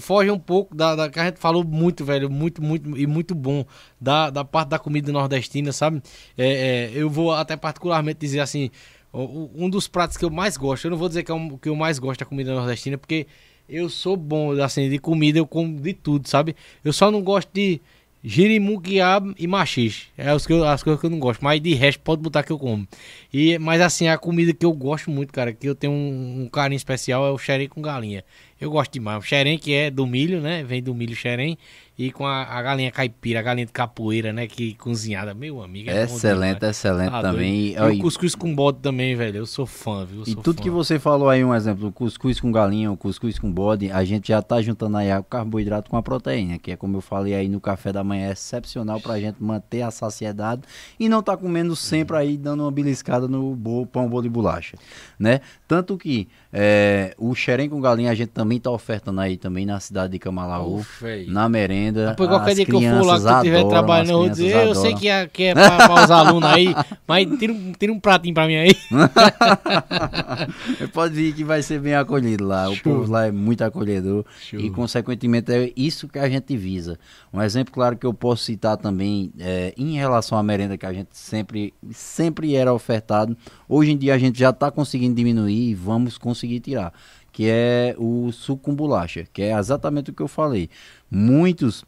fogem 0.00 0.32
um 0.32 0.38
pouco 0.38 0.74
da, 0.74 0.96
da 0.96 1.08
que 1.08 1.20
a 1.20 1.26
gente 1.26 1.38
falou 1.38 1.62
muito, 1.62 2.04
velho, 2.04 2.28
muito, 2.28 2.60
muito 2.60 2.98
e 2.98 3.06
muito 3.06 3.34
bom 3.34 3.64
da, 4.00 4.28
da 4.28 4.44
parte 4.44 4.70
da 4.70 4.78
comida 4.80 5.12
nordestina, 5.12 5.70
sabe? 5.70 6.02
É, 6.36 6.48
é, 6.48 6.90
eu 6.92 7.08
vou 7.08 7.32
até 7.32 7.56
particularmente 7.56 8.18
dizer 8.18 8.40
assim, 8.40 8.70
um 9.12 9.68
dos 9.68 9.88
pratos 9.88 10.16
que 10.16 10.24
eu 10.24 10.30
mais 10.30 10.56
gosto, 10.56 10.84
eu 10.84 10.90
não 10.90 10.98
vou 10.98 11.08
dizer 11.08 11.22
que 11.22 11.30
é 11.30 11.34
o 11.34 11.58
que 11.58 11.68
eu 11.68 11.76
mais 11.76 11.98
gosto 11.98 12.20
da 12.20 12.26
comida 12.26 12.54
nordestina, 12.54 12.96
porque 12.96 13.26
eu 13.68 13.88
sou 13.88 14.16
bom, 14.16 14.52
assim, 14.62 14.88
de 14.88 14.98
comida, 14.98 15.38
eu 15.38 15.46
como 15.46 15.80
de 15.80 15.92
tudo, 15.92 16.28
sabe? 16.28 16.56
Eu 16.84 16.92
só 16.92 17.10
não 17.10 17.22
gosto 17.22 17.50
de 17.52 17.80
Jirimu, 18.22 18.80
quiabo 18.80 19.34
e 19.38 19.46
machixe. 19.46 20.08
É 20.16 20.28
as, 20.28 20.46
que 20.46 20.52
coisas 20.52 21.00
que 21.00 21.06
eu 21.06 21.10
não 21.10 21.18
gosto. 21.18 21.42
Mas 21.42 21.60
de 21.60 21.72
resto, 21.74 22.00
pode 22.00 22.20
botar 22.20 22.42
que 22.42 22.52
eu 22.52 22.58
como. 22.58 22.86
E, 23.32 23.58
mas 23.58 23.80
assim, 23.80 24.08
a 24.08 24.18
comida 24.18 24.52
que 24.52 24.66
eu 24.66 24.72
gosto 24.72 25.10
muito, 25.10 25.32
cara, 25.32 25.52
que 25.54 25.66
eu 25.66 25.74
tenho 25.74 25.92
um, 25.92 26.42
um 26.42 26.48
carinho 26.48 26.76
especial 26.76 27.26
é 27.26 27.30
o 27.30 27.38
xerém 27.38 27.68
com 27.68 27.80
galinha. 27.80 28.22
Eu 28.60 28.70
gosto 28.70 28.92
demais. 28.92 29.24
O 29.24 29.26
xerém 29.26 29.58
que 29.58 29.72
é 29.72 29.90
do 29.90 30.06
milho, 30.06 30.40
né? 30.40 30.62
Vem 30.62 30.82
do 30.82 30.94
milho 30.94 31.16
xerém. 31.16 31.56
E 32.00 32.10
com 32.10 32.26
a, 32.26 32.44
a 32.44 32.62
galinha 32.62 32.90
caipira, 32.90 33.40
a 33.40 33.42
galinha 33.42 33.66
de 33.66 33.72
capoeira, 33.72 34.32
né? 34.32 34.46
Que 34.46 34.72
cozinhada. 34.72 35.34
Meu 35.34 35.62
amigo, 35.62 35.90
é 35.90 36.04
Excelente, 36.04 36.54
demais. 36.60 36.76
excelente 36.78 37.10
Tá 37.10 37.20
também. 37.20 37.74
doido. 37.74 37.92
E, 37.92 37.98
o 37.98 38.00
cuscuz 38.00 38.34
com 38.34 38.54
bode 38.54 38.78
também, 38.78 39.14
velho. 39.14 39.36
Eu 39.36 39.44
sou 39.44 39.66
fã, 39.66 40.06
viu? 40.06 40.20
Eu 40.20 40.24
e 40.26 40.34
tudo 40.34 40.56
fã. 40.56 40.62
que 40.62 40.70
você 40.70 40.98
falou 40.98 41.28
aí, 41.28 41.44
um 41.44 41.54
exemplo, 41.54 41.88
o 41.88 41.92
cuscuz 41.92 42.40
com 42.40 42.50
galinha, 42.50 42.90
o 42.90 42.96
cuscuz 42.96 43.38
com 43.38 43.52
bode, 43.52 43.92
a 43.92 44.02
gente 44.02 44.28
já 44.28 44.40
tá 44.40 44.62
juntando 44.62 44.96
aí 44.96 45.12
o 45.12 45.22
carboidrato 45.22 45.90
com 45.90 45.96
a 45.98 46.02
proteína, 46.02 46.58
que 46.58 46.70
é 46.70 46.76
como 46.76 46.96
eu 46.96 47.00
falei 47.02 47.34
aí 47.34 47.50
no 47.50 47.60
café 47.60 47.92
da 47.92 48.02
manhã, 48.02 48.28
é 48.28 48.32
excepcional 48.32 48.98
pra 48.98 49.20
gente 49.20 49.36
manter 49.38 49.82
a 49.82 49.90
saciedade 49.90 50.62
e 50.98 51.06
não 51.06 51.22
tá 51.22 51.36
comendo 51.36 51.76
sempre 51.76 52.16
aí 52.16 52.38
dando 52.38 52.62
uma 52.62 52.72
beliscada 52.72 53.28
no 53.28 53.54
bolo, 53.54 53.84
pão, 53.84 54.08
bolo 54.08 54.24
e 54.24 54.30
bolacha, 54.30 54.78
né? 55.18 55.40
Tanto 55.68 55.98
que 55.98 56.26
é, 56.52 57.14
o 57.16 57.32
xerém 57.32 57.68
com 57.68 57.80
galinha 57.80 58.10
a 58.10 58.14
gente 58.14 58.30
também 58.30 58.58
tá 58.58 58.70
ofertando 58.70 59.20
aí 59.20 59.36
também 59.36 59.64
na 59.64 59.78
cidade 59.78 60.12
de 60.12 60.18
Camalaú. 60.18 60.84
Na 61.28 61.48
merenda. 61.48 62.10
Depois 62.10 62.28
qualquer 62.28 62.56
dia 62.56 62.66
que 62.66 62.74
eu 62.74 62.80
for 62.80 63.06
lá, 63.06 63.18
que 63.18 63.24
tu 63.24 63.36
estiver 63.36 63.68
trabalhando, 63.68 64.10
eu 64.10 64.18
vou 64.18 64.28
dizer, 64.28 64.66
eu 64.66 64.74
sei 64.74 64.94
que 64.94 65.08
é, 65.08 65.28
que 65.28 65.44
é 65.44 65.54
pra 65.54 66.04
os 66.04 66.10
alunos 66.10 66.50
aí, 66.50 66.74
mas 67.06 67.28
tira 67.38 67.52
um, 67.52 67.72
tira 67.72 67.92
um 67.92 68.00
pratinho 68.00 68.34
pra 68.34 68.48
mim 68.48 68.56
aí. 68.56 68.74
Pode 70.92 71.14
vir 71.14 71.34
que 71.34 71.44
vai 71.44 71.62
ser 71.62 71.78
bem 71.78 71.94
acolhido 71.94 72.44
lá. 72.44 72.68
O 72.68 72.74
Show. 72.74 72.82
povo 72.82 73.12
lá 73.12 73.26
é 73.26 73.30
muito 73.30 73.62
acolhedor 73.62 74.24
Show. 74.40 74.58
e, 74.58 74.70
consequentemente, 74.70 75.52
é 75.52 75.72
isso 75.76 76.08
que 76.08 76.18
a 76.18 76.28
gente 76.28 76.56
visa. 76.56 76.98
Um 77.32 77.40
exemplo 77.40 77.72
claro 77.72 77.96
que 77.96 78.06
eu 78.06 78.12
posso 78.12 78.42
citar 78.44 78.76
também 78.76 79.32
é, 79.38 79.72
em 79.76 79.96
relação 79.96 80.36
à 80.36 80.42
merenda 80.42 80.76
que 80.76 80.86
a 80.86 80.92
gente 80.92 81.10
sempre, 81.12 81.72
sempre 81.92 82.56
era 82.56 82.74
ofertado. 82.74 83.36
Hoje 83.72 83.92
em 83.92 83.96
dia 83.96 84.16
a 84.16 84.18
gente 84.18 84.36
já 84.36 84.50
está 84.50 84.68
conseguindo 84.68 85.14
diminuir 85.14 85.70
e 85.70 85.74
vamos 85.76 86.18
conseguir 86.18 86.58
tirar. 86.58 86.92
Que 87.30 87.48
é 87.48 87.94
o 87.96 88.32
suco 88.32 88.64
com 88.64 88.74
bolacha, 88.74 89.28
que 89.32 89.42
é 89.42 89.56
exatamente 89.56 90.10
o 90.10 90.12
que 90.12 90.20
eu 90.20 90.26
falei. 90.26 90.68
Muitos 91.08 91.84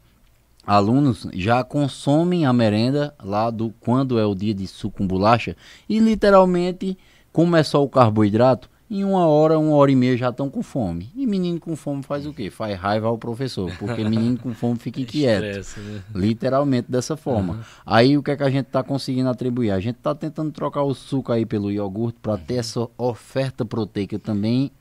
alunos 0.65 1.27
já 1.33 1.61
consomem 1.61 2.45
a 2.45 2.53
merenda 2.53 3.13
lá 3.21 3.49
do 3.49 3.73
quando 3.81 4.17
é 4.17 4.25
o 4.25 4.33
dia 4.33 4.53
de 4.53 4.65
suco 4.65 4.99
com 4.99 5.05
bolacha 5.05 5.57
e 5.89 5.99
literalmente, 5.99 6.97
como 7.33 7.57
é 7.57 7.63
só 7.63 7.83
o 7.83 7.89
carboidrato, 7.89 8.69
em 8.89 9.03
uma 9.03 9.25
hora, 9.25 9.57
uma 9.57 9.75
hora 9.75 9.91
e 9.91 9.95
meia 9.95 10.15
já 10.15 10.29
estão 10.29 10.49
com 10.49 10.61
fome. 10.61 11.11
E 11.15 11.25
menino 11.25 11.59
com 11.59 11.75
fome 11.75 12.03
faz 12.03 12.25
o 12.25 12.33
quê? 12.33 12.49
Faz 12.49 12.77
raiva 12.77 13.07
ao 13.07 13.17
professor, 13.17 13.71
porque 13.79 14.03
menino 14.03 14.37
com 14.37 14.53
fome 14.53 14.77
fica 14.77 14.99
inquieto. 15.01 15.45
Estresse, 15.45 15.79
né? 15.79 16.03
Literalmente 16.13 16.91
dessa 16.91 17.17
forma. 17.17 17.65
Aí 17.85 18.17
o 18.17 18.23
que 18.23 18.31
é 18.31 18.37
que 18.37 18.43
a 18.43 18.49
gente 18.49 18.67
está 18.67 18.83
conseguindo 18.83 19.29
atribuir? 19.29 19.71
A 19.71 19.79
gente 19.79 19.97
está 19.97 20.13
tentando 20.13 20.51
trocar 20.51 20.83
o 20.83 20.93
suco 20.93 21.31
aí 21.31 21.45
pelo 21.45 21.71
iogurte 21.71 22.19
para 22.21 22.37
ter 22.37 22.55
essa 22.55 22.87
oferta 22.97 23.65
proteica 23.65 24.19
também, 24.19 24.71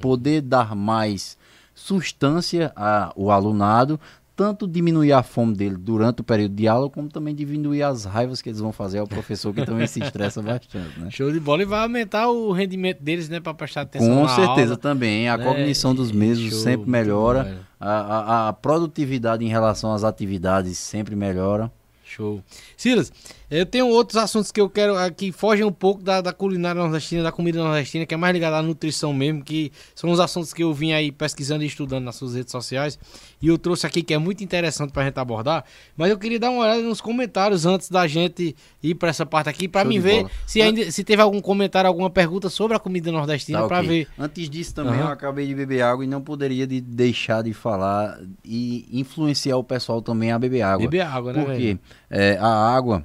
poder 0.00 0.42
dar 0.42 0.76
mais 0.76 1.36
substância 1.74 2.72
ao 2.74 3.30
alunado, 3.30 3.98
tanto 4.36 4.68
diminuir 4.68 5.12
a 5.14 5.22
fome 5.22 5.54
dele 5.56 5.76
durante 5.78 6.20
o 6.20 6.24
período 6.24 6.54
de 6.54 6.68
aula, 6.68 6.90
como 6.90 7.08
também 7.08 7.34
diminuir 7.34 7.82
as 7.82 8.04
raivas 8.04 8.42
que 8.42 8.50
eles 8.50 8.60
vão 8.60 8.70
fazer 8.70 8.98
ao 8.98 9.06
professor, 9.06 9.54
que 9.54 9.64
também 9.64 9.86
se 9.86 9.98
estressa 9.98 10.42
bastante, 10.42 11.00
né? 11.00 11.10
Show 11.10 11.32
de 11.32 11.40
bola 11.40 11.62
e 11.62 11.64
vai 11.64 11.80
aumentar 11.82 12.28
o 12.28 12.52
rendimento 12.52 13.02
deles, 13.02 13.30
né, 13.30 13.40
pra 13.40 13.54
prestar 13.54 13.80
atenção 13.80 14.14
Com 14.14 14.28
certeza 14.28 14.72
aula. 14.72 14.76
também. 14.76 15.26
A 15.28 15.38
né? 15.38 15.44
cognição 15.44 15.94
dos 15.94 16.12
mesmos 16.12 16.50
Show, 16.50 16.58
sempre 16.60 16.88
melhora. 16.88 17.62
a, 17.80 17.90
a, 17.90 18.48
a 18.48 18.52
produtividade 18.52 19.42
em 19.42 19.48
relação 19.48 19.92
às 19.92 20.04
atividades 20.04 20.76
sempre 20.76 21.16
melhora. 21.16 21.72
Show. 22.04 22.42
Silas, 22.76 23.10
eu 23.50 23.64
tenho 23.64 23.88
outros 23.88 24.16
assuntos 24.16 24.52
que 24.52 24.60
eu 24.60 24.68
quero 24.68 24.96
ah, 24.96 25.10
que 25.10 25.32
fogem 25.32 25.64
um 25.64 25.72
pouco 25.72 26.02
da, 26.02 26.20
da 26.20 26.32
culinária 26.32 26.80
nordestina, 26.82 27.22
da 27.22 27.32
comida 27.32 27.62
nordestina, 27.62 28.04
que 28.04 28.12
é 28.12 28.16
mais 28.16 28.32
ligada 28.34 28.58
à 28.58 28.62
nutrição 28.62 29.14
mesmo, 29.14 29.42
que 29.42 29.72
são 29.94 30.10
os 30.10 30.20
assuntos 30.20 30.52
que 30.52 30.62
eu 30.62 30.74
vim 30.74 30.92
aí 30.92 31.10
pesquisando 31.10 31.64
e 31.64 31.66
estudando 31.66 32.04
nas 32.04 32.16
suas 32.16 32.34
redes 32.34 32.52
sociais. 32.52 32.98
E 33.40 33.48
eu 33.48 33.56
trouxe 33.56 33.86
aqui 33.86 34.02
que 34.02 34.12
é 34.12 34.18
muito 34.18 34.42
interessante 34.44 34.92
pra 34.92 35.04
gente 35.04 35.18
abordar. 35.18 35.64
Mas 35.96 36.10
eu 36.10 36.18
queria 36.18 36.38
dar 36.38 36.50
uma 36.50 36.62
olhada 36.64 36.82
nos 36.82 37.00
comentários 37.00 37.64
antes 37.64 37.88
da 37.88 38.06
gente 38.06 38.54
ir 38.82 38.94
pra 38.94 39.08
essa 39.10 39.24
parte 39.24 39.48
aqui, 39.48 39.68
pra 39.68 39.82
Show 39.82 39.88
mim 39.90 40.00
ver 40.00 40.16
bola. 40.22 40.30
se 40.46 40.60
ainda 40.60 40.90
se 40.90 41.02
teve 41.04 41.22
algum 41.22 41.40
comentário, 41.40 41.88
alguma 41.88 42.10
pergunta 42.10 42.48
sobre 42.50 42.76
a 42.76 42.80
comida 42.80 43.10
nordestina, 43.12 43.60
Tá, 43.62 43.68
pra 43.68 43.78
ok. 43.78 43.88
ver. 43.88 44.08
Antes 44.18 44.50
disso 44.50 44.74
também 44.74 44.94
Aham. 44.94 45.02
eu 45.06 45.12
acabei 45.12 45.46
de 45.46 45.54
beber 45.54 45.82
água 45.82 46.04
e 46.04 46.08
não 46.08 46.20
poderia 46.20 46.66
de 46.66 46.80
deixar 46.80 47.42
de 47.42 47.52
falar 47.54 48.18
e 48.44 48.86
influenciar 48.92 49.56
o 49.56 49.64
pessoal 49.64 50.02
também 50.02 50.30
a 50.32 50.38
beber 50.38 50.62
água. 50.62 50.86
Beber 50.88 51.02
água, 51.06 51.32
né, 51.32 51.44
Porque 51.44 51.78
é, 52.10 52.36
a 52.40 52.65
água 52.66 53.04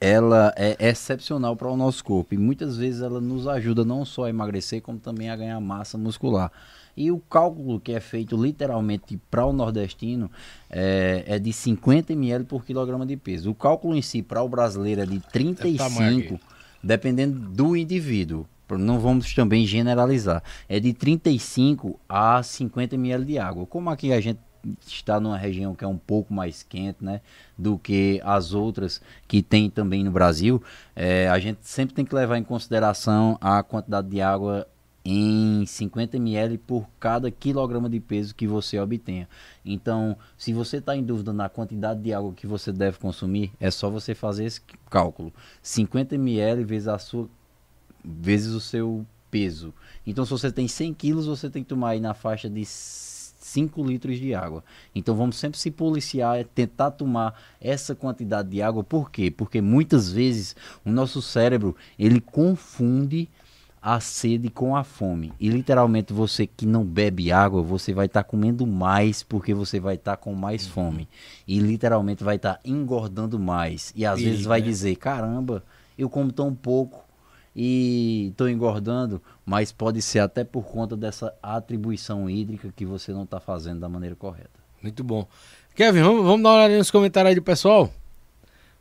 ela 0.00 0.52
é 0.56 0.88
excepcional 0.88 1.54
para 1.54 1.68
o 1.68 1.76
nosso 1.76 2.02
corpo 2.02 2.34
e 2.34 2.38
muitas 2.38 2.78
vezes 2.78 3.02
ela 3.02 3.20
nos 3.20 3.46
ajuda 3.46 3.84
não 3.84 4.04
só 4.04 4.24
a 4.24 4.30
emagrecer 4.30 4.80
como 4.80 4.98
também 4.98 5.28
a 5.28 5.36
ganhar 5.36 5.60
massa 5.60 5.98
muscular. 5.98 6.50
E 6.96 7.10
o 7.12 7.18
cálculo 7.18 7.78
que 7.78 7.92
é 7.92 8.00
feito 8.00 8.34
literalmente 8.42 9.20
para 9.30 9.44
o 9.44 9.52
nordestino 9.52 10.30
é, 10.70 11.24
é 11.26 11.38
de 11.38 11.52
50 11.52 12.14
ml 12.14 12.44
por 12.44 12.64
quilograma 12.64 13.04
de 13.04 13.16
peso. 13.16 13.50
O 13.50 13.54
cálculo 13.54 13.94
em 13.94 14.02
si 14.02 14.22
para 14.22 14.42
o 14.42 14.48
brasileiro 14.48 15.02
é 15.02 15.06
de 15.06 15.20
tamanho 15.20 15.66
35, 16.22 16.34
aqui. 16.34 16.44
dependendo 16.82 17.38
do 17.38 17.76
indivíduo. 17.76 18.46
Não 18.70 19.00
vamos 19.00 19.34
também 19.34 19.66
generalizar. 19.66 20.42
É 20.68 20.78
de 20.78 20.92
35 20.92 21.98
a 22.08 22.40
50 22.40 22.94
ml 22.94 23.24
de 23.24 23.38
água. 23.38 23.66
Como 23.66 23.90
aqui 23.90 24.12
a 24.12 24.20
gente 24.20 24.38
está 24.86 25.18
numa 25.18 25.38
região 25.38 25.74
que 25.74 25.84
é 25.84 25.88
um 25.88 25.96
pouco 25.96 26.32
mais 26.32 26.62
quente, 26.62 27.04
né, 27.04 27.20
do 27.56 27.78
que 27.78 28.20
as 28.24 28.52
outras 28.52 29.00
que 29.26 29.42
tem 29.42 29.70
também 29.70 30.04
no 30.04 30.10
Brasil, 30.10 30.62
é, 30.94 31.28
a 31.28 31.38
gente 31.38 31.60
sempre 31.62 31.94
tem 31.94 32.04
que 32.04 32.14
levar 32.14 32.38
em 32.38 32.44
consideração 32.44 33.38
a 33.40 33.62
quantidade 33.62 34.08
de 34.08 34.20
água 34.20 34.66
em 35.04 35.64
50 35.64 36.16
ml 36.16 36.58
por 36.58 36.86
cada 36.98 37.30
quilograma 37.30 37.88
de 37.88 37.98
peso 38.00 38.34
que 38.34 38.46
você 38.46 38.78
obtenha. 38.78 39.28
Então, 39.64 40.16
se 40.36 40.52
você 40.52 40.76
está 40.76 40.94
em 40.94 41.02
dúvida 41.02 41.32
na 41.32 41.48
quantidade 41.48 42.02
de 42.02 42.12
água 42.12 42.32
que 42.34 42.46
você 42.46 42.70
deve 42.70 42.98
consumir, 42.98 43.50
é 43.58 43.70
só 43.70 43.88
você 43.88 44.14
fazer 44.14 44.44
esse 44.44 44.60
cálculo. 44.90 45.32
50 45.62 46.14
ml 46.14 46.64
vezes 46.64 46.88
a 46.88 46.98
sua 46.98 47.28
vezes 48.04 48.52
o 48.52 48.60
seu 48.60 49.06
peso. 49.30 49.72
Então, 50.06 50.24
se 50.24 50.30
você 50.30 50.50
tem 50.50 50.66
100 50.66 50.94
quilos, 50.94 51.26
você 51.26 51.48
tem 51.48 51.62
que 51.62 51.68
tomar 51.68 51.90
aí 51.90 52.00
na 52.00 52.14
faixa 52.14 52.48
de 52.48 52.64
5 53.40 53.82
litros 53.82 54.18
de 54.18 54.34
água. 54.34 54.62
Então, 54.94 55.14
vamos 55.14 55.36
sempre 55.36 55.58
se 55.58 55.70
policiar, 55.70 56.38
é 56.38 56.44
tentar 56.44 56.92
tomar 56.92 57.34
essa 57.60 57.94
quantidade 57.94 58.50
de 58.50 58.62
água. 58.62 58.84
Por 58.84 59.10
quê? 59.10 59.30
Porque 59.30 59.60
muitas 59.60 60.10
vezes 60.10 60.54
o 60.84 60.90
nosso 60.90 61.20
cérebro, 61.20 61.74
ele 61.98 62.20
confunde 62.20 63.28
a 63.82 63.98
sede 63.98 64.50
com 64.50 64.76
a 64.76 64.84
fome. 64.84 65.32
E 65.40 65.48
literalmente 65.48 66.12
você 66.12 66.46
que 66.46 66.66
não 66.66 66.84
bebe 66.84 67.32
água, 67.32 67.62
você 67.62 67.94
vai 67.94 68.06
estar 68.06 68.24
comendo 68.24 68.66
mais 68.66 69.22
porque 69.22 69.54
você 69.54 69.80
vai 69.80 69.94
estar 69.94 70.18
com 70.18 70.34
mais 70.34 70.66
fome. 70.66 71.08
E 71.48 71.58
literalmente 71.58 72.22
vai 72.22 72.36
estar 72.36 72.60
engordando 72.64 73.38
mais. 73.38 73.92
E 73.96 74.04
às 74.04 74.20
vezes 74.20 74.44
vai 74.44 74.60
né? 74.60 74.66
dizer, 74.66 74.96
caramba, 74.96 75.64
eu 75.96 76.10
como 76.10 76.30
tão 76.30 76.54
pouco 76.54 77.09
e 77.54 78.28
estou 78.30 78.48
engordando, 78.48 79.20
mas 79.44 79.72
pode 79.72 80.00
ser 80.02 80.20
até 80.20 80.44
por 80.44 80.62
conta 80.64 80.96
dessa 80.96 81.34
atribuição 81.42 82.28
hídrica 82.30 82.72
que 82.74 82.84
você 82.86 83.12
não 83.12 83.24
está 83.24 83.40
fazendo 83.40 83.80
da 83.80 83.88
maneira 83.88 84.14
correta. 84.14 84.50
Muito 84.82 85.02
bom. 85.04 85.26
Kevin, 85.74 86.02
vamos, 86.02 86.24
vamos 86.24 86.42
dar 86.42 86.50
uma 86.50 86.56
olhada 86.58 86.78
nos 86.78 86.90
comentários 86.90 87.30
aí 87.30 87.34
do 87.34 87.42
pessoal? 87.42 87.90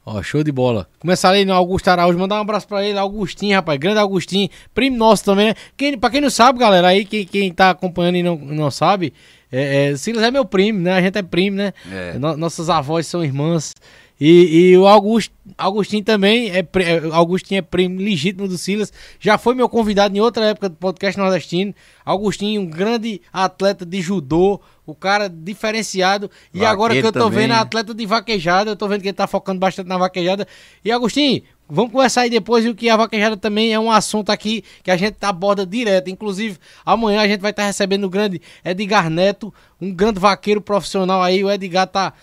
Ó, 0.05 0.21
show 0.23 0.43
de 0.43 0.51
bola. 0.51 0.87
Começar 0.97 1.29
ali 1.29 1.45
no 1.45 1.53
Augusto 1.53 1.87
Araújo, 1.89 2.17
mandar 2.17 2.35
um 2.37 2.41
abraço 2.41 2.67
pra 2.67 2.83
ele, 2.85 2.97
Augustinho, 2.97 3.55
rapaz, 3.55 3.77
grande 3.77 3.99
Augustinho, 3.99 4.49
primo 4.73 4.97
nosso 4.97 5.23
também, 5.25 5.47
né? 5.47 5.55
Quem, 5.75 5.97
pra 5.97 6.09
quem 6.09 6.21
não 6.21 6.29
sabe, 6.29 6.57
galera, 6.59 6.87
aí, 6.87 7.05
quem, 7.05 7.25
quem 7.25 7.51
tá 7.51 7.71
acompanhando 7.71 8.15
e 8.15 8.23
não, 8.23 8.37
não 8.37 8.71
sabe, 8.71 9.13
é, 9.51 9.89
é, 9.91 9.97
Silas 9.97 10.23
é 10.23 10.31
meu 10.31 10.45
primo, 10.45 10.79
né? 10.79 10.93
A 10.93 11.01
gente 11.01 11.17
é 11.17 11.21
primo, 11.21 11.57
né? 11.57 11.73
É. 11.91 12.17
No- 12.17 12.37
nossas 12.37 12.69
avós 12.69 13.05
são 13.07 13.23
irmãs. 13.23 13.75
E, 14.19 14.71
e 14.71 14.77
o 14.77 14.85
Augusto, 14.87 15.33
Augustinho 15.60 16.03
também, 16.03 16.49
é, 16.49 16.60
é, 16.60 17.02
Augustinho 17.11 17.60
é 17.60 17.61
primo 17.61 17.99
legítimo 17.99 18.48
do 18.48 18.57
Silas, 18.57 18.91
já 19.19 19.38
foi 19.38 19.53
meu 19.53 19.68
convidado 19.68 20.15
em 20.15 20.19
outra 20.22 20.45
época 20.45 20.69
do 20.69 20.76
podcast 20.76 21.19
nordestino. 21.19 21.76
Augustinho, 22.06 22.61
um 22.61 22.65
grande 22.65 23.22
atleta 23.31 23.86
de 23.86 24.02
judô, 24.02 24.61
o 24.86 24.95
cara 24.95 25.30
diferenciado. 25.30 26.31
E 26.53 26.65
agora 26.65 26.94
que 26.94 26.99
eu 27.06 27.11
tô 27.11 27.26
também. 27.26 27.41
vendo 27.41 27.52
atleta 27.52 27.94
de 27.94 28.06
vaquejada, 28.06 28.72
eu 28.72 28.76
tô 28.76 28.88
vendo 28.88 29.02
que 29.02 29.10
ele 29.10 29.14
tá 29.14 29.27
focando 29.27 29.60
bastante 29.60 29.88
na 29.88 29.98
vaquejada. 29.98 30.48
E 30.84 30.91
Agostinho, 30.91 31.44
vamos 31.69 31.91
conversar 31.91 32.22
aí 32.22 32.30
depois, 32.30 32.64
viu, 32.64 32.73
que 32.73 32.90
a 32.90 32.95
vaquejada 32.95 33.36
também 33.36 33.73
é 33.73 33.80
um 33.80 33.91
assunto 33.91 34.31
aqui 34.31 34.64
que 34.81 34.90
a 34.90 34.98
gente 34.98 35.18
aborda 35.22 35.65
direto. 35.65 36.10
Inclusive, 36.10 36.57
amanhã 36.86 37.22
a 37.22 37.27
gente 37.27 37.41
vai 37.41 37.52
estar 37.52 37.65
recebendo 37.65 38.06
o 38.06 38.10
grande 38.10 38.41
Edgar 38.64 39.10
Neto, 39.10 39.53
um 39.80 39.94
grande 39.94 40.19
vaqueiro 40.19 40.61
profissional 40.61 41.22
aí. 41.22 41.44
O 41.44 41.52
Edgar 41.52 41.86
tá 41.86 42.14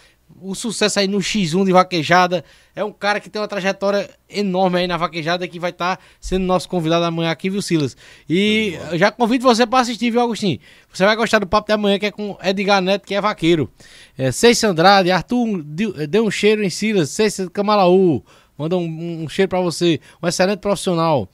o 0.40 0.54
sucesso 0.54 0.98
aí 0.98 1.08
no 1.08 1.18
X1 1.18 1.64
de 1.64 1.72
vaquejada. 1.72 2.44
É 2.74 2.84
um 2.84 2.92
cara 2.92 3.20
que 3.20 3.30
tem 3.30 3.40
uma 3.40 3.48
trajetória 3.48 4.08
enorme 4.28 4.80
aí 4.80 4.86
na 4.86 4.96
vaquejada 4.96 5.46
que 5.48 5.58
vai 5.58 5.70
estar 5.70 5.98
sendo 6.20 6.44
nosso 6.44 6.68
convidado 6.68 7.04
amanhã 7.04 7.30
aqui, 7.30 7.48
viu, 7.48 7.62
Silas? 7.62 7.96
E 8.28 8.78
já 8.94 9.10
convido 9.10 9.44
você 9.44 9.66
para 9.66 9.80
assistir, 9.80 10.10
viu, 10.10 10.20
Agostinho? 10.20 10.58
Você 10.92 11.04
vai 11.04 11.16
gostar 11.16 11.38
do 11.38 11.46
papo 11.46 11.66
de 11.66 11.72
amanhã, 11.72 11.98
que 11.98 12.06
é 12.06 12.10
com 12.10 12.36
Edgar 12.42 12.80
Neto, 12.80 13.06
que 13.06 13.14
é 13.14 13.20
vaqueiro. 13.20 13.70
É, 14.16 14.30
Ceice 14.30 14.66
Andrade, 14.66 15.10
Arthur 15.10 15.62
deu, 15.62 16.24
um 16.24 16.30
cheiro 16.30 16.62
em 16.62 16.70
Silas, 16.70 17.10
Ceice 17.10 17.48
Camalaú, 17.50 18.24
manda 18.58 18.76
um, 18.76 19.24
um 19.24 19.28
cheiro 19.28 19.48
para 19.48 19.60
você, 19.60 20.00
um 20.22 20.28
excelente 20.28 20.58
profissional. 20.58 21.28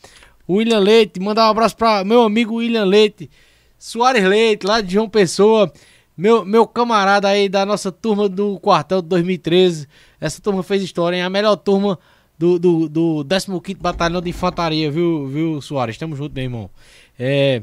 William 0.49 0.81
Leite, 0.81 1.21
mandar 1.21 1.47
um 1.47 1.51
abraço 1.51 1.77
para 1.77 2.05
meu 2.05 2.23
amigo 2.23 2.57
William 2.57 2.85
Leite, 2.85 3.31
Soares 3.79 4.25
Leite, 4.25 4.67
lá 4.67 4.81
de 4.81 4.93
João 4.93 5.09
Pessoa. 5.09 5.73
Meu, 6.17 6.45
meu 6.45 6.67
camarada 6.67 7.29
aí 7.29 7.49
da 7.49 7.65
nossa 7.65 7.91
turma 7.91 8.29
do 8.29 8.59
quartel 8.61 9.01
de 9.01 9.09
2013. 9.09 9.89
Essa 10.21 10.41
turma 10.41 10.63
fez 10.63 10.83
história, 10.83 11.17
hein? 11.17 11.23
A 11.23 11.31
melhor 11.31 11.57
turma 11.57 11.99
do, 12.39 12.59
do, 12.59 12.89
do 12.89 13.25
15 13.25 13.79
Batalhão 13.81 14.21
de 14.21 14.31
Infantaria, 14.31 14.91
viu, 14.91 15.27
viu, 15.27 15.61
Soares? 15.61 15.97
Tamo 15.97 16.15
junto, 16.17 16.35
meu 16.35 16.45
irmão. 16.45 16.71
É, 17.19 17.63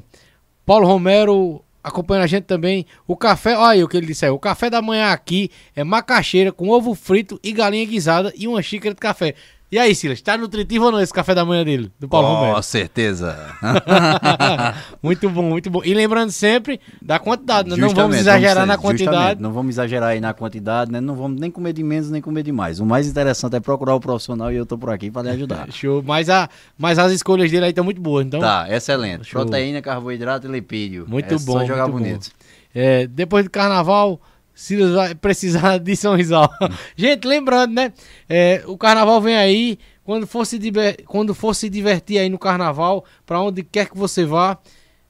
Paulo 0.66 0.88
Romero 0.88 1.64
acompanhando 1.84 2.24
a 2.24 2.28
gente 2.28 2.44
também. 2.44 2.86
O 3.08 3.16
café, 3.16 3.58
olha 3.58 3.70
aí 3.72 3.84
o 3.84 3.88
que 3.88 3.98
ele 3.98 4.08
disse 4.08 4.26
aí. 4.26 4.32
O 4.32 4.40
café 4.40 4.70
da 4.70 4.82
manhã 4.82 5.12
aqui 5.12 5.50
é 5.76 5.84
macaxeira 5.84 6.52
com 6.52 6.70
ovo 6.70 6.96
frito 6.96 7.40
e 7.44 7.52
galinha 7.52 7.86
guisada 7.86 8.34
e 8.36 8.48
uma 8.48 8.62
xícara 8.62 8.94
de 8.94 9.00
café. 9.00 9.36
E 9.72 9.78
aí, 9.78 9.94
Silas, 9.94 10.20
tá 10.20 10.36
nutritivo 10.36 10.86
ou 10.86 10.92
não 10.92 11.00
esse 11.00 11.14
café 11.14 11.36
da 11.36 11.46
manhã 11.46 11.64
dele, 11.64 11.92
do 12.00 12.08
Paulo 12.10 12.28
Com 12.28 12.34
Romero? 12.38 12.64
certeza. 12.64 13.38
muito 15.02 15.30
bom, 15.30 15.44
muito 15.44 15.70
bom. 15.70 15.82
E 15.86 15.94
lembrando 15.94 16.32
sempre 16.32 16.80
da 17.00 17.20
quantidade, 17.20 17.70
né? 17.70 17.76
não 17.78 17.90
vamos 17.90 18.18
exagerar 18.18 18.56
vamos- 18.56 18.68
na 18.68 18.78
quantidade. 18.78 19.40
Não 19.42 19.52
vamos 19.54 19.76
exagerar 19.76 20.10
aí 20.10 20.20
na 20.20 20.34
quantidade, 20.34 20.92
né? 20.92 21.00
Não 21.00 21.14
vamos 21.16 21.40
nem 21.40 21.52
comer 21.52 21.74
de 21.74 21.84
menos, 21.84 22.10
nem 22.10 22.20
comer 22.20 22.42
de 22.42 22.52
mais. 22.52 22.80
O 22.80 22.86
mais 22.86 23.08
interessante 23.08 23.56
é 23.56 23.60
procurar 23.60 23.94
o 23.94 24.00
profissional 24.00 24.52
e 24.52 24.56
eu 24.56 24.66
tô 24.66 24.76
por 24.76 24.90
aqui 24.90 25.12
para 25.12 25.24
lhe 25.24 25.30
ajudar. 25.30 25.68
Show. 25.72 26.02
Mas, 26.04 26.32
a, 26.32 26.50
mas 26.76 26.98
as 26.98 27.12
escolhas 27.12 27.52
dele 27.52 27.66
aí 27.66 27.72
estão 27.72 27.84
muito 27.84 28.02
boas, 28.02 28.26
então. 28.26 28.40
Tá, 28.40 28.66
excelente. 28.70 29.26
Show. 29.26 29.42
Proteína, 29.44 29.84
carboidrato 29.84 30.48
e 30.48 30.52
lipídio. 30.52 31.06
Muito 31.08 31.32
é 31.32 31.38
bom. 31.38 31.60
Só 31.60 31.66
jogar 31.66 31.88
bonito. 31.88 32.30
bom. 32.30 32.46
É, 32.74 33.06
depois 33.06 33.44
do 33.44 33.52
carnaval, 33.52 34.20
Silas 34.60 34.94
vai 34.94 35.16
precisar 35.16 35.78
de 35.78 35.96
São 35.96 36.16
Rizal. 36.16 36.50
Gente, 36.96 37.26
lembrando, 37.26 37.74
né? 37.74 37.94
é, 38.28 38.62
o 38.68 38.78
carnaval 38.78 39.22
vem 39.22 39.36
aí. 39.38 39.80
Quando 40.04 40.26
for, 40.28 40.44
se 40.46 40.58
diver- 40.60 41.04
quando 41.06 41.34
for 41.36 41.54
se 41.54 41.70
divertir 41.70 42.18
aí 42.18 42.30
no 42.30 42.38
carnaval, 42.40 43.06
pra 43.26 43.40
onde 43.40 43.64
quer 43.64 43.90
que 43.90 43.98
você 43.98 44.26
vá, 44.26 44.58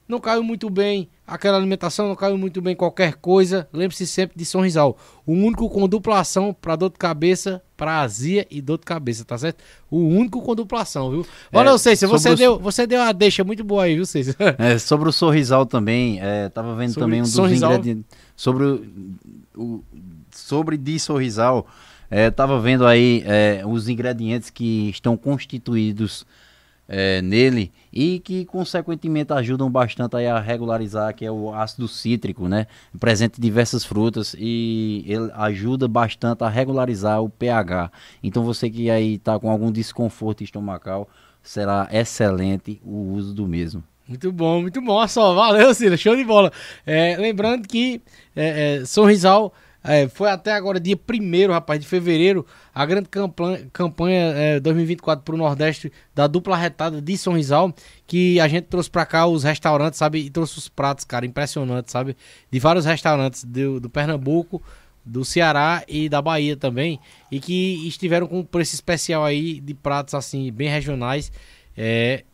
não 0.06 0.20
caiu 0.20 0.42
muito 0.42 0.68
bem 0.68 1.08
aquela 1.26 1.56
alimentação, 1.56 2.06
não 2.08 2.14
caiu 2.16 2.36
muito 2.36 2.60
bem 2.60 2.76
qualquer 2.76 3.14
coisa. 3.14 3.66
Lembre-se 3.72 4.06
sempre 4.06 4.36
de 4.36 4.44
São 4.44 4.60
Rizal. 4.60 4.98
O 5.24 5.32
único 5.32 5.70
com 5.70 5.88
dupla 5.88 6.18
ação 6.20 6.52
pra 6.52 6.76
dor 6.76 6.90
de 6.90 6.98
cabeça, 6.98 7.62
pra 7.76 8.00
azia 8.00 8.46
e 8.50 8.60
dor 8.60 8.76
de 8.78 8.84
cabeça, 8.84 9.24
tá 9.24 9.38
certo? 9.38 9.62
O 9.90 10.00
único 10.00 10.42
com 10.42 10.54
dupla 10.54 10.82
ação, 10.82 11.10
viu? 11.10 11.26
Olha, 11.52 11.70
É, 11.70 11.78
sobre 11.78 12.06
você 12.18 12.34
deu, 12.34 12.58
você 12.58 12.86
deu 12.86 13.00
uma 13.00 13.12
deixa 13.14 13.42
muito 13.42 13.64
boa 13.64 13.84
aí, 13.84 13.94
viu, 13.94 14.04
Cês? 14.04 14.34
É, 14.58 14.76
sobre 14.78 15.08
o 15.08 15.12
sorrisal 15.12 15.64
também, 15.64 16.18
é, 16.20 16.48
tava 16.50 16.74
vendo 16.76 16.90
Sobre 16.92 17.04
também 17.04 17.20
um 17.20 17.22
dos 17.22 17.32
sorrisal. 17.32 17.70
ingredientes. 17.72 18.04
Sobre 18.40 18.64
o, 19.54 19.84
sobre 20.30 20.78
de 20.78 20.98
sorrisal, 20.98 21.66
é, 22.10 22.30
tava 22.30 22.58
vendo 22.58 22.86
aí 22.86 23.22
é, 23.26 23.62
os 23.66 23.86
ingredientes 23.86 24.48
que 24.48 24.88
estão 24.88 25.14
constituídos 25.14 26.24
é, 26.88 27.20
nele 27.20 27.70
e 27.92 28.18
que 28.18 28.46
consequentemente 28.46 29.30
ajudam 29.34 29.70
bastante 29.70 30.16
a 30.16 30.40
regularizar, 30.40 31.14
que 31.14 31.26
é 31.26 31.30
o 31.30 31.52
ácido 31.52 31.86
cítrico, 31.86 32.48
né? 32.48 32.66
Presente 32.98 33.36
em 33.36 33.42
diversas 33.42 33.84
frutas 33.84 34.34
e 34.38 35.04
ele 35.06 35.30
ajuda 35.34 35.86
bastante 35.86 36.42
a 36.42 36.48
regularizar 36.48 37.22
o 37.22 37.28
pH. 37.28 37.92
Então 38.22 38.42
você 38.42 38.70
que 38.70 38.90
aí 38.90 39.18
tá 39.18 39.38
com 39.38 39.50
algum 39.50 39.70
desconforto 39.70 40.42
estomacal, 40.42 41.10
será 41.42 41.86
excelente 41.92 42.80
o 42.82 43.12
uso 43.12 43.34
do 43.34 43.46
mesmo. 43.46 43.84
Muito 44.10 44.32
bom, 44.32 44.60
muito 44.62 44.80
bom. 44.82 44.94
Olha 44.94 45.06
só, 45.06 45.32
valeu, 45.32 45.72
Silas, 45.72 46.00
show 46.00 46.16
de 46.16 46.24
bola. 46.24 46.50
É, 46.84 47.16
lembrando 47.16 47.68
que 47.68 48.02
é, 48.34 48.80
é, 48.80 48.82
é, 49.84 50.08
foi 50.08 50.28
até 50.28 50.52
agora, 50.52 50.80
dia 50.80 50.96
1 50.96 51.52
rapaz, 51.52 51.78
de 51.78 51.86
fevereiro, 51.86 52.44
a 52.74 52.84
grande 52.84 53.08
campanha, 53.08 53.68
campanha 53.72 54.32
é, 54.34 54.58
2024 54.58 55.24
para 55.24 55.34
o 55.36 55.38
Nordeste 55.38 55.92
da 56.12 56.26
dupla 56.26 56.56
retada 56.56 57.00
de 57.00 57.16
Sorrisal, 57.16 57.72
que 58.04 58.40
a 58.40 58.48
gente 58.48 58.64
trouxe 58.64 58.90
para 58.90 59.06
cá 59.06 59.28
os 59.28 59.44
restaurantes, 59.44 60.00
sabe? 60.00 60.18
E 60.18 60.28
trouxe 60.28 60.58
os 60.58 60.68
pratos, 60.68 61.04
cara, 61.04 61.24
impressionantes, 61.24 61.92
sabe? 61.92 62.16
De 62.50 62.58
vários 62.58 62.84
restaurantes 62.86 63.44
do, 63.44 63.78
do 63.78 63.88
Pernambuco, 63.88 64.60
do 65.04 65.24
Ceará 65.24 65.84
e 65.86 66.08
da 66.08 66.20
Bahia 66.20 66.56
também, 66.56 66.98
e 67.30 67.38
que 67.38 67.86
estiveram 67.86 68.26
com 68.26 68.40
um 68.40 68.44
preço 68.44 68.74
especial 68.74 69.24
aí 69.24 69.60
de 69.60 69.72
pratos 69.72 70.14
assim 70.14 70.52
bem 70.52 70.68
regionais, 70.68 71.30
é, 71.76 72.24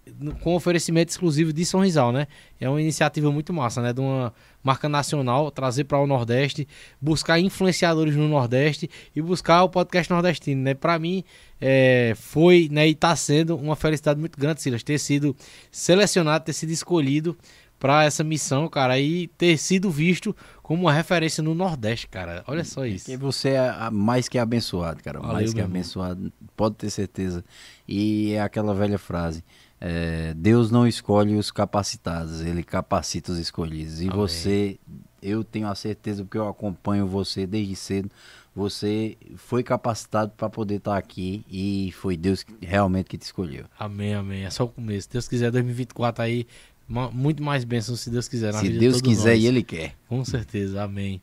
com 0.40 0.54
oferecimento 0.54 1.10
exclusivo 1.10 1.52
de 1.52 1.64
São 1.64 1.80
Rizal, 1.80 2.12
né? 2.12 2.26
É 2.60 2.68
uma 2.68 2.80
iniciativa 2.80 3.30
muito 3.30 3.52
massa, 3.52 3.82
né? 3.82 3.92
De 3.92 4.00
uma 4.00 4.32
marca 4.62 4.88
nacional, 4.88 5.50
trazer 5.50 5.84
para 5.84 5.98
o 5.98 6.06
Nordeste, 6.06 6.66
buscar 7.00 7.38
influenciadores 7.38 8.16
no 8.16 8.28
Nordeste 8.28 8.90
e 9.14 9.20
buscar 9.20 9.62
o 9.62 9.68
podcast 9.68 10.12
nordestino, 10.12 10.62
né? 10.62 10.74
Para 10.74 10.98
mim, 10.98 11.22
é, 11.60 12.14
foi 12.16 12.68
né, 12.70 12.88
e 12.88 12.92
está 12.92 13.14
sendo 13.14 13.56
uma 13.56 13.76
felicidade 13.76 14.18
muito 14.18 14.38
grande, 14.38 14.62
Silas, 14.62 14.82
ter 14.82 14.98
sido 14.98 15.36
selecionado, 15.70 16.44
ter 16.44 16.52
sido 16.52 16.70
escolhido 16.70 17.36
para 17.78 18.04
essa 18.04 18.24
missão, 18.24 18.68
cara, 18.68 18.98
e 18.98 19.26
ter 19.28 19.56
sido 19.58 19.90
visto 19.90 20.34
como 20.62 20.82
uma 20.82 20.92
referência 20.92 21.42
no 21.42 21.54
Nordeste, 21.54 22.08
cara. 22.08 22.42
Olha 22.46 22.64
só 22.64 22.84
isso. 22.86 23.04
Porque 23.04 23.16
você 23.16 23.50
é 23.50 23.90
mais 23.90 24.28
que 24.28 24.38
abençoado, 24.38 25.02
cara. 25.02 25.20
Valeu, 25.20 25.34
mais 25.34 25.52
que 25.52 25.60
irmão. 25.60 25.70
abençoado, 25.72 26.32
pode 26.56 26.76
ter 26.76 26.90
certeza. 26.90 27.44
E 27.86 28.32
é 28.32 28.40
aquela 28.40 28.74
velha 28.74 28.98
frase: 28.98 29.44
é, 29.80 30.32
Deus 30.34 30.70
não 30.70 30.86
escolhe 30.86 31.36
os 31.36 31.50
capacitados, 31.50 32.40
ele 32.40 32.62
capacita 32.62 33.30
os 33.32 33.38
escolhidos. 33.38 34.00
E 34.00 34.04
Amém. 34.06 34.16
você, 34.16 34.78
eu 35.22 35.44
tenho 35.44 35.68
a 35.68 35.74
certeza, 35.74 36.24
porque 36.24 36.38
eu 36.38 36.48
acompanho 36.48 37.06
você 37.06 37.46
desde 37.46 37.76
cedo. 37.76 38.10
Você 38.54 39.18
foi 39.36 39.62
capacitado 39.62 40.32
para 40.34 40.48
poder 40.48 40.76
estar 40.76 40.96
aqui 40.96 41.44
e 41.46 41.92
foi 41.92 42.16
Deus 42.16 42.42
que- 42.42 42.54
realmente 42.64 43.04
que 43.06 43.18
te 43.18 43.22
escolheu. 43.24 43.66
Amém, 43.78 44.14
amém. 44.14 44.44
É 44.46 44.50
só 44.50 44.64
o 44.64 44.68
começo. 44.68 45.02
Se 45.02 45.12
Deus 45.12 45.28
quiser, 45.28 45.50
2024 45.50 46.24
aí, 46.24 46.46
muito 46.88 47.42
mais 47.42 47.64
bênçãos, 47.64 48.00
se 48.00 48.10
Deus 48.10 48.28
quiser. 48.28 48.52
Se 48.54 48.68
de 48.68 48.78
Deus 48.78 48.94
todos 49.00 49.08
quiser 49.08 49.32
nós. 49.34 49.42
e 49.42 49.46
Ele 49.46 49.62
quer. 49.62 49.94
Com 50.08 50.24
certeza, 50.24 50.82
amém. 50.82 51.20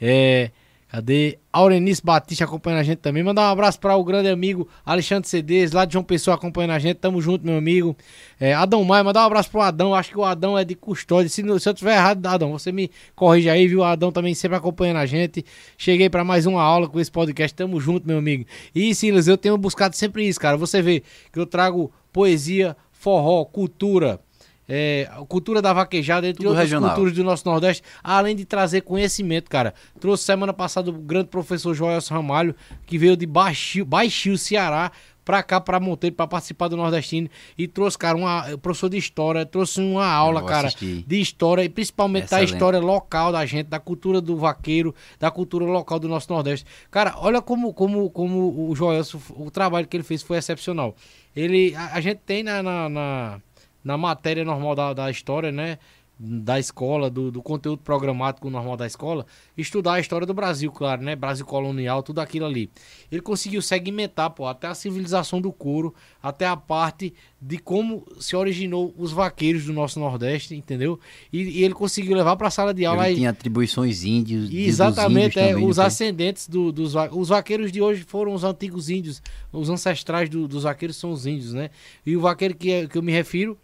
É, 0.00 0.50
cadê? 0.88 1.38
Aurenice 1.52 2.02
Batista 2.04 2.44
acompanhando 2.44 2.80
a 2.80 2.82
gente 2.82 2.98
também. 2.98 3.22
Mandar 3.22 3.42
um 3.42 3.52
abraço 3.52 3.78
para 3.78 3.96
o 3.96 4.02
grande 4.04 4.28
amigo 4.28 4.68
Alexandre 4.84 5.28
Cedês, 5.28 5.70
lá 5.70 5.84
de 5.84 5.92
João 5.92 6.04
Pessoa 6.04 6.34
acompanhando 6.34 6.72
a 6.72 6.78
gente. 6.80 6.96
Tamo 6.96 7.20
junto, 7.22 7.46
meu 7.46 7.56
amigo. 7.56 7.96
É, 8.40 8.52
Adão 8.54 8.82
Maia, 8.84 9.04
mandar 9.04 9.22
um 9.22 9.26
abraço 9.26 9.50
pro 9.50 9.60
Adão. 9.60 9.94
Acho 9.94 10.10
que 10.10 10.18
o 10.18 10.24
Adão 10.24 10.58
é 10.58 10.64
de 10.64 10.74
custódia. 10.74 11.28
Se, 11.28 11.42
se 11.60 11.68
eu 11.68 11.74
tiver 11.74 11.94
errado, 11.94 12.26
Adão, 12.26 12.50
você 12.50 12.72
me 12.72 12.90
corrige 13.14 13.48
aí, 13.48 13.68
viu? 13.68 13.80
O 13.80 13.84
Adão 13.84 14.10
também 14.10 14.34
sempre 14.34 14.56
acompanhando 14.56 14.96
a 14.96 15.06
gente. 15.06 15.44
Cheguei 15.78 16.10
para 16.10 16.24
mais 16.24 16.44
uma 16.44 16.62
aula 16.62 16.88
com 16.88 16.98
esse 16.98 17.10
podcast. 17.10 17.54
Tamo 17.54 17.80
junto, 17.80 18.06
meu 18.06 18.18
amigo. 18.18 18.44
E 18.74 18.92
Silas, 18.94 19.28
eu 19.28 19.38
tenho 19.38 19.56
buscado 19.56 19.94
sempre 19.94 20.26
isso, 20.26 20.40
cara. 20.40 20.56
Você 20.56 20.82
vê 20.82 21.02
que 21.32 21.38
eu 21.38 21.46
trago 21.46 21.92
poesia, 22.12 22.76
forró, 22.92 23.44
cultura. 23.44 24.20
É, 24.68 25.08
a 25.12 25.24
cultura 25.24 25.60
da 25.60 25.72
vaquejada, 25.72 26.26
entre 26.26 26.38
Tudo 26.38 26.48
outras 26.48 26.64
regional. 26.64 26.90
culturas 26.90 27.12
do 27.14 27.22
nosso 27.24 27.46
Nordeste, 27.46 27.82
além 28.02 28.34
de 28.34 28.44
trazer 28.44 28.80
conhecimento, 28.80 29.50
cara. 29.50 29.74
Trouxe 30.00 30.24
semana 30.24 30.52
passada 30.52 30.90
o 30.90 30.92
grande 30.92 31.28
professor 31.28 31.74
Joelson 31.74 32.14
Ramalho, 32.14 32.54
que 32.86 32.96
veio 32.96 33.16
de 33.16 33.26
Baixio, 33.26 33.84
Baixio 33.84 34.38
Ceará, 34.38 34.90
pra 35.24 35.42
cá, 35.42 35.60
pra 35.60 35.80
Monteiro, 35.80 36.14
pra 36.14 36.26
participar 36.26 36.68
do 36.68 36.76
Nordestino. 36.76 37.28
E 37.56 37.66
trouxe, 37.66 37.96
cara, 37.96 38.16
uma, 38.16 38.56
professor 38.58 38.88
de 38.90 38.98
história, 38.98 39.44
trouxe 39.46 39.80
uma 39.80 40.06
aula, 40.06 40.44
cara, 40.44 40.68
assisti. 40.68 41.04
de 41.06 41.20
história, 41.20 41.64
e 41.64 41.68
principalmente 41.68 42.24
da 42.24 42.36
Excelente. 42.36 42.52
história 42.52 42.78
local 42.78 43.32
da 43.32 43.44
gente, 43.46 43.66
da 43.66 43.80
cultura 43.80 44.20
do 44.20 44.36
vaqueiro, 44.36 44.94
da 45.18 45.30
cultura 45.30 45.64
local 45.64 45.98
do 45.98 46.08
nosso 46.08 46.32
Nordeste. 46.32 46.66
Cara, 46.90 47.14
olha 47.18 47.40
como, 47.40 47.72
como, 47.72 48.10
como 48.10 48.70
o 48.70 48.74
Joelson, 48.76 49.20
o 49.30 49.50
trabalho 49.50 49.86
que 49.86 49.96
ele 49.96 50.04
fez 50.04 50.22
foi 50.22 50.36
excepcional. 50.36 50.94
Ele, 51.34 51.74
a, 51.74 51.94
a 51.94 52.00
gente 52.00 52.18
tem 52.26 52.42
na, 52.42 52.62
na, 52.62 52.88
na, 52.88 53.40
na 53.84 53.96
matéria 53.98 54.44
normal 54.44 54.74
da, 54.74 54.92
da 54.94 55.10
história, 55.10 55.52
né? 55.52 55.78
Da 56.16 56.60
escola, 56.60 57.10
do, 57.10 57.28
do 57.28 57.42
conteúdo 57.42 57.82
programático 57.82 58.48
normal 58.48 58.76
da 58.76 58.86
escola, 58.86 59.26
estudar 59.58 59.94
a 59.94 60.00
história 60.00 60.24
do 60.24 60.32
Brasil, 60.32 60.70
claro, 60.70 61.02
né? 61.02 61.16
Brasil 61.16 61.44
colonial, 61.44 62.04
tudo 62.04 62.20
aquilo 62.20 62.46
ali. 62.46 62.70
Ele 63.10 63.20
conseguiu 63.20 63.60
segmentar, 63.60 64.30
pô, 64.30 64.46
até 64.46 64.68
a 64.68 64.76
civilização 64.76 65.40
do 65.40 65.50
couro, 65.52 65.92
até 66.22 66.46
a 66.46 66.56
parte 66.56 67.12
de 67.42 67.58
como 67.58 68.06
se 68.20 68.36
originou 68.36 68.94
os 68.96 69.10
vaqueiros 69.10 69.64
do 69.64 69.72
nosso 69.72 69.98
Nordeste, 69.98 70.54
entendeu? 70.54 71.00
E, 71.32 71.42
e 71.58 71.64
ele 71.64 71.74
conseguiu 71.74 72.14
levar 72.16 72.36
para 72.36 72.46
a 72.46 72.50
sala 72.50 72.72
de 72.72 72.86
aula 72.86 73.06
Ele 73.06 73.14
e- 73.14 73.16
tinha 73.16 73.30
atribuições 73.30 74.04
índios. 74.04 74.48
dos 74.48 74.54
Exatamente, 74.56 75.36
índios 75.36 75.44
é, 75.44 75.48
também, 75.52 75.66
os 75.68 75.78
ascendentes 75.80 76.46
do- 76.48 76.70
dos 76.70 76.92
va- 76.92 77.10
os 77.12 77.28
vaqueiros 77.28 77.72
de 77.72 77.82
hoje 77.82 78.04
foram 78.04 78.32
os 78.34 78.44
antigos 78.44 78.88
índios, 78.88 79.20
os 79.52 79.68
ancestrais 79.68 80.28
do- 80.30 80.46
dos 80.46 80.62
vaqueiros 80.62 80.96
são 80.96 81.10
os 81.10 81.26
índios, 81.26 81.52
né? 81.52 81.70
E 82.06 82.16
o 82.16 82.20
vaqueiro 82.20 82.54
que, 82.54 82.70
é- 82.70 82.86
que 82.86 82.96
eu 82.96 83.02
me 83.02 83.10
refiro, 83.10 83.58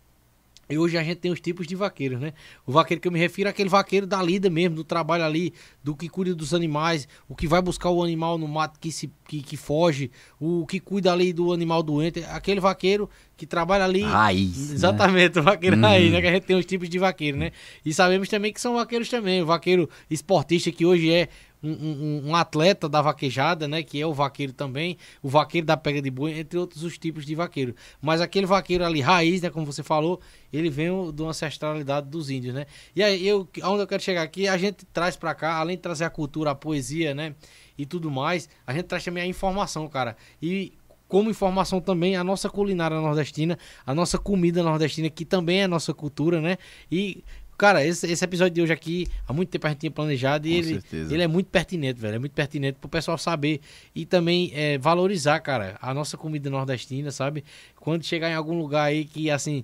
e 0.70 0.78
hoje 0.78 0.97
a 0.97 1.02
gente 1.02 1.18
tem 1.18 1.30
os 1.32 1.40
tipos 1.40 1.66
de 1.66 1.74
vaqueiros, 1.74 2.20
né? 2.20 2.32
O 2.64 2.72
vaqueiro 2.72 3.01
que 3.01 3.09
eu 3.09 3.12
me 3.12 3.18
refiro 3.18 3.48
é 3.48 3.51
aquele 3.51 3.68
vaqueiro 3.68 4.06
da 4.06 4.22
lida 4.22 4.48
mesmo, 4.48 4.76
do 4.76 4.84
trabalho 4.84 5.24
ali, 5.24 5.52
do 5.82 5.97
que 5.97 6.09
cuida 6.09 6.34
dos 6.34 6.55
animais, 6.55 7.09
o 7.28 7.34
que 7.34 7.48
vai 7.48 7.60
buscar 7.60 7.90
o 7.90 8.02
animal 8.02 8.38
no 8.38 8.47
mato 8.47 8.78
que, 8.78 8.92
se, 8.92 9.10
que, 9.26 9.42
que 9.42 9.56
foge, 9.56 10.10
o 10.38 10.64
que 10.66 10.78
cuida 10.78 11.12
ali 11.12 11.32
do 11.32 11.52
animal 11.52 11.82
doente, 11.82 12.24
aquele 12.28 12.60
vaqueiro 12.60 13.10
que 13.36 13.47
trabalha 13.47 13.84
ali. 13.84 14.02
Raiz, 14.02 14.68
né? 14.68 14.74
Exatamente, 14.74 15.38
o 15.38 15.42
vaqueiro 15.42 15.76
Uhum. 15.76 15.82
raiz, 15.82 16.12
né? 16.12 16.20
Que 16.20 16.26
a 16.28 16.32
gente 16.32 16.44
tem 16.44 16.56
os 16.56 16.66
tipos 16.66 16.88
de 16.88 16.98
vaqueiro, 16.98 17.36
né? 17.36 17.51
E 17.84 17.92
sabemos 17.92 18.28
também 18.28 18.52
que 18.52 18.60
são 18.60 18.74
vaqueiros 18.74 19.09
também. 19.09 19.42
O 19.42 19.47
vaqueiro 19.47 19.88
esportista 20.09 20.70
que 20.70 20.86
hoje 20.86 21.10
é 21.10 21.28
um, 21.69 22.31
um- 22.31 22.35
atleta 22.35 22.89
da 22.89 23.03
vaquejada, 23.03 23.69
né? 23.69 23.82
Que 23.82 24.01
é 24.01 24.07
o 24.07 24.12
vaqueiro 24.15 24.53
também, 24.53 24.97
o 25.23 25.28
vaqueiro 25.28 25.66
da 25.66 25.77
pega 25.77 26.01
de 26.01 26.11
boi, 26.11 26.39
entre 26.39 26.59
outros 26.59 26.82
os 26.82 26.97
tipos 26.99 27.24
de 27.27 27.35
vaqueiro. 27.35 27.74
Mas 28.01 28.20
aquele 28.20 28.47
vaqueiro 28.47 28.85
ali, 28.85 29.01
raiz, 29.01 29.43
né? 29.43 29.51
Como 29.51 29.66
você 29.66 29.82
falou, 29.82 30.20
ele 30.53 30.70
vem 30.70 30.89
de 31.12 31.23
uma 31.23 31.31
ancestralidade 31.31 32.09
dos 32.09 32.31
índios, 32.31 32.55
né? 32.55 32.66
E 32.95 33.03
aí, 33.03 33.27
eu, 33.27 33.49
onde 33.65 33.82
eu 33.82 33.87
quero 33.87 34.03
chegar 34.03 34.23
aqui, 34.23 34.49
a 34.49 34.57
gente 34.57 34.85
traz 34.87 35.16
pra 35.16 35.35
cá, 35.35 35.55
além 35.57 35.77
de 35.77 35.82
trazer 35.82 36.05
a 36.05 36.11
cultura, 36.11 36.51
a 36.51 36.55
poesia, 36.55 37.15
né? 37.15 37.35
E 37.77 37.87
tudo 37.87 38.11
mais, 38.11 38.49
a 38.66 38.73
gente 38.73 38.85
traz 38.85 39.05
também 39.05 39.23
a 39.23 39.27
informação, 39.27 39.89
cara. 39.89 40.16
E 40.43 40.73
como 41.09 41.28
informação 41.28 41.81
também 41.81 42.15
a 42.15 42.23
nossa 42.23 42.49
culinária 42.49 42.97
nordestina, 43.01 43.59
a 43.85 43.93
nossa 43.93 44.16
comida 44.16 44.62
nordestina, 44.62 45.11
que 45.11 45.24
também 45.24 45.61
é 45.62 45.66
nossa 45.66 45.93
cultura, 45.93 46.41
né? 46.41 46.57
E 46.91 47.24
cara, 47.61 47.85
esse, 47.85 48.11
esse 48.11 48.24
episódio 48.24 48.55
de 48.55 48.62
hoje 48.62 48.73
aqui, 48.73 49.07
há 49.28 49.35
muito 49.35 49.51
tempo 49.51 49.66
a 49.66 49.70
gente 49.70 49.81
tinha 49.81 49.91
planejado 49.91 50.49
e 50.49 50.51
Com 50.51 50.57
ele, 50.57 50.73
certeza. 50.81 51.12
ele 51.12 51.23
é 51.23 51.27
muito 51.27 51.49
pertinente, 51.49 52.01
velho. 52.01 52.15
É 52.15 52.19
muito 52.19 52.32
pertinente 52.32 52.78
pro 52.81 52.89
pessoal 52.89 53.19
saber 53.19 53.61
e 53.95 54.07
também 54.07 54.51
é, 54.55 54.78
valorizar, 54.78 55.39
cara, 55.41 55.77
a 55.82 55.93
nossa 55.93 56.16
comida 56.16 56.49
nordestina, 56.49 57.11
sabe? 57.11 57.45
Quando 57.77 58.03
chegar 58.03 58.31
em 58.31 58.35
algum 58.35 58.59
lugar 58.59 58.85
aí 58.85 59.05
que, 59.05 59.31
assim, 59.31 59.62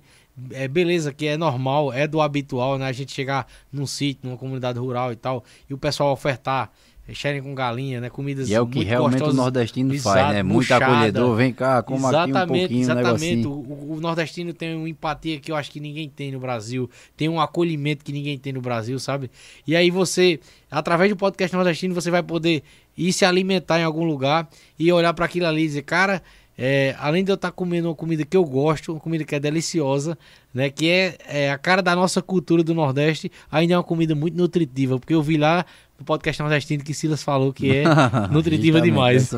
é 0.51 0.67
beleza, 0.67 1.11
que 1.11 1.25
é 1.25 1.37
normal, 1.37 1.91
é 1.91 2.07
do 2.07 2.21
habitual, 2.21 2.77
né? 2.77 2.85
A 2.85 2.91
gente 2.91 3.11
chegar 3.11 3.47
num 3.73 3.87
sítio, 3.87 4.29
numa 4.29 4.37
comunidade 4.37 4.77
rural 4.77 5.11
e 5.11 5.15
tal, 5.15 5.43
e 5.67 5.73
o 5.73 5.77
pessoal 5.79 6.11
ofertar 6.13 6.71
xerém 7.13 7.41
com 7.41 7.55
galinha, 7.55 8.01
né? 8.01 8.09
Comidas 8.09 8.49
E 8.49 8.53
é 8.53 8.59
o 8.59 8.67
que 8.67 8.83
realmente 8.83 9.19
gostosas. 9.19 9.33
o 9.33 9.41
nordestino 9.41 9.93
Exato, 9.93 10.19
faz, 10.19 10.35
né? 10.35 10.43
Muito 10.43 10.71
acolhedor. 10.73 11.35
Vem 11.35 11.53
cá, 11.53 11.81
coma 11.81 12.09
aqui 12.09 12.17
um 12.17 12.29
exatamente, 12.29 12.59
pouquinho, 12.61 12.79
um 12.79 12.83
exatamente. 12.83 13.35
negocinho. 13.35 13.49
O, 13.49 13.93
o 13.93 14.01
nordestino 14.01 14.53
tem 14.53 14.75
uma 14.75 14.89
empatia 14.89 15.39
que 15.39 15.51
eu 15.51 15.55
acho 15.55 15.71
que 15.71 15.79
ninguém 15.79 16.09
tem 16.09 16.31
no 16.31 16.39
Brasil. 16.39 16.89
Tem 17.15 17.29
um 17.29 17.39
acolhimento 17.39 18.03
que 18.03 18.11
ninguém 18.11 18.37
tem 18.37 18.51
no 18.51 18.61
Brasil, 18.61 18.99
sabe? 18.99 19.31
E 19.65 19.75
aí 19.75 19.89
você, 19.89 20.39
através 20.69 21.09
do 21.09 21.15
podcast 21.15 21.55
nordestino, 21.55 21.95
você 21.95 22.11
vai 22.11 22.23
poder 22.23 22.63
ir 22.97 23.13
se 23.13 23.23
alimentar 23.23 23.79
em 23.79 23.83
algum 23.83 24.03
lugar 24.03 24.49
e 24.77 24.91
olhar 24.91 25.13
para 25.13 25.25
aquilo 25.25 25.45
ali 25.45 25.63
e 25.63 25.67
dizer, 25.67 25.83
cara, 25.83 26.21
é, 26.57 26.95
além 26.97 27.23
de 27.23 27.31
eu 27.31 27.35
estar 27.35 27.51
comendo 27.51 27.87
uma 27.87 27.93
comida 27.93 28.25
que 28.25 28.35
eu 28.35 28.43
gosto, 28.43 28.91
uma 28.91 28.99
comida 28.99 29.23
que 29.23 29.35
é 29.35 29.39
deliciosa, 29.39 30.17
né? 30.51 30.71
Que 30.71 30.89
é, 30.89 31.17
é 31.27 31.51
a 31.51 31.57
cara 31.57 31.83
da 31.83 31.95
nossa 31.95 32.19
cultura 32.19 32.63
do 32.63 32.73
Nordeste, 32.73 33.31
ainda 33.51 33.75
é 33.75 33.77
uma 33.77 33.83
comida 33.83 34.15
muito 34.15 34.35
nutritiva, 34.35 34.97
porque 34.97 35.13
eu 35.13 35.21
vi 35.21 35.37
lá 35.37 35.63
no 35.99 36.05
podcast 36.05 36.41
nordestino 36.41 36.83
que 36.83 36.93
Silas 36.93 37.23
falou 37.23 37.51
que 37.51 37.75
é 37.75 37.83
nutritiva 38.31 38.79
demais. 38.81 39.29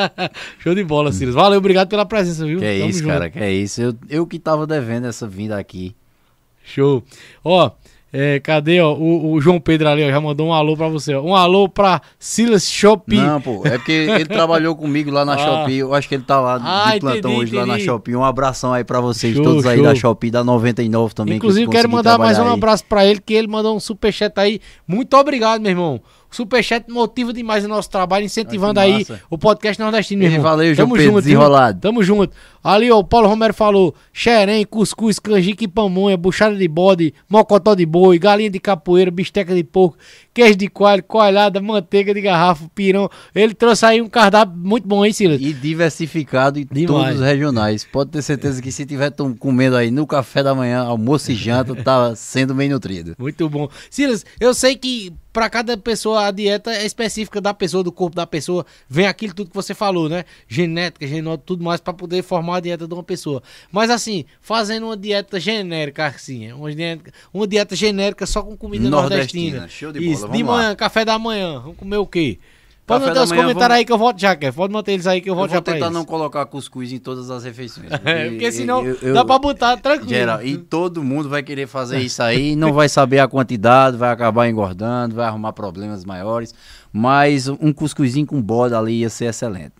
Show 0.58 0.74
de 0.74 0.84
bola, 0.84 1.12
Silas. 1.12 1.34
Valeu, 1.34 1.58
obrigado 1.58 1.88
pela 1.88 2.06
presença, 2.06 2.44
viu? 2.46 2.58
Que 2.58 2.64
é 2.64 2.78
Tamo 2.78 2.90
isso, 2.90 2.98
junto. 3.00 3.10
cara, 3.10 3.30
que 3.30 3.38
é 3.38 3.52
isso. 3.52 3.80
Eu, 3.80 3.94
eu 4.08 4.26
que 4.26 4.38
tava 4.38 4.66
devendo 4.66 5.06
essa 5.06 5.26
vinda 5.26 5.58
aqui. 5.58 5.94
Show. 6.64 7.02
Ó, 7.44 7.70
é, 8.12 8.40
cadê, 8.40 8.80
ó? 8.80 8.94
O, 8.94 9.32
o 9.32 9.40
João 9.40 9.60
Pedro 9.60 9.88
ali, 9.88 10.02
ó, 10.04 10.10
já 10.10 10.20
mandou 10.20 10.46
um 10.48 10.52
alô 10.52 10.76
pra 10.76 10.88
você, 10.88 11.14
ó. 11.14 11.22
Um 11.22 11.34
alô 11.34 11.68
pra 11.68 12.00
Silas 12.18 12.70
Shopping. 12.70 13.16
Não, 13.20 13.40
pô, 13.40 13.62
é 13.66 13.72
porque 13.78 13.92
ele 13.92 14.24
trabalhou 14.26 14.74
comigo 14.74 15.10
lá 15.10 15.24
na 15.24 15.34
Ah. 15.38 15.38
Shopee. 15.38 15.78
Eu 15.78 15.92
acho 15.94 16.08
que 16.08 16.14
ele 16.14 16.24
tá 16.24 16.40
lá 16.40 16.58
Ah, 16.62 16.94
de 16.94 17.00
plantão 17.00 17.30
entendi, 17.32 17.42
hoje 17.44 17.54
lá 17.54 17.66
na 17.66 17.74
entendi. 17.74 17.84
Shopee. 17.86 18.16
Um 18.16 18.24
abração 18.24 18.72
aí 18.72 18.82
pra 18.84 19.00
vocês, 19.00 19.34
Show, 19.34 19.44
todos 19.44 19.66
aí 19.66 19.76
show. 19.76 19.84
da 19.86 19.94
Shopee, 19.94 20.30
da 20.30 20.42
99 20.42 21.14
também. 21.14 21.36
Inclusive, 21.36 21.66
que 21.66 21.72
quero 21.72 21.88
mandar 21.88 22.16
mais 22.18 22.38
um 22.38 22.44
aí. 22.46 22.54
abraço 22.54 22.84
pra 22.86 23.04
ele, 23.04 23.20
que 23.20 23.34
ele 23.34 23.46
mandou 23.48 23.76
um 23.76 23.80
superchat 23.80 24.32
aí. 24.36 24.60
Muito 24.86 25.14
obrigado, 25.16 25.60
meu 25.60 25.70
irmão. 25.70 26.00
O 26.30 26.36
superchat 26.36 26.90
motiva 26.90 27.32
demais 27.32 27.64
o 27.64 27.68
nosso 27.68 27.88
trabalho, 27.88 28.26
incentivando 28.26 28.78
aí 28.78 29.06
o 29.30 29.38
podcast 29.38 29.80
nordestino, 29.80 30.20
meu 30.20 30.30
irmão. 30.30 30.42
valeu, 30.42 30.76
Tamo 30.76 30.94
Pedro, 30.94 31.10
junto, 31.12 31.22
desenrolado. 31.22 31.80
Tamo 31.80 32.02
junto. 32.02 32.34
Ali, 32.62 32.90
ó, 32.90 32.98
o 32.98 33.04
Paulo 33.04 33.28
Romero 33.28 33.54
falou: 33.54 33.94
xerém, 34.12 34.64
cuscuz, 34.66 35.18
canjica 35.18 35.64
e 35.64 35.68
pamonha, 35.68 36.16
buchada 36.16 36.54
de 36.54 36.68
bode, 36.68 37.14
mocotó 37.28 37.74
de 37.74 37.86
boi, 37.86 38.18
galinha 38.18 38.50
de 38.50 38.60
capoeira, 38.60 39.10
bisteca 39.10 39.54
de 39.54 39.64
porco, 39.64 39.96
queijo 40.34 40.56
de 40.56 40.68
coalho, 40.68 41.02
coalhada, 41.02 41.62
manteiga 41.62 42.12
de 42.12 42.20
garrafa, 42.20 42.68
pirão. 42.74 43.08
Ele 43.34 43.54
trouxe 43.54 43.86
aí 43.86 44.02
um 44.02 44.08
cardápio 44.08 44.54
muito 44.56 44.86
bom, 44.86 45.04
hein, 45.06 45.12
Silas? 45.14 45.40
E 45.40 45.52
diversificado 45.54 46.58
em 46.58 46.66
Demais. 46.70 46.86
todos 46.86 47.20
os 47.20 47.26
regionais. 47.26 47.84
Pode 47.90 48.10
ter 48.10 48.22
certeza 48.22 48.60
que 48.60 48.70
se 48.70 48.84
tiver 48.84 49.12
comendo 49.38 49.76
aí 49.76 49.90
no 49.90 50.06
café 50.06 50.42
da 50.42 50.54
manhã, 50.54 50.80
almoço 50.80 51.32
e 51.32 51.34
janta, 51.34 51.74
tá 51.74 52.14
sendo 52.14 52.54
bem 52.54 52.68
nutrido. 52.68 53.14
Muito 53.18 53.48
bom. 53.48 53.68
Silas, 53.90 54.26
eu 54.38 54.52
sei 54.52 54.76
que 54.76 55.12
pra 55.38 55.48
cada 55.48 55.76
pessoa 55.76 56.26
a 56.26 56.32
dieta 56.32 56.72
é 56.72 56.84
específica 56.84 57.40
da 57.40 57.54
pessoa, 57.54 57.84
do 57.84 57.92
corpo 57.92 58.16
da 58.16 58.26
pessoa. 58.26 58.66
Vem 58.88 59.06
aquilo 59.06 59.32
tudo 59.32 59.50
que 59.50 59.54
você 59.54 59.72
falou, 59.72 60.08
né? 60.08 60.24
Genética, 60.48 61.06
genótipo, 61.06 61.46
tudo 61.46 61.62
mais 61.62 61.80
pra 61.80 61.92
poder 61.92 62.24
formar 62.24 62.56
a 62.56 62.60
dieta 62.60 62.88
de 62.88 62.92
uma 62.92 63.04
pessoa. 63.04 63.40
Mas 63.70 63.88
assim, 63.88 64.24
fazendo 64.40 64.86
uma 64.86 64.96
dieta 64.96 65.38
genérica, 65.38 66.06
assim, 66.06 66.50
uma 66.50 66.74
dieta, 66.74 67.12
uma 67.32 67.46
dieta 67.46 67.76
genérica 67.76 68.26
só 68.26 68.42
com 68.42 68.56
comida 68.56 68.90
Nordestina, 68.90 69.58
nordestina. 69.60 69.68
show 69.68 69.92
de 69.92 70.00
bola, 70.00 70.12
Isso, 70.12 70.28
de 70.28 70.42
lá. 70.42 70.56
manhã, 70.56 70.74
café 70.74 71.04
da 71.04 71.16
manhã. 71.20 71.60
Vamos 71.60 71.76
comer 71.76 71.98
o 71.98 72.06
quê? 72.06 72.40
Pode 72.88 73.04
da 73.14 73.22
os 73.22 73.30
comentários 73.30 73.54
vamos- 73.60 73.76
aí 73.76 73.84
que 73.84 73.92
eu 73.92 73.98
volto 73.98 74.20
já, 74.20 74.34
Kev. 74.34 74.54
Pode 74.56 74.72
manter 74.72 74.92
eles 74.92 75.06
aí 75.06 75.20
que 75.20 75.28
eu 75.28 75.32
Eu 75.32 75.36
volto 75.36 75.50
vou 75.50 75.56
já 75.56 75.62
pra 75.62 75.74
tentar 75.74 75.90
não 75.90 76.04
colocar 76.04 76.44
cuscuz 76.46 76.92
em 76.92 76.98
todas 76.98 77.30
as 77.30 77.44
refeições. 77.44 77.86
É, 78.04 78.30
porque 78.30 78.50
senão 78.50 78.84
eu- 78.84 78.96
eu- 79.02 79.14
dá 79.14 79.24
pra 79.24 79.38
botar 79.38 79.76
tranquilo. 79.76 80.08
Geral, 80.10 80.42
e 80.42 80.56
todo 80.56 81.02
mundo 81.04 81.28
vai 81.28 81.42
querer 81.42 81.66
fazer 81.66 82.00
isso 82.00 82.22
aí, 82.22 82.56
não 82.56 82.72
vai 82.72 82.88
saber 82.88 83.18
a 83.20 83.28
quantidade, 83.28 83.96
vai 83.96 84.10
acabar 84.10 84.48
engordando, 84.48 85.14
vai 85.14 85.26
arrumar 85.26 85.52
problemas 85.52 86.04
maiores. 86.04 86.54
Mas 86.92 87.48
um 87.48 87.72
cuscuzinho 87.72 88.26
com 88.26 88.40
bode 88.40 88.74
ali 88.74 89.00
ia 89.00 89.10
ser 89.10 89.26
excelente. 89.26 89.72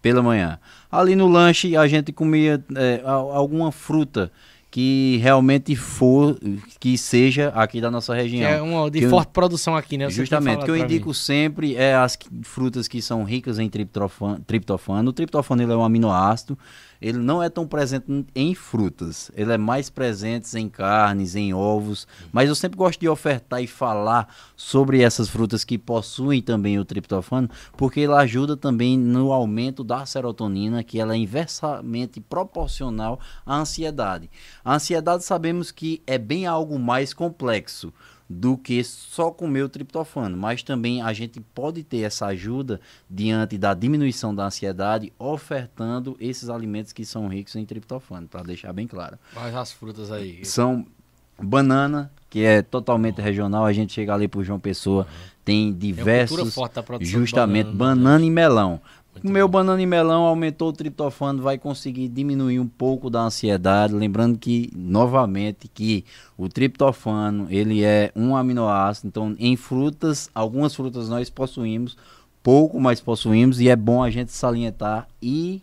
Pela 0.00 0.22
manhã. 0.22 0.58
Ali 0.90 1.14
no 1.14 1.28
lanche 1.28 1.76
a 1.76 1.86
gente 1.86 2.12
comia 2.12 2.62
é, 2.76 3.00
alguma 3.04 3.70
fruta 3.70 4.30
que 4.72 5.18
realmente 5.22 5.76
for, 5.76 6.34
que 6.80 6.96
seja 6.96 7.48
aqui 7.54 7.78
da 7.78 7.90
nossa 7.90 8.14
Que 8.16 8.22
região. 8.22 8.48
é 8.50 8.62
uma 8.62 8.90
de 8.90 9.00
Que 9.00 9.04
eu- 9.04 9.10
forte 9.10 9.28
produção 9.28 9.76
aqui, 9.76 9.98
né? 9.98 10.08
Você 10.08 10.16
Justamente, 10.16 10.64
que 10.64 10.70
eu 10.70 10.74
pra 10.76 10.86
mim. 10.88 10.94
indico 10.94 11.12
sempre 11.12 11.76
é 11.76 11.94
as 11.94 12.16
que- 12.16 12.26
frutas 12.42 12.88
que 12.88 13.02
são 13.02 13.22
ricas 13.22 13.58
em 13.58 13.68
triptofano. 13.68 14.40
triptofano. 14.46 15.10
O 15.10 15.12
triptofano 15.12 15.62
ele 15.62 15.70
é 15.72 15.76
um 15.76 15.84
aminoácido, 15.84 16.58
ele 17.02 17.18
não 17.18 17.42
é 17.42 17.50
tão 17.50 17.66
presente 17.66 18.06
em- 18.34 18.54
frutas, 18.54 19.30
ele 19.34 19.52
é 19.52 19.58
mais 19.58 19.90
presente 19.90 20.56
em 20.58 20.68
carnes, 20.68 21.34
em 21.34 21.52
ovos, 21.52 22.06
mas 22.32 22.48
eu 22.48 22.54
sempre 22.54 22.78
gosto 22.78 23.00
de 23.00 23.08
ofertar 23.08 23.62
e 23.62 23.66
falar 23.66 24.32
sobre 24.56 25.02
essas 25.02 25.28
frutas 25.28 25.64
que 25.64 25.76
possuem 25.76 26.40
também 26.40 26.78
o 26.78 26.84
triptofano, 26.84 27.50
porque 27.76 28.00
ele 28.00 28.12
ajuda 28.14 28.56
também 28.56 28.96
no 28.96 29.32
aumento 29.32 29.82
da 29.82 30.06
serotonina, 30.06 30.84
que 30.84 31.00
ela 31.00 31.14
é 31.14 31.16
inversamente 31.16 32.20
proporcional 32.20 33.18
à 33.44 33.56
ansiedade. 33.56 34.30
A 34.64 34.74
ansiedade 34.76 35.24
sabemos 35.24 35.70
que 35.70 36.02
é 36.06 36.16
bem 36.16 36.46
algo 36.46 36.78
mais 36.78 37.12
complexo 37.12 37.92
do 38.32 38.56
que 38.56 38.82
só 38.82 39.30
comer 39.30 39.62
o 39.62 39.68
triptofano, 39.68 40.36
mas 40.36 40.62
também 40.62 41.02
a 41.02 41.12
gente 41.12 41.38
pode 41.54 41.82
ter 41.82 41.98
essa 41.98 42.26
ajuda 42.26 42.80
diante 43.08 43.58
da 43.58 43.74
diminuição 43.74 44.34
da 44.34 44.46
ansiedade, 44.46 45.12
ofertando 45.18 46.16
esses 46.18 46.48
alimentos 46.48 46.92
que 46.92 47.04
são 47.04 47.28
ricos 47.28 47.54
em 47.56 47.64
triptofano, 47.66 48.26
para 48.26 48.42
deixar 48.42 48.72
bem 48.72 48.86
claro. 48.86 49.18
Mas 49.34 49.54
as 49.54 49.72
frutas 49.72 50.10
aí. 50.10 50.44
São 50.44 50.86
banana, 51.38 52.10
que 52.30 52.42
é 52.42 52.62
totalmente 52.62 53.20
regional, 53.20 53.66
a 53.66 53.72
gente 53.72 53.92
chega 53.92 54.14
ali 54.14 54.26
por 54.26 54.42
João 54.42 54.58
Pessoa, 54.58 55.06
tem 55.44 55.70
cultura 55.70 55.86
diversos, 55.86 56.54
forte 56.54 56.74
da 56.74 56.82
produção 56.82 57.12
de 57.12 57.18
justamente 57.18 57.66
banana 57.66 57.94
no 57.94 58.02
banana, 58.04 58.24
e 58.24 58.30
melão. 58.30 58.80
Muito 59.12 59.26
Comeu 59.26 59.46
bom. 59.46 59.52
banana 59.52 59.82
e 59.82 59.86
melão, 59.86 60.22
aumentou 60.22 60.70
o 60.70 60.72
triptofano, 60.72 61.42
vai 61.42 61.58
conseguir 61.58 62.08
diminuir 62.08 62.58
um 62.58 62.66
pouco 62.66 63.10
da 63.10 63.20
ansiedade, 63.20 63.94
lembrando 63.94 64.38
que 64.38 64.70
novamente 64.74 65.68
que 65.68 66.04
o 66.36 66.48
triptofano, 66.48 67.46
ele 67.50 67.84
é 67.84 68.10
um 68.16 68.34
aminoácido, 68.34 69.08
então 69.08 69.36
em 69.38 69.54
frutas, 69.54 70.30
algumas 70.34 70.74
frutas 70.74 71.08
nós 71.10 71.28
possuímos, 71.28 71.96
pouco 72.42 72.80
mais 72.80 73.00
possuímos 73.00 73.60
e 73.60 73.68
é 73.68 73.76
bom 73.76 74.02
a 74.02 74.10
gente 74.10 74.32
salientar 74.32 75.06
e 75.20 75.62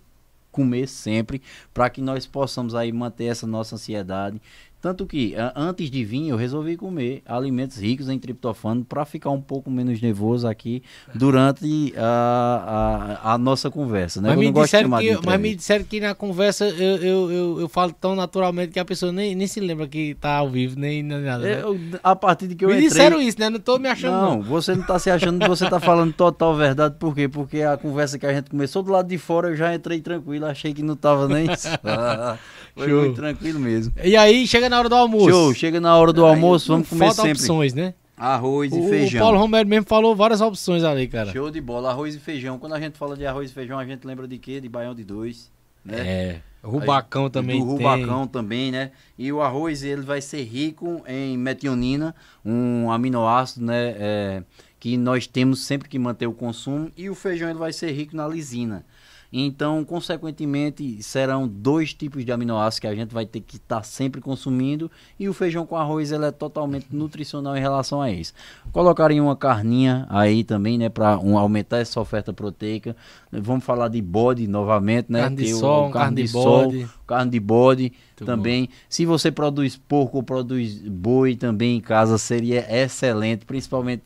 comer 0.51 0.88
sempre 0.88 1.41
para 1.73 1.89
que 1.89 2.01
nós 2.01 2.26
possamos 2.26 2.76
aí 2.76 2.91
manter 2.91 3.26
essa 3.26 3.47
nossa 3.47 3.76
ansiedade. 3.76 4.41
Tanto 4.81 5.06
que 5.06 5.35
antes 5.56 5.91
de 5.91 6.06
vir 6.06 6.30
eu 6.30 6.38
resolvi 6.38 6.77
comer 6.77 7.22
alimentos 7.26 7.77
ricos 7.77 8.07
em 8.07 8.18
triptofano 8.18 8.85
para 8.85 9.03
ficar 9.03 9.30
um 9.30 9.41
pouco 9.41 9.69
menos 9.69 10.01
nervoso 10.01 10.47
aqui 10.47 10.81
durante 11.14 11.93
a, 11.97 13.19
a, 13.23 13.34
a 13.34 13.38
nossa 13.38 13.69
conversa, 13.69 14.22
né? 14.22 14.30
Mas 14.30 14.38
Eu 14.38 14.39
me, 14.39 14.45
não 14.45 14.53
gosto 14.53 14.72
de 14.77 14.84
disseram 14.84 14.89
que, 15.19 15.26
mas 15.26 15.41
me 15.41 15.56
disseram 15.56 15.84
que 15.85 15.99
na 15.99 16.15
conversa 16.15 16.65
eu, 16.69 16.95
eu, 16.97 17.31
eu, 17.31 17.60
eu 17.61 17.69
falo 17.69 17.91
tão 17.91 18.15
naturalmente 18.15 18.72
que 18.72 18.80
a 18.80 18.85
pessoa 18.85 19.11
nem, 19.11 19.35
nem 19.35 19.47
se 19.47 19.60
lembra 19.60 19.85
que 19.88 20.15
tá 20.15 20.35
ao 20.38 20.49
vivo, 20.49 20.80
nem 20.80 21.03
nem 21.03 21.19
nada. 21.22 21.43
né? 21.43 21.61
Eu- 21.61 21.77
a 22.01 22.15
partir 22.15 22.47
de 22.47 22.56
que 22.56 22.64
eu 22.64 22.69
me 22.69 22.76
entrei, 22.76 22.89
disseram 22.89 23.22
isso, 23.22 23.38
né? 23.39 23.49
Não 23.49 23.60
tô 23.60 23.77
me 23.77 23.89
achando, 23.89 24.14
não. 24.14 24.35
Não, 24.38 24.41
você 24.43 24.73
não 24.76 24.84
tá 24.84 24.97
se 24.97 25.10
achando, 25.10 25.45
você 25.45 25.69
tá 25.69 25.80
falando 25.80 26.14
total 26.14 26.56
verdade, 26.56 26.95
por 26.97 27.14
quê? 27.14 27.27
Porque 27.27 27.61
a 27.64 27.76
conversa 27.77 28.18
que 28.18 28.26
a 28.26 28.34
gente 28.34 28.49
começou 28.49 28.81
do 28.81 28.91
lado 28.91 29.07
de 29.10 29.18
fora, 29.18 29.49
eu 29.49 29.56
já 29.56 29.73
entrei 29.76 29.99
tranquilo, 29.99 30.45
achei 30.45 30.73
que 30.73 30.81
não 30.84 30.95
tava 30.95 31.27
nem. 31.27 31.47
Foi 32.76 32.88
Show. 32.88 33.00
muito 33.02 33.16
tranquilo 33.16 33.60
mesmo. 33.60 33.94
E 34.04 34.16
aí 34.16 34.48
chega 34.48 34.70
na 34.70 34.80
hora 34.80 34.90
do 34.90 34.96
almoço. 34.96 35.30
Show, 35.30 35.54
chega 35.54 35.80
na 35.80 35.96
hora 35.98 36.14
do 36.14 36.26
Aí 36.26 36.32
almoço, 36.32 36.72
vamos 36.72 36.88
comer 36.88 37.06
falta 37.06 37.22
sempre 37.22 37.40
opções, 37.40 37.74
né? 37.74 37.94
arroz 38.20 38.72
O, 38.74 38.76
e 38.76 38.80
o 38.82 38.90
feijão. 38.90 39.22
Paulo 39.22 39.40
Romero 39.40 39.68
mesmo 39.68 39.86
falou 39.88 40.16
várias 40.16 40.41
opções 40.41 40.84
ali, 40.84 41.08
cara. 41.08 41.32
Show 41.32 41.50
de 41.50 41.62
bola, 41.62 41.90
arroz 41.90 42.16
e 42.16 42.20
feijão. 42.20 42.60
Quando 42.60 42.74
a 42.76 42.80
gente 42.80 42.98
fala 42.98 43.16
de 43.16 43.26
arroz 43.26 43.50
e 43.50 43.54
feijão, 43.54 43.80
a 43.80 43.86
gente 43.86 44.06
lembra 44.06 44.28
de 44.28 44.38
quê? 44.38 44.60
De 44.60 44.68
baião 44.68 44.94
de 44.94 45.04
dois, 45.04 45.50
né? 45.86 45.98
É. 45.98 46.41
Rubacão 46.62 47.26
Aí, 47.26 47.30
também 47.30 47.60
do 47.60 47.78
tem. 47.78 47.88
rubacão 47.88 48.28
também, 48.28 48.70
né? 48.70 48.91
E 49.18 49.32
o 49.32 49.41
arroz 49.41 49.82
ele 49.82 50.02
vai 50.02 50.20
ser 50.20 50.44
rico 50.44 51.02
em 51.08 51.38
metionina, 51.38 52.14
um 52.44 52.91
aminoácido, 52.91 53.66
né? 53.66 53.96
é, 53.98 54.44
que 54.78 54.98
nós 54.98 55.26
temos 55.26 55.62
sempre 55.62 55.88
que 55.88 55.98
manter 55.98 56.28
o 56.28 56.34
consumo. 56.34 56.91
E 56.98 57.10
o 57.10 57.16
feijão 57.16 57.50
ele 57.50 57.60
vai 57.60 57.72
ser 57.72 57.91
rico 57.91 58.14
na 58.14 58.28
lisina. 58.28 58.86
Então, 59.31 59.85
consequentemente, 59.85 61.03
serão 61.03 61.47
dois 61.47 61.93
tipos 61.93 62.26
de 62.26 62.31
aminoácidos 62.31 62.80
que 62.80 62.88
a 62.88 62.95
gente 62.95 63.14
vai 63.14 63.26
ter 63.26 63.41
que 63.41 63.57
estar 63.57 63.84
sempre 63.84 64.19
consumindo. 64.19 64.89
E 65.19 65.30
o 65.30 65.34
feijão 65.34 65.65
com 65.65 65.76
arroz 65.76 66.11
ele 66.11 66.26
é 66.26 66.31
totalmente 66.31 66.88
nutricional 66.91 67.56
em 67.56 67.60
relação 67.60 68.01
a 68.01 68.11
isso. 68.11 68.34
Colocarem 68.72 69.22
uma 69.22 69.35
carninha 69.35 70.07
aí 70.10 70.43
também, 70.43 70.77
né, 70.77 70.89
para 70.89 71.19
um, 71.19 71.38
aumentar 71.38 71.77
essa 71.77 71.99
oferta 72.01 72.34
proteica. 72.34 72.95
Vamos 73.31 73.64
falar 73.64 73.88
de 73.88 74.01
bode 74.01 74.47
novamente, 74.47 75.11
né? 75.11 75.22
Carne 75.22 75.35
de 75.38 75.43
que 75.45 75.53
o- 75.53 75.57
sol, 75.60 75.89
o 75.89 75.91
carne 75.91 76.15
de 76.23 76.27
sol, 76.27 76.72
carne 77.06 77.31
de 77.31 77.39
bode 77.39 77.84
Muito 77.84 78.26
também. 78.26 78.69
Se 78.89 79.06
você 79.06 79.31
produz 79.31 79.77
porco 79.77 80.18
ou 80.18 80.23
produz 80.23 80.73
boi 80.80 81.35
também 81.35 81.77
em 81.77 81.81
casa, 81.81 82.18
seria 82.18 82.65
excelente, 82.84 83.45
principalmente 83.45 84.03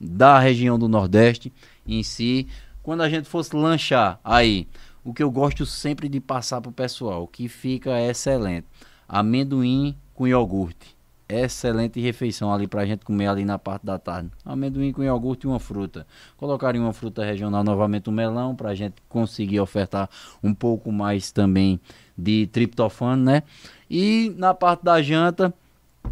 da 0.00 0.38
região 0.38 0.78
do 0.78 0.88
Nordeste 0.88 1.52
em 1.86 2.02
si. 2.02 2.46
Quando 2.82 3.02
a 3.02 3.08
gente 3.08 3.28
fosse 3.28 3.54
lanchar, 3.54 4.18
aí, 4.24 4.66
o 5.04 5.14
que 5.14 5.22
eu 5.22 5.30
gosto 5.30 5.64
sempre 5.64 6.08
de 6.08 6.18
passar 6.18 6.60
pro 6.60 6.72
pessoal, 6.72 7.28
que 7.28 7.48
fica 7.48 8.00
excelente. 8.00 8.66
Amendoim 9.08 9.96
com 10.14 10.26
iogurte. 10.26 10.96
Excelente 11.28 12.00
refeição 12.00 12.52
ali 12.52 12.66
pra 12.66 12.84
gente 12.84 13.04
comer 13.04 13.28
ali 13.28 13.44
na 13.44 13.56
parte 13.56 13.86
da 13.86 13.98
tarde. 13.98 14.30
Amendoim 14.44 14.92
com 14.92 15.02
iogurte 15.02 15.46
e 15.46 15.48
uma 15.48 15.60
fruta. 15.60 16.06
Colocarem 16.36 16.80
uma 16.80 16.92
fruta 16.92 17.24
regional 17.24 17.62
novamente, 17.62 18.10
um 18.10 18.12
melão, 18.12 18.54
pra 18.54 18.74
gente 18.74 18.96
conseguir 19.08 19.60
ofertar 19.60 20.10
um 20.42 20.52
pouco 20.52 20.90
mais 20.90 21.30
também 21.30 21.80
de 22.18 22.48
triptofano, 22.48 23.22
né? 23.22 23.44
E 23.88 24.34
na 24.36 24.52
parte 24.54 24.82
da 24.82 25.00
janta, 25.00 25.54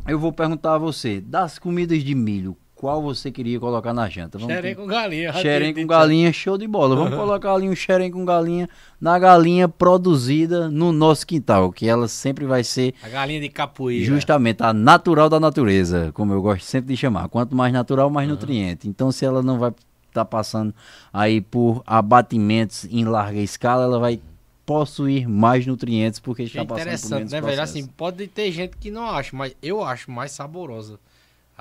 eu 0.06 0.18
vou 0.20 0.32
perguntar 0.32 0.74
a 0.74 0.78
você, 0.78 1.20
das 1.20 1.58
comidas 1.58 2.02
de 2.04 2.14
milho, 2.14 2.56
qual 2.80 3.02
você 3.02 3.30
queria 3.30 3.60
colocar 3.60 3.92
na 3.92 4.08
janta? 4.08 4.38
Vamos 4.38 4.54
Xerém 4.54 4.74
com 4.74 4.86
galinha. 4.86 5.30
Xerém 5.34 5.74
com 5.74 5.80
dito. 5.80 5.88
galinha, 5.90 6.32
show 6.32 6.56
de 6.56 6.66
bola. 6.66 6.96
Vamos 6.96 7.14
colocar 7.14 7.52
ali 7.52 7.68
um 7.68 7.74
xerém 7.76 8.10
com 8.10 8.24
galinha 8.24 8.70
na 8.98 9.18
galinha 9.18 9.68
produzida 9.68 10.70
no 10.70 10.90
nosso 10.90 11.26
quintal, 11.26 11.70
que 11.70 11.86
ela 11.86 12.08
sempre 12.08 12.46
vai 12.46 12.64
ser 12.64 12.94
A 13.02 13.08
galinha 13.10 13.38
de 13.38 13.50
capoeira. 13.50 14.02
justamente 14.06 14.62
a 14.62 14.72
natural 14.72 15.28
da 15.28 15.38
natureza, 15.38 16.10
como 16.14 16.32
eu 16.32 16.40
gosto 16.40 16.64
sempre 16.64 16.94
de 16.94 16.96
chamar. 16.96 17.28
Quanto 17.28 17.54
mais 17.54 17.70
natural, 17.70 18.08
mais 18.08 18.26
nutriente. 18.26 18.88
Então, 18.88 19.12
se 19.12 19.26
ela 19.26 19.42
não 19.42 19.58
vai 19.58 19.74
estar 20.08 20.24
passando 20.24 20.74
aí 21.12 21.42
por 21.42 21.82
abatimentos 21.86 22.86
em 22.86 23.04
larga 23.04 23.40
escala, 23.40 23.84
ela 23.84 23.98
vai 23.98 24.18
possuir 24.64 25.28
mais 25.28 25.66
nutrientes 25.66 26.18
porque 26.18 26.44
Que 26.44 26.48
está 26.48 26.62
é 26.62 26.64
passando 26.64 26.76
por 26.76 26.80
interessante, 26.88 27.14
menos 27.18 27.32
né, 27.32 27.40
velho? 27.42 27.56
processo. 27.56 27.78
Assim, 27.78 27.86
pode 27.94 28.26
ter 28.26 28.50
gente 28.52 28.78
que 28.78 28.90
não 28.90 29.04
acha, 29.04 29.36
mas 29.36 29.54
eu 29.62 29.84
acho 29.84 30.10
mais 30.10 30.32
saborosa 30.32 30.98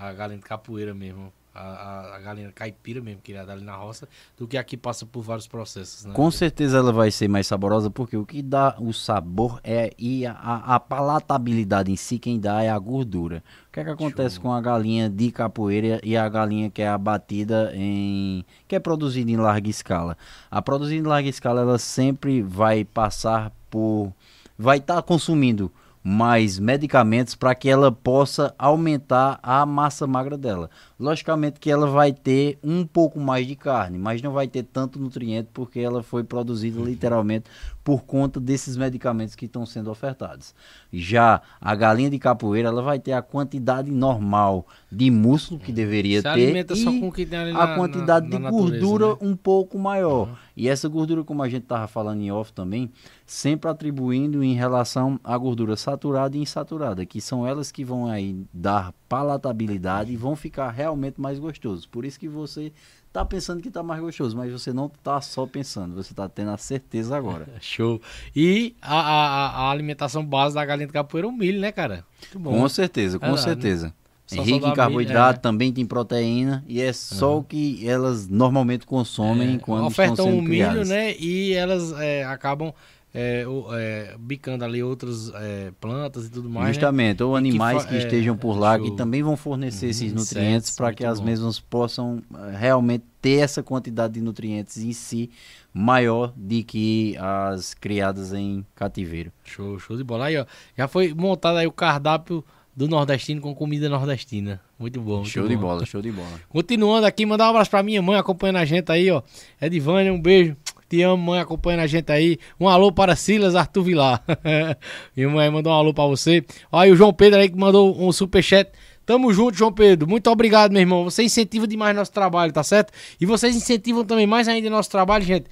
a 0.07 0.13
galinha 0.13 0.39
de 0.39 0.45
capoeira 0.45 0.93
mesmo. 0.93 1.31
A, 1.51 1.61
a, 1.61 2.15
a 2.15 2.19
galinha 2.19 2.51
caipira 2.53 3.01
mesmo, 3.01 3.21
que 3.23 3.34
é 3.34 3.43
dali 3.43 3.63
na 3.63 3.76
roça, 3.76 4.07
do 4.38 4.47
que 4.47 4.55
aqui 4.55 4.77
passa 4.77 5.03
por 5.05 5.21
vários 5.23 5.47
processos, 5.47 6.05
né? 6.05 6.13
Com 6.13 6.30
certeza 6.30 6.77
ela 6.77 6.93
vai 6.93 7.09
ser 7.09 7.27
mais 7.27 7.47
saborosa, 7.47 7.89
porque 7.89 8.15
o 8.15 8.23
que 8.26 8.41
dá 8.43 8.76
o 8.80 8.93
sabor 8.93 9.59
é 9.63 9.91
e 9.97 10.27
a, 10.27 10.31
a- 10.31 10.80
palatabilidade 10.80 11.91
em 11.91 11.95
si, 11.95 12.19
quem 12.19 12.39
dá 12.39 12.61
é 12.61 12.69
a 12.69 12.77
gordura. 12.77 13.43
O 13.67 13.73
que 13.73 13.80
é 13.80 13.84
que 13.84 13.89
acontece 13.89 14.39
com 14.39 14.53
a 14.53 14.61
galinha 14.61 15.09
de 15.09 15.31
capoeira 15.31 15.99
e 16.03 16.15
a 16.15 16.30
galinha 16.30 16.69
que 16.69 16.84
é 16.84 16.88
abatida 16.88 17.71
em. 17.73 18.45
que 18.67 18.76
é 18.76 18.80
produzida 18.80 19.30
em 19.31 19.35
larga 19.35 19.69
escala? 19.69 20.15
A 20.51 20.61
produzida 20.61 21.01
em 21.03 21.07
larga 21.07 21.27
escala 21.30 21.61
ela 21.61 21.80
sempre 21.80 22.41
vai 22.43 22.85
passar 22.85 23.51
por. 23.71 24.13
vai 24.57 24.77
estar 24.77 25.01
consumindo 25.01 25.71
mais 26.03 26.59
medicamentos 26.59 27.35
para 27.35 27.53
que 27.53 27.69
ela 27.69 27.91
possa 27.91 28.53
aumentar 28.57 29.39
a 29.43 29.65
massa 29.65 30.07
magra 30.07 30.38
dela. 30.38 30.69
Logicamente 30.99 31.61
que 31.61 31.71
ela 31.71 31.88
vai 31.88 32.11
ter 32.11 32.59
um 32.61 32.85
pouco 32.85 33.19
mais 33.21 33.47
de 33.47 33.55
carne, 33.55 33.97
mas 33.97 34.21
não 34.21 34.34
vai 34.34 34.49
ter 34.49 34.63
tanto 34.63 34.99
nutriente 34.99 35.49
porque 35.53 35.80
ela 35.80 36.03
foi 36.03 36.26
produzida 36.26 36.81
literalmente 36.81 37.45
por 37.85 38.03
conta 38.03 38.38
desses 38.39 38.76
medicamentos 38.76 39.34
que 39.34 39.45
estão 39.45 39.65
sendo 39.65 39.89
ofertados. 39.89 40.53
Já 40.91 41.41
a 41.61 41.73
galinha 41.73 42.09
de 42.09 42.19
capoeira, 42.19 42.67
ela 42.67 42.81
vai 42.81 42.99
ter 42.99 43.13
a 43.13 43.21
quantidade 43.21 43.89
normal 43.89 44.67
de 44.91 45.09
músculo 45.09 45.59
que 45.59 45.71
deveria 45.71 46.17
Se 46.19 46.23
ter 46.23 46.30
alimenta 46.30 46.76
só 46.76 46.91
e 46.91 46.99
com 46.99 47.09
que 47.11 47.26
tem 47.26 47.39
ali 47.39 47.51
a 47.51 47.53
na- 47.67 47.76
quantidade 47.76 48.27
na- 48.27 48.35
de 48.38 48.43
na 48.43 48.51
natureza, 48.51 48.80
gordura 48.85 49.07
né? 49.07 49.17
um 49.21 49.35
pouco 49.38 49.80
maior. 49.80 50.38
E 50.55 50.67
essa 50.67 50.89
gordura, 50.89 51.23
como 51.23 51.41
a 51.41 51.47
gente 51.47 51.63
estava 51.63 51.88
falando 51.88 52.21
em 52.21 52.30
off 52.31 52.51
também, 52.51 52.91
sempre 53.26 53.71
atribuindo 53.71 54.43
em 54.43 54.53
relação 54.53 55.17
à 55.23 55.38
gordura 55.38 55.77
saturada 55.77 56.35
e 56.35 56.41
insaturada, 56.41 57.05
que 57.05 57.21
são 57.21 57.47
elas 57.47 57.71
que 57.71 57.85
vão 57.85 58.07
aí 58.07 58.35
dar 58.53 58.93
palatabilidade 59.07 60.11
e 60.11 60.17
vão 60.17 60.35
ficar 60.35 60.69
realmente 60.69 60.89
mais 61.18 61.40
gostosos. 61.40 61.86
Por 61.86 62.06
isso 62.06 62.20
que 62.20 62.28
você 62.28 62.72
tá 63.11 63.26
pensando 63.26 63.61
que 63.61 63.72
tá 63.72 63.82
mais 63.82 63.99
gostoso, 64.02 64.36
mas 64.38 64.52
você 64.52 64.72
não 64.72 64.90
tá 65.03 65.20
só 65.22 65.45
pensando, 65.45 65.95
você 65.95 66.14
tá 66.14 66.30
tendo 66.30 66.52
a 66.52 66.57
certeza 66.57 67.16
agora. 67.18 67.48
Show. 67.60 68.02
E 68.36 68.76
a, 68.82 68.99
a, 68.99 69.48
a- 69.68 69.72
alimentação 69.72 70.24
base 70.26 70.56
da 70.56 70.64
galinha 70.66 70.88
de 70.88 70.94
capoeira 70.94 71.28
é 71.28 71.30
o 71.30 71.34
milho, 71.34 71.60
né, 71.60 71.72
cara? 71.72 72.06
Com 72.44 72.70
certeza, 72.70 73.18
com 73.20 73.26
Verdade, 73.26 73.48
né? 73.48 73.53
certeza. 73.53 73.94
Só 74.28 74.44
Rico 74.44 74.68
em 74.68 74.74
carboidrato, 74.76 75.40
é. 75.40 75.41
também 75.41 75.74
tem 75.74 75.84
proteína 75.88 76.64
e 76.68 76.80
é 76.80 76.94
só 76.94 77.40
o 77.40 77.44
que 77.44 77.88
elas 77.90 78.28
normalmente 78.28 78.86
consomem 78.86 79.57
quando 79.57 79.88
estão 79.90 80.06
ofertam 80.06 80.26
sendo 80.26 80.38
o 80.38 80.41
milho, 80.44 80.45
criadas. 80.68 80.88
né? 80.90 81.16
E 81.18 81.53
elas 81.53 81.91
é, 81.94 82.24
acabam 82.26 82.72
é, 83.14 83.44
é, 83.73 84.15
bicando 84.19 84.64
ali 84.64 84.84
outras 84.84 85.31
é, 85.34 85.72
plantas 85.81 86.27
e 86.27 86.30
tudo 86.30 86.49
mais. 86.49 86.68
né? 86.68 86.73
Justamente, 86.73 87.23
ou 87.23 87.31
E 87.38 87.41
que 87.41 87.48
animais 87.49 87.81
fa- 87.84 87.90
que, 87.90 87.95
é, 87.95 87.98
estejam 87.98 88.38
por 88.38 88.57
lá 88.57 88.77
que 88.80 88.91
também 88.91 89.23
vão 89.23 89.36
fornecer 89.36 89.88
esses 89.88 90.11
Uhum, 90.11 90.19
nutrientes 90.19 90.69
insetos, 90.69 90.76
para 90.77 90.94
que 90.94 91.03
as 91.06 91.19
bom. 91.19 91.26
mesmas 91.26 91.60
possam 91.60 92.22
eh, 92.34 92.56
realmente 92.57 93.03
ter 93.22 93.40
essa 93.40 93.64
quantidade 93.64 94.14
de 94.14 94.22
nutrientes 94.22 94.77
em 94.77 94.94
si 94.94 95.30
maior 95.73 96.34
de 96.36 96.64
que 96.64 97.15
as 97.18 97.73
criadas 97.73 98.34
em 98.34 98.65
cativeiro. 98.76 99.31
Show, 99.44 99.80
show 99.80 99.98
de 99.98 100.03
bola. 100.03 100.26
Aí, 100.26 100.38
ó, 100.38 100.45
já 100.77 100.88
foi 100.88 101.14
montado 101.14 101.57
aí 101.57 101.68
o 101.68 101.72
cardápio 101.72 102.44
do 102.76 102.88
nordestino 102.88 103.41
com 103.41 103.53
comida 103.53 103.90
nordestina. 103.90 104.61
Muito 104.77 105.02
bom. 105.02 105.18
muito 105.18 105.30
show 105.30 105.48
de 105.48 105.56
bom. 105.56 105.61
bola, 105.64 105.86
show 105.86 106.02
de 106.02 106.11
bola. 106.11 106.40
Continuando 106.48 107.06
aqui, 107.06 107.26
mandar 107.26 107.48
um 107.48 107.49
abraço 107.49 107.69
pra 107.69 107.84
minha 107.84 108.02
mãe 108.02 108.18
acompanhando 108.18 108.56
a 108.57 108.65
gente 108.65 108.90
aí, 108.91 109.11
ó. 109.11 109.22
Edivânia, 109.61 110.14
um 110.14 110.22
beijo. 110.22 110.56
Te 110.90 111.03
amo, 111.03 111.24
mãe, 111.24 111.40
acompanhando 111.40 111.82
a 111.82 111.88
gente 111.88 112.11
aí. 112.11 112.40
Um 112.60 112.68
alô 112.68 112.91
para 112.91 113.16
Silas 113.16 113.56
Arthur 113.56 113.84
Vilar. 113.84 114.24
minha 115.16 115.30
mãe 115.30 115.48
mandou 115.52 115.72
um 115.72 115.76
alô 115.76 115.94
pra 115.94 116.06
você. 116.06 116.44
E 116.74 116.91
o 116.91 116.95
João 116.95 117.14
Pedro 117.14 117.40
aí 117.40 117.48
que 117.48 117.56
mandou 117.56 117.95
um 118.02 118.11
superchat. 118.11 118.72
Tamo 119.10 119.34
junto, 119.34 119.57
João 119.57 119.73
Pedro. 119.73 120.07
Muito 120.07 120.30
obrigado, 120.30 120.72
meu 120.72 120.81
irmão. 120.81 121.03
Você 121.06 121.23
incentiva 121.23 121.65
demais 121.65 121.95
nosso 121.95 122.11
trabalho, 122.11 122.53
tá 122.53 122.61
certo? 122.61 122.94
E 123.19 123.26
vocês 123.26 123.56
incentivam 123.56 124.06
também 124.06 124.27
mais 124.27 124.48
ainda 124.48 124.69
nosso 124.69 124.91
trabalho, 124.91 125.26
gente. 125.26 125.48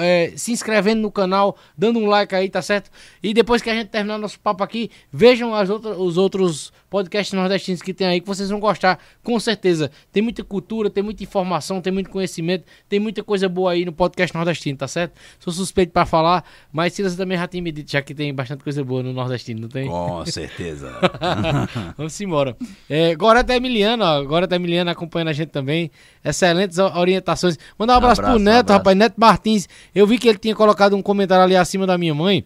é, 0.00 0.32
se 0.34 0.50
inscrevendo 0.50 1.02
no 1.02 1.12
canal, 1.12 1.56
dando 1.78 2.00
um 2.00 2.06
like 2.06 2.34
aí, 2.34 2.50
tá 2.50 2.60
certo? 2.60 2.90
E 3.22 3.32
depois 3.32 3.62
que 3.62 3.70
a 3.70 3.74
gente 3.76 3.90
terminar 3.90 4.18
nosso 4.18 4.40
papo 4.40 4.64
aqui, 4.64 4.90
vejam 5.12 5.54
as 5.54 5.70
outras, 5.70 5.96
os 5.96 6.16
outros 6.16 6.72
podcasts 6.90 7.32
nordestinos 7.32 7.80
que 7.80 7.94
tem 7.94 8.08
aí, 8.08 8.20
que 8.20 8.26
vocês 8.26 8.50
vão 8.50 8.58
gostar, 8.58 8.98
com 9.22 9.38
certeza. 9.38 9.88
Tem 10.10 10.20
muita 10.20 10.42
cultura, 10.42 10.90
tem 10.90 11.02
muita 11.02 11.22
informação, 11.22 11.80
tem 11.80 11.92
muito 11.92 12.10
conhecimento, 12.10 12.64
tem 12.88 12.98
muita 12.98 13.22
coisa 13.22 13.48
boa 13.48 13.70
aí 13.70 13.84
no 13.84 13.92
podcast 13.92 14.34
nordestino, 14.34 14.78
tá 14.78 14.88
certo? 14.88 15.12
Sou 15.38 15.52
suspeito 15.52 15.92
pra 15.92 16.06
falar, 16.06 16.44
mas 16.72 16.92
Silas 16.92 17.14
também 17.14 17.38
já 17.38 17.46
tinha 17.46 17.62
me 17.62 17.70
dito, 17.70 17.92
já 17.92 18.02
que 18.02 18.14
tem 18.14 18.34
bastante 18.34 18.64
coisa 18.64 18.82
boa 18.82 19.02
no 19.02 19.12
nordestino, 19.12 19.60
não 19.60 19.68
tem? 19.68 19.86
Com 19.86 20.26
certeza. 20.26 20.98
Vamos 21.96 22.20
embora. 22.20 22.56
É, 22.88 22.95
Goreta 23.16 23.54
Emiliano, 23.54 24.04
ó. 24.04 24.22
Goreta 24.24 24.56
Emiliano 24.56 24.90
acompanhando 24.90 25.28
a 25.28 25.32
gente 25.32 25.48
também. 25.48 25.90
Excelentes 26.24 26.78
orientações. 26.78 27.58
Mandar 27.78 27.94
um 27.94 27.96
abraço, 27.98 28.20
Abraço, 28.20 28.36
pro 28.36 28.44
Neto, 28.44 28.58
abraço. 28.60 28.78
rapaz. 28.78 28.96
Neto 28.96 29.14
Martins. 29.16 29.68
Eu 29.94 30.06
vi 30.06 30.18
que 30.18 30.28
ele 30.28 30.38
tinha 30.38 30.54
colocado 30.54 30.96
um 30.96 31.02
comentário 31.02 31.42
ali 31.44 31.56
acima 31.56 31.86
da 31.86 31.98
minha 31.98 32.14
mãe. 32.14 32.44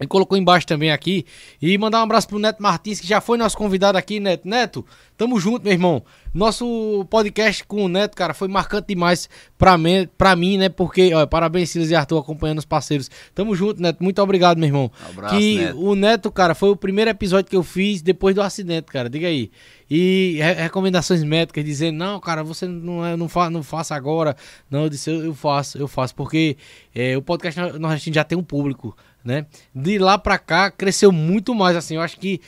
Ele 0.00 0.08
colocou 0.08 0.36
embaixo 0.38 0.66
também 0.66 0.90
aqui. 0.92 1.24
E 1.60 1.76
mandar 1.78 2.00
um 2.00 2.04
abraço 2.04 2.28
pro 2.28 2.38
Neto 2.38 2.62
Martins, 2.62 3.00
que 3.00 3.06
já 3.06 3.20
foi 3.20 3.36
nosso 3.38 3.56
convidado 3.56 3.98
aqui, 3.98 4.20
Neto. 4.20 4.46
Neto, 4.48 4.86
tamo 5.16 5.38
junto, 5.40 5.64
meu 5.64 5.72
irmão. 5.72 6.02
Nosso 6.32 7.04
podcast 7.10 7.64
com 7.64 7.84
o 7.84 7.88
Neto, 7.88 8.14
cara, 8.14 8.32
foi 8.34 8.46
marcante 8.48 8.88
demais 8.88 9.28
pra 9.56 9.76
mim, 9.76 10.08
pra 10.16 10.36
mim 10.36 10.56
né? 10.58 10.68
Porque, 10.68 11.12
ó, 11.14 11.26
parabéns, 11.26 11.70
Silas 11.70 11.90
e 11.90 11.94
Arthur, 11.96 12.18
acompanhando 12.18 12.58
os 12.58 12.64
parceiros. 12.64 13.10
Tamo 13.34 13.56
junto, 13.56 13.82
Neto. 13.82 14.02
Muito 14.04 14.22
obrigado, 14.22 14.58
meu 14.58 14.68
irmão. 14.68 14.90
Abraço, 15.08 15.36
que 15.36 15.56
Neto. 15.58 15.80
o 15.80 15.94
Neto, 15.96 16.30
cara, 16.30 16.54
foi 16.54 16.68
o 16.70 16.76
primeiro 16.76 17.10
episódio 17.10 17.50
que 17.50 17.56
eu 17.56 17.62
fiz 17.64 18.00
depois 18.02 18.34
do 18.34 18.42
acidente, 18.42 18.86
cara. 18.92 19.08
Diga 19.10 19.26
aí. 19.26 19.50
E 19.90 20.36
re- 20.40 20.52
recomendações 20.52 21.24
médicas 21.24 21.64
dizendo, 21.64 21.96
não, 21.96 22.20
cara, 22.20 22.44
você 22.44 22.66
não, 22.66 23.04
é, 23.04 23.16
não, 23.16 23.28
fa 23.28 23.48
não 23.50 23.62
faça 23.62 23.94
agora. 23.96 24.36
Não, 24.70 24.82
eu 24.84 24.88
disse, 24.90 25.10
eu, 25.10 25.24
eu 25.24 25.34
faço, 25.34 25.78
eu 25.78 25.88
faço, 25.88 26.14
porque 26.14 26.56
é, 26.94 27.16
o 27.16 27.22
podcast 27.22 27.58
nordestino 27.78 28.14
já 28.14 28.22
tem 28.22 28.36
um 28.36 28.42
público, 28.42 28.94
né? 29.24 29.46
De 29.74 29.98
lá 29.98 30.18
pra 30.18 30.38
cá, 30.38 30.70
cresceu 30.70 31.12
muito 31.12 31.54
mais, 31.54 31.76
assim, 31.76 31.96
eu 31.96 32.00
acho 32.00 32.18
que 32.18 32.40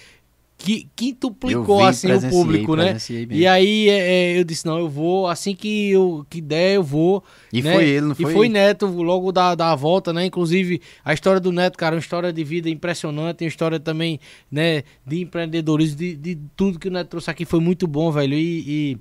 que 0.62 0.86
quintuplicou 0.94 1.78
vi, 1.78 1.84
assim 1.84 2.12
o 2.12 2.30
público, 2.30 2.76
né? 2.76 2.92
mesmo. 2.92 3.32
E 3.32 3.46
aí 3.46 3.88
é, 3.88 3.98
é, 4.34 4.38
eu 4.38 4.44
disse, 4.44 4.66
não, 4.66 4.78
eu 4.78 4.88
vou, 4.88 5.26
assim 5.26 5.54
que 5.54 5.90
eu 5.90 6.24
que 6.28 6.40
der, 6.40 6.76
eu 6.76 6.82
vou. 6.82 7.24
E 7.52 7.62
né? 7.62 7.72
foi 7.72 7.88
ele, 7.88 8.06
não 8.06 8.12
E 8.12 8.22
foi? 8.22 8.34
foi 8.34 8.48
Neto 8.48 8.86
logo 8.86 9.32
da, 9.32 9.54
da 9.54 9.74
volta, 9.74 10.12
né? 10.12 10.26
Inclusive, 10.26 10.82
a 11.02 11.14
história 11.14 11.40
do 11.40 11.50
Neto, 11.50 11.78
cara, 11.78 11.96
uma 11.96 12.00
história 12.00 12.32
de 12.32 12.44
vida 12.44 12.68
impressionante, 12.68 13.42
uma 13.42 13.48
história 13.48 13.80
também, 13.80 14.20
né, 14.50 14.82
de 15.06 15.22
empreendedorismo, 15.22 15.96
de, 15.96 16.14
de 16.14 16.38
tudo 16.54 16.78
que 16.78 16.88
o 16.88 16.90
Neto 16.90 17.08
trouxe 17.08 17.30
aqui 17.30 17.44
foi 17.46 17.60
muito 17.60 17.86
bom, 17.86 18.12
velho. 18.12 18.34
E, 18.34 18.64
e, 18.66 18.98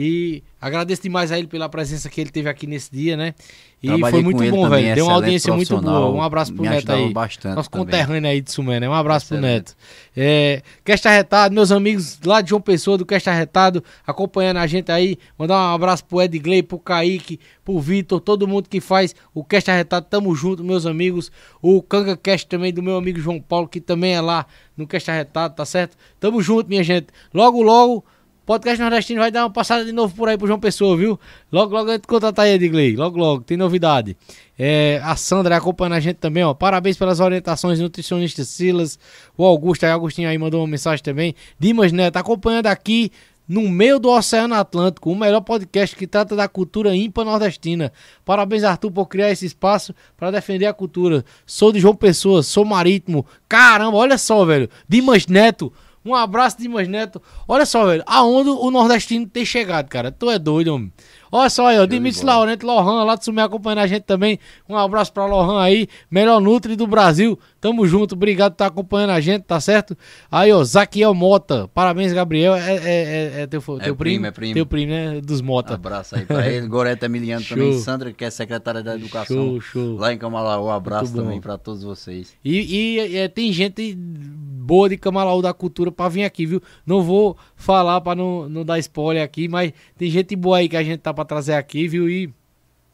E 0.00 0.44
agradeço 0.60 1.02
demais 1.02 1.32
a 1.32 1.38
ele 1.40 1.48
pela 1.48 1.68
presença 1.68 2.08
que 2.08 2.20
ele 2.20 2.30
teve 2.30 2.48
aqui 2.48 2.68
nesse 2.68 2.88
dia, 2.88 3.16
né? 3.16 3.34
E 3.82 3.88
Trabalhei 3.88 4.10
foi 4.12 4.22
muito 4.22 4.48
bom, 4.48 4.68
velho. 4.68 4.94
Deu 4.94 5.06
uma 5.06 5.14
audiência 5.14 5.52
muito 5.52 5.76
boa. 5.76 6.10
Um 6.10 6.22
abraço 6.22 6.54
pro 6.54 6.62
me 6.62 6.68
Neto 6.68 6.92
aí. 6.92 7.12
bastante 7.12 7.56
Nosso 7.56 7.68
também. 7.68 7.86
conterrâneo 7.86 8.30
aí 8.30 8.40
de 8.40 8.52
Sumé, 8.52 8.78
né? 8.78 8.88
Um 8.88 8.94
abraço 8.94 9.26
pro 9.26 9.38
Excelente. 9.38 9.56
Neto. 9.56 9.76
É, 10.16 10.62
Cast 10.84 11.08
Arretado, 11.08 11.52
meus 11.52 11.72
amigos 11.72 12.16
lá 12.24 12.40
de 12.40 12.50
João 12.50 12.60
Pessoa, 12.60 12.96
do 12.96 13.04
Cast 13.04 13.28
Arretado, 13.28 13.82
acompanhando 14.06 14.58
a 14.58 14.68
gente 14.68 14.92
aí. 14.92 15.18
Mandar 15.36 15.56
um 15.56 15.74
abraço 15.74 16.04
pro 16.04 16.22
Edgley, 16.22 16.62
pro 16.62 16.78
Kaique, 16.78 17.40
pro 17.64 17.80
Vitor, 17.80 18.20
todo 18.20 18.46
mundo 18.46 18.68
que 18.68 18.80
faz 18.80 19.16
o 19.34 19.42
Cast 19.42 19.68
Arretado. 19.68 20.06
Tamo 20.08 20.32
junto, 20.32 20.62
meus 20.62 20.86
amigos. 20.86 21.32
O 21.60 21.82
Kanga 21.82 22.16
Cast 22.16 22.46
também, 22.46 22.72
do 22.72 22.84
meu 22.84 22.96
amigo 22.96 23.18
João 23.18 23.40
Paulo, 23.40 23.66
que 23.66 23.80
também 23.80 24.14
é 24.14 24.20
lá 24.20 24.46
no 24.76 24.86
Cast 24.86 25.10
Arretado, 25.10 25.56
tá 25.56 25.64
certo? 25.64 25.96
Tamo 26.20 26.40
junto, 26.40 26.68
minha 26.68 26.84
gente. 26.84 27.08
Logo, 27.34 27.60
logo. 27.62 28.04
Podcast 28.48 28.80
Nordestino 28.80 29.20
vai 29.20 29.30
dar 29.30 29.42
uma 29.42 29.50
passada 29.50 29.84
de 29.84 29.92
novo 29.92 30.14
por 30.16 30.26
aí 30.26 30.38
pro 30.38 30.46
João 30.46 30.58
Pessoa, 30.58 30.96
viu? 30.96 31.20
Logo, 31.52 31.70
logo 31.70 31.90
a 31.90 31.92
gente 31.92 32.06
contrata 32.06 32.40
aí, 32.40 32.54
Edgley. 32.54 32.96
Logo, 32.96 33.18
logo, 33.18 33.44
tem 33.44 33.58
novidade. 33.58 34.16
É, 34.58 35.02
a 35.04 35.16
Sandra 35.16 35.54
acompanhando 35.58 35.92
a 35.92 36.00
gente 36.00 36.16
também, 36.16 36.42
ó. 36.42 36.54
Parabéns 36.54 36.96
pelas 36.96 37.20
orientações, 37.20 37.78
nutricionista 37.78 38.42
Silas. 38.44 38.98
O 39.36 39.44
Augusto 39.44 39.84
aí, 39.84 39.92
Agostinho 39.92 40.30
aí 40.30 40.38
mandou 40.38 40.62
uma 40.62 40.66
mensagem 40.66 41.04
também. 41.04 41.34
Dimas 41.58 41.92
Neto 41.92 42.16
acompanhando 42.16 42.68
aqui 42.68 43.12
no 43.46 43.68
meio 43.68 43.98
do 43.98 44.08
Oceano 44.08 44.54
Atlântico, 44.54 45.12
o 45.12 45.14
melhor 45.14 45.42
podcast 45.42 45.94
que 45.94 46.06
trata 46.06 46.34
da 46.34 46.48
cultura 46.48 46.96
ímpar 46.96 47.26
nordestina. 47.26 47.92
Parabéns, 48.24 48.64
Arthur, 48.64 48.90
por 48.90 49.08
criar 49.08 49.30
esse 49.30 49.44
espaço 49.44 49.94
para 50.16 50.30
defender 50.30 50.64
a 50.64 50.72
cultura. 50.72 51.22
Sou 51.44 51.70
de 51.70 51.80
João 51.80 51.94
Pessoa, 51.94 52.42
sou 52.42 52.64
marítimo. 52.64 53.26
Caramba, 53.46 53.98
olha 53.98 54.16
só, 54.16 54.42
velho. 54.46 54.70
Dimas 54.88 55.26
Neto. 55.26 55.70
Um 56.04 56.14
abraço, 56.14 56.58
Dimas 56.58 56.88
Neto. 56.88 57.20
Olha 57.46 57.66
só, 57.66 57.86
velho, 57.86 58.02
aonde 58.06 58.50
o 58.50 58.70
nordestino 58.70 59.26
tem 59.26 59.44
chegado, 59.44 59.88
cara. 59.88 60.10
Tu 60.10 60.30
é 60.30 60.38
doido, 60.38 60.74
homem. 60.74 60.92
Olha 61.30 61.50
só 61.50 61.66
aí, 61.66 61.78
ó, 61.78 61.84
Dimitri 61.84 62.20
bola. 62.22 62.36
Laurento 62.36 62.66
Lohan, 62.66 63.04
lá 63.04 63.14
de 63.14 63.24
Sumé 63.24 63.42
acompanhando 63.42 63.80
a 63.80 63.86
gente 63.86 64.02
também. 64.02 64.38
Um 64.68 64.76
abraço 64.76 65.12
pra 65.12 65.26
Lohan 65.26 65.60
aí, 65.60 65.88
melhor 66.10 66.40
Nutri 66.40 66.74
do 66.74 66.86
Brasil. 66.86 67.38
Tamo 67.60 67.86
junto, 67.86 68.14
obrigado 68.14 68.52
por 68.52 68.54
estar 68.54 68.66
acompanhando 68.66 69.10
a 69.10 69.20
gente, 69.20 69.42
tá 69.42 69.60
certo? 69.60 69.96
Aí, 70.30 70.52
ó, 70.52 70.62
Zaquiel 70.62 71.12
Mota, 71.12 71.66
parabéns, 71.74 72.12
Gabriel. 72.12 72.54
É, 72.54 72.76
é, 72.76 72.80
é, 72.84 73.40
é 73.42 73.46
teu, 73.46 73.60
teu 73.60 73.76
primo, 73.78 73.96
primo, 73.96 74.26
é 74.26 74.30
primo. 74.30 74.54
Teu 74.54 74.66
primo, 74.66 74.92
né? 74.92 75.20
Dos 75.20 75.40
Mota. 75.40 75.74
Abraço 75.74 76.14
aí 76.14 76.24
pra 76.24 76.48
ele. 76.48 76.68
Goreta 76.68 77.06
Emiliano 77.06 77.42
Show. 77.44 77.56
também. 77.56 77.78
Sandra, 77.80 78.12
que 78.12 78.24
é 78.24 78.30
secretária 78.30 78.82
da 78.82 78.94
Educação. 78.94 79.36
Show, 79.36 79.60
show. 79.60 79.96
Lá 79.96 80.12
em 80.12 80.18
Camalaú. 80.18 80.68
Abraço 80.70 81.06
Muito 81.06 81.16
bom. 81.16 81.22
também 81.24 81.40
pra 81.40 81.58
todos 81.58 81.82
vocês. 81.82 82.32
E, 82.44 82.98
e, 83.00 83.16
é, 83.16 83.26
tem 83.26 83.52
gente 83.52 83.94
boa 83.96 84.88
de 84.88 84.96
Camalaú 84.96 85.42
da 85.42 85.52
Cultura 85.52 85.90
pra 85.90 86.08
vir 86.08 86.24
aqui, 86.24 86.46
viu? 86.46 86.62
Não 86.86 87.02
vou 87.02 87.36
falar 87.56 88.00
pra 88.00 88.14
não, 88.14 88.48
não 88.48 88.64
dar 88.64 88.78
spoiler 88.78 89.22
aqui, 89.22 89.48
mas 89.48 89.72
tem 89.96 90.08
gente 90.10 90.36
boa 90.36 90.58
aí 90.58 90.68
que 90.68 90.76
a 90.76 90.82
gente 90.82 91.00
tá 91.00 91.12
pra 91.12 91.24
trazer 91.24 91.54
aqui, 91.54 91.88
viu? 91.88 92.08
E 92.08 92.32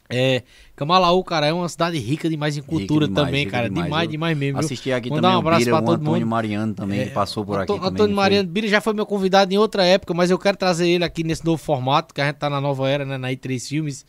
é, 0.08 0.42
Camalaú, 0.76 1.22
cara, 1.24 1.46
é 1.46 1.52
uma 1.52 1.68
cidade 1.68 1.98
rica 1.98 2.28
demais 2.28 2.56
em 2.56 2.62
cultura 2.62 3.06
demais, 3.08 3.26
também, 3.26 3.46
cara. 3.46 3.68
demais. 3.68 3.84
Demais, 3.86 4.08
demais 4.10 4.36
mesmo. 4.38 4.58
Assisti 4.58 4.92
aqui 4.92 5.08
Mandar 5.08 5.22
também 5.22 5.34
um 5.34 5.36
o 5.36 5.40
abraço 5.40 5.58
Bira, 5.64 5.70
pra 5.70 5.78
o 5.80 5.84
todo 5.86 6.00
Antônio 6.02 6.20
mundo. 6.20 6.30
Mariano 6.30 6.74
também, 6.74 7.00
É, 7.00 7.06
passou 7.06 7.44
por 7.44 7.60
Antô- 7.60 7.72
aqui 7.74 7.82
também. 7.82 7.88
Antônio 7.94 8.14
foi? 8.14 8.22
Mariano 8.22 8.48
Bira 8.48 8.68
já 8.68 8.80
foi 8.80 8.92
meu 8.92 9.06
convidado 9.06 9.52
em 9.54 9.56
outra 9.58 9.84
época, 9.84 10.12
mas 10.12 10.30
eu 10.30 10.38
quero 10.38 10.56
trazer 10.56 10.88
ele 10.88 11.04
aqui 11.04 11.24
nesse 11.24 11.44
novo 11.44 11.62
formato, 11.62 12.12
que 12.12 12.20
a 12.20 12.26
gente 12.26 12.36
tá 12.36 12.50
na 12.50 12.60
nova 12.60 12.88
era, 12.88 13.04
né? 13.04 13.16
Na 13.16 13.28
I3 13.32 13.66
Filmes. 13.68 14.04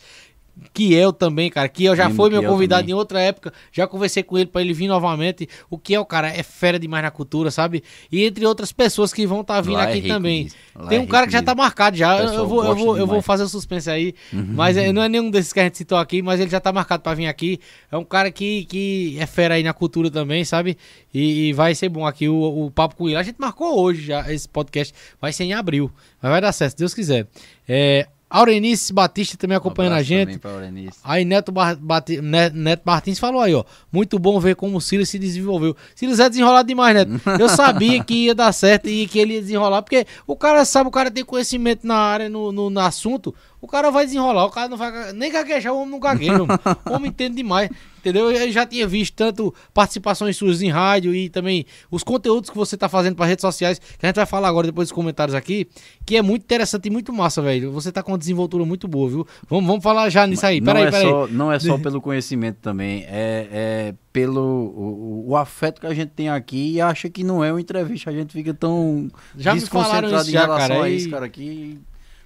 Kiel 0.73 1.11
também, 1.11 1.49
cara. 1.49 1.68
Kiel 1.68 1.95
já 1.95 2.03
Lembro 2.03 2.18
foi 2.18 2.30
meu 2.30 2.40
Kiel 2.41 2.52
convidado 2.52 2.82
também. 2.82 2.91
em 2.95 2.98
outra 2.98 3.19
época. 3.19 3.53
Já 3.72 3.88
conversei 3.88 4.23
com 4.23 4.38
ele 4.38 4.48
pra 4.48 4.61
ele 4.61 4.73
vir 4.73 4.88
novamente. 4.88 5.48
O 5.69 5.77
Kiel, 5.77 6.06
cara, 6.06 6.30
é 6.30 6.44
fera 6.44 6.80
demais 6.80 7.03
na 7.03 7.11
cultura, 7.11 7.52
sabe? 7.52 7.84
E 8.11 8.23
entre 8.23 8.45
outras 8.45 8.72
pessoas 8.72 9.14
que 9.14 9.26
vão 9.26 9.41
estar 9.41 9.61
vindo 9.61 9.73
Lá 9.76 9.86
é 9.86 9.88
aqui 9.90 9.95
rico 9.99 10.07
também. 10.07 10.49
Tem 10.90 10.98
é 10.98 11.02
um 11.02 11.06
cara 11.06 11.26
rico 11.26 11.32
que 11.32 11.38
já 11.40 11.44
tá 11.44 11.56
marcado 11.56 11.98
já. 11.98 12.15
O 12.15 12.19
Eu, 12.19 12.48
vou, 12.48 12.65
eu, 12.65 12.76
vou, 12.76 12.98
eu 12.98 13.07
vou. 13.07 13.15
Uhum. 13.18 13.22
fazer 13.22 13.44
o 13.44 13.49
suspense 13.49 13.90
aí. 13.90 14.14
Mas 14.32 14.77
é, 14.77 14.91
não 14.91 15.02
é 15.02 15.10
nenhum 15.10 15.30
desses 15.30 15.52
que 15.52 15.60
a 15.60 15.64
gente 15.64 15.77
citou 15.77 15.98
aqui, 15.98 16.22
mas 16.22 16.40
ele 16.40 16.49
já 16.49 16.60
tá 16.60 16.72
marcado 16.72 17.03
pra 17.03 17.14
vir 17.14 17.27
aqui. 17.27 17.60
É 17.91 17.98
um 17.98 18.06
cara 18.06 18.32
que, 18.32 18.65
que 18.65 19.18
é 19.19 19.26
fera 19.26 19.56
aí 19.56 19.64
na 19.64 19.73
cultura 19.73 20.10
também, 20.10 20.44
sabe? 20.45 20.77
E, 21.14 21.49
e 21.49 21.53
vai 21.53 21.73
ser 21.76 21.90
bom 21.90 22.06
aqui 22.06 22.27
o, 22.30 22.65
o 22.65 22.72
papo 22.72 22.95
com 22.95 23.07
ele. 23.07 23.18
A 23.18 23.23
gente 23.23 23.38
marcou 23.40 23.80
hoje 23.80 24.03
já 24.07 24.32
esse 24.32 24.48
podcast. 24.48 24.94
Vai 25.19 25.34
ser 25.34 25.45
em 25.45 25.53
abril. 25.53 25.91
Mas 26.22 26.32
vai 26.32 26.41
dar 26.41 26.52
certo, 26.52 26.72
se 26.72 26.77
Deus 26.77 26.94
quiser. 26.94 27.27
É, 27.68 28.07
Aurenice 28.30 28.91
Batista 28.91 29.38
também 29.38 29.56
acompanhando 29.56 29.93
a 29.93 29.95
Um 29.95 29.97
Abraço 29.97 30.07
gente. 30.10 30.26
também 30.26 30.39
pra 30.39 30.52
Aurenice. 30.52 30.97
Aí 31.03 31.23
Neto, 31.23 31.52
Bar- 31.52 31.77
Bati- 31.77 32.22
Ne- 32.22 32.49
Neto 32.49 32.81
Martins 32.85 33.19
falou 33.19 33.39
aí, 33.39 33.53
ó. 33.53 33.64
Muito 33.91 34.18
bom 34.19 34.39
ver 34.39 34.56
como 34.56 34.77
o 34.77 34.81
Silas 34.81 35.10
se 35.10 35.19
desenvolveu. 35.19 35.76
Silas 35.95 36.19
é 36.19 36.27
desenrolado 36.30 36.68
demais, 36.68 36.95
Neto. 36.95 37.11
Eu 37.39 37.47
sabia 37.49 38.03
que 38.03 38.26
ia 38.26 38.35
dar 38.35 38.52
certo 38.52 38.89
e 38.89 39.07
que 39.07 39.19
ele 39.19 39.35
ia 39.35 39.41
desenrolar, 39.41 39.81
porque 39.84 40.06
o 40.26 40.35
cara 40.35 40.65
sabe, 40.65 40.88
o 40.88 40.91
cara 40.91 41.10
tem 41.11 41.23
conhecimento 41.23 41.85
na 41.85 41.95
área, 41.97 42.27
no, 42.30 42.52
no, 42.52 42.69
no 42.69 42.80
assunto, 42.80 43.34
o 43.66 43.68
cara 43.68 43.90
vai 43.92 44.06
desenrolar, 44.06 44.46
o 44.46 44.52
cara 44.52 44.70
não 44.70 44.78
vai 44.78 45.12
nem 45.14 45.32
gaguejar, 45.32 45.74
o 45.74 45.78
homem 45.80 45.92
não 45.92 46.00
gagueja, 46.00 46.32
meu 46.34 46.44
irmão. 46.46 46.60
o 46.86 46.94
homem 46.94 47.10
entende 47.10 47.36
demais. 47.36 47.70
Entendeu? 48.00 48.30
Eu 48.32 48.52
já 48.52 48.68
tinha 48.68 48.86
visto 48.86 49.16
tanto 49.16 49.52
participações 49.74 50.38
suas 50.38 50.62
em 50.62 50.70
rádio 50.70 51.16
e 51.16 51.28
também 51.28 51.66
os 51.90 52.04
conteúdos 52.04 52.52
que 52.52 52.56
você 52.56 52.78
tá 52.78 52.88
fazendo 52.88 53.16
para 53.16 53.26
redes 53.26 53.42
sociais, 53.42 53.80
que 53.80 54.06
a 54.06 54.08
gente 54.08 54.16
vai 54.18 54.28
falar 54.28 54.48
agora 54.48 54.68
depois 54.68 54.90
dos 54.90 54.92
comentários 54.94 55.34
aqui, 55.34 55.68
que 56.06 56.16
é 56.16 56.22
muito 56.22 56.44
interessante 56.44 56.86
e 56.86 56.92
muito 56.92 57.12
massa, 57.12 57.42
velho. 57.42 57.72
Você 57.72 57.92
tá 57.92 58.04
com 58.04 58.12
uma 58.12 58.18
desenvoltura 58.20 58.64
muito 58.64 58.88
boa, 58.88 59.10
viu? 59.10 59.28
Vamos, 59.50 59.66
vamos 59.66 59.84
falar 59.84 60.08
já 60.10 60.28
nisso 60.28 60.46
aí. 60.46 60.62
Peraí, 60.62 60.84
é 60.84 60.92
peraí. 60.92 61.10
só, 61.10 61.26
não 61.30 61.52
é 61.52 61.58
só 61.58 61.78
pelo 61.82 62.00
conhecimento 62.00 62.58
também, 62.62 63.06
é, 63.08 63.48
é 63.52 63.94
pelo 64.14 64.40
o, 64.40 65.26
o- 65.30 65.36
afeto 65.36 65.82
que 65.82 65.88
a 65.88 65.94
gente 65.96 66.10
tem 66.12 66.30
aqui 66.30 66.74
e 66.74 66.82
acha 66.82 67.10
que 67.10 67.24
não 67.24 67.44
é 67.44 67.52
uma 67.52 67.60
entrevista. 67.60 68.12
A 68.12 68.14
gente 68.14 68.32
fica 68.34 68.54
tão 68.54 69.10
Já 69.36 69.56
me 69.56 69.62
falaram 69.62 70.10
desconcentrado 70.10 70.22
isso 70.22 70.30
em 70.30 70.34
já, 70.34 70.42
relação 70.46 70.68
cara, 70.70 70.84
a 70.84 70.90
isso, 70.92 71.10
cara, 71.10 71.28
que 71.28 71.80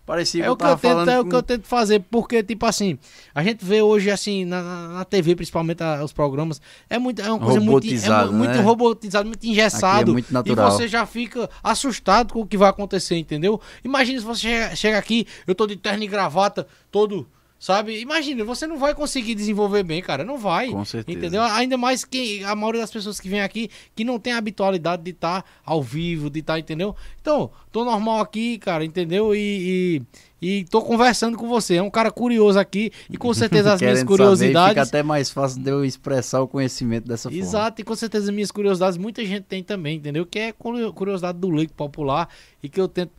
parecia 0.10 0.41
É 0.41 0.44
que 0.45 0.49
o 0.49 0.53
eu 0.53 0.57
que 0.57 0.64
eu 0.64 0.68
tava 0.68 0.81
tento, 0.81 0.91
falando 0.91 1.10
é 1.10 1.19
o 1.19 1.23
que 1.23 1.30
com- 1.30 1.36
eu 1.38 1.44
tento 1.44 1.68
fazer, 1.68 1.99
porque, 2.10 2.41
tipo 2.41 2.65
assim, 2.65 2.98
a 3.34 3.44
gente 3.44 3.64
vê 3.64 3.81
hoje, 3.81 4.10
assim, 4.10 4.44
na, 4.44 4.61
na- 4.90 5.06
TV, 5.06 5.36
principalmente 5.36 5.84
a- 5.84 6.03
os 6.03 6.11
programas, 6.11 6.60
é, 6.90 6.98
muito, 6.98 7.22
é 7.22 7.30
uma 7.31 7.40
coisa 7.40 7.60
muito, 7.60 7.88
é 7.88 8.26
mu- 8.31 8.38
muito 8.40 8.52
né? 8.57 8.61
robotizado, 8.61 9.27
muito 9.27 9.45
engessado. 9.45 10.10
É 10.10 10.14
muito 10.14 10.34
natural. 10.34 10.68
E 10.68 10.72
você 10.72 10.88
já 10.88 11.06
fica 11.06 11.48
assustado 11.64 12.34
com 12.34 12.41
o 12.41 12.48
que 12.48 12.57
vai 12.57 12.69
acontecer, 12.69 13.18
entendeu? 13.18 13.61
Imagina 13.84 14.19
se 14.19 14.26
você 14.26 14.41
chega, 14.41 14.76
chega 14.76 14.98
aqui, 14.98 15.27
eu 15.45 15.53
tô 15.53 15.68
de 15.68 15.76
terno 15.76 16.03
e 16.03 16.07
gravata, 16.07 16.65
todo. 16.91 17.27
Sabe? 17.60 17.99
Imagina, 17.99 18.45
você 18.45 18.65
não 18.65 18.77
vai 18.77 18.95
conseguir 18.95 19.36
desenvolver 19.36 19.84
bem, 19.84 20.02
cara. 20.02 20.23
Não 20.23 20.38
vai. 20.38 20.69
Com 20.69 20.86
certeza. 20.86 21.18
Entendeu? 21.18 21.44
Ainda 21.44 21.77
mais 21.77 22.06
que 22.06 22.41
a 22.45 22.56
maioria 22.56 22.80
das 22.80 22.90
pessoas 22.90 23.19
que 23.19 23.27
vem 23.27 23.41
aqui 23.41 23.69
que 23.94 24.06
não 24.06 24.18
tem 24.18 24.31
a 24.31 24.38
habitualidade 24.38 25.03
de 25.03 25.11
estar 25.11 25.44
ao 25.65 25.84
vivo, 25.84 26.30
de 26.30 26.40
estar, 26.40 26.57
entendeu? 26.57 26.95
Então, 27.22 27.52
tô 27.69 27.84
normal 27.84 28.22
aqui, 28.22 28.57
cara, 28.60 28.86
entendeu? 28.86 29.36
E, 29.36 30.02
e, 30.41 30.60
e 30.61 30.64
tô 30.65 30.81
conversando 30.81 31.38
com 31.38 31.49
você. 31.49 31.76
É 31.76 31.84
um 31.84 31.90
cara 31.90 32.10
curioso 32.10 32.57
aqui 32.57 32.94
e 33.10 33.18
com 33.18 33.34
certeza 33.34 33.73
as 33.73 33.81
minhas 33.81 34.03
curiosidades. 34.06 34.53
Saber, 34.53 34.69
fica 34.69 34.81
até 34.84 35.03
mais 35.03 35.30
fácil 35.30 35.61
de 35.61 35.69
eu 35.69 35.84
expressar 35.84 36.40
o 36.41 36.48
conhecimento 36.48 37.10
dessa 37.10 37.30
forma. 37.30 37.44
Exato, 37.44 37.81
e 37.81 37.84
com 37.84 37.94
certeza 37.94 38.30
as 38.30 38.34
minhas 38.34 38.52
curiosidades 38.52 38.98
muita 38.98 39.26
gente 39.26 39.44
tem 39.44 39.61
também, 39.61 39.98
entendeu? 39.98 40.26
Que 40.26 40.40
é 40.40 40.52
curio- 40.53 40.94
curiosidade 40.94 41.38
do 41.38 41.49
leigo 41.49 41.73
popular 41.73 42.30
e 42.64 42.69
que 42.69 42.80
eu 42.80 42.88
tento 42.88 43.11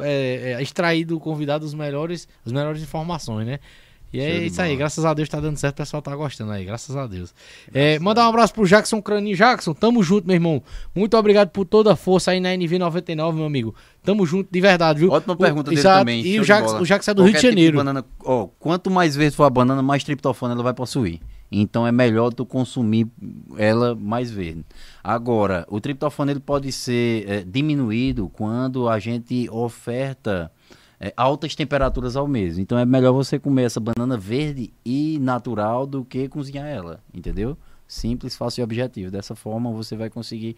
é, 0.00 0.56
é, 0.58 0.62
extrair 0.62 1.06
do 1.06 1.18
convidado 1.18 1.64
os 1.64 1.72
melhores, 1.72 2.28
as 2.44 2.52
melhores 2.52 2.82
informações, 2.82 3.46
né? 3.46 3.58
E 4.16 4.20
é 4.20 4.38
de 4.40 4.46
isso 4.46 4.60
aí, 4.62 4.74
graças 4.76 5.04
a 5.04 5.12
Deus 5.14 5.28
tá 5.28 5.40
dando 5.40 5.56
certo, 5.56 5.74
o 5.74 5.76
pessoal 5.78 6.02
tá 6.02 6.14
gostando 6.16 6.52
aí, 6.52 6.64
graças 6.64 6.94
a 6.96 7.06
Deus. 7.06 7.34
É, 7.72 7.98
mandar 7.98 8.26
um 8.26 8.28
abraço 8.30 8.52
pro 8.54 8.66
Jackson 8.66 9.00
Craninho. 9.02 9.36
Jackson, 9.36 9.72
tamo 9.74 10.02
junto, 10.02 10.26
meu 10.26 10.34
irmão. 10.34 10.62
Muito 10.94 11.16
obrigado 11.16 11.50
por 11.50 11.64
toda 11.64 11.92
a 11.92 11.96
força 11.96 12.30
aí 12.30 12.40
na 12.40 12.50
NV99, 12.50 13.34
meu 13.34 13.44
amigo. 13.44 13.74
Tamo 14.02 14.24
junto 14.24 14.48
de 14.52 14.60
verdade, 14.60 15.00
viu? 15.00 15.10
Ótima 15.10 15.34
O- 15.34 15.36
pergunta 15.36 15.70
dele 15.70 15.80
exato, 15.80 15.98
também. 16.00 16.24
E 16.26 16.38
o 16.38 16.42
de 16.42 16.46
Jackson, 16.46 16.78
o 16.80 16.84
Jackson 16.86 17.10
é 17.10 17.14
do 17.14 17.22
Qualquer 17.22 17.32
Rio 17.32 17.40
de 17.40 17.46
tipo 17.46 17.50
Janeiro. 17.56 17.76
banana, 17.76 18.04
ó, 18.24 18.46
quanto 18.58 18.90
mais 18.90 19.16
vezes 19.16 19.34
for 19.34 19.44
a 19.44 19.50
banana, 19.50 19.82
mais 19.82 20.04
triptofano 20.04 20.54
ela 20.54 20.62
vai 20.62 20.74
possuir. 20.74 21.20
Então 21.50 21.86
é 21.86 21.92
melhor 21.92 22.32
tu 22.32 22.44
consumir 22.44 23.06
ela 23.56 23.94
mais 23.94 24.30
verde. 24.30 24.64
Agora, 25.02 25.64
o 25.70 25.80
triptofano 25.80 26.30
ele 26.32 26.40
pode 26.40 26.72
ser 26.72 27.24
é, 27.28 27.44
diminuído 27.44 28.28
quando 28.32 28.88
a 28.88 28.98
gente 28.98 29.48
oferta 29.50 30.50
é, 31.00 31.12
altas 31.16 31.54
temperaturas 31.54 32.16
ao 32.16 32.26
mês. 32.26 32.58
Então 32.58 32.78
é 32.78 32.84
melhor 32.84 33.12
você 33.12 33.38
comer 33.38 33.64
essa 33.64 33.80
banana 33.80 34.16
verde 34.16 34.72
e 34.84 35.18
natural 35.20 35.86
do 35.86 36.04
que 36.04 36.28
cozinhar 36.28 36.66
ela, 36.66 37.00
entendeu? 37.12 37.56
Simples, 37.86 38.36
fácil 38.36 38.62
e 38.62 38.64
objetivo. 38.64 39.10
Dessa 39.10 39.34
forma 39.34 39.70
você 39.70 39.96
vai 39.96 40.10
conseguir 40.10 40.56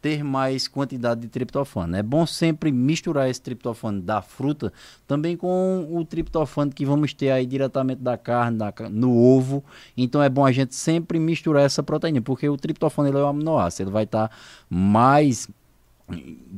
ter 0.00 0.24
mais 0.24 0.66
quantidade 0.66 1.20
de 1.20 1.28
triptofano. 1.28 1.94
É 1.96 2.02
bom 2.02 2.24
sempre 2.26 2.72
misturar 2.72 3.28
esse 3.28 3.40
triptofano 3.40 4.00
da 4.00 4.22
fruta 4.22 4.72
também 5.06 5.36
com 5.36 5.86
o 5.90 6.04
triptofano 6.04 6.72
que 6.72 6.86
vamos 6.86 7.12
ter 7.12 7.30
aí 7.30 7.44
diretamente 7.44 8.00
da 8.00 8.16
carne, 8.16 8.58
da 8.58 8.72
no 8.90 9.14
ovo. 9.14 9.62
Então 9.96 10.22
é 10.22 10.28
bom 10.28 10.44
a 10.44 10.52
gente 10.52 10.74
sempre 10.74 11.18
misturar 11.18 11.64
essa 11.64 11.82
proteína, 11.82 12.22
porque 12.22 12.48
o 12.48 12.56
triptofano 12.56 13.08
ele 13.08 13.18
é 13.18 13.22
um 13.22 13.28
aminoácido, 13.28 13.88
ele 13.88 13.92
vai 13.92 14.04
estar 14.04 14.30
mais 14.68 15.48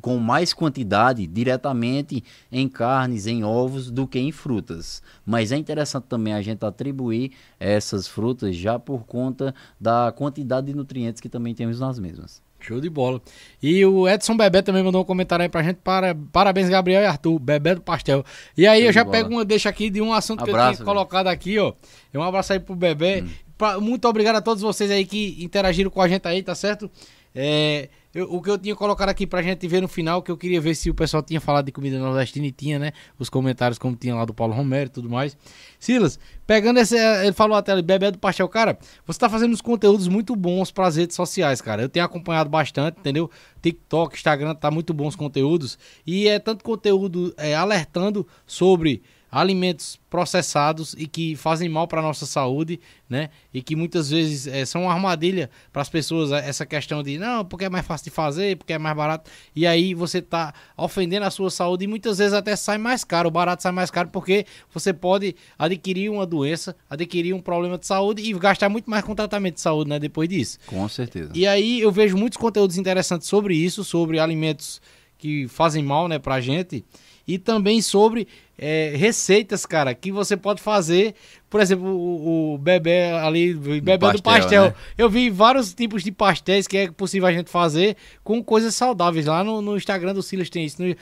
com 0.00 0.18
mais 0.18 0.52
quantidade 0.52 1.26
diretamente 1.26 2.22
em 2.50 2.68
carnes, 2.68 3.26
em 3.26 3.44
ovos, 3.44 3.90
do 3.90 4.06
que 4.06 4.18
em 4.18 4.32
frutas. 4.32 5.02
Mas 5.24 5.52
é 5.52 5.56
interessante 5.56 6.04
também 6.04 6.32
a 6.34 6.42
gente 6.42 6.64
atribuir 6.64 7.32
essas 7.60 8.06
frutas 8.08 8.56
já 8.56 8.78
por 8.78 9.04
conta 9.04 9.54
da 9.80 10.12
quantidade 10.16 10.66
de 10.68 10.74
nutrientes 10.74 11.20
que 11.20 11.28
também 11.28 11.54
temos 11.54 11.78
nas 11.80 11.98
mesmas. 11.98 12.42
Show 12.60 12.80
de 12.80 12.88
bola. 12.88 13.20
E 13.60 13.84
o 13.84 14.08
Edson 14.08 14.36
Bebé 14.36 14.62
também 14.62 14.84
mandou 14.84 15.02
um 15.02 15.04
comentário 15.04 15.42
aí 15.42 15.48
pra 15.48 15.64
gente. 15.64 15.78
Para, 15.82 16.14
parabéns, 16.32 16.68
Gabriel 16.68 17.02
e 17.02 17.06
Arthur. 17.06 17.36
Bebé 17.40 17.74
do 17.74 17.80
Pastel. 17.80 18.24
E 18.56 18.68
aí 18.68 18.80
Show 18.82 18.88
eu 18.88 18.92
já 18.92 19.02
bola. 19.02 19.16
pego 19.16 19.30
uma 19.30 19.44
deixa 19.44 19.68
aqui 19.68 19.90
de 19.90 20.00
um 20.00 20.12
assunto 20.12 20.44
que 20.44 20.50
eu 20.50 20.54
Abraço, 20.54 20.76
tinha 20.76 20.84
velho. 20.84 20.94
colocado 20.96 21.26
aqui, 21.26 21.58
ó. 21.58 21.72
E 22.14 22.16
Um 22.18 22.22
abraço 22.22 22.52
aí 22.52 22.60
pro 22.60 22.76
Bebé. 22.76 23.22
Hum. 23.22 23.28
Pra- 23.58 23.80
muito 23.80 24.06
obrigado 24.06 24.36
a 24.36 24.40
todos 24.40 24.62
vocês 24.62 24.92
aí 24.92 25.04
que 25.04 25.42
interagiram 25.42 25.90
com 25.90 26.00
a 26.00 26.06
gente 26.06 26.26
aí, 26.28 26.40
tá 26.40 26.54
certo? 26.54 26.88
É, 27.34 27.88
eu- 28.14 28.32
o 28.32 28.42
que 28.42 28.50
eu 28.50 28.58
tinha 28.58 28.74
colocado 28.74 29.08
aqui 29.08 29.26
pra 29.26 29.40
gente 29.40 29.66
ver 29.68 29.80
no 29.80 29.88
final, 29.88 30.20
que 30.22 30.30
eu 30.30 30.36
queria 30.36 30.60
ver 30.60 30.74
se 30.74 30.90
o 30.90 30.94
pessoal 30.94 31.22
tinha 31.22 31.40
falado 31.40 31.66
de 31.66 31.72
comida 31.72 31.98
nordestina 31.98 32.46
e 32.46 32.52
tinha, 32.52 32.78
né? 32.78 32.92
Os 33.18 33.28
comentários 33.30 33.78
como 33.78 33.94
tinha 33.94 34.14
lá 34.14 34.24
do 34.24 34.34
Paulo 34.34 34.52
Romero 34.52 34.86
e 34.86 34.92
tudo 34.92 35.08
mais. 35.08 35.36
Silas, 35.78 36.18
pegando 36.46 36.78
esse. 36.80 36.96
Ele 36.96 37.32
falou 37.32 37.56
até 37.56 37.70
ali, 37.72 37.82
Bebé 37.82 38.10
do 38.10 38.18
Pastel, 38.18 38.48
cara, 38.48 38.76
você 39.06 39.18
tá 39.18 39.28
fazendo 39.28 39.52
uns 39.52 39.60
conteúdos 39.60 40.08
muito 40.08 40.34
bons 40.34 40.70
pras 40.72 40.96
redes 40.96 41.14
sociais, 41.14 41.60
cara. 41.60 41.82
Eu 41.82 41.88
tenho 41.88 42.04
acompanhado 42.04 42.50
bastante, 42.50 42.98
entendeu? 42.98 43.30
TikTok, 43.62 44.16
Instagram, 44.16 44.54
tá 44.56 44.68
muito 44.70 44.92
bons 44.92 45.12
os 45.12 45.16
conteúdos. 45.16 45.78
E 46.06 46.26
é 46.28 46.38
tanto 46.38 46.64
conteúdo 46.64 47.32
é, 47.36 47.54
alertando 47.54 48.26
sobre 48.46 49.02
alimentos 49.32 49.98
processados 50.10 50.94
e 50.98 51.06
que 51.06 51.34
fazem 51.34 51.66
mal 51.66 51.88
para 51.88 52.02
nossa 52.02 52.26
saúde, 52.26 52.78
né? 53.08 53.30
E 53.52 53.62
que 53.62 53.74
muitas 53.74 54.10
vezes 54.10 54.46
eh, 54.46 54.66
são 54.66 54.82
uma 54.82 54.92
armadilha 54.92 55.48
para 55.72 55.80
as 55.80 55.88
pessoas 55.88 56.30
eh, 56.30 56.46
essa 56.46 56.66
questão 56.66 57.02
de 57.02 57.16
não, 57.16 57.42
porque 57.42 57.64
é 57.64 57.70
mais 57.70 57.86
fácil 57.86 58.04
de 58.04 58.10
fazer, 58.10 58.58
porque 58.58 58.74
é 58.74 58.78
mais 58.78 58.94
barato. 58.94 59.30
E 59.56 59.66
aí 59.66 59.94
você 59.94 60.20
tá 60.20 60.52
ofendendo 60.76 61.24
a 61.24 61.30
sua 61.30 61.50
saúde 61.50 61.84
e 61.84 61.88
muitas 61.88 62.18
vezes 62.18 62.34
até 62.34 62.54
sai 62.54 62.76
mais 62.76 63.04
caro, 63.04 63.28
o 63.28 63.30
barato 63.30 63.62
sai 63.62 63.72
mais 63.72 63.90
caro 63.90 64.10
porque 64.10 64.44
você 64.70 64.92
pode 64.92 65.34
adquirir 65.58 66.10
uma 66.10 66.26
doença, 66.26 66.76
adquirir 66.90 67.32
um 67.32 67.40
problema 67.40 67.78
de 67.78 67.86
saúde 67.86 68.22
e 68.22 68.34
gastar 68.34 68.68
muito 68.68 68.90
mais 68.90 69.02
com 69.02 69.14
tratamento 69.14 69.54
de 69.54 69.62
saúde, 69.62 69.88
né, 69.88 69.98
depois 69.98 70.28
disso. 70.28 70.58
Com 70.66 70.86
certeza. 70.90 71.32
E 71.34 71.46
aí 71.46 71.80
eu 71.80 71.90
vejo 71.90 72.18
muitos 72.18 72.36
conteúdos 72.36 72.76
interessantes 72.76 73.28
sobre 73.28 73.54
isso, 73.56 73.82
sobre 73.82 74.18
alimentos 74.18 74.78
que 75.16 75.48
fazem 75.48 75.82
mal, 75.82 76.06
né, 76.06 76.18
pra 76.18 76.38
gente. 76.38 76.84
E 77.26 77.38
também 77.38 77.80
sobre 77.80 78.26
é, 78.58 78.92
receitas, 78.96 79.64
cara, 79.64 79.94
que 79.94 80.10
você 80.10 80.36
pode 80.36 80.60
fazer. 80.60 81.14
Por 81.48 81.60
exemplo, 81.60 81.86
o, 81.86 82.54
o 82.54 82.58
bebê 82.58 83.10
ali, 83.10 83.54
o 83.54 83.58
bebê 83.58 83.96
do 83.96 84.00
pastel, 84.00 84.22
pastel. 84.22 84.64
né? 84.64 84.74
Eu 84.96 85.08
vi 85.10 85.30
vários 85.30 85.72
tipos 85.74 86.02
de 86.02 86.10
pastéis 86.10 86.66
que 86.66 86.76
é 86.78 86.90
possível 86.90 87.28
a 87.28 87.32
gente 87.32 87.50
fazer 87.50 87.96
com 88.24 88.42
coisas 88.42 88.74
saudáveis. 88.74 89.26
Lá 89.26 89.44
no, 89.44 89.60
no 89.60 89.76
Instagram 89.76 90.14
do 90.14 90.22
Silas 90.22 90.48
tem 90.50 90.64
isso. 90.64 90.82
No- 90.82 90.94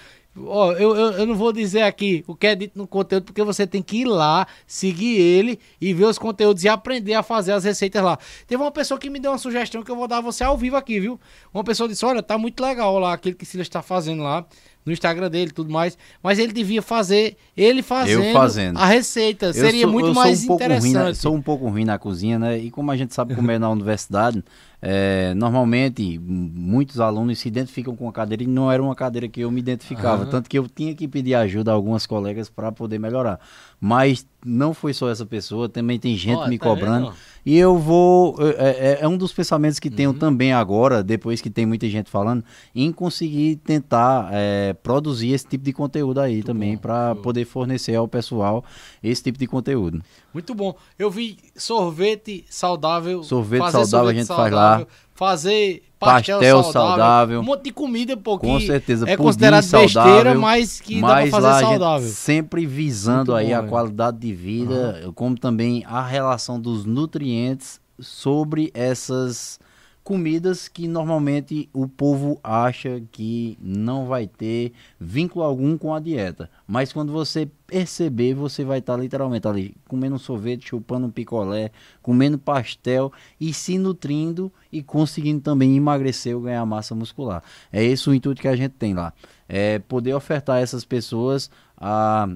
Ó, 0.47 0.71
eu, 0.75 0.95
eu, 0.95 1.13
eu 1.15 1.27
não 1.27 1.35
vou 1.35 1.53
dizer 1.53 1.83
aqui 1.83 2.23
o 2.25 2.37
que 2.37 2.47
é 2.47 2.55
dito 2.55 2.79
no 2.79 2.87
conteúdo, 2.87 3.25
porque 3.25 3.43
você 3.43 3.67
tem 3.67 3.83
que 3.83 4.03
ir 4.03 4.05
lá, 4.05 4.47
seguir 4.65 5.21
ele 5.21 5.59
e 5.81 5.93
ver 5.93 6.05
os 6.05 6.19
conteúdos 6.19 6.63
e 6.63 6.69
aprender 6.69 7.15
a 7.15 7.23
fazer 7.23 7.51
as 7.51 7.65
receitas 7.65 8.01
lá. 8.01 8.17
Teve 8.47 8.63
uma 8.63 8.71
pessoa 8.71 8.99
que 8.99 9.11
me 9.11 9.19
deu 9.19 9.33
uma 9.33 9.39
sugestão 9.39 9.83
que 9.83 9.91
eu 9.91 9.97
vou 9.97 10.07
dar 10.07 10.19
a 10.19 10.21
você 10.21 10.45
ao 10.45 10.57
vivo 10.57 10.77
aqui, 10.77 11.01
viu? 11.01 11.19
Uma 11.53 11.65
pessoa 11.65 11.89
disse: 11.89 12.05
Olha, 12.07 12.23
tá 12.23 12.39
muito 12.39 12.63
legal 12.63 12.97
lá 13.01 13.13
aquele 13.13 13.35
que 13.35 13.45
Silas 13.45 13.67
está 13.67 13.83
fazendo 13.83 14.23
lá. 14.23 14.47
No 14.85 14.93
Instagram 14.93 15.31
dele 15.31 15.51
tudo 15.51 15.71
mais. 15.71 15.97
Mas 16.23 16.39
ele 16.39 16.53
devia 16.53 16.81
fazer, 16.81 17.37
ele 17.57 17.83
fazendo, 17.83 18.33
fazendo. 18.33 18.79
a 18.79 18.87
receita. 18.87 19.47
Eu 19.47 19.53
Seria 19.55 19.83
sou- 19.83 19.93
muito 19.93 20.09
eu 20.09 20.15
mais 20.15 20.43
um 20.45 20.47
ruim 20.55 20.59
na- 20.59 20.65
interessante. 20.67 21.17
sou 21.19 21.35
um 21.35 21.43
pouco 21.43 21.69
ruim 21.69 21.85
na 21.85 21.99
cozinha, 21.99 22.39
né? 22.39 22.59
E 22.59 22.71
como 22.71 22.91
a 22.91 22.97
gente 22.97 23.15
sabe 23.15 23.35
comer 23.35 23.59
na 23.61 23.69
universidade, 23.69 24.43
é, 24.83 25.35
normalmente 25.35 26.19
muitos 26.19 27.01
alunos 27.01 27.39
se 27.39 27.49
identificam 27.49 27.95
com 27.95 28.09
a 28.09 28.13
cadeira 28.13 28.43
e 28.43 28.47
não 28.47 28.71
era 28.73 28.83
uma 28.83 28.95
cadeira 28.95 29.29
que 29.29 29.41
eu 29.41 29.51
me 29.51 29.61
identificava. 29.61 30.25
Tanto 30.27 30.49
que 30.49 30.59
eu 30.59 30.67
tinha 30.69 30.95
que 30.95 31.07
pedir 31.07 31.35
ajuda 31.35 31.71
a 31.71 31.75
algumas 31.75 32.07
colegas 32.07 32.49
para 32.49 32.73
poder 32.73 32.99
melhorar. 32.99 33.39
Mas 33.79 34.27
não 34.45 34.73
foi 34.73 34.93
só 34.95 35.11
essa 35.11 35.25
pessoa, 35.27 35.69
também 35.69 35.99
tem 35.99 36.17
gente 36.17 36.39
Ó, 36.39 36.49
me 36.49 36.59
tá 36.59 36.65
cobrando. 36.67 37.07
vendo? 37.09 37.17
E 37.45 37.57
eu 37.57 37.77
vou. 37.79 38.37
É, 38.59 38.99
é- 38.99 38.99
é 39.03 39.09
um 39.09 39.17
dos 39.17 39.33
pensamentos 39.33 39.79
que 39.79 39.89
Uhum. 39.89 39.95
tenho 39.95 40.15
também 40.15 40.53
agora, 40.53 41.03
depois 41.03 41.41
que 41.41 41.49
tem 41.51 41.65
muita 41.67 41.89
gente 41.89 42.11
falando, 42.11 42.45
em 42.75 42.91
conseguir 42.93 43.57
tentar 43.57 44.29
é, 44.33 44.75
produzir 44.83 45.33
esse 45.33 45.47
tipo 45.47 45.65
de 45.65 45.73
conteúdo 45.73 46.21
aí 46.21 46.43
também, 46.43 46.77
para 46.77 47.15
poder 47.17 47.45
fornecer 47.47 47.95
ao 47.95 48.07
pessoal 48.09 48.65
esse 49.03 49.23
tipo 49.23 49.39
de 49.39 49.47
conteúdo. 49.47 50.03
Muito 50.33 50.55
bom. 50.55 50.75
Eu 50.99 51.11
vi 51.11 51.39
sorvete 51.57 52.45
saudável. 52.49 53.23
Sorvete 53.23 53.61
fazer 53.61 53.85
saudável 53.87 54.11
a 54.11 54.15
gente 54.15 54.27
faz 54.27 54.53
lá. 54.53 54.87
Fazer 55.15 55.83
pastel, 55.99 56.39
Pastel 56.39 56.63
saudável, 56.63 56.73
saudável. 56.73 57.41
Um 57.41 57.43
monte 57.43 57.65
de 57.65 57.73
comida, 57.73 58.17
pô, 58.17 58.39
Com 58.39 58.59
certeza, 58.59 59.09
é 59.09 59.17
considerado 59.17 59.63
besteira, 59.63 59.89
saudável, 59.89 60.41
mas 60.41 60.81
que 60.81 61.01
dá 61.01 61.07
mas 61.09 61.31
pra 61.31 61.41
fazer 61.41 61.65
saudável. 61.67 62.09
sempre 62.09 62.65
visando 62.67 63.33
Muito 63.33 63.35
aí 63.35 63.49
bom, 63.49 63.57
a 63.57 63.63
qualidade 63.69 64.19
de 64.19 64.33
vida, 64.33 65.11
como 65.15 65.39
também 65.39 65.85
a 65.87 66.03
relação 66.03 66.59
dos 66.59 66.87
nutrientes 66.87 67.79
sobre 67.99 68.71
essas 68.73 69.61
comidas 70.03 70.67
que 70.67 70.89
normalmente 70.89 71.69
o 71.73 71.87
povo 71.87 72.41
acha 72.43 73.03
que 73.13 73.57
não 73.61 74.07
vai 74.07 74.27
ter 74.27 74.73
vínculo 74.99 75.45
algum 75.45 75.77
com 75.77 75.95
a 75.95 76.01
dieta. 76.01 76.51
Mas 76.67 76.93
quando 76.93 77.13
você 77.13 77.49
perceber, 77.67 78.35
você 78.35 78.65
vai 78.65 78.79
estar 78.79 78.97
literalmente 78.97 79.47
ali 79.47 79.77
comendo 79.87 80.17
um 80.17 80.19
sorvete, 80.19 80.69
chupando 80.69 81.07
um 81.07 81.11
picolé, 81.11 81.71
comendo 82.03 82.39
pastel 82.39 83.13
e 83.41 83.53
se 83.53 83.79
nutrindo 83.79 84.53
e 84.73 84.83
conseguindo 84.83 85.41
também 85.41 85.77
emagrecer 85.77 86.35
ou 86.35 86.43
ganhar 86.43 86.65
massa 86.67 86.95
muscular. 86.95 87.43
É 87.73 87.85
esse 87.85 88.09
o 88.09 88.15
intuito 88.15 88.43
que 88.43 88.49
a 88.49 88.57
gente 88.57 88.73
tem 88.73 88.95
lá. 88.95 89.13
É 89.49 89.79
poder 89.79 90.15
ofertar 90.15 90.57
a 90.57 90.61
essas 90.61 90.85
pessoas 90.85 91.51
a 91.77 92.29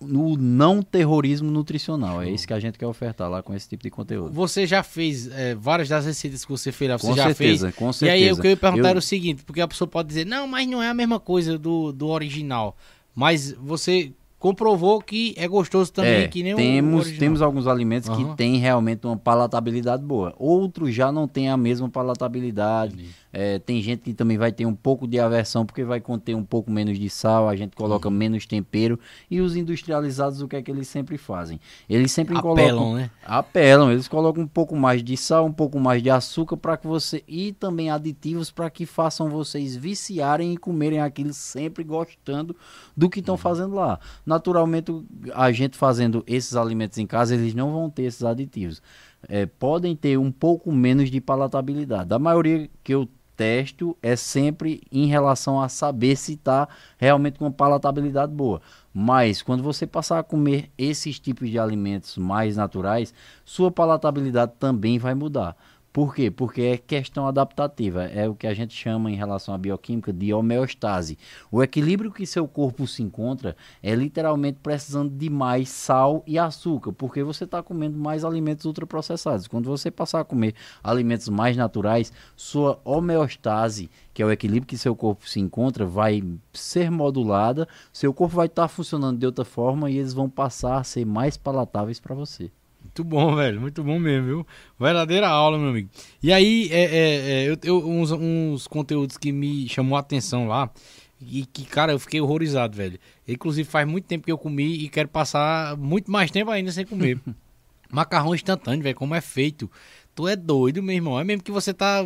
no 0.00 0.36
não 0.36 0.82
terrorismo 0.82 1.50
nutricional. 1.50 2.22
É 2.22 2.30
isso 2.30 2.46
que 2.46 2.52
a 2.54 2.60
gente 2.60 2.78
quer 2.78 2.86
ofertar 2.86 3.28
lá 3.30 3.42
com 3.42 3.54
esse 3.54 3.68
tipo 3.68 3.82
de 3.82 3.90
conteúdo. 3.90 4.32
Você 4.32 4.66
já 4.66 4.82
fez 4.82 5.30
é, 5.32 5.54
várias 5.54 5.88
das 5.88 6.04
receitas 6.06 6.44
que 6.44 6.50
você 6.50 6.70
fez 6.72 6.90
lá, 6.90 6.98
você 6.98 7.06
Com 7.08 7.14
já 7.16 7.24
certeza, 7.26 7.66
fez. 7.72 7.74
com 7.76 7.84
E 8.04 8.08
aí 8.10 8.20
o 8.22 8.24
certeza. 8.26 8.40
que 8.40 8.46
eu 8.46 8.50
ia 8.50 8.56
perguntar 8.56 8.82
Eu- 8.88 8.90
era 8.90 8.98
o 8.98 9.02
seguinte, 9.02 9.42
porque 9.44 9.60
a 9.60 9.68
pessoa 9.68 9.88
pode 9.88 10.08
dizer, 10.08 10.24
não, 10.26 10.46
mas 10.46 10.66
não 10.68 10.82
é 10.82 10.88
a 10.88 10.94
mesma 10.94 11.18
coisa 11.20 11.58
do, 11.58 11.92
do 11.92 12.08
original. 12.08 12.76
Mas 13.14 13.52
você 13.52 14.12
comprovou 14.38 15.00
que 15.00 15.34
é 15.36 15.46
gostoso 15.46 15.92
também, 15.92 16.22
É, 16.22 16.28
que 16.28 16.42
nem 16.42 16.54
o 16.54 16.56
temos, 16.56 17.00
original. 17.02 17.18
temos 17.20 17.42
alguns 17.42 17.66
alimentos 17.68 18.08
Aham. 18.08 18.30
que 18.30 18.36
têm 18.36 18.56
realmente 18.56 19.06
uma 19.06 19.16
palatabilidade 19.16 20.02
boa. 20.02 20.34
Outros 20.36 20.92
já 20.94 21.12
não 21.12 21.28
têm 21.28 21.48
a 21.48 21.56
mesma 21.56 21.88
palatabilidade. 21.88 23.06
É, 23.32 23.58
tem 23.58 23.80
gente 23.80 24.00
que 24.02 24.12
também 24.12 24.36
vai 24.36 24.52
ter 24.52 24.66
um 24.66 24.74
pouco 24.74 25.06
de 25.08 25.18
aversão 25.18 25.64
porque 25.64 25.82
vai 25.84 26.00
conter 26.00 26.34
um 26.34 26.44
pouco 26.44 26.70
menos 26.70 26.98
de 26.98 27.08
sal, 27.08 27.48
a 27.48 27.56
gente 27.56 27.74
coloca 27.74 28.08
Uhum. 28.08 28.14
menos 28.14 28.44
tempero. 28.46 28.98
E 29.30 29.40
os 29.40 29.56
industrializados, 29.56 30.42
o 30.42 30.48
que 30.48 30.56
é 30.56 30.62
que 30.62 30.70
eles 30.70 30.86
sempre 30.88 31.16
fazem? 31.16 31.58
Eles 31.88 32.12
sempre 32.12 32.36
Apelam, 32.36 32.56
colocam. 32.56 32.94
né? 32.94 33.10
Apelam, 33.24 33.90
eles 33.90 34.06
colocam 34.06 34.42
um 34.42 34.46
pouco 34.46 34.76
mais 34.76 35.02
de 35.02 35.16
sal, 35.16 35.46
um 35.46 35.52
pouco 35.52 35.80
mais 35.80 36.02
de 36.02 36.10
açúcar 36.10 36.56
para 36.58 36.76
que 36.76 36.86
você. 36.86 37.24
E 37.26 37.52
também 37.52 37.90
aditivos 37.90 38.50
para 38.50 38.68
que 38.68 38.84
façam 38.84 39.30
vocês 39.30 39.74
viciarem 39.76 40.52
e 40.52 40.56
comerem 40.58 41.00
aquilo 41.00 41.32
sempre 41.32 41.82
gostando 41.84 42.54
do 42.96 43.08
que 43.08 43.20
Uhum. 43.20 43.22
estão 43.22 43.36
fazendo 43.38 43.74
lá. 43.74 43.98
Naturalmente, 44.26 44.92
a 45.34 45.50
gente 45.52 45.76
fazendo 45.76 46.22
esses 46.26 46.54
alimentos 46.54 46.98
em 46.98 47.06
casa, 47.06 47.34
eles 47.34 47.54
não 47.54 47.72
vão 47.72 47.88
ter 47.88 48.02
esses 48.02 48.22
aditivos. 48.24 48.82
É, 49.28 49.46
podem 49.46 49.94
ter 49.96 50.18
um 50.18 50.30
pouco 50.32 50.70
menos 50.72 51.10
de 51.10 51.20
palatabilidade. 51.20 52.08
Da 52.08 52.18
maioria 52.18 52.68
que 52.82 52.92
eu 52.92 53.08
testo 53.42 53.98
é 54.00 54.14
sempre 54.14 54.82
em 54.92 55.06
relação 55.06 55.60
a 55.60 55.68
saber 55.68 56.14
se 56.14 56.34
está 56.34 56.68
realmente 56.96 57.40
com 57.40 57.50
palatabilidade 57.50 58.32
boa. 58.32 58.62
Mas 58.94 59.42
quando 59.42 59.64
você 59.64 59.84
passar 59.84 60.20
a 60.20 60.22
comer 60.22 60.70
esses 60.78 61.18
tipos 61.18 61.50
de 61.50 61.58
alimentos 61.58 62.16
mais 62.16 62.56
naturais, 62.56 63.12
sua 63.44 63.68
palatabilidade 63.68 64.52
também 64.60 64.96
vai 64.96 65.12
mudar. 65.12 65.56
Por 65.92 66.14
quê? 66.14 66.30
Porque 66.30 66.62
é 66.62 66.78
questão 66.78 67.26
adaptativa, 67.26 68.04
é 68.04 68.26
o 68.26 68.34
que 68.34 68.46
a 68.46 68.54
gente 68.54 68.74
chama 68.74 69.10
em 69.10 69.14
relação 69.14 69.54
à 69.54 69.58
bioquímica 69.58 70.10
de 70.10 70.32
homeostase. 70.32 71.18
O 71.50 71.62
equilíbrio 71.62 72.10
que 72.10 72.24
seu 72.24 72.48
corpo 72.48 72.86
se 72.86 73.02
encontra 73.02 73.54
é 73.82 73.94
literalmente 73.94 74.58
precisando 74.62 75.14
de 75.14 75.28
mais 75.28 75.68
sal 75.68 76.22
e 76.26 76.38
açúcar, 76.38 76.92
porque 76.94 77.22
você 77.22 77.44
está 77.44 77.62
comendo 77.62 77.98
mais 77.98 78.24
alimentos 78.24 78.64
ultraprocessados. 78.64 79.46
Quando 79.46 79.66
você 79.66 79.90
passar 79.90 80.20
a 80.20 80.24
comer 80.24 80.54
alimentos 80.82 81.28
mais 81.28 81.58
naturais, 81.58 82.10
sua 82.34 82.80
homeostase, 82.86 83.90
que 84.14 84.22
é 84.22 84.24
o 84.24 84.32
equilíbrio 84.32 84.68
que 84.68 84.78
seu 84.78 84.96
corpo 84.96 85.28
se 85.28 85.40
encontra, 85.40 85.84
vai 85.84 86.24
ser 86.54 86.90
modulada, 86.90 87.68
seu 87.92 88.14
corpo 88.14 88.36
vai 88.36 88.46
estar 88.46 88.66
funcionando 88.68 89.18
de 89.18 89.26
outra 89.26 89.44
forma 89.44 89.90
e 89.90 89.98
eles 89.98 90.14
vão 90.14 90.30
passar 90.30 90.78
a 90.78 90.84
ser 90.84 91.04
mais 91.04 91.36
palatáveis 91.36 92.00
para 92.00 92.14
você. 92.14 92.50
Muito 92.94 93.04
bom, 93.04 93.34
velho. 93.36 93.58
Muito 93.58 93.82
bom 93.82 93.98
mesmo, 93.98 94.26
viu? 94.26 94.46
Verdadeira 94.78 95.26
aula, 95.26 95.58
meu 95.58 95.70
amigo. 95.70 95.88
E 96.22 96.30
aí, 96.30 96.68
é, 96.70 96.82
é, 96.84 97.16
é, 97.44 97.48
eu, 97.48 97.56
eu- 97.64 97.88
uns, 97.88 98.10
uns 98.12 98.66
conteúdos 98.66 99.16
que 99.16 99.32
me 99.32 99.66
chamou 99.66 99.96
a 99.96 100.00
atenção 100.00 100.46
lá. 100.46 100.70
E 101.18 101.46
que, 101.46 101.64
cara, 101.64 101.92
eu 101.92 101.98
fiquei 101.98 102.20
horrorizado, 102.20 102.76
velho. 102.76 102.98
Inclusive, 103.26 103.66
faz 103.66 103.88
muito 103.88 104.04
tempo 104.04 104.26
que 104.26 104.32
eu 104.32 104.36
comi 104.36 104.74
e 104.84 104.88
quero 104.90 105.08
passar 105.08 105.74
muito 105.78 106.10
mais 106.10 106.30
tempo 106.30 106.50
ainda 106.50 106.70
sem 106.70 106.84
comer. 106.84 107.18
Macarrão 107.90 108.34
instantâneo, 108.34 108.82
velho, 108.82 108.96
como 108.96 109.14
é 109.14 109.20
feito. 109.20 109.70
Tu 110.14 110.28
é 110.28 110.36
doido, 110.36 110.82
meu 110.82 110.94
irmão. 110.94 111.18
É 111.18 111.24
mesmo 111.24 111.42
que 111.42 111.50
você 111.50 111.72
tá. 111.72 112.04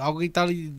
Alguém 0.00 0.28
tá 0.28 0.42
ali. 0.42 0.74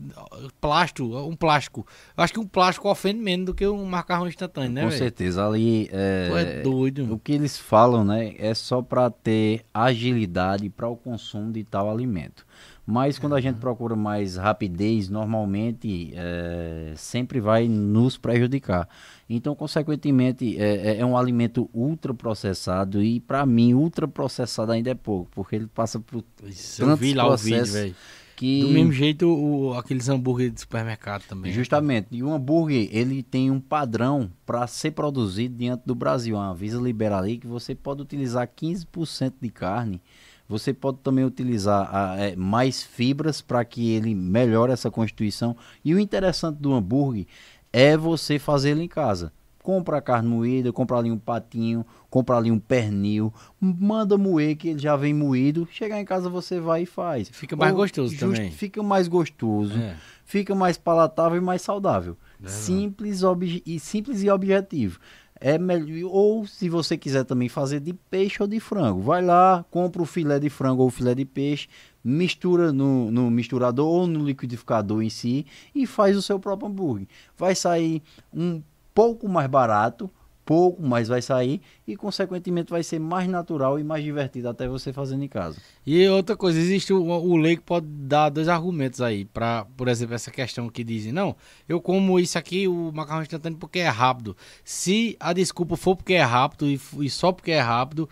Plástico, 0.60 1.04
um 1.26 1.34
plástico. 1.34 1.86
Eu 2.16 2.22
acho 2.22 2.32
que 2.32 2.40
um 2.40 2.46
plástico 2.46 2.88
ofende 2.90 3.18
menos 3.20 3.46
do 3.46 3.54
que 3.54 3.66
um 3.66 3.84
macarrão 3.84 4.28
instantâneo, 4.28 4.72
né, 4.72 4.82
Com 4.82 4.88
velho? 4.88 4.98
certeza, 4.98 5.46
ali 5.46 5.88
é, 5.90 6.28
Tu 6.30 6.36
é 6.36 6.62
doido. 6.62 7.12
o 7.12 7.18
que 7.18 7.32
eles 7.32 7.58
falam, 7.58 8.04
né, 8.04 8.34
é 8.38 8.52
só 8.54 8.82
para 8.82 9.08
ter 9.10 9.64
agilidade 9.72 10.68
para 10.68 10.88
o 10.88 10.96
consumo 10.96 11.50
de 11.52 11.64
tal 11.64 11.90
alimento. 11.90 12.45
Mas 12.86 13.18
quando 13.18 13.34
a 13.34 13.40
gente 13.40 13.56
procura 13.56 13.96
mais 13.96 14.36
rapidez, 14.36 15.08
normalmente 15.08 16.12
é, 16.14 16.92
sempre 16.96 17.40
vai 17.40 17.66
nos 17.66 18.16
prejudicar. 18.16 18.88
Então, 19.28 19.56
consequentemente, 19.56 20.56
é, 20.56 20.92
é- 20.92 21.00
é 21.00 21.04
um 21.04 21.16
alimento 21.16 21.68
ultraprocessado 21.74 23.02
e, 23.02 23.18
para 23.18 23.44
mim, 23.44 23.74
ultraprocessado 23.74 24.70
ainda 24.70 24.90
é 24.90 24.94
pouco, 24.94 25.28
porque 25.34 25.56
ele 25.56 25.66
passa 25.66 25.98
por 25.98 26.22
Isso, 26.44 26.82
eu 26.82 26.86
tantos 26.86 27.00
vi 27.00 27.12
lá 27.12 27.26
o 27.26 27.36
vídeo, 27.36 27.58
processos 27.58 27.96
que... 28.36 28.60
Do 28.60 28.68
mesmo 28.68 28.92
jeito, 28.92 29.26
o, 29.26 29.74
aqueles 29.74 30.08
hambúrguer 30.08 30.50
de 30.50 30.60
supermercado 30.60 31.24
também. 31.26 31.50
Justamente. 31.52 32.08
E 32.12 32.22
o 32.22 32.30
hambúrguer, 32.32 32.88
ele 32.92 33.22
tem 33.22 33.50
um 33.50 33.58
padrão 33.60 34.30
para 34.44 34.64
ser 34.66 34.92
produzido 34.92 35.56
diante 35.56 35.82
do 35.86 35.94
Brasil. 35.94 36.36
A 36.36 36.50
Anvisa 36.50 36.78
libera 36.78 37.18
ali 37.18 37.38
que 37.38 37.46
você 37.46 37.74
pode 37.74 38.02
utilizar 38.02 38.46
15% 38.46 39.32
de 39.40 39.48
carne. 39.48 40.00
Você 40.48 40.72
pode 40.72 40.98
também 40.98 41.24
utilizar 41.24 41.88
ah, 41.92 42.16
é, 42.18 42.36
mais 42.36 42.82
fibras 42.82 43.40
para 43.40 43.64
que 43.64 43.90
ele 43.92 44.14
melhore 44.14 44.72
essa 44.72 44.90
constituição. 44.90 45.56
E 45.84 45.94
o 45.94 45.98
interessante 45.98 46.58
do 46.58 46.72
hambúrguer 46.72 47.26
é 47.72 47.96
você 47.96 48.38
fazer 48.38 48.70
ele 48.70 48.82
em 48.84 48.88
casa. 48.88 49.32
Compra 49.60 49.96
a 49.98 50.00
carne 50.00 50.28
moída, 50.28 50.72
compra 50.72 50.96
ali 50.98 51.10
um 51.10 51.18
patinho, 51.18 51.84
compra 52.08 52.36
ali 52.36 52.52
um 52.52 52.58
pernil, 52.60 53.34
manda 53.60 54.16
moer 54.16 54.56
que 54.56 54.68
ele 54.68 54.78
já 54.78 54.94
vem 54.94 55.12
moído. 55.12 55.66
Chegar 55.72 56.00
em 56.00 56.04
casa 56.04 56.28
você 56.30 56.60
vai 56.60 56.82
e 56.82 56.86
faz. 56.86 57.28
Fica 57.30 57.56
mais 57.56 57.72
gostoso 57.74 58.16
também. 58.16 58.50
Fica 58.52 58.80
mais 58.84 59.08
gostoso 59.08 59.76
É. 59.76 59.96
fica 60.24 60.54
mais 60.54 60.78
palatável 60.78 61.38
e 61.38 61.40
mais 61.40 61.62
saudável. 61.62 62.16
Simples, 62.50 63.24
obje- 63.24 63.62
e 63.66 63.80
simples 63.80 64.22
e 64.22 64.30
objetivo. 64.30 65.00
É 65.38 65.58
melhor, 65.58 66.10
ou 66.10 66.46
se 66.46 66.68
você 66.68 66.96
quiser 66.96 67.24
também 67.24 67.48
fazer 67.48 67.80
de 67.80 67.92
peixe 67.92 68.42
ou 68.42 68.48
de 68.48 68.58
frango, 68.58 69.02
vai 69.02 69.22
lá, 69.22 69.64
compra 69.70 70.00
o 70.00 70.06
filé 70.06 70.38
de 70.38 70.48
frango 70.48 70.82
ou 70.82 70.88
o 70.88 70.90
filé 70.90 71.14
de 71.14 71.24
peixe, 71.26 71.68
mistura 72.02 72.72
no, 72.72 73.10
no 73.10 73.30
misturador 73.30 73.86
ou 73.86 74.06
no 74.06 74.24
liquidificador 74.24 75.02
em 75.02 75.10
si 75.10 75.44
e 75.74 75.86
faz 75.86 76.16
o 76.16 76.22
seu 76.22 76.38
próprio 76.38 76.68
hambúrguer. 76.68 77.06
Vai 77.36 77.54
sair 77.54 78.02
um 78.32 78.62
pouco 78.94 79.28
mais 79.28 79.46
barato, 79.46 80.10
pouco, 80.46 80.80
mas 80.80 81.08
vai 81.08 81.20
sair 81.20 81.60
e 81.86 81.96
consequentemente 81.96 82.70
vai 82.70 82.82
ser 82.82 83.00
mais 83.00 83.28
natural 83.28 83.78
e 83.80 83.84
mais 83.84 84.02
divertido 84.02 84.48
até 84.48 84.66
você 84.68 84.92
fazendo 84.92 85.24
em 85.24 85.28
casa. 85.28 85.58
E 85.84 86.06
outra 86.08 86.36
coisa, 86.36 86.58
existe 86.58 86.92
o, 86.92 87.02
o 87.02 87.36
lei 87.36 87.56
que 87.56 87.62
pode 87.62 87.86
dar 87.86 88.30
dois 88.30 88.48
argumentos 88.48 89.00
aí, 89.00 89.24
para, 89.24 89.66
por 89.76 89.88
exemplo, 89.88 90.14
essa 90.14 90.30
questão 90.30 90.68
que 90.70 90.84
dizem, 90.84 91.12
não, 91.12 91.34
eu 91.68 91.80
como 91.80 92.18
isso 92.20 92.38
aqui, 92.38 92.68
o 92.68 92.92
macarrão 92.94 93.22
instantâneo, 93.22 93.58
porque 93.58 93.80
é 93.80 93.88
rápido. 93.88 94.36
Se 94.64 95.16
a 95.18 95.32
desculpa 95.32 95.76
for 95.76 95.96
porque 95.96 96.14
é 96.14 96.22
rápido 96.22 96.66
e, 96.68 96.80
e 97.00 97.10
só 97.10 97.32
porque 97.32 97.50
é 97.50 97.60
rápido, 97.60 98.08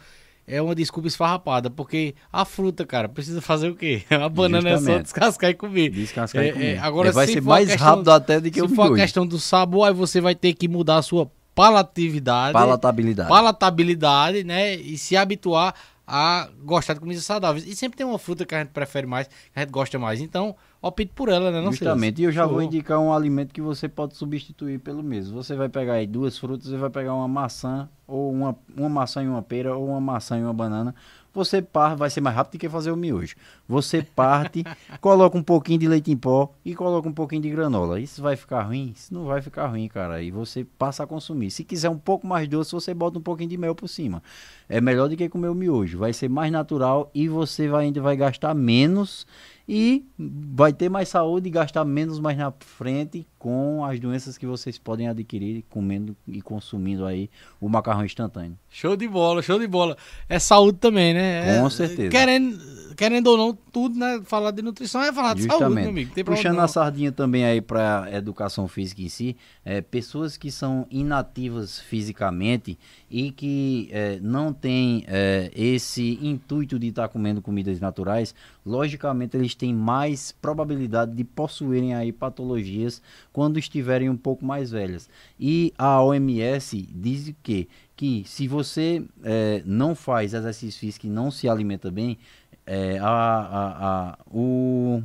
é 0.47 0.61
uma 0.61 0.75
desculpa 0.75 1.07
esfarrapada, 1.09 1.71
porque 1.71 2.15
a 2.33 2.45
fruta, 2.45 2.85
cara, 2.85 3.09
precisa 3.09 3.41
fazer 3.41 3.71
o 3.71 3.75
quê? 3.77 4.03
A 4.11 4.29
banana 4.29 4.69
é 4.69 4.73
só 4.73 4.79
Justamente. 4.79 5.03
descascar 5.05 5.51
e 5.51 5.55
comer. 5.55 5.89
Descascar 5.91 6.43
É, 6.43 6.49
e 6.49 6.53
comer. 6.53 6.75
é, 6.75 6.79
agora, 6.79 7.09
É, 7.09 7.13
vai 7.13 7.27
se 7.27 7.33
ser 7.35 7.41
mais 7.43 7.69
questão- 7.69 7.87
rápido 7.87 8.11
até 8.11 8.41
do 8.41 8.51
que 8.51 8.59
Se 8.59 8.67
o 8.67 8.69
for 8.69 8.93
a 8.93 8.95
questão 8.97 9.25
do 9.27 9.39
sabor, 9.39 9.87
aí 9.89 9.95
você 9.95 10.21
vai 10.21 10.35
ter 10.35 10.53
que 10.53 10.67
mudar 10.69 10.97
a 10.99 11.03
sua 11.03 11.31
palatatividade. 11.55 12.53
Palatabilidade. 12.53 13.29
palatabilidade, 13.29 14.45
né? 14.45 14.75
E 14.75 14.99
se 14.99 15.17
habituar 15.17 15.75
a 16.07 16.49
gostar 16.63 16.95
de 16.95 17.01
comidas 17.01 17.25
saudáveis. 17.25 17.67
E 17.67 17.75
sempre 17.75 17.97
tem 17.97 18.07
uma 18.07 18.19
fruta 18.19 18.45
que 18.45 18.55
a 18.55 18.59
gente 18.59 18.71
prefere 18.71 19.07
mais, 19.07 19.27
que 19.27 19.35
a 19.57 19.61
gente 19.61 19.71
gosta 19.71 19.99
mais. 19.99 20.21
Então, 20.21 20.55
opte 20.83 21.11
por 21.15 21.29
ela, 21.29 21.51
né? 21.51 21.61
Não? 21.61 21.73
Justamente, 21.73 22.21
e 22.21 22.25
eu 22.25 22.33
já 22.33 22.47
vou 22.47 22.63
indicar 22.63 22.99
um 22.99 23.13
alimento 23.13 23.53
que 23.53 23.63
você 23.63 23.89
pode 23.89 24.17
substituir 24.17 24.79
pelo 24.79 25.03
mesmo. 25.03 25.35
Você 25.43 25.55
vai 25.55 25.69
pegar 25.69 25.95
aí 25.95 26.07
duas 26.07 26.37
frutas, 26.37 26.69
você 26.69 26.77
vai 26.77 26.91
pegar 26.91 27.15
uma 27.15 27.29
maçã, 27.29 27.89
ou 28.07 28.31
uma, 28.31 28.57
uma 28.77 28.89
maçã 28.89 29.23
e 29.23 29.29
uma 29.29 29.43
pera, 29.43 29.75
ou 29.77 29.89
uma 29.89 30.01
maçã 30.01 30.39
e 30.39 30.43
uma 30.43 30.53
banana. 30.53 30.95
Você 31.35 31.61
parte, 31.61 31.99
vai 31.99 32.09
ser 32.09 32.21
mais 32.21 32.37
rápido 32.37 32.53
do 32.53 32.59
que 32.61 32.69
fazer 32.69 32.93
o 32.93 32.97
miojo. 32.97 33.35
Você 33.69 34.03
parte, 34.03 34.63
coloca 35.01 35.37
um 35.37 35.43
pouquinho 35.43 35.81
de 35.81 35.89
leite 35.89 36.13
em 36.13 36.17
pó 36.17 36.55
e 36.65 36.75
coloca 36.75 37.09
um 37.09 37.13
pouquinho 37.13 37.43
de 37.43 37.51
granola. 37.51 37.99
Isso 37.99 38.23
vai 38.23 38.37
ficar 38.37 38.63
ruim? 38.63 38.93
Isso 38.97 39.13
não 39.13 39.25
vai 39.25 39.43
ficar 39.43 39.67
ruim, 39.67 39.89
cara. 39.89 40.23
E 40.23 40.31
você 40.31 40.65
passa 40.79 41.03
a 41.03 41.07
consumir. 41.07 41.51
Se 41.51 41.65
quiser 41.65 41.91
um 41.91 41.99
pouco 41.99 42.27
mais 42.27 42.47
doce, 42.47 42.73
você 42.73 42.95
bota 42.95 43.19
um 43.19 43.23
pouquinho 43.23 43.51
de 43.51 43.57
mel 43.57 43.75
por 43.75 43.89
cima. 43.89 44.23
É 44.69 44.81
melhor 44.81 45.09
do 45.09 45.17
que 45.17 45.29
comer 45.29 45.49
o 45.49 45.55
miojo. 45.55 45.99
Vai 45.99 46.13
ser 46.13 46.29
mais 46.29 46.53
natural 46.53 47.11
e 47.13 47.29
você 47.29 47.67
vai, 47.67 47.87
ainda 47.87 48.01
vai 48.01 48.17
gastar 48.17 48.55
menos 48.55 49.27
e 49.69 50.05
vai 50.19 50.73
ter 50.73 50.89
mais 50.91 51.09
saúde 51.09 51.49
e 51.49 51.51
gastar 51.51 51.85
menos 51.85 52.21
mais 52.21 52.37
na 52.37 52.53
frente 52.61 53.27
com 53.39 53.85
as 53.85 53.99
doenças 53.99 54.37
que 54.37 54.45
vocês 54.47 54.79
podem 54.79 55.09
adquirir 55.09 55.65
comendo 55.71 56.15
e 56.29 56.43
consumindo 56.43 57.07
aí 57.07 57.31
o 57.61 57.69
macarrão 57.69 58.05
instantâneo. 58.05 58.59
Show 58.69 58.97
de 58.97 59.09
bola, 59.09 59.41
show 59.43 59.59
de 59.59 59.67
bola. 59.67 59.97
É 60.29 60.39
saúde 60.39 60.79
também, 60.79 61.15
né? 61.15 61.59
Com 61.61 61.67
É- 61.67 61.71
certeza. 61.71 62.11
Querendo, 62.11 62.59
querendo 62.97 63.29
ou 63.29 63.37
não, 63.37 63.59
tudo, 63.73 63.99
né? 63.99 64.21
Falar 64.25 64.51
de 64.51 64.63
nutrição 64.63 65.03
é 65.03 65.13
falar 65.13 65.35
de 65.35 65.43
saúde, 65.43 65.75
meu 65.75 65.89
amigo. 65.89 66.25
Puxando 66.25 66.59
a 66.61 66.69
sardinha 66.69 67.13
também 67.13 67.45
aí 67.45 67.61
para 67.61 68.09
educação 68.13 68.69
física 68.69 69.03
em 69.03 69.09
si, 69.09 69.37
é, 69.65 69.81
pessoas 69.81 70.37
que 70.37 70.51
são 70.51 70.87
inativas 70.91 71.81
fisicamente 71.81 72.79
e 73.11 73.31
que 73.31 73.89
é, 73.93 74.19
não 74.21 74.53
têm 74.53 75.05
é, 75.07 75.51
esse 75.55 76.19
intuito 76.23 76.79
de 76.79 76.89
estar 76.89 77.09
comendo 77.09 77.41
comidas 77.43 77.81
naturais, 77.81 78.35
logicamente 78.65 79.37
eles 79.37 79.55
têm 79.55 79.75
mais 79.75 80.33
probabilidade 80.33 81.15
de 81.15 81.25
possuírem 81.25 81.95
aí 81.95 82.13
patologias 82.13 83.03
quando 83.33 83.59
estiverem 83.59 84.09
um 84.09 84.17
pouco 84.17 84.45
mais 84.45 84.71
velhas. 84.71 85.09
E 85.39 85.73
a 85.77 86.03
OMS 86.03 86.89
diz 86.95 87.29
o 87.29 87.35
quê? 87.43 87.69
Que 87.97 88.25
se 88.27 88.49
você 88.49 89.05
é, 89.23 89.63
não 89.65 89.95
faz 89.95 90.35
exercício 90.35 90.81
físico 90.81 91.07
e 91.07 91.11
não 91.11 91.31
se 91.31 91.49
alimenta 91.49 91.91
bem, 91.91 92.19
é, 92.67 92.99
a, 92.99 93.07
a, 93.09 93.89
a, 93.89 94.19
o, 94.31 95.03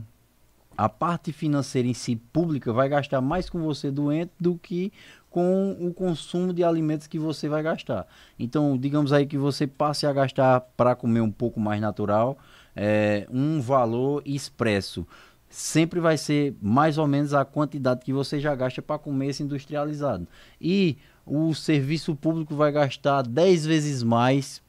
a 0.77 0.88
parte 0.88 1.31
financeira 1.31 1.88
em 1.88 1.94
si 1.94 2.15
pública 2.15 2.72
vai 2.72 2.88
gastar 2.88 3.22
mais 3.22 3.49
com 3.49 3.60
você 3.60 3.91
doente 3.91 4.31
do 4.40 4.56
que 4.56 4.94
com 5.30 5.77
o 5.80 5.94
consumo 5.94 6.53
de 6.53 6.64
alimentos 6.64 7.06
que 7.06 7.19
você 7.19 7.48
vai 7.48 7.61
gastar. 7.61 8.07
Então, 8.38 8.77
digamos 8.77 9.14
aí 9.14 9.26
que 9.26 9.38
você 9.38 9.68
passe 9.68 10.07
a 10.07 10.14
gastar 10.14 10.61
para 10.76 10.95
comer 10.95 11.22
um 11.22 11.31
pouco 11.31 11.60
mais 11.60 11.80
natural, 11.80 12.38
é, 12.76 13.27
um 13.30 13.61
valor 13.61 14.23
expresso. 14.26 15.06
Sempre 15.49 15.99
vai 15.99 16.18
ser 16.18 16.56
mais 16.61 16.98
ou 16.98 17.07
menos 17.07 17.34
a 17.34 17.44
quantidade 17.45 18.06
que 18.06 18.14
você 18.14 18.40
já 18.40 18.56
gasta 18.56 18.81
para 18.81 18.98
comer 18.98 19.27
esse 19.27 19.44
industrializado. 19.44 20.27
E 20.60 20.98
o 21.26 21.53
serviço 21.53 22.15
público 22.15 22.56
vai 22.56 22.72
gastar 22.72 23.22
10 23.22 23.65
vezes 23.65 24.02
mais 24.02 24.61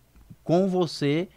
com 0.42 0.68
você 0.68 1.28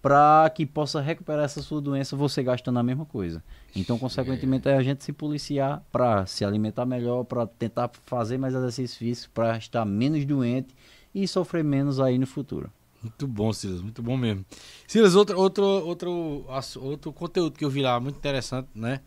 para 0.00 0.48
que 0.54 0.64
possa 0.64 1.00
recuperar 1.00 1.44
essa 1.44 1.60
sua 1.60 1.80
doença 1.80 2.16
você 2.16 2.42
gastando 2.42 2.78
a 2.78 2.82
mesma 2.82 3.04
coisa. 3.04 3.42
Então, 3.74 3.98
consequentemente, 3.98 4.68
é 4.68 4.76
a 4.76 4.82
gente 4.82 5.02
se 5.04 5.12
policiar 5.12 5.82
para 5.90 6.24
se 6.26 6.44
alimentar 6.44 6.86
melhor, 6.86 7.24
para 7.24 7.46
tentar 7.46 7.90
fazer 8.04 8.38
mais 8.38 8.54
exercício 8.54 8.98
físico, 8.98 9.32
para 9.34 9.56
estar 9.58 9.84
menos 9.84 10.24
doente 10.24 10.74
e 11.14 11.26
sofrer 11.26 11.64
menos 11.64 11.98
aí 11.98 12.18
no 12.18 12.26
futuro. 12.26 12.70
Muito 13.02 13.26
bom, 13.26 13.52
Silas, 13.52 13.80
muito 13.80 14.02
bom 14.02 14.16
mesmo. 14.16 14.44
Silas, 14.86 15.14
outro, 15.14 15.38
outro, 15.38 15.64
outro, 15.64 16.44
outro 16.80 17.12
conteúdo 17.12 17.56
que 17.56 17.64
eu 17.64 17.70
vi 17.70 17.82
lá, 17.82 17.98
muito 18.00 18.16
interessante, 18.16 18.68
né? 18.74 19.00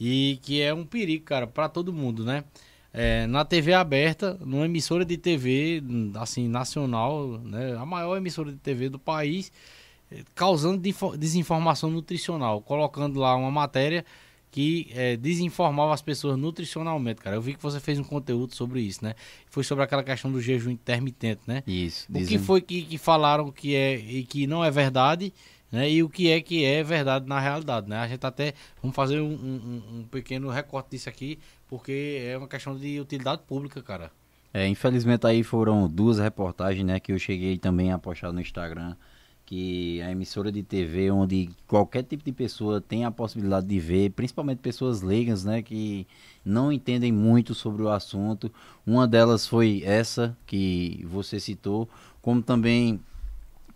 E 0.00 0.38
que 0.42 0.60
é 0.60 0.72
um 0.72 0.84
perigo, 0.84 1.24
cara, 1.24 1.46
para 1.46 1.68
todo 1.68 1.92
mundo, 1.92 2.24
né? 2.24 2.44
É, 2.92 3.26
na 3.26 3.44
TV 3.44 3.74
aberta, 3.74 4.38
numa 4.40 4.64
emissora 4.64 5.04
de 5.04 5.16
TV, 5.16 5.82
assim, 6.14 6.48
nacional, 6.48 7.38
né? 7.38 7.76
A 7.76 7.84
maior 7.84 8.16
emissora 8.16 8.50
de 8.50 8.58
TV 8.58 8.88
do 8.88 8.98
país, 8.98 9.52
causando 10.34 10.80
desinformação 11.18 11.90
nutricional, 11.90 12.60
colocando 12.60 13.18
lá 13.20 13.34
uma 13.36 13.50
matéria 13.50 14.04
que 14.50 14.88
eh, 14.94 15.16
desinformava 15.16 15.92
as 15.92 16.00
pessoas 16.00 16.38
nutricionalmente, 16.38 17.20
cara. 17.20 17.34
Eu 17.36 17.42
vi 17.42 17.54
que 17.54 17.62
você 17.62 17.80
fez 17.80 17.98
um 17.98 18.04
conteúdo 18.04 18.54
sobre 18.54 18.80
isso, 18.80 19.04
né? 19.04 19.14
Foi 19.50 19.64
sobre 19.64 19.82
aquela 19.82 20.04
questão 20.04 20.30
do 20.30 20.40
jejum 20.40 20.70
intermitente, 20.70 21.40
né? 21.46 21.64
Isso. 21.66 22.06
O 22.08 22.12
que 22.14 22.38
foi 22.38 22.60
que, 22.60 22.82
que 22.82 22.96
falaram 22.98 23.50
que 23.50 23.74
é 23.74 23.96
e 23.96 24.22
que 24.22 24.46
não 24.46 24.64
é 24.64 24.70
verdade, 24.70 25.32
né? 25.72 25.90
E 25.90 26.04
o 26.04 26.08
que 26.08 26.30
é 26.30 26.40
que 26.40 26.64
é 26.64 26.84
verdade 26.84 27.26
na 27.26 27.40
realidade, 27.40 27.88
né? 27.88 27.96
A 27.98 28.06
gente 28.06 28.24
até 28.24 28.54
vamos 28.80 28.94
fazer 28.94 29.20
um, 29.20 29.26
um- 29.32 29.82
um 30.00 30.04
pequeno 30.04 30.48
recorte 30.50 30.90
disso 30.92 31.08
aqui, 31.08 31.36
porque 31.66 32.22
é 32.24 32.38
uma 32.38 32.46
questão 32.46 32.76
de 32.76 33.00
utilidade 33.00 33.42
pública, 33.48 33.82
cara. 33.82 34.12
É, 34.52 34.68
infelizmente 34.68 35.26
aí 35.26 35.42
foram 35.42 35.88
duas 35.88 36.20
reportagens, 36.20 36.86
né, 36.86 37.00
que 37.00 37.10
eu 37.10 37.18
cheguei 37.18 37.58
também 37.58 37.90
a 37.90 37.98
postar 37.98 38.30
no 38.30 38.40
Instagram, 38.40 38.94
que 39.46 40.00
a 40.02 40.10
emissora 40.10 40.50
de 40.50 40.62
TV 40.62 41.10
onde 41.10 41.50
qualquer 41.66 42.02
tipo 42.02 42.24
de 42.24 42.32
pessoa 42.32 42.80
tem 42.80 43.04
a 43.04 43.10
possibilidade 43.10 43.66
de 43.66 43.78
ver, 43.78 44.10
principalmente 44.10 44.58
pessoas 44.58 45.02
leigas, 45.02 45.44
né, 45.44 45.62
que 45.62 46.06
não 46.44 46.72
entendem 46.72 47.12
muito 47.12 47.54
sobre 47.54 47.82
o 47.82 47.88
assunto. 47.88 48.50
Uma 48.86 49.06
delas 49.06 49.46
foi 49.46 49.82
essa 49.84 50.36
que 50.46 51.04
você 51.08 51.38
citou, 51.38 51.88
como 52.22 52.42
também 52.42 53.00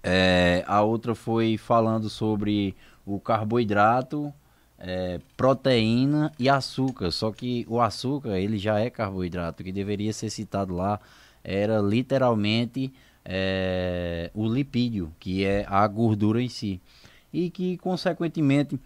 é, 0.02 0.64
a 0.66 0.82
outra 0.82 1.14
foi 1.14 1.56
falando 1.56 2.08
sobre 2.08 2.74
o 3.04 3.18
carboidrato, 3.20 4.32
é, 4.78 5.20
proteína 5.36 6.32
e 6.38 6.48
açúcar. 6.48 7.10
Só 7.10 7.32
que 7.32 7.66
o 7.68 7.80
açúcar 7.80 8.38
ele 8.38 8.58
já 8.58 8.78
é 8.78 8.88
carboidrato. 8.90 9.64
Que 9.64 9.72
deveria 9.72 10.12
ser 10.12 10.30
citado 10.30 10.74
lá 10.74 11.00
era 11.42 11.80
literalmente 11.80 12.92
é, 13.30 14.30
o 14.32 14.48
lipídio, 14.48 15.12
que 15.20 15.44
é 15.44 15.66
a 15.68 15.86
gordura 15.86 16.40
em 16.40 16.48
si. 16.48 16.80
E 17.30 17.50
que, 17.50 17.76
consequentemente, 17.76 18.80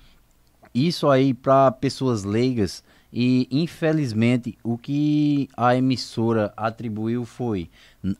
isso 0.74 1.08
aí 1.08 1.32
para 1.32 1.70
pessoas 1.70 2.24
leigas 2.24 2.82
e 3.12 3.46
infelizmente 3.50 4.58
o 4.64 4.78
que 4.78 5.48
a 5.54 5.76
emissora 5.76 6.52
atribuiu 6.56 7.26
foi 7.26 7.68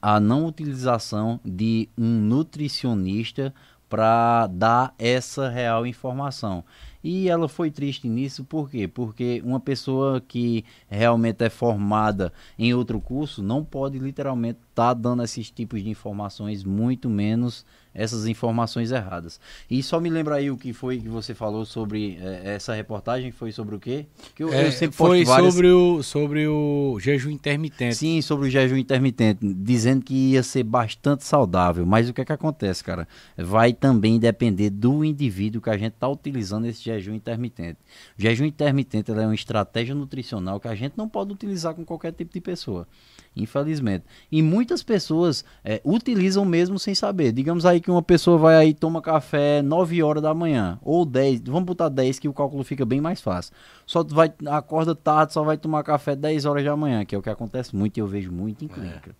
a 0.03 0.21
não 0.21 0.47
utilização 0.47 1.41
de 1.43 1.89
um 1.97 2.21
nutricionista 2.21 3.55
para 3.89 4.47
dar 4.49 4.95
essa 4.99 5.49
real 5.49 5.87
informação. 5.87 6.63
E 7.03 7.29
ela 7.29 7.49
foi 7.49 7.71
triste 7.71 8.09
nisso, 8.09 8.45
por 8.45 8.71
quê? 8.71 8.87
Porque 8.87 9.43
uma 9.45 9.59
pessoa 9.59 10.21
que 10.21 10.65
realmente 10.89 11.45
é 11.45 11.51
formada 11.51 12.33
em 12.59 12.73
outro 12.75 13.01
curso 13.01 13.43
não 13.43 13.65
pode 13.65 13.99
literalmente 13.99 14.61
estar 14.71 14.89
tá 14.89 14.95
dando 14.95 15.23
esses 15.23 15.51
tipos 15.51 15.83
de 15.83 15.91
informações, 15.91 16.65
muito 16.65 17.09
menos 17.11 17.65
essas 17.95 18.27
informações 18.27 18.91
erradas. 18.91 19.41
E 19.71 19.83
só 19.83 20.01
me 20.01 20.09
lembra 20.09 20.37
aí 20.37 20.51
o 20.51 20.57
que 20.57 20.73
foi 20.73 20.99
que 20.99 21.09
você 21.09 21.35
falou 21.35 21.65
sobre 21.65 22.19
é, 22.21 22.55
essa 22.55 22.75
reportagem, 22.75 23.31
foi 23.31 23.53
sobre 23.53 23.75
o 23.75 23.81
quê? 23.81 24.07
Que 24.35 24.45
eu, 24.45 24.53
é, 24.53 24.67
eu 24.67 24.73
sempre 24.73 24.97
foi 24.97 25.25
várias... 25.25 25.53
sobre, 25.53 25.69
o, 25.69 26.03
sobre 26.03 26.47
o 26.47 26.99
jejum 27.01 27.31
intermitente. 27.31 27.97
Sim, 27.97 28.23
sobre 28.23 28.49
o 28.49 28.51
jejum 28.51 28.77
intermitente, 28.77 29.41
dizendo 29.43 30.03
que 30.03 30.33
ia 30.33 30.43
ser 30.43 30.63
bastante 30.63 31.25
saudável, 31.25 31.85
mas 31.85 32.09
o 32.09 32.13
que 32.13 32.21
é 32.21 32.25
que 32.25 32.33
acontece, 32.33 32.83
cara? 32.83 33.07
Vai 33.37 33.73
também 33.73 34.19
depender 34.19 34.71
do 34.71 35.05
indivíduo 35.05 35.61
que 35.61 35.71
a 35.71 35.77
gente 35.77 35.95
está 35.95 36.09
utilizando 36.09 36.67
esse 36.67 36.83
jejum 36.83 37.15
intermitente. 37.15 37.79
O 38.19 38.23
jejum 38.23 38.45
intermitente 38.45 39.11
é 39.11 39.15
uma 39.15 39.35
estratégia 39.35 39.95
nutricional 39.95 40.59
que 40.59 40.69
a 40.69 40.75
gente 40.75 40.95
não 40.97 41.09
pode 41.09 41.33
utilizar 41.33 41.75
com 41.75 41.85
qualquer 41.85 42.13
tipo 42.13 42.33
de 42.33 42.41
pessoa 42.41 42.87
infelizmente. 43.35 44.05
E 44.31 44.43
muitas 44.43 44.83
pessoas 44.83 45.45
é, 45.65 45.81
utilizam 45.85 46.45
mesmo 46.45 46.79
sem 46.79 46.95
saber. 46.95 47.33
Digamos 47.33 47.65
aí 47.65 47.81
que 47.83 47.91
uma 47.91 48.03
pessoa 48.03 48.39
vai 48.39 48.57
aí 48.57 48.73
toma 48.73 49.03
café 49.03 49.61
9 49.61 50.03
horas 50.03 50.23
da 50.23 50.33
manhã 50.33 50.79
ou 50.83 51.05
10, 51.05 51.43
vamos 51.43 51.65
botar 51.65 51.89
10 51.89 52.19
que 52.19 52.29
o 52.29 52.33
cálculo 52.33 52.65
fica 52.65 52.85
bem 52.87 53.01
mais 53.01 53.21
fácil. 53.21 53.53
Só 53.87 54.03
vai 54.03 54.33
acorda 54.47 54.95
tarde, 54.95 55.33
só 55.33 55.43
vai 55.43 55.59
tomar 55.59 55.83
café 55.83 56.17
10 56.17 56.47
horas 56.47 56.65
da 56.65 56.77
manhã, 56.77 57.05
que 57.05 57.15
é 57.15 57.19
o 57.19 57.23
que 57.23 57.29
acontece 57.29 57.75
muito 57.77 57.99
e 57.99 58.01
eu 58.01 58.07
vejo 58.07 58.33
muito 58.33 58.65
em 58.65 58.69
é. 58.69 58.71
clínica. 58.71 59.11
É. 59.11 59.15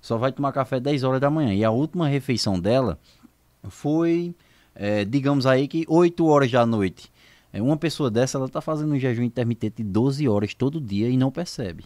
Só 0.00 0.16
vai 0.16 0.32
tomar 0.32 0.52
café 0.52 0.80
10 0.80 1.04
horas 1.04 1.20
da 1.20 1.30
manhã 1.30 1.54
e 1.54 1.64
a 1.64 1.70
última 1.70 2.08
refeição 2.08 2.58
dela 2.58 2.98
foi, 3.68 4.34
é, 4.74 5.04
digamos 5.04 5.46
aí 5.46 5.68
que 5.68 5.84
8 5.88 6.26
horas 6.26 6.50
da 6.50 6.64
noite. 6.64 7.12
É, 7.52 7.62
uma 7.62 7.76
pessoa 7.76 8.10
dessa, 8.10 8.38
ela 8.38 8.46
está 8.46 8.60
fazendo 8.60 8.92
um 8.92 8.98
jejum 8.98 9.22
intermitente 9.22 9.82
de 9.82 9.84
12 9.84 10.28
horas 10.28 10.54
todo 10.54 10.80
dia 10.80 11.08
e 11.08 11.16
não 11.16 11.30
percebe. 11.30 11.84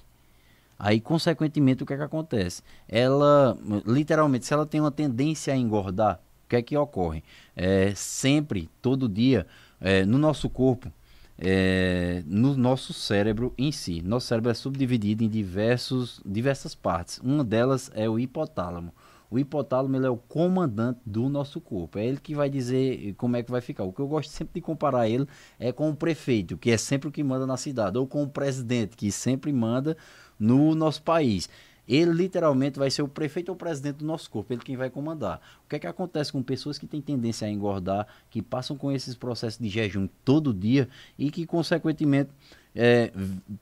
Aí, 0.82 1.00
consequentemente, 1.00 1.84
o 1.84 1.86
que 1.86 1.92
é 1.92 1.96
que 1.96 2.02
acontece? 2.02 2.60
Ela, 2.88 3.56
literalmente, 3.86 4.46
se 4.46 4.52
ela 4.52 4.66
tem 4.66 4.80
uma 4.80 4.90
tendência 4.90 5.54
a 5.54 5.56
engordar, 5.56 6.16
o 6.44 6.48
que 6.48 6.56
é 6.56 6.62
que 6.62 6.76
ocorre? 6.76 7.22
É, 7.54 7.94
sempre, 7.94 8.68
todo 8.82 9.08
dia, 9.08 9.46
é, 9.80 10.04
no 10.04 10.18
nosso 10.18 10.50
corpo, 10.50 10.92
é, 11.38 12.24
no 12.26 12.56
nosso 12.56 12.92
cérebro 12.92 13.54
em 13.56 13.70
si. 13.70 14.02
Nosso 14.02 14.26
cérebro 14.26 14.50
é 14.50 14.54
subdividido 14.54 15.22
em 15.22 15.28
diversos, 15.28 16.20
diversas 16.26 16.74
partes. 16.74 17.18
Uma 17.18 17.44
delas 17.44 17.88
é 17.94 18.10
o 18.10 18.18
hipotálamo. 18.18 18.92
O 19.30 19.38
hipotálamo 19.38 19.96
ele 19.96 20.06
é 20.06 20.10
o 20.10 20.16
comandante 20.16 21.00
do 21.06 21.28
nosso 21.28 21.60
corpo. 21.60 21.96
É 21.96 22.04
ele 22.04 22.18
que 22.18 22.34
vai 22.34 22.50
dizer 22.50 23.14
como 23.16 23.36
é 23.36 23.42
que 23.42 23.50
vai 23.52 23.60
ficar. 23.60 23.84
O 23.84 23.92
que 23.92 24.00
eu 24.00 24.08
gosto 24.08 24.30
sempre 24.30 24.54
de 24.54 24.60
comparar 24.60 25.08
ele 25.08 25.26
é 25.60 25.70
com 25.70 25.88
o 25.88 25.96
prefeito, 25.96 26.58
que 26.58 26.70
é 26.70 26.76
sempre 26.76 27.08
o 27.08 27.12
que 27.12 27.22
manda 27.22 27.46
na 27.46 27.56
cidade, 27.56 27.96
ou 27.96 28.06
com 28.06 28.24
o 28.24 28.28
presidente, 28.28 28.94
que 28.96 29.10
sempre 29.10 29.50
manda 29.50 29.96
no 30.42 30.74
nosso 30.74 31.02
país. 31.02 31.48
Ele 31.86 32.12
literalmente 32.12 32.78
vai 32.78 32.90
ser 32.90 33.02
o 33.02 33.08
prefeito 33.08 33.50
ou 33.50 33.54
o 33.54 33.58
presidente 33.58 33.96
do 33.96 34.04
nosso 34.04 34.28
corpo, 34.30 34.52
ele 34.52 34.62
quem 34.62 34.76
vai 34.76 34.90
comandar. 34.90 35.40
O 35.64 35.68
que 35.68 35.76
é 35.76 35.78
que 35.78 35.86
acontece 35.86 36.32
com 36.32 36.42
pessoas 36.42 36.78
que 36.78 36.86
têm 36.86 37.00
tendência 37.00 37.46
a 37.46 37.50
engordar, 37.50 38.06
que 38.30 38.42
passam 38.42 38.76
com 38.76 38.90
esses 38.90 39.14
processos 39.14 39.58
de 39.58 39.68
jejum 39.68 40.08
todo 40.24 40.52
dia 40.52 40.88
e 41.18 41.30
que, 41.30 41.46
consequentemente, 41.46 42.30
é, 42.74 43.12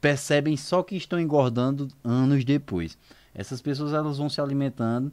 percebem 0.01 0.57
só 0.57 0.83
que 0.83 0.97
estão 0.97 1.19
engordando 1.19 1.89
anos 2.05 2.45
depois. 2.45 2.97
Essas 3.35 3.61
pessoas 3.61 3.93
elas 3.93 4.19
vão 4.19 4.29
se 4.29 4.41
alimentando 4.41 5.13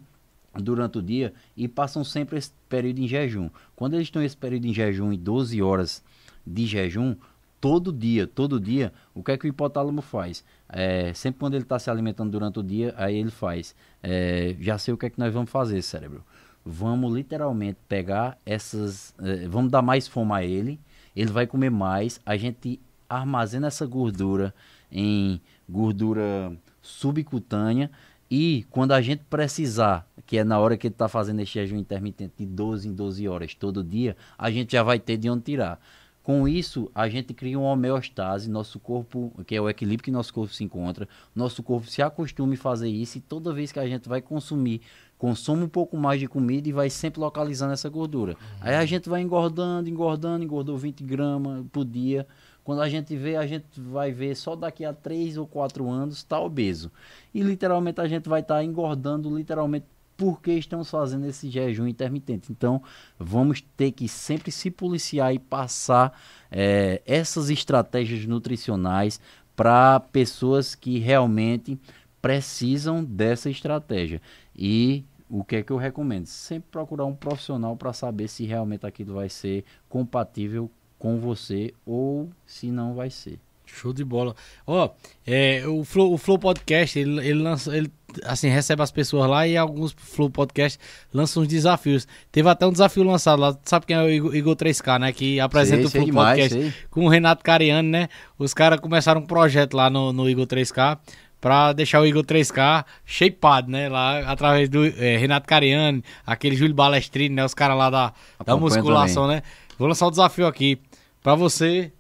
durante 0.56 0.98
o 0.98 1.02
dia 1.02 1.34
e 1.56 1.68
passam 1.68 2.04
sempre 2.04 2.38
esse 2.38 2.52
período 2.70 3.00
em 3.00 3.08
jejum. 3.08 3.50
Quando 3.76 3.94
eles 3.94 4.08
estão 4.08 4.22
esse 4.22 4.38
período 4.38 4.66
em 4.66 4.74
jejum 4.74 5.12
em 5.14 5.18
12 5.18 5.62
horas 5.62 6.04
de 6.46 6.66
jejum, 6.66 7.16
todo 7.60 7.92
dia, 7.92 8.28
todo 8.28 8.60
dia, 8.60 8.94
o 9.14 9.24
que 9.24 9.32
é 9.32 9.38
que 9.38 9.46
o 9.46 9.50
hipotálamo 9.50 10.02
faz? 10.02 10.44
É, 10.70 11.14
sempre 11.14 11.40
quando 11.40 11.56
ele 11.56 11.64
está 11.64 11.80
se 11.80 11.90
alimentando 11.90 12.32
durante 12.32 12.60
o 12.60 12.64
dia, 12.64 12.94
aí 12.98 13.16
ele 13.18 13.32
faz. 13.32 13.76
É, 14.02 14.56
já 14.60 14.78
sei 14.78 14.94
o 14.94 14.98
que 14.98 15.06
é 15.06 15.10
que 15.10 15.20
nós 15.20 15.34
vamos 15.34 15.50
fazer, 15.50 15.82
cérebro. 15.82 16.24
Vamos 16.66 17.14
literalmente 17.14 17.80
pegar 17.88 18.38
essas. 18.46 19.14
É, 19.20 19.48
vamos 19.48 19.72
dar 19.72 19.82
mais 19.82 20.08
fome 20.08 20.34
a 20.34 20.44
ele. 20.44 20.80
Ele 21.16 21.32
vai 21.32 21.48
comer 21.48 21.72
mais. 21.72 22.20
A 22.26 22.36
gente 22.38 22.80
armazena 23.10 23.68
essa 23.68 23.86
gordura 23.86 24.54
em 24.92 25.40
gordura 25.68 26.52
subcutânea. 26.82 27.90
E 28.30 28.66
quando 28.70 28.92
a 28.92 29.02
gente 29.02 29.24
precisar, 29.30 30.06
que 30.26 30.38
é 30.38 30.44
na 30.44 30.60
hora 30.60 30.76
que 30.76 30.88
ele 30.88 30.94
está 30.94 31.08
fazendo 31.08 31.40
esse 31.40 31.54
jejum 31.54 31.78
intermitente 31.78 32.34
de 32.40 32.46
12 32.46 32.90
em 32.90 32.94
12 32.94 33.28
horas 33.28 33.56
todo 33.56 33.82
dia, 33.82 34.18
a 34.38 34.52
gente 34.52 34.74
já 34.74 34.84
vai 34.84 35.00
ter 35.00 35.16
de 35.16 35.30
onde 35.30 35.44
tirar. 35.44 35.80
Com 36.28 36.46
isso, 36.46 36.92
a 36.94 37.08
gente 37.08 37.34
cria 37.34 37.58
uma 37.58 37.70
homeostase, 37.70 38.50
nosso 38.50 38.82
corpo, 38.82 39.32
que 39.46 39.56
é 39.56 39.62
o 39.62 39.70
equilíbrio 39.70 40.04
que 40.04 40.12
nosso 40.12 40.34
corpo 40.34 40.54
se 40.54 40.62
encontra, 40.62 41.08
nosso 41.34 41.64
corpo 41.64 41.88
se 41.88 42.02
acostuma 42.02 42.54
a 42.54 42.58
fazer 42.58 42.90
isso 42.90 43.18
e 43.18 43.22
toda 43.22 43.54
vez 43.54 43.72
que 43.72 43.80
a 43.80 43.88
gente 43.88 44.10
vai 44.10 44.22
consumir, 44.22 44.82
consome 45.18 45.64
um 45.64 45.70
pouco 45.70 45.96
mais 45.96 46.20
de 46.20 46.28
comida 46.28 46.68
e 46.68 46.74
vai 46.74 46.90
sempre 46.90 47.22
localizando 47.22 47.72
essa 47.72 47.88
gordura. 47.88 48.36
Aí 48.60 48.76
a 48.76 48.86
gente 48.86 49.08
vai 49.08 49.22
engordando, 49.22 49.88
engordando, 49.88 50.44
engordou 50.44 50.78
20 50.78 51.02
gramas 51.02 51.66
por 51.72 51.86
dia. 51.86 52.28
Quando 52.62 52.82
a 52.82 52.90
gente 52.90 53.16
vê, 53.16 53.38
a 53.38 53.48
gente 53.48 53.80
vai 53.80 54.12
ver 54.12 54.36
só 54.36 54.54
daqui 54.54 54.84
a 54.84 54.92
3 54.92 55.38
ou 55.38 55.48
4 55.48 55.90
anos 55.90 56.18
está 56.18 56.38
obeso. 56.38 56.92
E 57.34 57.42
literalmente 57.42 58.02
a 58.02 58.08
gente 58.10 58.28
vai 58.28 58.42
estar 58.42 58.56
tá 58.56 58.64
engordando 58.66 59.34
literalmente 59.34 59.86
porque 60.18 60.54
estamos 60.54 60.90
fazendo 60.90 61.28
esse 61.28 61.50
jejum 61.50 61.88
intermitente. 61.88 62.52
Então, 62.52 62.82
vamos 63.20 63.62
ter 63.78 63.92
que 63.92 64.10
sempre 64.10 64.52
se 64.52 64.72
policiar 64.72 65.34
e 65.34 65.40
passar 65.40 66.20
é, 66.52 67.02
essas 67.06 67.52
estratégias 67.52 68.26
nutricionais 68.26 69.22
para 69.56 70.00
pessoas 70.00 70.74
que 70.74 70.98
realmente 70.98 71.80
precisam 72.22 73.04
dessa 73.04 73.50
estratégia. 73.50 74.20
E 74.56 75.06
o 75.30 75.44
que 75.44 75.58
é 75.58 75.64
que 75.64 75.72
eu 75.72 75.78
recomendo? 75.78 76.26
Sempre 76.26 76.70
procurar 76.72 77.06
um 77.06 77.16
profissional 77.16 77.76
para 77.78 77.94
saber 77.94 78.28
se 78.28 78.46
realmente 78.46 78.86
aquilo 78.86 79.16
vai 79.16 79.30
ser 79.30 79.64
compatível 79.88 80.70
com 80.98 81.20
você 81.20 81.74
ou 81.86 82.30
se 82.46 82.72
não 82.72 82.96
vai 82.96 83.10
ser. 83.10 83.40
Show 83.68 83.94
de 83.94 84.04
bola. 84.04 84.36
Ó, 84.66 84.86
oh, 84.86 84.90
é, 85.26 85.64
o, 85.68 85.84
Flow, 85.84 86.14
o 86.14 86.18
Flow 86.18 86.40
Podcast, 86.40 86.98
ele, 86.98 87.20
ele 87.20 87.42
lança, 87.42 87.76
ele 87.76 87.92
assim, 88.24 88.48
recebe 88.48 88.82
as 88.82 88.92
pessoas 88.92 89.30
lá 89.30 89.48
e 89.48 89.58
alguns 89.58 89.94
Flow 89.98 90.30
Podcast 90.30 90.80
lançam 91.14 91.44
uns 91.44 91.50
desafios. 91.50 92.08
Teve 92.32 92.50
até 92.50 92.66
um 92.66 92.72
desafio 92.72 93.04
lançado 93.04 93.40
lá, 93.40 93.58
sabe 93.64 93.86
quem 93.86 93.96
é 93.96 94.02
o 94.02 94.10
Igor, 94.10 94.36
Igor 94.36 94.56
3K, 94.56 95.00
né? 95.00 95.12
Que 95.12 95.40
apresenta 95.40 95.88
sei, 95.88 95.88
o 95.88 95.92
Flow 95.92 96.06
demais, 96.06 96.40
Podcast 96.40 96.72
sei. 96.72 96.74
com 96.90 97.06
o 97.06 97.10
Renato 97.10 97.44
Cariani, 97.44 97.90
né? 97.90 98.10
Os 98.38 98.54
caras 98.54 98.80
começaram 98.80 99.22
um 99.22 99.26
projeto 99.26 99.76
lá 99.76 99.90
no, 99.90 100.14
no 100.14 100.30
Igor 100.30 100.48
3K 100.48 100.98
pra 101.40 101.74
deixar 101.74 102.02
o 102.02 102.06
Igor 102.06 102.24
3K 102.24 102.86
shapeado, 103.06 103.70
né? 103.70 103.90
Lá 103.90 104.20
através 104.32 104.70
do 104.70 104.86
é, 104.86 105.18
Renato 105.18 105.48
Cariani, 105.48 106.04
aquele 106.26 106.56
Júlio 106.56 106.74
Balestrini, 106.74 107.36
né? 107.36 107.46
Os 107.46 107.54
caras 107.54 107.78
lá 107.78 107.90
da, 107.90 108.14
da 108.46 108.58
musculação, 108.58 109.24
também. 109.24 109.38
né? 109.38 109.44
Vou 109.78 109.88
lançar 109.88 110.06
o 110.06 110.08
um 110.08 110.12
desafio 110.12 110.48
aqui 110.48 110.80
pra 111.22 111.36
você. 111.36 111.92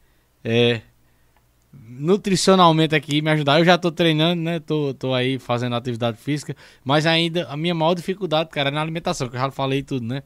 É, 0.44 0.81
nutricionalmente 1.83 2.95
aqui 2.95 3.21
me 3.21 3.29
ajudar. 3.31 3.59
Eu 3.59 3.65
já 3.65 3.77
tô 3.77 3.91
treinando, 3.91 4.41
né? 4.41 4.59
Tô, 4.59 4.93
tô 4.93 5.13
aí 5.13 5.39
fazendo 5.39 5.75
atividade 5.75 6.17
física, 6.17 6.55
mas 6.83 7.05
ainda 7.05 7.47
a 7.49 7.57
minha 7.57 7.75
maior 7.75 7.93
dificuldade, 7.93 8.49
cara, 8.49 8.69
é 8.69 8.71
na 8.71 8.81
alimentação, 8.81 9.29
que 9.29 9.35
eu 9.35 9.39
já 9.39 9.51
falei 9.51 9.83
tudo, 9.83 10.05
né? 10.05 10.23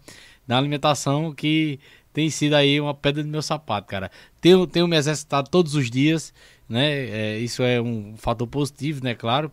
Na 0.48 0.58
alimentação 0.58 1.34
que 1.34 1.80
tem 2.14 2.30
sido 2.30 2.56
aí 2.56 2.80
uma 2.80 2.94
pedra 2.94 3.24
do 3.24 3.30
meu 3.30 3.42
sapato, 3.42 3.88
cara. 3.88 4.12
Tenho, 4.40 4.68
tenho 4.68 4.88
me 4.88 4.98
exercitado 4.98 5.50
todos 5.50 5.76
os 5.76 5.90
dias, 5.90 6.34
né? 6.68 6.90
É, 6.90 7.38
isso 7.40 7.64
é 7.64 7.82
um 7.82 8.16
fator 8.18 8.48
positivo, 8.48 9.04
né? 9.04 9.16
Claro. 9.16 9.52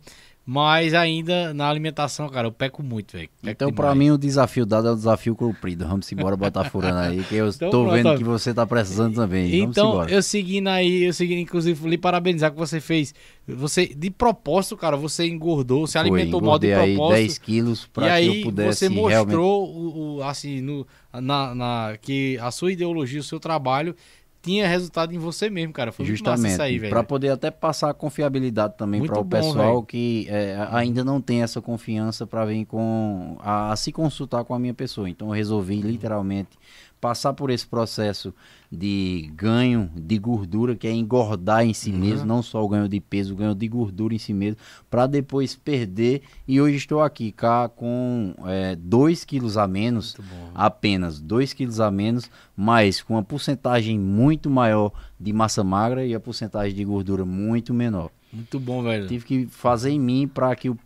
Mas 0.50 0.94
ainda 0.94 1.52
na 1.52 1.68
alimentação, 1.68 2.26
cara, 2.26 2.46
eu 2.46 2.52
peco 2.52 2.82
muito, 2.82 3.12
velho. 3.12 3.28
Então, 3.44 3.70
para 3.70 3.94
mim, 3.94 4.12
o 4.12 4.16
desafio 4.16 4.64
dado 4.64 4.88
é 4.88 4.92
o 4.92 4.94
desafio 4.94 5.36
cumprido. 5.36 5.86
Vamos 5.86 6.10
embora 6.10 6.38
botar 6.38 6.64
furando 6.70 7.00
aí, 7.00 7.22
que 7.22 7.34
eu 7.34 7.48
então, 7.54 7.68
tô 7.68 7.82
pronto, 7.82 7.94
vendo 7.94 8.16
que 8.16 8.24
você 8.24 8.54
tá 8.54 8.66
precisando 8.66 9.14
também. 9.14 9.54
Então, 9.60 10.08
eu 10.08 10.22
seguindo 10.22 10.68
aí, 10.68 11.04
eu 11.04 11.12
seguindo, 11.12 11.40
inclusive, 11.40 11.86
lhe 11.86 11.98
parabenizar 11.98 12.50
que 12.50 12.56
você 12.56 12.80
fez. 12.80 13.14
Você, 13.46 13.88
de 13.88 14.08
propósito, 14.10 14.74
cara, 14.74 14.96
você 14.96 15.26
engordou, 15.26 15.86
você 15.86 15.98
Foi, 15.98 16.08
alimentou 16.08 16.40
mal 16.40 16.58
de 16.58 16.68
propósito. 16.68 17.12
aí 17.12 17.24
10 17.24 17.38
quilos 17.38 17.86
pra 17.86 18.04
e 18.04 18.08
que 18.08 18.12
aí 18.14 18.38
eu 18.38 18.44
pudesse 18.44 18.78
você 18.78 18.88
mostrou, 18.88 19.66
realmente... 19.66 19.96
o, 19.98 20.16
o, 20.16 20.22
assim, 20.22 20.62
no, 20.62 20.86
na, 21.12 21.54
na, 21.54 21.98
que 22.00 22.38
a 22.38 22.50
sua 22.50 22.72
ideologia, 22.72 23.20
o 23.20 23.22
seu 23.22 23.38
trabalho 23.38 23.94
tinha 24.40 24.68
resultado 24.68 25.14
em 25.14 25.18
você 25.18 25.50
mesmo, 25.50 25.72
cara. 25.72 25.90
Foi 25.92 26.04
Justamente, 26.06 26.52
isso 26.52 26.62
aí, 26.62 26.78
velho. 26.78 26.90
Para 26.90 27.02
poder 27.02 27.30
até 27.30 27.50
passar 27.50 27.92
confiabilidade 27.94 28.74
também 28.76 29.04
para 29.04 29.18
o 29.18 29.24
pessoal 29.24 29.74
véio. 29.74 29.82
que 29.82 30.26
é, 30.28 30.56
ainda 30.70 31.04
não 31.04 31.20
tem 31.20 31.42
essa 31.42 31.60
confiança 31.60 32.26
para 32.26 32.44
vir 32.44 32.64
com 32.64 33.36
a, 33.40 33.72
a, 33.72 33.76
se 33.76 33.92
consultar 33.92 34.44
com 34.44 34.54
a 34.54 34.58
minha 34.58 34.74
pessoa. 34.74 35.08
Então 35.08 35.28
eu 35.28 35.34
resolvi 35.34 35.80
literalmente 35.80 36.50
passar 37.00 37.32
por 37.32 37.50
esse 37.50 37.66
processo 37.66 38.34
de 38.70 39.30
ganho 39.34 39.90
de 39.94 40.18
gordura, 40.18 40.76
que 40.76 40.86
é 40.86 40.92
engordar 40.92 41.64
em 41.64 41.72
si 41.72 41.90
mesmo, 41.90 42.26
não 42.26 42.42
só 42.42 42.62
o 42.62 42.68
ganho 42.68 42.88
de 42.88 43.00
peso, 43.00 43.32
o 43.32 43.36
ganho 43.36 43.54
de 43.54 43.66
gordura 43.66 44.14
em 44.14 44.18
si 44.18 44.34
mesmo, 44.34 44.58
para 44.90 45.06
depois 45.06 45.56
perder. 45.56 46.22
E 46.46 46.60
hoje 46.60 46.76
estou 46.76 47.00
aqui 47.00 47.32
cá 47.32 47.68
com 47.68 48.34
2 48.78 49.24
quilos 49.24 49.56
a 49.56 49.66
menos, 49.66 50.16
apenas 50.54 51.20
2 51.20 51.52
quilos 51.52 51.80
a 51.80 51.90
menos, 51.90 52.30
mas 52.56 53.00
com 53.00 53.14
uma 53.14 53.22
porcentagem 53.22 53.98
muito 53.98 54.50
maior 54.50 54.92
de 55.18 55.32
massa 55.32 55.64
magra 55.64 56.04
e 56.04 56.14
a 56.14 56.20
porcentagem 56.20 56.74
de 56.74 56.84
gordura 56.84 57.24
muito 57.24 57.72
menor. 57.72 58.10
Muito 58.30 58.60
bom, 58.60 58.82
velho. 58.82 59.06
Tive 59.08 59.24
que 59.24 59.46
fazer 59.46 59.90
em 59.90 59.98
mim 59.98 60.28
para 60.28 60.54
que 60.54 60.68
o 60.68 60.78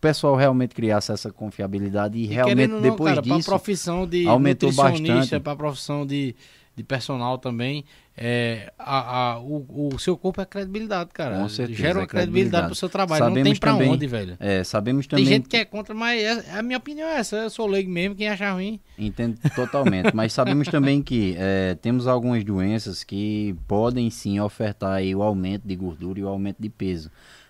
pessoal 0.00 0.36
realmente 0.36 0.74
criasse 0.74 1.12
essa 1.12 1.30
confiabilidade 1.32 2.16
e, 2.18 2.24
E 2.24 2.26
realmente 2.26 2.68
não, 2.70 2.80
depois 2.80 3.14
cara, 3.14 3.22
disso 3.22 3.48
profissão 3.48 4.06
de 4.06 4.26
aumentou 4.26 4.70
nutricionista, 4.70 5.14
bastante. 5.16 5.42
pra 5.42 5.56
profissão 5.56 6.06
de, 6.06 6.34
de 6.76 6.82
personal 6.84 7.38
também, 7.38 7.84
é, 8.20 8.72
a, 8.76 9.32
a- 9.34 9.40
o, 9.40 9.90
o 9.94 9.98
seu 9.98 10.16
corpo 10.16 10.40
é 10.40 10.44
credibilidade, 10.44 11.10
cara. 11.12 11.38
Com 11.38 11.48
certeza, 11.48 11.78
Gera 11.78 11.98
uma 11.98 12.04
é 12.04 12.06
credibilidade 12.06 12.32
credibilidade. 12.32 12.66
pro 12.66 12.74
seu 12.74 12.88
trabalho. 12.88 13.24
não 13.26 13.32
tem 13.34 13.42
Sabemos 13.44 13.58
também- 13.60 13.90
onde, 13.90 14.06
velho. 14.08 14.36
É, 14.40 14.64
sabemos 14.64 15.06
Tem 15.06 15.18
também, 15.18 15.34
gente 15.34 15.48
que 15.48 15.56
é 15.56 15.64
contra, 15.64 15.94
mas 15.94 16.20
é- 16.22 16.58
a 16.58 16.62
minha 16.62 16.78
opinião 16.78 17.08
é 17.08 17.18
essa. 17.18 17.36
Eu 17.36 17.50
sou 17.50 17.66
leigo 17.66 17.90
mesmo, 17.90 18.16
quem 18.16 18.28
achar 18.28 18.52
ruim. 18.54 18.80
entendo 18.98 19.38
totalmente, 19.54 20.12
mas 20.14 20.32
sabemos 20.32 20.66
também 20.68 21.00
que 21.02 21.36
é, 21.38 21.76
temos 21.80 22.06
algumas 22.08 22.42
doenças 22.44 23.04
que 23.04 23.54
podem 23.68 24.10
sim 24.10 24.40
ofertar 24.40 25.00
o 25.14 25.22
aumento 25.22 25.66
de 25.66 25.76
gordura 25.76 26.18
e 26.18 26.24
o 26.24 26.28
aumento 26.28 26.56
de 26.60 26.68
peso. 26.68 27.08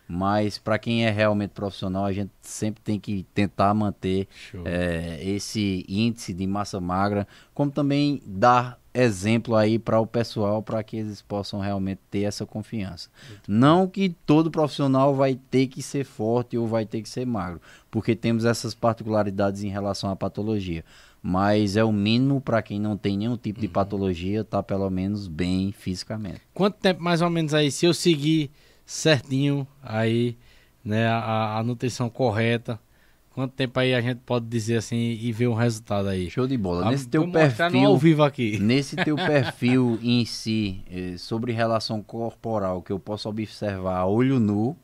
Mas 0.09 0.57
para 0.57 0.79
quem 0.79 1.05
é 1.05 1.11
realmente 1.11 1.51
profissional, 1.51 2.07
a 2.07 2.13
gente 2.13 2.31
sempre 2.41 2.81
tem 2.83 2.99
que 2.99 3.27
tentar 3.35 3.75
manter 3.75 4.27
é, 4.65 5.19
esse 5.23 5.85
índice 5.87 6.33
de 6.33 6.47
massa 6.47 6.81
magra, 6.81 7.29
como 7.53 7.71
também 7.71 8.23
dar 8.25 8.81
exemplo 8.95 9.55
aí 9.55 9.79
para 9.79 10.01
o 10.01 10.07
pessoal 10.07 10.63
para 10.63 10.83
que 10.83 10.97
eles 10.97 11.21
possam 11.21 11.61
realmente 11.61 12.01
ter 12.11 12.23
essa 12.23 12.47
confiança. 12.47 13.11
Não 13.47 13.87
que 13.87 14.09
todo 14.27 14.51
profissional 14.51 15.15
vai 15.15 15.39
ter 15.51 15.67
que 15.67 15.83
ser 15.83 16.05
forte 16.05 16.57
ou 16.57 16.67
vai 16.67 16.87
ter 16.87 17.03
que 17.03 17.09
ser 17.09 17.27
magro, 17.27 17.61
porque 17.91 18.17
temos 18.17 18.45
essas 18.45 18.75
particularidades 18.75 19.63
em 19.63 19.69
relação 19.69 20.11
à 20.11 20.17
patologia. 20.17 20.85
Mas 21.23 21.77
é 21.77 21.85
o 21.85 21.93
mínimo 21.93 22.41
para 22.41 22.63
quem 22.63 22.81
não 22.81 22.97
tem 22.97 23.17
nenhum 23.17 23.37
tipo 23.37 23.61
de 23.61 23.69
patologia, 23.69 24.45
tá 24.45 24.63
pelo 24.63 24.89
menos 24.89 25.29
bem 25.29 25.73
fisicamente. 25.73 26.41
Quanto 26.55 26.79
tempo 26.79 27.03
mais 27.03 27.21
ou 27.21 27.29
menos 27.29 27.53
aí, 27.53 27.71
se 27.71 27.85
eu 27.85 27.93
seguir 27.93 28.51
certinho 28.89 29.69
aí, 29.83 30.35
né, 30.83 31.07
a, 31.07 31.59
a 31.59 31.63
nutrição 31.63 32.09
correta, 32.09 32.81
quanto 33.31 33.53
tempo 33.53 33.79
aí 33.79 33.95
a 33.95 34.01
gente 34.01 34.21
pode 34.25 34.47
dizer 34.47 34.79
assim 34.79 34.97
e 34.97 35.31
ver 35.31 35.47
um 35.47 35.55
resultado 35.55 36.09
aí? 36.09 36.31
Show 36.31 36.47
de 36.47 36.57
bola. 36.57 36.91
Nesse 36.91 37.07
teu 37.07 37.31
perfil, 37.31 37.85
ao 37.85 37.99
vivo 37.99 38.23
aqui. 38.23 38.59
Nesse 38.59 38.97
teu 38.97 39.15
perfil 39.15 39.99
em 40.03 40.25
si, 40.25 40.83
eh, 40.91 41.19
sobre 41.19 41.53
relação 41.53 42.03
corporal, 42.03 42.81
que 42.81 42.91
eu 42.91 42.99
posso 42.99 43.29
observar 43.29 43.99
a 43.99 44.07
olho 44.07 44.41
nu, 44.41 44.75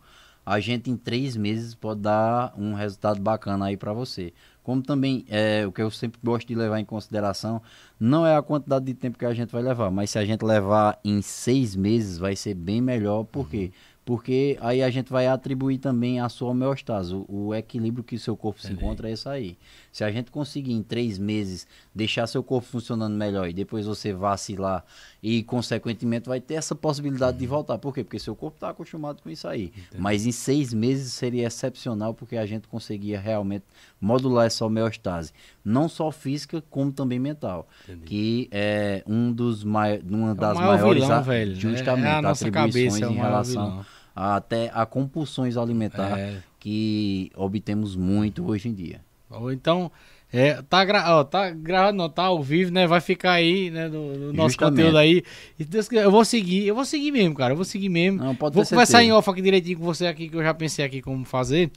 a 0.44 0.60
gente 0.60 0.90
em 0.90 0.96
três 0.98 1.34
meses 1.34 1.74
pode 1.74 2.02
dar 2.02 2.52
um 2.58 2.74
resultado 2.74 3.18
bacana 3.22 3.66
aí 3.66 3.76
para 3.78 3.94
você. 3.94 4.34
Como 4.62 4.82
também, 4.82 5.24
é, 5.28 5.66
o 5.66 5.72
que 5.72 5.82
eu 5.82 5.90
sempre 5.90 6.20
gosto 6.22 6.46
de 6.46 6.54
levar 6.54 6.78
em 6.78 6.84
consideração, 6.84 7.60
não 7.98 8.26
é 8.26 8.36
a 8.36 8.42
quantidade 8.42 8.84
de 8.84 8.94
tempo 8.94 9.18
que 9.18 9.26
a 9.26 9.32
gente 9.32 9.50
vai 9.50 9.62
levar, 9.62 9.90
mas 9.90 10.10
se 10.10 10.18
a 10.18 10.24
gente 10.24 10.42
levar 10.42 10.98
em 11.04 11.20
seis 11.22 11.74
meses, 11.74 12.18
vai 12.18 12.36
ser 12.36 12.54
bem 12.54 12.80
melhor. 12.80 13.24
Por 13.24 13.48
quê? 13.48 13.72
Porque 14.04 14.58
aí 14.60 14.82
a 14.82 14.90
gente 14.90 15.10
vai 15.10 15.26
atribuir 15.26 15.78
também 15.78 16.20
a 16.20 16.28
sua 16.28 16.50
homeostase, 16.50 17.14
o, 17.14 17.24
o 17.28 17.54
equilíbrio 17.54 18.04
que 18.04 18.16
o 18.16 18.18
seu 18.18 18.36
corpo 18.36 18.60
se 18.60 18.66
encontra 18.72 19.08
é 19.08 19.12
isso 19.14 19.28
aí. 19.30 19.56
Se 19.90 20.04
a 20.04 20.10
gente 20.10 20.30
conseguir 20.30 20.72
em 20.74 20.82
três 20.82 21.18
meses 21.18 21.66
deixar 21.94 22.26
seu 22.26 22.42
corpo 22.42 22.66
funcionando 22.68 23.14
melhor 23.16 23.48
e 23.48 23.52
depois 23.54 23.86
você 23.86 24.12
vacilar 24.12 24.84
e 25.22 25.42
consequentemente 25.44 26.28
vai 26.28 26.38
ter 26.38 26.54
essa 26.54 26.74
possibilidade 26.74 27.38
de 27.38 27.46
voltar. 27.46 27.78
Por 27.78 27.94
quê? 27.94 28.04
Porque 28.04 28.18
seu 28.18 28.36
corpo 28.36 28.56
está 28.58 28.68
acostumado 28.70 29.22
com 29.22 29.30
isso 29.30 29.48
aí. 29.48 29.72
Mas 29.98 30.26
em 30.26 30.32
seis 30.32 30.74
meses 30.74 31.12
seria 31.14 31.46
excepcional 31.46 32.12
porque 32.12 32.36
a 32.36 32.44
gente 32.44 32.68
conseguia 32.68 33.18
realmente 33.18 33.64
modular 33.98 34.46
essa 34.46 34.66
homeostase, 34.66 35.32
não 35.64 35.88
só 35.88 36.10
física 36.10 36.62
como 36.68 36.92
também 36.92 37.18
mental, 37.18 37.66
que 38.04 38.48
é 38.50 39.02
um 39.06 39.32
dos 39.32 39.64
mai 39.64 39.98
uma 40.06 40.34
das 40.34 40.58
maior 40.58 40.72
maiores 40.76 41.02
vilão, 41.04 41.16
a- 41.18 41.20
velho, 41.22 41.54
né? 41.54 41.60
justamente 41.60 42.04
É 42.06 42.10
a 42.10 42.22
nossa 42.22 42.48
atribuições 42.48 42.92
cabeça, 43.00 43.06
é 43.06 43.08
em 43.10 43.14
relação 43.16 43.64
vilão. 43.70 43.84
Até 44.14 44.70
a 44.72 44.86
compulsões 44.86 45.56
alimentares 45.56 46.18
É. 46.18 46.42
que 46.60 47.30
obtemos 47.34 47.96
muito 47.96 48.46
hoje 48.48 48.68
em 48.68 48.74
dia. 48.74 49.00
Ou 49.30 49.52
então, 49.52 49.90
é, 50.32 50.62
tá, 50.62 50.84
gra 50.84 51.04
ó, 51.18 51.24
tá 51.24 51.50
gravado, 51.50 51.96
não, 51.96 52.08
tá 52.08 52.24
ao 52.24 52.42
vivo, 52.42 52.70
né? 52.72 52.86
Vai 52.86 53.00
ficar 53.00 53.32
aí, 53.32 53.70
né, 53.70 53.88
no, 53.88 54.16
no 54.16 54.32
nosso 54.32 54.56
conteúdo 54.58 54.96
aí. 54.98 55.22
E 55.58 55.64
Deus 55.64 55.88
quiser, 55.88 56.04
eu 56.04 56.10
vou 56.10 56.24
seguir, 56.24 56.66
eu 56.66 56.74
vou 56.74 56.84
seguir 56.84 57.10
mesmo, 57.10 57.34
cara. 57.34 57.52
Eu 57.52 57.56
vou 57.56 57.64
seguir 57.64 57.88
mesmo. 57.88 58.18
Não, 58.18 58.34
pode 58.34 58.54
vou 58.54 58.64
conversar 58.64 58.98
certeza. 58.98 59.02
em 59.02 59.12
off 59.12 59.28
aqui 59.30 59.42
direitinho 59.42 59.78
com 59.78 59.84
você 59.84 60.06
aqui, 60.06 60.28
que 60.28 60.36
eu 60.36 60.42
já 60.42 60.54
pensei 60.54 60.84
aqui 60.84 61.00
como 61.02 61.24
fazer. 61.24 61.70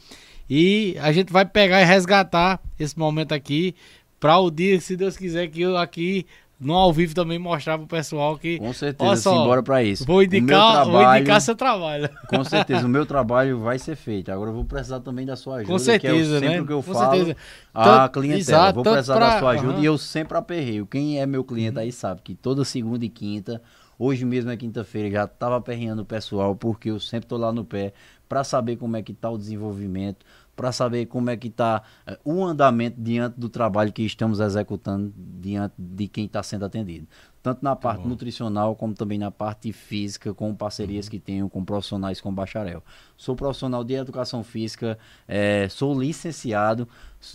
E 0.50 0.96
a 1.02 1.12
gente 1.12 1.32
vai 1.34 1.46
pegar 1.46 1.82
e 1.82 1.86
resgatar 1.86 2.62
esse 2.80 2.98
momento 2.98 3.34
aqui 3.34 3.76
para 4.20 4.40
o 4.40 4.50
dia, 4.50 4.80
se 4.80 4.96
Deus 4.96 5.18
quiser, 5.18 5.48
que 5.48 5.62
eu 5.62 5.78
aqui 5.78 6.26
no 6.60 6.74
ao 6.74 6.92
vivo 6.92 7.14
também 7.14 7.38
mostrar 7.38 7.78
pro 7.78 7.86
pessoal 7.88 8.38
que. 8.38 8.58
Com 8.58 8.74
certeza, 8.74 9.16
só, 9.18 9.32
simbora 9.38 9.62
pra 9.62 9.84
isso. 9.84 10.06
Vou 10.06 10.24
indicar, 10.24 10.46
meu 10.48 10.86
vou 10.86 11.00
trabalho- 11.02 11.20
indicar 11.20 11.42
seu 11.42 11.56
trabalho. 11.56 12.10
Com 12.30 12.44
certeza, 12.46 12.86
o 12.86 12.90
meu 12.90 13.06
trabalho 13.06 13.60
vai 13.60 13.78
ser 13.78 13.96
feito. 13.96 14.32
Agora 14.32 14.50
eu 14.50 14.56
vou 14.56 14.66
precisar 14.66 15.00
também 15.02 15.26
da 15.26 15.36
sua 15.36 15.58
ajuda. 15.58 15.72
Com 15.72 15.80
certeza, 15.80 16.14
que 16.14 16.18
é 16.18 16.38
o- 16.38 16.40
sempre 16.40 16.60
né? 16.62 16.66
que 16.68 16.74
eu 16.74 16.84
Com 16.84 16.94
falo 16.94 17.16
certeza. 17.16 17.38
a 17.74 18.10
clientela. 18.10 18.40
exato, 18.40 18.76
vou 18.76 18.84
precisar 18.84 19.16
pra- 19.16 19.30
da 19.34 19.40
sua 19.40 19.52
ajuda 19.52 19.74
aham. 19.74 19.82
e 19.82 19.86
eu 19.86 19.98
sempre 19.98 20.38
aperreio. 20.38 20.86
Quem 20.88 21.20
é 21.20 21.26
meu 21.26 21.44
cliente 21.44 21.78
aí 21.80 21.92
sabe 21.92 22.22
que 22.24 22.34
toda 22.34 22.66
segunda 22.66 23.06
e 23.06 23.10
quinta, 23.10 23.62
hoje 24.00 24.26
mesmo 24.26 24.50
é 24.50 24.58
quinta-feira, 24.58 25.10
já 25.12 25.28
tava 25.28 25.58
aperreando 25.58 26.02
o 26.02 26.06
pessoal 26.06 26.56
porque 26.56 26.90
eu 26.90 27.00
sempre 27.00 27.28
tô 27.28 27.38
lá 27.38 27.52
no 27.52 27.64
pé 27.64 27.94
para 28.28 28.44
saber 28.44 28.76
como 28.78 28.98
é 28.98 29.02
que 29.02 29.14
tá 29.14 29.30
o 29.30 29.38
desenvolvimento, 29.38 30.26
para 30.58 30.72
saber 30.72 31.06
como 31.06 31.30
é 31.30 31.38
que 31.38 31.52
tá 31.52 31.84
eh, 32.06 32.18
o 32.26 32.44
andamento 32.44 33.00
diante 33.00 33.40
do 33.40 33.48
trabalho 33.48 33.94
que 33.94 34.02
estamos 34.02 34.40
executando 34.40 35.14
diante 35.16 35.76
de 35.78 36.08
quem 36.08 36.26
está 36.26 36.42
sendo 36.42 36.66
atendido. 36.66 37.08
Tanto 37.44 37.64
na 37.64 37.76
parte 37.76 38.06
nutricional 38.06 38.76
como 38.76 38.94
também 38.96 39.20
na 39.20 39.30
parte 39.30 39.72
física, 39.72 40.34
com 40.34 40.54
parcerias 40.56 41.08
que 41.08 41.20
tenho 41.20 41.48
com 41.48 41.64
profissionais 41.64 42.20
com 42.20 42.34
bacharel. 42.34 42.84
Sou 43.16 43.36
profissional 43.36 43.84
de 43.84 43.94
educação 43.94 44.44
física, 44.44 44.98
eh, 45.28 45.70
sou 45.70 45.98
licenciado, 45.98 46.90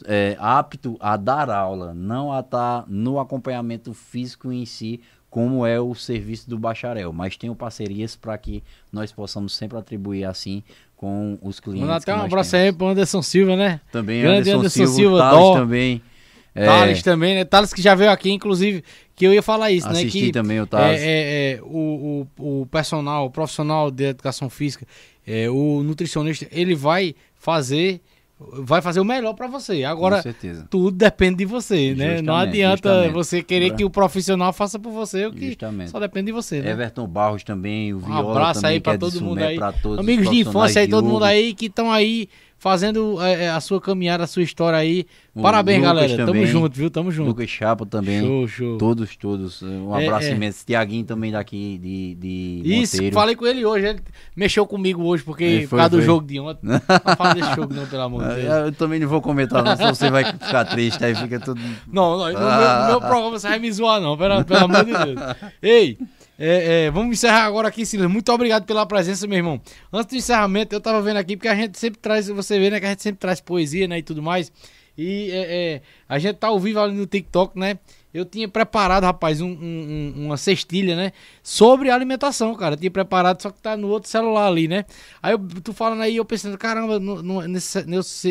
eh, 0.05 0.37
apto 0.41 0.97
a 1.01 1.17
dar 1.17 1.49
aula, 1.49 1.95
não 1.95 2.33
a 2.33 2.41
estar 2.41 2.85
no 2.89 3.21
acompanhamento 3.21 3.95
físico 3.95 4.53
em 4.53 4.67
si, 4.67 5.01
como 5.31 5.65
é 5.65 5.81
o 5.81 5.95
serviço 5.95 6.51
do 6.51 6.59
bacharel, 6.59 7.11
mas 7.11 7.39
tenho 7.39 7.55
parcerias 7.55 8.15
para 8.15 8.37
que 8.37 8.63
nós 8.93 9.11
possamos 9.13 9.55
sempre 9.55 9.79
atribuir 9.79 10.27
assim 10.27 10.63
com 11.03 11.37
os 11.43 11.59
clientes. 11.59 11.81
Mandar 11.81 11.97
até 11.97 12.15
um 12.15 12.21
abraço 12.21 12.53
temos. 12.53 12.67
aí 12.67 12.73
pro 12.73 12.87
Anderson 12.87 13.23
Silva, 13.23 13.57
né? 13.57 13.81
Também 13.91 14.23
Grande 14.23 14.51
Anderson, 14.53 14.59
Anderson 14.61 14.77
Silva, 14.77 14.93
Silva, 14.95 15.19
Thales 15.19 15.41
Dó. 15.41 15.55
também. 15.55 16.03
É, 16.55 16.67
Thales 16.67 17.03
também, 17.03 17.35
né? 17.35 17.45
Thales 17.45 17.73
que 17.75 17.83
já 17.83 17.97
veio 17.97 18.13
aqui, 18.13 18.31
inclusive, 18.31 18.85
que 19.17 19.27
eu 19.27 19.35
ia 19.35 19.43
falar 19.43 19.73
isso, 19.73 19.89
né? 19.89 19.95
Assisti 19.95 20.31
também 20.31 20.61
o 20.61 20.67
Thales. 20.67 21.01
É, 21.01 21.05
é, 21.05 21.53
é, 21.55 21.61
o, 21.61 22.25
o, 22.39 22.61
o 22.61 22.67
personal, 22.67 23.27
o 23.27 23.31
profissional 23.31 23.91
de 23.91 24.05
educação 24.05 24.49
física, 24.49 24.87
é, 25.27 25.51
o 25.51 25.83
nutricionista, 25.83 26.47
ele 26.53 26.77
vai 26.77 27.17
fazer, 27.35 28.01
vai 28.53 28.83
fazer 28.83 29.01
o 29.01 29.05
melhor 29.05 29.35
pra 29.35 29.47
você. 29.47 29.85
Agora, 29.85 30.23
tudo 30.69 30.91
depende 30.91 31.37
de 31.39 31.45
você, 31.45 31.95
né? 31.95 32.07
Não 32.23 32.35
Justamente, 32.35 32.49
adianta 32.49 32.89
justamente. 32.89 33.13
você 33.13 33.43
querer 33.43 33.75
que 33.75 33.85
o 33.85 33.91
profissional 33.91 34.53
faça 34.53 34.79
por 34.79 34.91
você 34.93 35.27
o 35.27 35.33
que 35.33 35.49
Justamente. 35.49 35.91
só 35.91 35.99
depende 36.01 36.27
de 36.27 36.33
você, 36.33 36.61
né? 36.61 36.71
Everton 36.71 37.07
Barros 37.07 37.43
também, 37.45 37.93
o 37.93 37.97
Um 37.97 38.01
Viola 38.01 38.31
abraço 38.31 38.61
também, 38.61 38.75
aí 38.77 38.81
que 38.81 38.91
é 38.91 38.99
todo 38.99 39.21
mundo 39.21 39.39
aí. 39.43 39.59
Amigos 39.99 40.31
de 40.31 40.37
infância 40.41 40.81
aí, 40.81 40.89
todo 40.89 41.07
mundo 41.07 41.25
aí 41.25 41.55
que 41.55 41.67
estão 41.67 41.91
aí 41.91 42.29
fazendo 42.63 43.21
é, 43.21 43.47
é, 43.47 43.51
a 43.51 43.59
sua 43.61 43.81
caminhada, 43.81 44.23
a 44.23 44.27
sua 44.29 44.45
história 44.45 44.79
aí. 44.79 45.05
O 45.35 45.43
Parabéns, 45.43 45.79
Lucas 45.81 45.95
galera. 45.95 46.17
Tamo 46.17 46.27
também. 46.33 46.47
junto, 46.47 46.77
viu? 46.77 46.91
Tamo 46.91 47.11
junto. 47.11 47.29
Lucas 47.29 47.51
Chapa 47.51 47.85
também. 47.85 48.21
Show, 48.21 48.47
show. 48.47 48.79
Todos, 48.79 49.17
todos. 49.17 49.63
Um 49.63 49.97
É, 49.99 50.05
abraço 50.07 50.29
é. 50.29 50.31
imenso. 50.31 50.65
Tiaguinho 50.65 51.05
também 51.05 51.33
daqui 51.33 51.77
de, 51.83 52.15
de 52.15 52.63
Isso, 52.83 52.97
Monteiro. 52.97 53.15
falei 53.15 53.35
com 53.35 53.45
ele 53.47 53.65
hoje. 53.67 53.87
Ele 53.87 54.01
mexeu 54.37 54.65
comigo 54.65 55.03
hoje, 55.03 55.25
porque 55.25 55.43
Ele 55.43 55.63
por 55.63 55.71
foi, 55.71 55.79
causa 55.81 55.91
do 55.91 55.97
foi. 55.97 56.07
jogo 56.07 56.25
de 56.27 56.39
ontem. 56.39 56.61
Não 56.63 56.81
fala 57.17 57.35
desse 57.35 57.55
jogo, 57.57 57.75
não, 57.75 57.85
pelo 57.87 58.03
amor 58.03 58.23
de 58.29 58.35
Deus. 58.43 58.49
Ah, 58.53 58.59
Eu 58.61 58.73
também 58.73 59.01
não 59.01 59.09
vou 59.09 59.21
comentar, 59.21 59.65
não, 59.65 59.75
senão 59.77 59.95
você 59.95 60.09
vai 60.11 60.25
ficar 60.25 60.65
triste, 60.67 61.05
aí 61.05 61.17
fica 61.17 61.41
tudo. 61.41 61.61
Não, 61.93 62.17
não, 62.17 62.27
no, 62.33 62.39
meu, 62.39 62.49
Ah. 62.49 62.83
no 62.85 62.89
meu 62.91 63.01
programa 63.01 63.31
você 63.31 63.49
vai 63.49 63.59
me 63.59 63.73
zoar, 63.73 64.01
não, 64.01 64.17
pelo, 64.17 64.45
pelo 64.45 64.65
amor 64.67 64.85
de 64.85 64.93
Deus. 64.93 65.21
Ei, 65.61 65.99
é, 66.45 66.87
é, 66.87 66.91
vamos 66.91 67.13
encerrar 67.13 67.45
agora 67.45 67.69
aqui, 67.69 67.87
Silas. 67.87 68.11
Muito 68.11 68.33
obrigado 68.33 68.67
pela 68.67 68.85
presença, 68.85 69.29
meu 69.29 69.37
irmão. 69.37 69.61
Antes 69.93 70.09
do 70.13 70.19
encerramento, 70.19 70.75
eu 70.75 70.81
tava 70.81 71.01
vendo 71.01 71.19
aqui, 71.19 71.37
porque 71.37 71.47
a 71.47 71.55
gente 71.55 71.79
sempre 71.79 72.01
traz, 72.01 72.27
você 72.27 72.59
vê, 72.59 72.69
né, 72.69 72.81
que 72.81 72.87
a 72.87 72.89
gente 72.89 73.03
sempre 73.03 73.21
traz 73.21 73.41
poesia, 73.41 73.87
né, 73.87 73.99
e 73.99 74.03
tudo 74.03 74.21
mais. 74.21 74.51
E 74.99 75.31
é, 75.31 75.75
é, 75.75 75.83
a 76.09 76.19
gente 76.19 76.39
tá 76.39 76.49
ao 76.49 76.59
vivo 76.59 76.81
ali 76.81 76.97
no 76.97 77.07
TikTok, 77.07 77.57
né? 77.57 77.79
Eu 78.15 78.25
tinha 78.25 78.47
preparado, 78.49 79.05
rapaz, 79.05 79.41
um, 79.41 79.49
um- 79.49 80.13
um- 80.17 80.27
uma 80.27 80.37
cestilha, 80.37 80.95
né? 80.95 81.13
Sobre 81.43 81.91
alimentação, 81.91 82.55
cara. 82.55 82.75
Eu 82.75 82.79
tinha 82.79 82.91
preparado, 82.91 83.41
só 83.41 83.51
que 83.51 83.61
tá 83.61 83.77
no 83.77 83.89
outro 83.89 84.09
celular 84.11 84.47
ali, 84.49 84.69
né? 84.69 84.85
Aí 85.23 85.33
eu, 85.33 85.39
tu 85.63 85.73
falando 85.73 86.03
aí, 86.03 86.17
eu 86.17 86.25
pensando, 86.25 86.57
caramba, 86.59 86.99
no- 87.01 87.23
no- 87.23 87.43
nesse, 87.49 87.85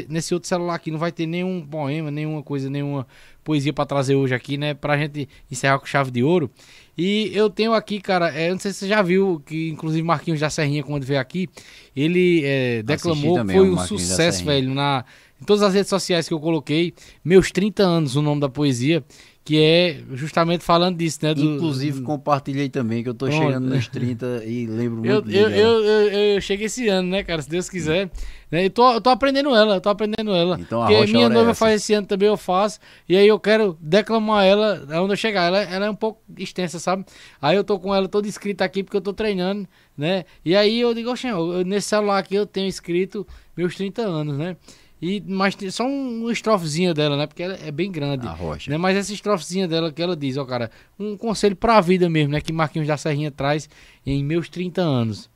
nesse, 0.07 0.33
outro 0.33 0.47
celular 0.47 0.75
aqui 0.75 0.91
não 0.91 0.99
vai 0.99 1.11
ter 1.11 1.25
nenhum 1.25 1.65
poema, 1.65 2.11
nenhuma 2.11 2.43
coisa, 2.43 2.69
nenhuma 2.69 3.07
poesia 3.43 3.73
pra 3.73 3.85
trazer 3.85 4.15
hoje 4.15 4.35
aqui, 4.35 4.55
né? 4.57 4.73
Pra 4.73 4.97
gente 4.97 5.27
encerrar 5.49 5.79
com 5.79 5.85
chave 5.85 6.11
de 6.11 6.23
ouro. 6.23 6.49
E 6.97 7.31
eu 7.33 7.49
tenho 7.49 7.73
aqui, 7.73 7.99
cara, 7.99 8.31
é, 8.37 8.49
eu 8.49 8.53
não 8.53 8.59
sei 8.59 8.71
se 8.71 8.79
você 8.79 8.87
já 8.87 9.01
viu, 9.01 9.41
que 9.45 9.69
inclusive 9.69 10.03
Marquinhos 10.03 10.39
da 10.39 10.49
Serrinha, 10.49 10.83
quando 10.83 11.03
veio 11.03 11.19
aqui, 11.19 11.49
ele 11.95 12.41
é, 12.43 12.83
declamou, 12.83 13.35
também 13.35 13.57
foi 13.57 13.69
um 13.69 13.75
Marquinhos 13.75 14.01
sucesso, 14.03 14.39
velho, 14.45 14.73
na, 14.75 15.03
em 15.41 15.45
todas 15.45 15.63
as 15.63 15.73
redes 15.73 15.89
sociais 15.89 16.27
que 16.27 16.33
eu 16.33 16.39
coloquei, 16.39 16.93
meus 17.25 17.49
30 17.51 17.81
anos, 17.81 18.15
o 18.15 18.21
nome 18.21 18.41
da 18.41 18.49
poesia, 18.49 19.03
que 19.43 19.59
é 19.59 20.01
justamente 20.13 20.63
falando 20.63 20.97
disso, 20.97 21.17
né? 21.23 21.33
do- 21.33 21.41
Inclusive, 21.55 22.01
compartilhei 22.01 22.69
também, 22.69 23.01
que 23.01 23.09
eu 23.09 23.13
tô 23.13 23.25
Pronto. 23.25 23.41
chegando 23.43 23.69
nos 23.73 23.87
30 23.87 24.43
e 24.45 24.67
lembro 24.67 24.97
muito 25.03 25.31
eu, 25.31 25.49
eu, 25.49 25.49
eu, 25.49 25.83
eu, 25.83 26.09
eu 26.35 26.41
cheguei 26.41 26.67
esse 26.67 26.87
ano, 26.87 27.09
né, 27.09 27.23
cara? 27.23 27.41
Se 27.41 27.49
Deus 27.49 27.67
quiser. 27.69 28.11
Né? 28.51 28.65
Eu, 28.65 28.69
tô, 28.69 28.93
eu 28.93 29.01
tô 29.01 29.09
aprendendo 29.09 29.49
ela, 29.55 29.75
eu 29.75 29.81
tô 29.81 29.89
aprendendo 29.89 30.31
ela. 30.35 30.59
Então, 30.59 30.83
a 30.83 30.87
Porque 30.87 31.11
minha 31.13 31.25
é 31.25 31.29
noiva 31.29 31.51
essa. 31.51 31.59
faz 31.59 31.81
esse 31.81 31.93
ano 31.93 32.05
também, 32.05 32.27
eu 32.27 32.37
faço. 32.37 32.79
E 33.09 33.15
aí 33.17 33.27
eu 33.27 33.39
quero 33.39 33.75
declamar 33.81 34.45
ela 34.45 34.85
onde 35.01 35.13
eu 35.13 35.17
chegar. 35.17 35.45
Ela, 35.47 35.61
ela 35.63 35.85
é 35.87 35.89
um 35.89 35.95
pouco 35.95 36.21
extensa, 36.37 36.77
sabe? 36.77 37.03
Aí 37.41 37.55
eu 37.55 37.63
tô 37.63 37.79
com 37.79 37.95
ela 37.95 38.07
toda 38.07 38.27
escrita 38.27 38.63
aqui 38.63 38.83
porque 38.83 38.97
eu 38.97 39.01
tô 39.01 39.11
treinando, 39.13 39.67
né? 39.97 40.25
E 40.45 40.55
aí 40.55 40.79
eu 40.81 40.93
digo, 40.93 41.09
oxe, 41.11 41.27
nesse 41.65 41.87
celular 41.87 42.19
aqui 42.19 42.35
eu 42.35 42.45
tenho 42.45 42.67
escrito 42.67 43.25
meus 43.57 43.73
30 43.75 44.01
anos, 44.03 44.37
né? 44.37 44.55
E, 45.01 45.21
mas 45.25 45.55
tem 45.55 45.71
só 45.71 45.83
um, 45.83 46.21
uma 46.21 46.31
estrofezinha 46.31 46.93
dela, 46.93 47.17
né? 47.17 47.25
Porque 47.25 47.41
ela 47.41 47.55
é 47.55 47.71
bem 47.71 47.91
grande. 47.91 48.27
A 48.27 48.31
rocha. 48.31 48.69
Né? 48.69 48.77
Mas 48.77 48.95
essa 48.95 49.11
estrofezinha 49.11 49.67
dela 49.67 49.91
que 49.91 50.01
ela 50.01 50.15
diz, 50.15 50.37
ó, 50.37 50.45
cara, 50.45 50.69
um 50.99 51.17
conselho 51.17 51.55
pra 51.55 51.81
vida 51.81 52.07
mesmo, 52.07 52.33
né? 52.33 52.39
Que 52.39 52.53
Marquinhos 52.53 52.87
da 52.87 52.97
Serrinha 52.97 53.31
traz 53.31 53.67
em 54.05 54.23
meus 54.23 54.47
30 54.47 54.81
anos. 54.81 55.29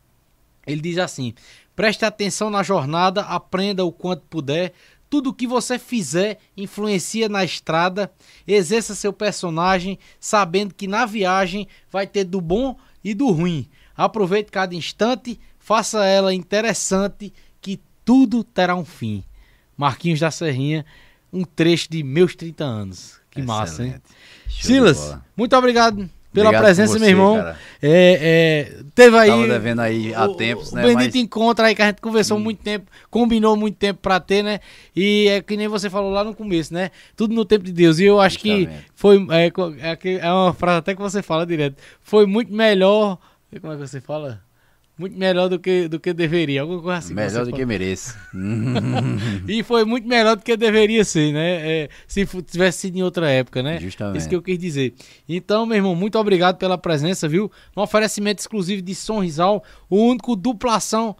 Ele 0.67 0.81
diz 0.81 0.99
assim: 0.99 1.33
preste 1.75 2.05
atenção 2.05 2.51
na 2.51 2.61
jornada, 2.61 3.21
aprenda 3.21 3.83
o 3.83 3.91
quanto 3.91 4.21
puder. 4.29 4.73
Tudo 5.09 5.33
que 5.33 5.47
você 5.47 5.79
fizer 5.79 6.39
influencia 6.55 7.27
na 7.27 7.43
estrada. 7.43 8.11
Exerça 8.47 8.93
seu 8.93 9.13
personagem, 9.13 9.97
sabendo 10.19 10.75
que 10.75 10.87
na 10.87 11.07
viagem 11.07 11.67
vai 11.89 12.05
ter 12.05 12.23
do 12.23 12.39
bom 12.39 12.77
e 13.03 13.15
do 13.15 13.29
ruim. 13.31 13.67
Aproveite 13.97 14.51
cada 14.51 14.75
instante, 14.75 15.39
faça 15.57 16.05
ela 16.05 16.33
interessante, 16.33 17.33
que 17.61 17.79
tudo 18.03 18.43
terá 18.43 18.75
um 18.75 18.85
fim. 18.85 19.23
Marquinhos 19.77 20.19
da 20.19 20.31
Serrinha, 20.31 20.85
um 21.31 21.43
trecho 21.43 21.89
de 21.89 22.03
meus 22.03 22.35
30 22.35 22.63
anos. 22.63 23.19
Que 23.31 23.41
massa, 23.41 23.83
hein? 23.83 23.89
Excelente. 23.89 24.03
Show 24.47 24.61
Silas, 24.95 25.17
muito 25.35 25.55
obrigado 25.57 26.09
pela 26.31 26.49
Obrigado 26.49 26.63
presença, 26.65 26.93
por 26.93 26.99
meu 26.99 27.05
você, 27.07 27.11
irmão. 27.11 27.37
É, 27.37 27.55
é, 27.81 28.83
teve 28.93 29.17
aí. 29.17 29.29
Tava 29.29 29.47
devendo 29.47 29.79
aí 29.81 30.13
há 30.13 30.25
o- 30.25 30.35
tempos, 30.35 30.71
o 30.71 30.75
né? 30.75 30.81
Bendito 30.83 30.97
Mas- 31.05 31.15
Hum. 31.15 31.19
encontro 31.19 31.65
aí 31.65 31.73
que 31.75 31.81
a 31.81 31.87
gente 31.87 32.01
conversou 32.01 32.37
muito 32.39 32.61
tempo, 32.61 32.89
combinou 33.09 33.55
muito 33.57 33.75
tempo 33.77 33.99
pra 34.01 34.19
ter, 34.19 34.43
né? 34.43 34.59
E 34.95 35.27
é 35.29 35.41
que 35.41 35.55
nem 35.57 35.67
você 35.67 35.89
falou 35.89 36.11
lá 36.11 36.23
no 36.23 36.35
começo, 36.35 36.73
né? 36.73 36.91
Tudo 37.15 37.33
no 37.33 37.45
tempo 37.45 37.63
de 37.65 37.71
Deus. 37.71 37.99
E 37.99 38.05
eu 38.05 38.19
acho 38.19 38.39
que 38.39 38.49
Justamente. 38.63 38.85
foi. 38.95 39.27
É, 39.31 39.51
é 39.91 39.95
que- 39.95 40.19
é 40.21 40.31
uma 40.31 40.53
frase 40.53 40.79
até 40.79 40.93
que 40.95 41.01
você 41.01 41.21
fala 41.21 41.45
direto. 41.45 41.77
Foi 42.01 42.25
muito 42.25 42.53
melhor. 42.53 43.17
Como 43.61 43.71
é 43.73 43.77
que 43.77 43.87
você 43.87 44.01
fala? 44.01 44.41
Muito 44.97 45.17
melhor 45.17 45.49
do 45.49 45.59
que, 45.59 45.87
do 45.89 45.99
que 45.99 46.13
deveria. 46.13 46.61
Alguma 46.61 46.81
coisa 46.81 46.97
assim. 46.99 47.13
Melhor 47.13 47.45
do 47.45 47.51
que 47.51 47.65
mereço. 47.65 48.15
E 49.47 49.63
foi 49.63 49.83
muito 49.85 50.07
melhor 50.07 50.35
do 50.35 50.41
que 50.43 50.55
deveria 50.55 51.03
ser, 51.03 51.33
né? 51.33 51.83
É, 51.83 51.89
se 52.07 52.25
tivesse 52.43 52.79
sido 52.79 52.97
em 52.97 53.03
outra 53.03 53.29
época, 53.29 53.61
né? 53.61 53.79
Justamente. 53.79 54.19
Isso 54.19 54.29
que 54.29 54.35
eu 54.35 54.41
quis 54.41 54.57
dizer. 54.57 54.93
Então, 55.27 55.65
meu 55.65 55.75
irmão, 55.77 55.95
muito 55.95 56.17
obrigado 56.17 56.57
pela 56.57 56.77
presença, 56.77 57.27
viu? 57.27 57.51
Um 57.75 57.81
oferecimento 57.81 58.39
exclusivo 58.39 58.81
de 58.81 58.95
Sonrisal, 58.95 59.63
o 59.89 59.97
único 59.97 60.35
duplação 60.35 61.15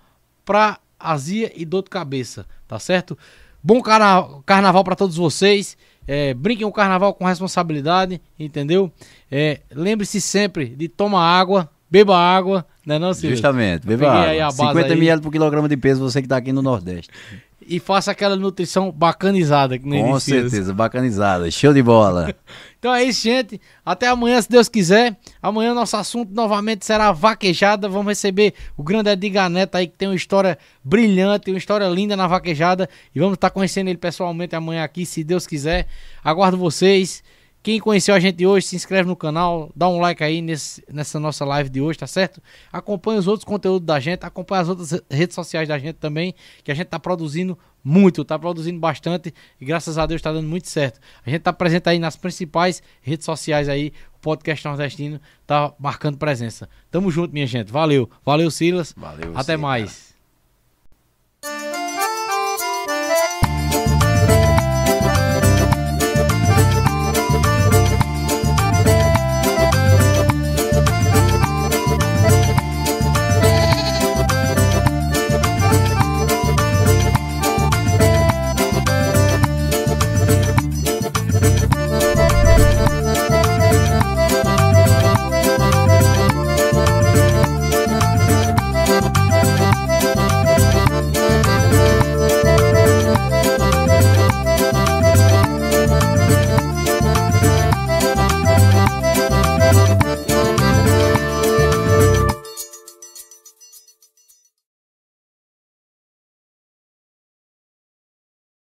pra 0.45 0.79
azia 0.99 1.51
e 1.55 1.65
dor 1.65 1.83
de 1.83 1.89
cabeça, 1.89 2.45
tá 2.67 2.79
certo? 2.79 3.17
Bom 3.61 3.81
carna- 3.81 4.41
carnaval 4.45 4.83
pra 4.83 4.95
todos 4.95 5.17
vocês. 5.17 5.77
É, 6.07 6.33
brinquem 6.35 6.65
o 6.67 6.71
carnaval 6.71 7.13
com 7.15 7.25
responsabilidade, 7.25 8.21
entendeu? 8.39 8.91
É, 9.31 9.61
Lembre-se 9.71 10.21
sempre 10.21 10.67
de 10.67 10.87
tomar 10.87 11.23
água, 11.25 11.67
beba 11.95 12.17
água, 12.17 12.65
né 12.85 12.99
não, 12.99 13.13
Silas? 13.13 13.37
Justamente. 13.37 13.87
Beba 13.87 14.09
água. 14.09 14.27
aí 14.27 14.41
a 14.41 14.47
base 14.47 14.57
50 14.57 14.87
aí. 14.87 14.91
ml 14.91 15.21
por 15.21 15.31
quilograma 15.31 15.69
de 15.69 15.77
peso, 15.77 16.01
você 16.01 16.21
que 16.21 16.27
tá 16.27 16.35
aqui 16.35 16.51
no 16.51 16.61
Nordeste. 16.61 17.09
E 17.67 17.79
faça 17.79 18.11
aquela 18.11 18.35
nutrição 18.35 18.91
bacanizada 18.91 19.79
que 19.79 19.87
nem 19.87 20.03
Com 20.03 20.19
certeza, 20.19 20.73
bacanizada. 20.73 21.49
Show 21.49 21.73
de 21.73 21.81
bola. 21.81 22.33
Então 22.77 22.93
é 22.93 23.03
isso, 23.03 23.23
gente. 23.23 23.59
Até 23.83 24.07
amanhã, 24.07 24.39
se 24.39 24.47
Deus 24.47 24.69
quiser. 24.69 25.17
Amanhã 25.41 25.73
nosso 25.73 25.97
assunto 25.97 26.31
novamente 26.31 26.85
será 26.85 27.11
vaquejada. 27.11 27.89
Vamos 27.89 28.05
receber 28.09 28.53
o 28.77 28.83
grande 28.83 29.09
Edgar 29.09 29.49
Neto 29.49 29.73
aí, 29.73 29.87
que 29.87 29.97
tem 29.97 30.07
uma 30.07 30.15
história 30.15 30.55
brilhante, 30.83 31.49
uma 31.49 31.57
história 31.57 31.87
linda 31.87 32.15
na 32.15 32.27
vaquejada. 32.27 32.87
E 33.15 33.19
vamos 33.19 33.33
estar 33.33 33.49
conhecendo 33.49 33.87
ele 33.87 33.97
pessoalmente 33.97 34.55
amanhã 34.55 34.83
aqui, 34.83 35.03
se 35.03 35.23
Deus 35.23 35.47
quiser. 35.47 35.87
Aguardo 36.23 36.57
vocês. 36.57 37.23
Quem 37.65 37.79
conheceu 37.79 38.13
a 38.13 38.19
gente 38.19 38.45
hoje, 38.45 38.67
se 38.67 38.75
inscreve 38.75 39.09
no 39.09 39.15
canal, 39.15 39.71
dá 39.75 39.89
um 39.89 39.99
like 39.99 40.23
aí 40.23 40.39
nesse- 40.39 40.83
nessa 40.87 41.19
nossa 41.19 41.43
live 41.43 41.67
de 41.67 41.81
hoje, 41.81 41.97
tá 41.97 42.05
certo? 42.05 42.39
Acompanhe 42.71 43.17
os 43.17 43.25
outros 43.27 43.43
conteúdos 43.43 43.87
da 43.87 43.99
gente, 43.99 44.23
acompanhe 44.23 44.61
as 44.61 44.69
outras 44.69 45.01
redes 45.09 45.33
sociais 45.33 45.67
da 45.67 45.79
gente 45.79 45.95
também, 45.95 46.35
que 46.63 46.71
a 46.71 46.75
gente 46.75 46.85
tá 46.85 46.99
produzindo 46.99 47.57
muito, 47.83 48.23
tá 48.23 48.37
produzindo 48.37 48.79
bastante 48.79 49.33
e 49.59 49.65
graças 49.65 49.97
a 49.97 50.05
Deus 50.05 50.21
tá 50.21 50.31
dando 50.31 50.47
muito 50.47 50.69
certo. 50.69 50.99
A 51.25 51.29
gente 51.31 51.41
tá 51.41 51.51
presente 51.51 51.89
aí 51.89 51.97
nas 51.97 52.15
principais 52.15 52.83
redes 53.01 53.25
sociais 53.25 53.67
aí, 53.67 53.91
o 54.15 54.19
podcast 54.21 54.63
nordestino 54.63 55.19
tá 55.47 55.73
marcando 55.79 56.19
presença. 56.19 56.69
Tamo 56.91 57.09
junto, 57.09 57.33
minha 57.33 57.47
gente. 57.47 57.71
Valeu. 57.71 58.07
Valeu, 58.23 58.51
Silas. 58.51 58.93
Valeu 58.95 59.31
Até 59.35 59.57
mais. 59.57 60.14